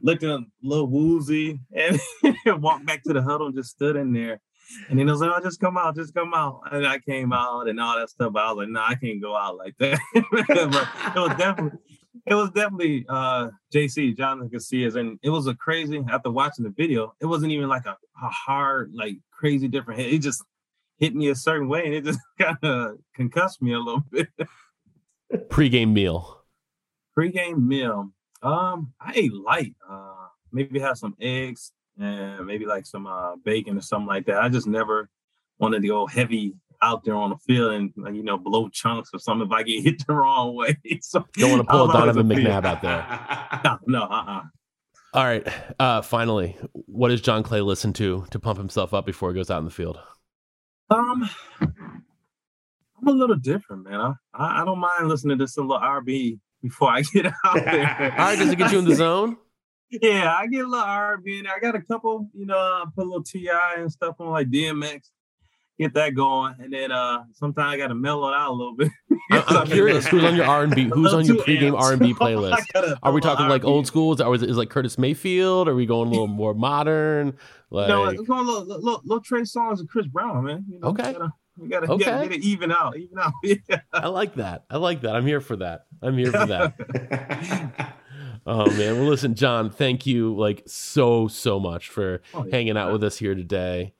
looked 0.00 0.22
a 0.22 0.38
little 0.62 0.86
woozy, 0.86 1.58
and 1.74 1.98
walked 2.62 2.86
back 2.86 3.02
to 3.04 3.12
the 3.12 3.22
huddle 3.22 3.46
and 3.46 3.56
just 3.56 3.70
stood 3.70 3.96
in 3.96 4.12
there. 4.12 4.40
And 4.88 4.98
then 4.98 5.08
I 5.08 5.12
was 5.12 5.20
like, 5.20 5.32
oh, 5.34 5.42
just 5.42 5.58
come 5.58 5.76
out, 5.76 5.96
just 5.96 6.14
come 6.14 6.32
out. 6.32 6.60
And 6.70 6.86
I 6.86 7.00
came 7.00 7.32
out 7.32 7.66
and 7.66 7.80
all 7.80 7.98
that 7.98 8.10
stuff. 8.10 8.32
But 8.34 8.44
I 8.44 8.52
was 8.52 8.58
like, 8.58 8.68
nah, 8.68 8.86
I 8.86 8.94
can't 8.94 9.20
go 9.20 9.34
out 9.34 9.56
like 9.56 9.74
that. 9.78 9.98
but 10.14 10.44
it 10.48 11.20
was 11.20 11.36
definitely 11.36 11.78
it 12.26 12.34
was 12.34 12.50
definitely 12.50 13.04
uh 13.08 13.50
JC, 13.72 14.16
Jonathan 14.16 14.50
Casillas. 14.50 14.96
And 14.96 15.18
it 15.22 15.30
was 15.30 15.46
a 15.46 15.54
crazy 15.54 16.02
after 16.10 16.30
watching 16.30 16.64
the 16.64 16.70
video, 16.70 17.14
it 17.20 17.26
wasn't 17.26 17.52
even 17.52 17.68
like 17.68 17.86
a, 17.86 17.96
a 18.22 18.28
hard, 18.28 18.92
like 18.94 19.16
crazy 19.30 19.68
different 19.68 20.00
hit. 20.00 20.12
It 20.12 20.18
just 20.18 20.44
hit 20.98 21.14
me 21.14 21.28
a 21.28 21.34
certain 21.34 21.68
way 21.68 21.84
and 21.86 21.94
it 21.94 22.04
just 22.04 22.20
kind 22.40 22.58
of 22.62 22.98
concussed 23.14 23.62
me 23.62 23.72
a 23.72 23.78
little 23.78 24.04
bit. 24.10 24.28
Pre-game 25.48 25.92
meal. 25.94 26.42
Pre-game 27.14 27.66
meal. 27.66 28.10
Um, 28.42 28.92
I 29.00 29.12
ate 29.14 29.32
light. 29.32 29.74
Uh 29.88 30.14
maybe 30.52 30.80
have 30.80 30.98
some 30.98 31.16
eggs 31.20 31.72
and 31.98 32.44
maybe 32.46 32.66
like 32.66 32.84
some 32.86 33.06
uh 33.06 33.36
bacon 33.44 33.78
or 33.78 33.82
something 33.82 34.08
like 34.08 34.26
that. 34.26 34.42
I 34.42 34.48
just 34.48 34.66
never 34.66 35.08
wanted 35.58 35.82
to 35.82 35.88
go 35.88 36.06
heavy 36.06 36.54
out 36.82 37.04
there 37.04 37.14
on 37.14 37.30
the 37.30 37.36
field 37.36 37.72
and 37.72 37.92
like, 37.96 38.14
you 38.14 38.22
know 38.22 38.38
blow 38.38 38.68
chunks 38.68 39.10
or 39.12 39.18
something 39.18 39.46
if 39.46 39.52
I 39.52 39.62
get 39.62 39.82
hit 39.84 40.06
the 40.06 40.14
wrong 40.14 40.54
way. 40.54 40.78
So 41.02 41.24
Don't 41.34 41.50
want 41.50 41.62
to 41.62 41.70
pull 41.70 41.80
a 41.82 41.88
I'm 41.88 41.96
always 41.96 42.16
Donovan 42.16 42.28
McNabb 42.28 42.64
out 42.64 42.82
there. 42.82 43.60
No, 43.64 43.78
no, 43.86 44.02
uh-uh. 44.04 44.42
All 45.12 45.24
right. 45.24 45.46
Uh, 45.78 46.02
finally, 46.02 46.56
what 46.72 47.08
does 47.08 47.20
John 47.20 47.42
Clay 47.42 47.60
listen 47.60 47.92
to 47.94 48.26
to 48.30 48.38
pump 48.38 48.58
himself 48.58 48.94
up 48.94 49.04
before 49.04 49.30
he 49.30 49.34
goes 49.34 49.50
out 49.50 49.58
in 49.58 49.64
the 49.64 49.70
field? 49.70 49.98
Um, 50.88 51.28
I'm 51.60 53.08
a 53.08 53.10
little 53.10 53.36
different, 53.36 53.84
man. 53.84 54.00
I, 54.00 54.14
I, 54.34 54.62
I 54.62 54.64
don't 54.64 54.78
mind 54.78 55.08
listening 55.08 55.38
to 55.38 55.48
some 55.48 55.68
little 55.68 55.82
RB 55.82 56.38
before 56.62 56.90
I 56.90 57.02
get 57.02 57.26
out 57.26 57.54
there. 57.54 58.14
All 58.18 58.24
right. 58.26 58.38
Does 58.38 58.50
it 58.52 58.56
get 58.56 58.72
you 58.72 58.78
in 58.78 58.84
the 58.84 58.94
zone? 58.94 59.36
Yeah, 59.90 60.32
I 60.32 60.46
get 60.46 60.64
a 60.64 60.68
little 60.68 60.86
RB 60.86 61.38
in 61.38 61.44
there. 61.44 61.54
I 61.56 61.58
got 61.58 61.74
a 61.74 61.82
couple, 61.82 62.28
you 62.32 62.46
know, 62.46 62.56
I 62.56 62.84
put 62.94 63.04
a 63.04 63.08
little 63.08 63.24
TI 63.24 63.48
and 63.76 63.90
stuff 63.90 64.14
on 64.20 64.30
like 64.30 64.48
DMX, 64.48 65.10
get 65.80 65.94
that 65.94 66.14
going, 66.14 66.54
and 66.60 66.72
then 66.72 66.92
uh 66.92 67.24
sometimes 67.32 67.74
I 67.74 67.76
got 67.76 67.88
to 67.88 67.94
mellow 67.94 68.28
it 68.28 68.34
out 68.36 68.50
a 68.50 68.54
little 68.54 68.74
bit. 68.76 68.88
I- 69.32 69.44
I'm 69.48 69.66
curious. 69.66 70.06
Who's 70.06 70.22
on 70.24 70.36
your 70.36 70.44
R 70.46 70.62
and 70.64 70.74
B? 70.74 70.84
Who's 70.92 71.12
on 71.14 71.24
your 71.24 71.36
pregame. 71.36 71.78
R 71.80 71.92
and 71.92 72.00
B 72.00 72.12
playlist? 72.20 72.98
Are 73.02 73.12
we 73.12 73.20
talking 73.20 73.46
like 73.48 73.62
R&B. 73.62 73.66
old 73.72 73.86
schools, 73.86 74.20
or 74.20 74.34
is 74.34 74.42
it 74.42 74.50
is 74.50 74.56
like 74.56 74.70
Curtis 74.70 74.98
Mayfield? 74.98 75.68
Are 75.68 75.74
we 75.74 75.86
going 75.86 76.08
a 76.08 76.10
little 76.10 76.26
more 76.26 76.54
modern? 76.54 77.36
Like, 77.70 77.88
No, 77.88 78.06
it's 78.06 78.20
going 78.22 78.46
little, 78.46 78.64
little, 78.66 79.00
little, 79.04 79.20
Trey 79.20 79.42
Songz 79.42 79.78
and 79.78 79.88
Chris 79.88 80.06
Brown, 80.06 80.44
man. 80.44 80.64
You 80.68 80.80
know, 80.80 80.88
Okay. 80.88 81.08
You 81.08 81.18
gotta, 81.18 81.32
you 81.62 81.68
gotta, 81.68 81.86
you 81.86 81.92
Okay. 81.94 82.04
gotta 82.04 82.28
get 82.28 82.38
it 82.38 82.44
even 82.44 82.72
out, 82.72 82.96
even 82.96 83.18
out. 83.18 83.32
Yeah. 83.44 83.56
I 83.92 84.08
like 84.08 84.34
that. 84.34 84.64
I 84.70 84.76
like 84.78 85.02
that. 85.02 85.14
I'm 85.14 85.26
here 85.26 85.40
for 85.40 85.56
that. 85.56 85.86
I'm 86.02 86.18
here 86.18 86.32
for 86.32 86.46
that. 86.46 87.94
oh 88.46 88.66
man. 88.70 88.96
Well, 88.98 89.08
listen, 89.08 89.34
John. 89.34 89.70
Thank 89.70 90.06
you 90.06 90.34
like 90.36 90.62
so 90.66 91.28
so 91.28 91.60
much 91.60 91.88
for 91.88 92.22
Oh, 92.34 92.44
yeah. 92.44 92.56
hanging 92.56 92.76
out 92.76 92.92
with 92.92 93.04
us 93.04 93.18
here 93.18 93.34
today. 93.34 93.92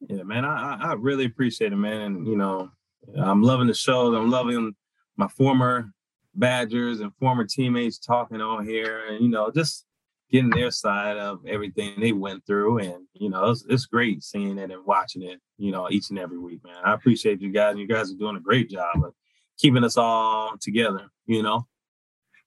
Yeah, 0.00 0.22
man, 0.22 0.44
I, 0.44 0.76
I 0.80 0.92
really 0.94 1.24
appreciate 1.24 1.72
it, 1.72 1.76
man. 1.76 2.00
And 2.00 2.26
you 2.26 2.36
know, 2.36 2.70
I'm 3.16 3.42
loving 3.42 3.66
the 3.66 3.74
show. 3.74 4.14
I'm 4.14 4.30
loving 4.30 4.74
my 5.16 5.28
former 5.28 5.92
Badgers 6.34 7.00
and 7.00 7.12
former 7.16 7.44
teammates 7.44 7.98
talking 7.98 8.40
on 8.40 8.64
here, 8.64 9.06
and 9.08 9.20
you 9.20 9.28
know, 9.28 9.50
just 9.50 9.84
getting 10.30 10.50
their 10.50 10.70
side 10.70 11.16
of 11.16 11.40
everything 11.46 11.94
they 11.98 12.12
went 12.12 12.46
through. 12.46 12.78
And 12.78 13.06
you 13.14 13.28
know, 13.28 13.50
it's, 13.50 13.64
it's 13.68 13.86
great 13.86 14.22
seeing 14.22 14.58
it 14.58 14.70
and 14.70 14.84
watching 14.84 15.22
it. 15.22 15.40
You 15.56 15.72
know, 15.72 15.90
each 15.90 16.10
and 16.10 16.18
every 16.18 16.38
week, 16.38 16.60
man. 16.64 16.76
I 16.84 16.94
appreciate 16.94 17.40
you 17.40 17.50
guys. 17.50 17.76
You 17.76 17.88
guys 17.88 18.12
are 18.12 18.16
doing 18.16 18.36
a 18.36 18.40
great 18.40 18.70
job 18.70 19.04
of 19.04 19.14
keeping 19.58 19.84
us 19.84 19.96
all 19.96 20.56
together. 20.60 21.10
You 21.26 21.42
know. 21.42 21.66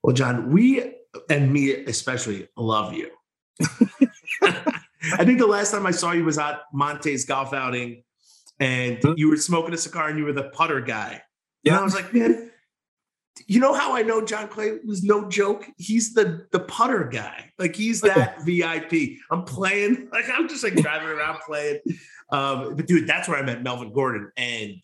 Well, 0.04 0.16
John, 0.16 0.52
we 0.52 0.93
and 1.30 1.52
me 1.52 1.74
especially 1.86 2.47
love 2.56 2.93
you. 2.93 3.12
I 5.14 5.26
think 5.26 5.39
the 5.39 5.47
last 5.47 5.72
time 5.72 5.86
I 5.86 5.91
saw 5.91 6.12
you 6.12 6.24
was 6.26 6.38
at 6.38 6.62
Montee's 6.74 7.26
golf 7.26 7.54
outing, 7.54 8.04
and 8.60 8.99
you 9.18 9.30
were 9.30 9.38
smoking 9.38 9.74
a 9.74 9.78
cigar 9.78 10.10
and 10.10 10.18
you 10.20 10.26
were 10.26 10.34
the 10.34 10.49
putter 10.49 10.82
guy. 10.82 11.14
And 11.66 11.74
Yeah. 11.74 11.80
I 11.80 11.84
was 11.84 11.95
like, 11.95 12.14
man, 12.14 12.52
you 13.47 13.60
know 13.60 13.74
how 13.74 13.95
I 13.95 14.04
know 14.04 14.24
John 14.24 14.47
Clay 14.47 14.78
was 14.86 15.04
no 15.04 15.28
joke? 15.30 15.66
He's 15.78 16.14
the 16.14 16.45
the 16.52 16.60
putter 16.60 17.06
guy. 17.06 17.52
Like 17.58 17.76
he's 17.76 18.02
that 18.02 18.43
VIP. 18.43 19.18
I'm 19.32 19.43
playing, 19.43 20.10
like 20.14 20.26
I'm 20.32 20.47
just 20.47 20.64
like 20.64 20.76
driving 20.76 21.08
around 21.08 21.39
playing. 21.39 21.80
Um, 22.32 22.76
but 22.76 22.86
dude, 22.88 23.08
that's 23.08 23.28
where 23.28 23.38
I 23.38 23.41
met 23.41 23.64
Melvin 23.64 23.93
Gordon. 23.93 24.32
And 24.38 24.76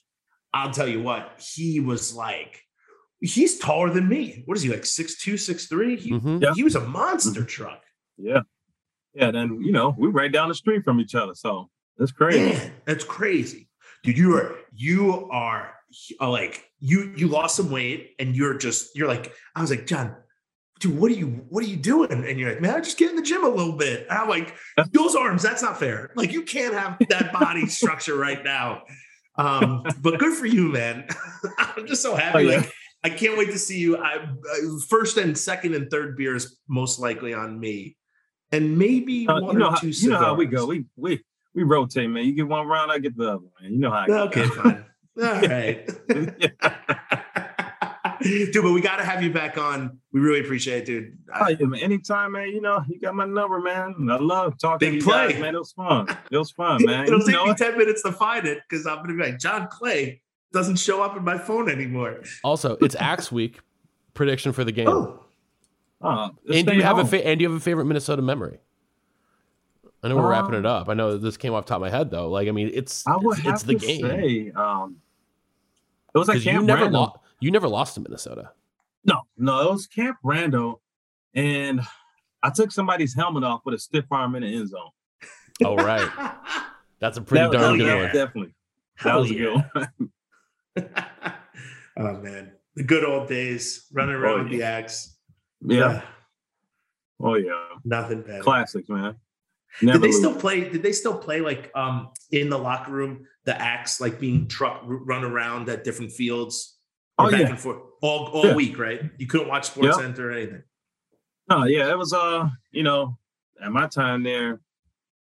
I'll 0.54 0.72
tell 0.72 0.88
you 0.88 1.02
what, 1.04 1.40
he 1.56 1.80
was 1.80 2.14
like, 2.16 2.62
he's 3.22 3.60
taller 3.60 3.90
than 3.92 4.08
me. 4.08 4.42
What 4.46 4.58
is 4.58 4.64
he 4.64 4.70
like? 4.70 4.86
Six 4.86 5.18
two, 5.22 5.38
six 5.38 5.68
three? 5.68 5.96
He 5.98 6.12
Mhm. 6.12 6.42
Yeah. 6.42 6.54
he 6.56 6.64
was 6.64 6.76
a 6.76 6.82
monster 6.82 7.44
truck. 7.44 7.84
Yeah. 8.18 8.42
Yeah. 9.18 9.32
Then 9.32 9.62
you 9.62 9.72
know, 9.72 9.96
we're 9.98 10.10
right 10.10 10.32
down 10.32 10.50
the 10.50 10.56
street 10.56 10.84
from 10.84 11.00
each 11.00 11.16
other, 11.16 11.34
so 11.34 11.70
that's 11.98 12.12
crazy. 12.12 12.58
Man, 12.58 12.74
that's 12.86 13.04
crazy. 13.04 13.68
Dude, 14.04 14.18
you 14.18 14.36
are 14.36 14.56
you 14.74 15.30
are 15.32 15.74
uh, 16.22 16.30
like 16.30 16.66
you 16.80 17.14
you 17.16 17.28
lost 17.28 17.56
some 17.56 17.72
weight 17.72 18.16
and 18.20 18.36
you're 18.36 18.58
just 18.58 18.96
you're 18.96 19.08
like 19.08 19.34
I 19.56 19.62
was 19.62 19.70
like 19.70 19.88
John 19.88 20.16
dude, 20.80 20.98
what 20.98 21.12
are 21.12 21.16
you, 21.16 21.46
what 21.50 21.64
are 21.64 21.68
you 21.68 21.76
doing? 21.76 22.12
And 22.12 22.40
you're 22.40 22.52
like, 22.52 22.62
man, 22.62 22.76
I 22.76 22.80
just 22.80 22.98
get 22.98 23.10
in 23.10 23.16
the 23.16 23.22
gym 23.22 23.44
a 23.44 23.50
little 23.50 23.74
bit. 23.74 24.08
And 24.10 24.18
I'm 24.18 24.30
like, 24.30 24.56
those 24.92 25.16
arms, 25.16 25.42
that's 25.42 25.62
not 25.62 25.80
fair. 25.80 26.12
Like 26.16 26.32
you 26.32 26.44
can't 26.44 26.74
have 26.74 26.98
that 27.10 27.34
body 27.34 27.66
structure 27.68 28.16
right 28.16 28.44
now. 28.44 28.84
Um, 29.38 29.84
but 30.02 30.20
good 30.20 30.36
for 30.36 30.46
you, 30.46 30.72
man. 30.72 31.08
I'm 31.58 31.86
just 31.88 32.02
so 32.02 32.16
happy. 32.16 32.38
Oh, 32.38 32.42
yeah. 32.42 32.58
Like 32.58 32.74
I 33.04 33.10
can't 33.10 33.38
wait 33.38 33.52
to 33.52 33.60
see 33.60 33.80
you. 33.80 33.98
I, 33.98 34.28
first 34.88 35.18
and 35.18 35.38
second 35.38 35.76
and 35.76 35.90
third 35.90 36.18
beers 36.18 36.58
most 36.68 37.00
likely 37.00 37.34
on 37.34 37.60
me, 37.60 37.96
and 38.52 38.78
maybe 38.78 39.28
uh, 39.28 39.42
one 39.42 39.54
you 39.54 39.60
know 39.60 39.68
or 39.68 39.72
how, 39.72 39.78
two. 39.78 39.94
Cigars. 39.94 40.04
You 40.04 40.10
know 40.12 40.18
how 40.18 40.34
we 40.36 40.46
go. 40.46 40.66
We 40.66 40.86
we 40.96 41.24
we 41.54 41.64
rotate, 41.64 42.10
man. 42.10 42.26
You 42.26 42.34
get 42.34 42.48
one 42.48 42.68
round, 42.68 42.92
I 42.92 43.00
get 43.00 43.18
the 43.18 43.30
other 43.30 43.38
one. 43.38 43.72
You 43.72 43.80
know 43.80 43.92
how. 43.92 44.06
I 44.08 44.20
okay, 44.28 44.46
fine. 44.48 44.86
All 45.20 45.42
right. 45.42 45.88
dude, 48.22 48.64
but 48.64 48.72
we 48.72 48.82
got 48.82 48.98
to 48.98 49.04
have 49.04 49.24
you 49.24 49.32
back 49.32 49.58
on. 49.58 50.00
We 50.12 50.20
really 50.20 50.40
appreciate 50.40 50.84
it, 50.84 50.86
dude. 50.86 51.18
Oh, 51.34 51.48
yeah, 51.48 51.66
man. 51.66 51.82
Anytime, 51.82 52.34
man. 52.34 52.50
You 52.50 52.62
know, 52.62 52.84
you 52.88 53.00
got 53.00 53.16
my 53.16 53.26
number, 53.26 53.60
man. 53.60 54.08
I 54.10 54.18
love 54.18 54.58
talking 54.60 54.92
Big 54.92 54.92
to 54.92 55.06
you 55.06 55.12
play. 55.12 55.32
guys, 55.32 55.42
man. 55.42 55.56
It 55.56 55.60
was 55.60 55.72
fun. 55.72 56.08
It 56.32 56.38
was 56.38 56.52
fun, 56.52 56.80
man. 56.86 57.06
It'll 57.06 57.20
you 57.20 57.26
take 57.26 57.46
me 57.46 57.54
10 57.54 57.78
minutes 57.78 58.04
to 58.04 58.12
find 58.12 58.46
it 58.46 58.60
because 58.68 58.86
I'm 58.86 58.98
going 58.98 59.10
to 59.10 59.14
be 59.16 59.32
like, 59.32 59.40
John 59.40 59.68
Clay 59.70 60.22
doesn't 60.54 60.78
show 60.78 61.02
up 61.02 61.18
in 61.18 61.24
my 61.24 61.38
phone 61.38 61.70
anymore. 61.70 62.22
Also, 62.44 62.78
it's 62.82 62.96
Axe 62.96 63.32
Week. 63.32 63.60
Prediction 64.14 64.52
for 64.52 64.64
the 64.64 64.72
game. 64.72 64.88
Oh. 64.88 65.24
Uh, 66.02 66.30
and 66.54 66.68
do 66.68 66.76
you 66.76 66.84
have 66.84 66.98
home. 66.98 67.06
a 67.06 67.10
fa- 67.10 67.26
and 67.26 67.40
do 67.40 67.44
you 67.44 67.50
have 67.50 67.58
a 67.58 67.64
favorite 67.64 67.86
Minnesota 67.86 68.22
memory? 68.22 68.60
I 70.04 70.10
know 70.10 70.16
we're 70.16 70.24
um, 70.24 70.30
wrapping 70.30 70.54
it 70.54 70.66
up. 70.66 70.90
I 70.90 70.94
know 70.94 71.18
this 71.18 71.38
came 71.38 71.54
off 71.54 71.66
top 71.66 71.78
of 71.78 71.82
my 71.82 71.90
head 71.90 72.12
though. 72.12 72.30
Like 72.30 72.48
I 72.48 72.52
mean, 72.52 72.70
it's 72.74 73.06
I 73.08 73.18
would 73.18 73.38
it's, 73.38 73.46
have 73.46 73.54
it's 73.56 73.64
the 73.64 73.74
to 73.76 73.86
game. 73.86 74.02
Say, 74.02 74.52
um, 74.52 74.98
it 76.14 76.18
was 76.18 76.28
like 76.28 76.42
Camp 76.42 76.62
you 76.62 76.68
never 76.68 76.90
lost. 76.90 77.18
You 77.40 77.52
never 77.52 77.68
lost 77.68 77.96
to 77.96 78.02
Minnesota. 78.02 78.52
No, 79.06 79.22
no, 79.38 79.62
it 79.62 79.72
was 79.72 79.88
Camp 79.88 80.18
Randall, 80.24 80.82
and 81.34 81.82
I 82.44 82.52
took 82.52 82.72
somebody's 82.72 83.16
helmet 83.16 83.44
off 83.44 83.62
with 83.66 83.76
a 83.76 83.80
stiff 83.80 84.06
arm 84.12 84.36
in 84.36 84.44
the 84.44 84.54
end 84.54 84.70
zone. 84.70 84.90
Oh 85.64 85.76
right, 85.76 86.10
that's 87.00 87.18
a 87.18 87.22
pretty 87.22 87.46
that, 87.46 87.60
darn 87.60 87.78
good 87.78 87.96
one. 87.96 88.14
Definitely, 88.14 88.54
that 89.04 89.16
was 89.16 89.32
yeah. 89.32 89.38
a 89.38 89.40
good 89.40 89.90
one. 89.96 90.12
oh 91.98 92.14
man, 92.22 92.52
the 92.76 92.84
good 92.84 93.04
old 93.04 93.28
days 93.28 93.88
running 93.92 94.16
around 94.16 94.34
oh, 94.34 94.38
yeah. 94.38 94.44
with 94.44 94.52
the 94.52 94.64
axe. 94.64 95.17
Yeah. 95.62 96.02
oh 97.22 97.36
yeah. 97.36 97.54
Nothing 97.84 98.22
better. 98.22 98.44
Classics, 98.44 98.90
man. 98.90 99.16
Never 99.82 100.00
did 100.00 100.08
they 100.08 100.12
still 100.12 100.36
play? 100.36 100.70
Did 100.70 100.82
they 100.82 100.92
still 100.92 101.18
play 101.18 101.42
like 101.42 101.72
um 101.76 102.10
in 102.32 102.50
the 102.50 102.58
locker 102.58 102.92
room 102.92 103.26
the 103.46 103.60
axe 103.60 104.02
like 104.02 104.20
being 104.20 104.48
truck 104.48 104.82
run 104.86 105.24
around 105.24 105.70
at 105.70 105.84
different 105.84 106.12
fields? 106.12 106.78
Oh 107.18 107.32
back 107.32 107.42
yeah, 107.42 107.48
and 107.50 107.60
forth 107.60 107.78
all 108.02 108.28
all 108.28 108.46
yeah. 108.48 108.56
week, 108.56 108.78
right? 108.78 109.02
You 109.18 109.28
couldn't 109.28 109.48
watch 109.48 109.66
Sports 109.66 109.98
yep. 109.98 110.06
Center 110.06 110.30
or 110.30 110.34
anything. 110.34 110.64
No, 111.50 111.66
yeah, 111.66 111.90
it 111.90 111.98
was 111.98 112.14
uh, 112.14 112.50
you 112.72 112.84
know, 112.84 113.18
at 113.64 113.72
my 113.72 113.88
time 113.88 114.24
there, 114.24 114.60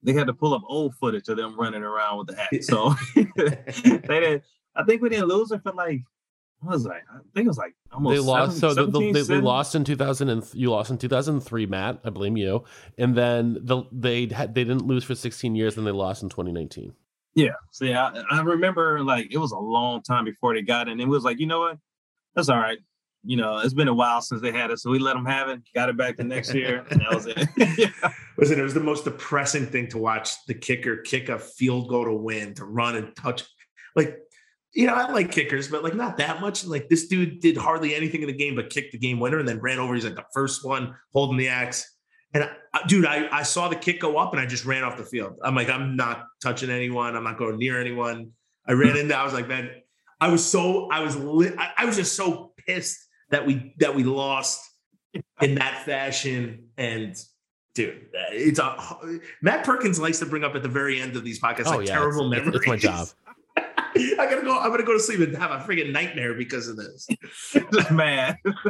they 0.02 0.12
had 0.12 0.26
to 0.26 0.34
pull 0.34 0.54
up 0.54 0.62
old 0.66 0.94
footage 0.96 1.28
of 1.28 1.36
them 1.36 1.58
running 1.58 1.82
around 1.82 2.18
with 2.18 2.26
the 2.28 2.42
axe. 2.42 2.66
So 2.66 2.94
they 3.14 4.20
didn't. 4.20 4.42
I 4.74 4.84
think 4.84 5.02
we 5.02 5.08
didn't 5.08 5.28
lose 5.28 5.50
it 5.52 5.62
for 5.62 5.72
like 5.72 6.02
what 6.60 6.72
was 6.72 6.86
I? 6.86 6.96
I 6.96 7.18
think 7.34 7.44
it 7.44 7.48
was 7.48 7.58
like 7.58 7.74
almost. 7.92 8.14
They 8.14 8.20
lost. 8.20 8.58
so 8.58 8.74
the, 8.74 8.86
the, 8.86 9.12
they, 9.12 9.22
they, 9.22 9.40
lost 9.40 9.74
in 9.74 9.84
2000 9.84 10.28
and 10.28 10.42
you 10.54 10.70
lost 10.70 10.90
in 10.90 10.98
2003, 10.98 11.66
Matt. 11.66 12.00
I 12.04 12.10
blame 12.10 12.36
you. 12.36 12.64
And 12.98 13.14
then 13.14 13.58
the, 13.60 13.84
they 13.92 14.26
had 14.26 14.54
they 14.54 14.64
didn't 14.64 14.86
lose 14.86 15.04
for 15.04 15.14
16 15.14 15.54
years, 15.54 15.76
and 15.76 15.86
they 15.86 15.90
lost 15.90 16.22
in 16.22 16.28
2019. 16.28 16.94
Yeah. 17.34 17.50
See, 17.70 17.92
I, 17.92 18.22
I 18.30 18.40
remember 18.40 19.02
like 19.02 19.28
it 19.30 19.38
was 19.38 19.52
a 19.52 19.58
long 19.58 20.02
time 20.02 20.24
before 20.24 20.54
they 20.54 20.62
got 20.62 20.88
it, 20.88 20.92
and 20.92 21.00
it 21.00 21.06
was 21.06 21.22
like, 21.22 21.38
you 21.38 21.46
know 21.46 21.60
what? 21.60 21.78
That's 22.34 22.48
all 22.48 22.58
right. 22.58 22.78
You 23.22 23.36
know, 23.36 23.58
it's 23.58 23.74
been 23.74 23.88
a 23.88 23.94
while 23.94 24.22
since 24.22 24.40
they 24.40 24.52
had 24.52 24.70
it, 24.70 24.78
so 24.78 24.90
we 24.90 24.98
let 24.98 25.14
them 25.14 25.26
have 25.26 25.48
it. 25.48 25.60
Got 25.74 25.90
it 25.90 25.96
back 25.96 26.16
the 26.16 26.24
next 26.24 26.54
year, 26.54 26.86
and 26.90 27.00
that 27.02 27.14
was 27.14 27.26
it. 27.26 27.48
yeah. 27.78 28.12
Listen, 28.38 28.58
it 28.58 28.62
was 28.62 28.74
the 28.74 28.80
most 28.80 29.04
depressing 29.04 29.66
thing 29.66 29.88
to 29.88 29.98
watch 29.98 30.44
the 30.46 30.54
kicker 30.54 30.98
kick 30.98 31.28
a 31.28 31.38
field 31.38 31.88
goal 31.88 32.06
to 32.06 32.14
win, 32.14 32.54
to 32.54 32.64
run 32.64 32.96
and 32.96 33.14
touch. 33.14 33.44
Like 33.94 34.18
you 34.76 34.86
know, 34.86 34.92
I 34.92 35.10
like 35.10 35.32
kickers, 35.32 35.68
but 35.68 35.82
like 35.82 35.94
not 35.94 36.18
that 36.18 36.42
much. 36.42 36.66
Like 36.66 36.90
this 36.90 37.08
dude 37.08 37.40
did 37.40 37.56
hardly 37.56 37.94
anything 37.94 38.20
in 38.20 38.26
the 38.26 38.34
game 38.34 38.54
but 38.54 38.68
kicked 38.68 38.92
the 38.92 38.98
game 38.98 39.18
winner 39.18 39.38
and 39.38 39.48
then 39.48 39.58
ran 39.58 39.78
over. 39.78 39.94
He's 39.94 40.04
like 40.04 40.16
the 40.16 40.24
first 40.34 40.66
one 40.66 40.94
holding 41.14 41.38
the 41.38 41.48
axe. 41.48 41.96
And 42.34 42.44
I, 42.74 42.86
dude, 42.86 43.06
I, 43.06 43.26
I 43.34 43.42
saw 43.42 43.68
the 43.68 43.76
kick 43.76 44.00
go 44.00 44.18
up 44.18 44.32
and 44.32 44.40
I 44.40 44.44
just 44.44 44.66
ran 44.66 44.84
off 44.84 44.98
the 44.98 45.04
field. 45.04 45.38
I'm 45.42 45.54
like, 45.54 45.70
I'm 45.70 45.96
not 45.96 46.26
touching 46.42 46.68
anyone. 46.68 47.16
I'm 47.16 47.24
not 47.24 47.38
going 47.38 47.56
near 47.56 47.80
anyone. 47.80 48.32
I 48.66 48.72
ran 48.72 48.98
into. 48.98 49.16
I 49.16 49.24
was 49.24 49.32
like, 49.32 49.48
man, 49.48 49.70
I 50.20 50.28
was 50.28 50.44
so 50.44 50.90
I 50.90 51.00
was 51.00 51.16
lit. 51.16 51.54
I, 51.56 51.70
I 51.78 51.84
was 51.86 51.96
just 51.96 52.14
so 52.14 52.52
pissed 52.66 52.98
that 53.30 53.46
we 53.46 53.74
that 53.78 53.94
we 53.94 54.04
lost 54.04 54.60
in 55.40 55.54
that 55.54 55.86
fashion. 55.86 56.66
And 56.76 57.16
dude, 57.74 58.08
it's 58.30 58.58
a 58.58 58.98
Matt 59.40 59.64
Perkins 59.64 59.98
likes 59.98 60.18
to 60.18 60.26
bring 60.26 60.44
up 60.44 60.54
at 60.54 60.62
the 60.62 60.68
very 60.68 61.00
end 61.00 61.16
of 61.16 61.24
these 61.24 61.40
podcasts 61.40 61.72
oh, 61.72 61.78
like 61.78 61.88
yeah, 61.88 61.94
terrible 61.94 62.30
it's, 62.30 62.44
memories. 62.44 62.56
It's 62.56 62.66
my 62.66 62.76
job. 62.76 63.08
I 64.18 64.26
gotta 64.28 64.42
go. 64.42 64.58
I'm 64.58 64.70
gonna 64.70 64.82
go 64.82 64.92
to 64.92 65.00
sleep 65.00 65.20
and 65.20 65.36
have 65.36 65.50
a 65.50 65.58
freaking 65.64 65.92
nightmare 65.92 66.34
because 66.34 66.68
of 66.68 66.76
this. 66.76 67.06
Just 67.52 67.90
mad. 67.90 68.38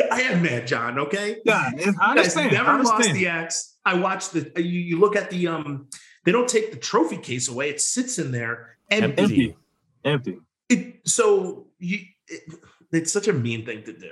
I 0.00 0.20
am 0.22 0.42
mad, 0.42 0.66
John. 0.66 0.98
Okay. 0.98 1.38
Yeah, 1.44 1.70
I 2.00 2.10
understand. 2.10 2.52
never 2.52 2.70
I 2.70 2.74
understand. 2.74 3.04
lost 3.04 3.14
the 3.14 3.26
axe. 3.26 3.76
I 3.84 3.94
watched 3.94 4.32
the. 4.32 4.50
You, 4.56 4.80
you, 4.80 5.00
look 5.00 5.16
at 5.16 5.30
the 5.30 5.48
um. 5.48 5.88
They 6.24 6.32
don't 6.32 6.48
take 6.48 6.70
the 6.70 6.78
trophy 6.78 7.18
case 7.18 7.48
away. 7.48 7.70
It 7.70 7.80
sits 7.80 8.18
in 8.18 8.30
there 8.30 8.78
empty. 8.90 9.22
Empty. 9.22 9.56
empty. 10.04 10.38
It 10.68 11.00
so 11.08 11.66
you. 11.78 11.98
It, 12.28 12.42
it's 12.92 13.12
such 13.12 13.28
a 13.28 13.32
mean 13.32 13.66
thing 13.66 13.82
to 13.84 13.92
do. 13.92 14.10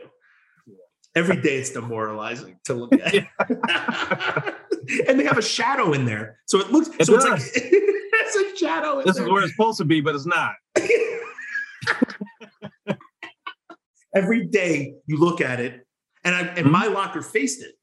Every 1.14 1.40
day 1.40 1.58
it's 1.58 1.70
demoralizing 1.70 2.58
to 2.64 2.74
look 2.74 2.92
at. 2.94 3.14
and 5.08 5.20
they 5.20 5.24
have 5.24 5.38
a 5.38 5.42
shadow 5.42 5.92
in 5.92 6.06
there. 6.06 6.38
So 6.46 6.58
it 6.58 6.72
looks 6.72 6.88
it 6.98 7.06
so 7.06 7.14
does. 7.14 7.50
it's 7.54 7.56
like 7.56 7.72
it's 7.72 8.36
a 8.36 8.56
shadow. 8.56 9.02
this 9.02 9.16
there. 9.16 9.24
is 9.24 9.30
where 9.30 9.42
it's 9.42 9.52
supposed 9.52 9.78
to 9.78 9.84
be, 9.84 10.00
but 10.00 10.14
it's 10.14 10.26
not. 10.26 10.54
every 14.14 14.46
day 14.46 14.94
you 15.06 15.18
look 15.18 15.40
at 15.40 15.60
it, 15.60 15.86
and 16.24 16.34
I 16.34 16.40
and 16.40 16.58
mm-hmm. 16.58 16.70
my 16.70 16.86
locker 16.86 17.22
faced 17.22 17.62
it. 17.62 17.74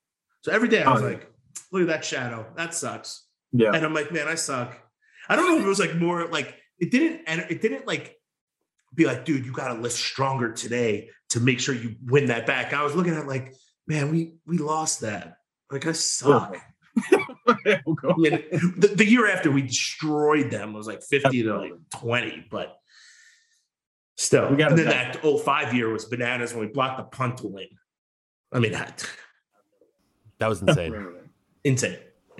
So 0.42 0.52
every 0.52 0.70
day 0.70 0.84
I 0.84 0.92
was 0.92 1.04
oh, 1.04 1.08
like, 1.08 1.32
look 1.72 1.84
at 1.84 1.88
that 1.88 2.06
shadow. 2.06 2.46
That 2.56 2.74
sucks. 2.74 3.26
Yeah. 3.52 3.72
And 3.74 3.86
I'm 3.86 3.94
like, 3.94 4.12
man, 4.12 4.28
I 4.28 4.36
suck. 4.36 4.78
I 5.28 5.36
don't 5.36 5.50
know 5.50 5.58
if 5.58 5.66
it 5.66 5.68
was 5.68 5.80
like 5.80 5.96
more 5.96 6.28
like 6.28 6.56
it 6.80 6.92
didn't 6.92 7.22
and 7.28 7.46
it 7.50 7.62
didn't 7.62 7.86
like 7.86 8.16
be 8.94 9.06
like, 9.06 9.26
dude, 9.26 9.46
you 9.46 9.52
gotta 9.52 9.80
lift 9.80 9.96
stronger 9.96 10.52
today 10.52 11.10
to 11.30 11.40
make 11.40 11.60
sure 11.60 11.76
you 11.76 11.96
win 12.06 12.28
that 12.28 12.46
back. 12.46 12.74
I 12.74 12.84
was 12.84 12.96
looking 12.96 13.16
at 13.16 13.28
like, 13.28 13.54
man, 13.88 14.12
we 14.12 14.36
we 14.46 14.58
lost 14.58 15.02
that. 15.02 15.38
Like 15.72 15.86
I 15.86 15.92
suck. 15.92 16.58
I 16.58 16.62
the, 17.46 18.94
the, 18.96 19.06
year 19.06 19.30
after 19.30 19.52
we 19.52 19.62
destroyed 19.62 20.52
them 20.52 20.74
was 20.74 20.88
like 20.88 21.02
50 21.02 21.44
to 21.44 21.58
like 21.58 21.72
20, 21.92 22.48
but 22.50 22.78
still. 24.18 24.50
We 24.50 24.58
got 24.58 24.72
and 24.72 24.80
then 24.80 24.88
that 24.88 25.24
05 25.24 25.74
year 25.74 25.90
was 25.90 26.06
bananas 26.06 26.54
when 26.54 26.66
we 26.66 26.72
blocked 26.72 26.98
the 26.98 27.04
punt 27.04 27.38
to 27.38 27.48
win. 27.48 27.68
I 28.52 28.60
mean, 28.60 28.72
that, 28.74 29.08
that 30.40 30.48
was 30.48 30.62
insane. 30.68 31.16
insane. 31.64 31.98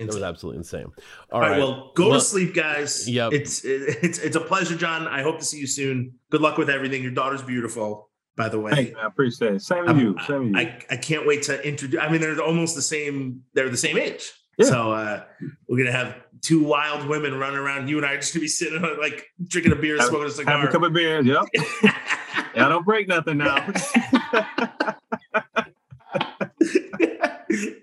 It 0.08 0.14
was 0.14 0.22
absolutely 0.22 0.58
insane. 0.58 0.86
All, 0.86 0.92
All 1.32 1.40
right, 1.40 1.50
right, 1.50 1.58
well, 1.58 1.92
go 1.94 2.10
well, 2.10 2.18
to 2.18 2.24
sleep, 2.24 2.54
guys. 2.54 3.08
Yep. 3.08 3.32
It's 3.32 3.64
it's 3.64 4.18
it's 4.18 4.36
a 4.36 4.40
pleasure, 4.40 4.76
John. 4.76 5.06
I 5.06 5.22
hope 5.22 5.38
to 5.38 5.44
see 5.44 5.58
you 5.58 5.66
soon. 5.66 6.14
Good 6.30 6.40
luck 6.40 6.58
with 6.58 6.70
everything. 6.70 7.02
Your 7.02 7.12
daughter's 7.12 7.42
beautiful 7.42 8.10
by 8.36 8.48
the 8.48 8.58
way. 8.58 8.72
Hey, 8.72 8.94
I 8.94 9.06
appreciate 9.06 9.54
it. 9.54 9.62
Same 9.62 9.84
with 9.84 9.98
you. 9.98 10.16
Same 10.26 10.52
with 10.52 10.52
you. 10.52 10.58
I, 10.58 10.78
I 10.90 10.96
can't 10.96 11.26
wait 11.26 11.42
to 11.42 11.62
introduce. 11.66 12.00
I 12.00 12.08
mean, 12.08 12.22
they're 12.22 12.40
almost 12.40 12.74
the 12.74 12.82
same. 12.82 13.42
They're 13.52 13.68
the 13.68 13.76
same 13.76 13.98
age. 13.98 14.32
Yeah. 14.56 14.66
So 14.66 14.92
uh, 14.92 15.24
we're 15.68 15.78
gonna 15.78 15.92
have 15.92 16.16
two 16.40 16.62
wild 16.62 17.06
women 17.06 17.38
running 17.38 17.58
around. 17.58 17.88
You 17.88 17.98
and 17.98 18.06
I 18.06 18.14
are 18.14 18.16
just 18.16 18.32
gonna 18.32 18.40
be 18.42 18.48
sitting 18.48 18.82
on 18.82 18.98
like 18.98 19.26
drinking 19.46 19.72
a 19.72 19.76
beer, 19.76 19.98
have, 19.98 20.08
smoking 20.08 20.26
a 20.26 20.30
cigar, 20.30 20.58
have 20.58 20.68
a 20.68 20.72
cup 20.72 20.82
of 20.82 20.92
beer. 20.92 21.22
Yep. 21.22 21.44
yeah, 21.82 22.68
don't 22.68 22.84
break 22.84 23.08
nothing 23.08 23.38
now. 23.38 23.56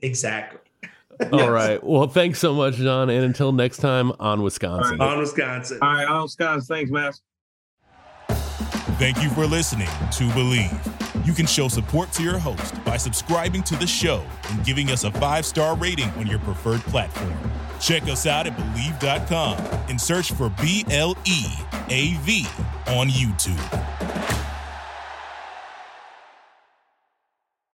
exactly. 0.01 0.59
All 1.31 1.39
yes. 1.39 1.49
right. 1.49 1.83
Well, 1.83 2.07
thanks 2.07 2.39
so 2.39 2.53
much, 2.53 2.75
John. 2.75 3.09
And 3.09 3.23
until 3.25 3.51
next 3.51 3.77
time, 3.77 4.11
on 4.19 4.41
Wisconsin. 4.43 4.97
Right. 4.99 5.09
On 5.09 5.19
Wisconsin. 5.19 5.79
All 5.81 5.89
right, 5.93 6.07
on 6.07 6.23
Wisconsin. 6.23 6.75
Thanks, 6.75 6.91
Max. 6.91 7.21
Thank 8.99 9.21
you 9.21 9.29
for 9.29 9.45
listening 9.45 9.87
to 9.87 10.23
Bleav. 10.29 11.25
You 11.25 11.33
can 11.33 11.45
show 11.45 11.67
support 11.67 12.11
to 12.13 12.23
your 12.23 12.37
host 12.39 12.83
by 12.83 12.97
subscribing 12.97 13.61
to 13.63 13.75
the 13.75 13.85
show 13.85 14.23
and 14.49 14.65
giving 14.65 14.89
us 14.89 15.03
a 15.03 15.11
five 15.11 15.45
star 15.45 15.75
rating 15.75 16.09
on 16.11 16.25
your 16.25 16.39
preferred 16.39 16.81
platform. 16.81 17.35
Check 17.79 18.03
us 18.03 18.25
out 18.25 18.47
at 18.47 18.57
Bleav.com 18.57 19.57
and 19.89 19.99
search 20.01 20.31
for 20.31 20.49
B 20.61 20.83
L 20.89 21.15
E 21.25 21.45
A 21.89 22.13
V 22.21 22.47
on 22.87 23.07
YouTube. 23.09 24.46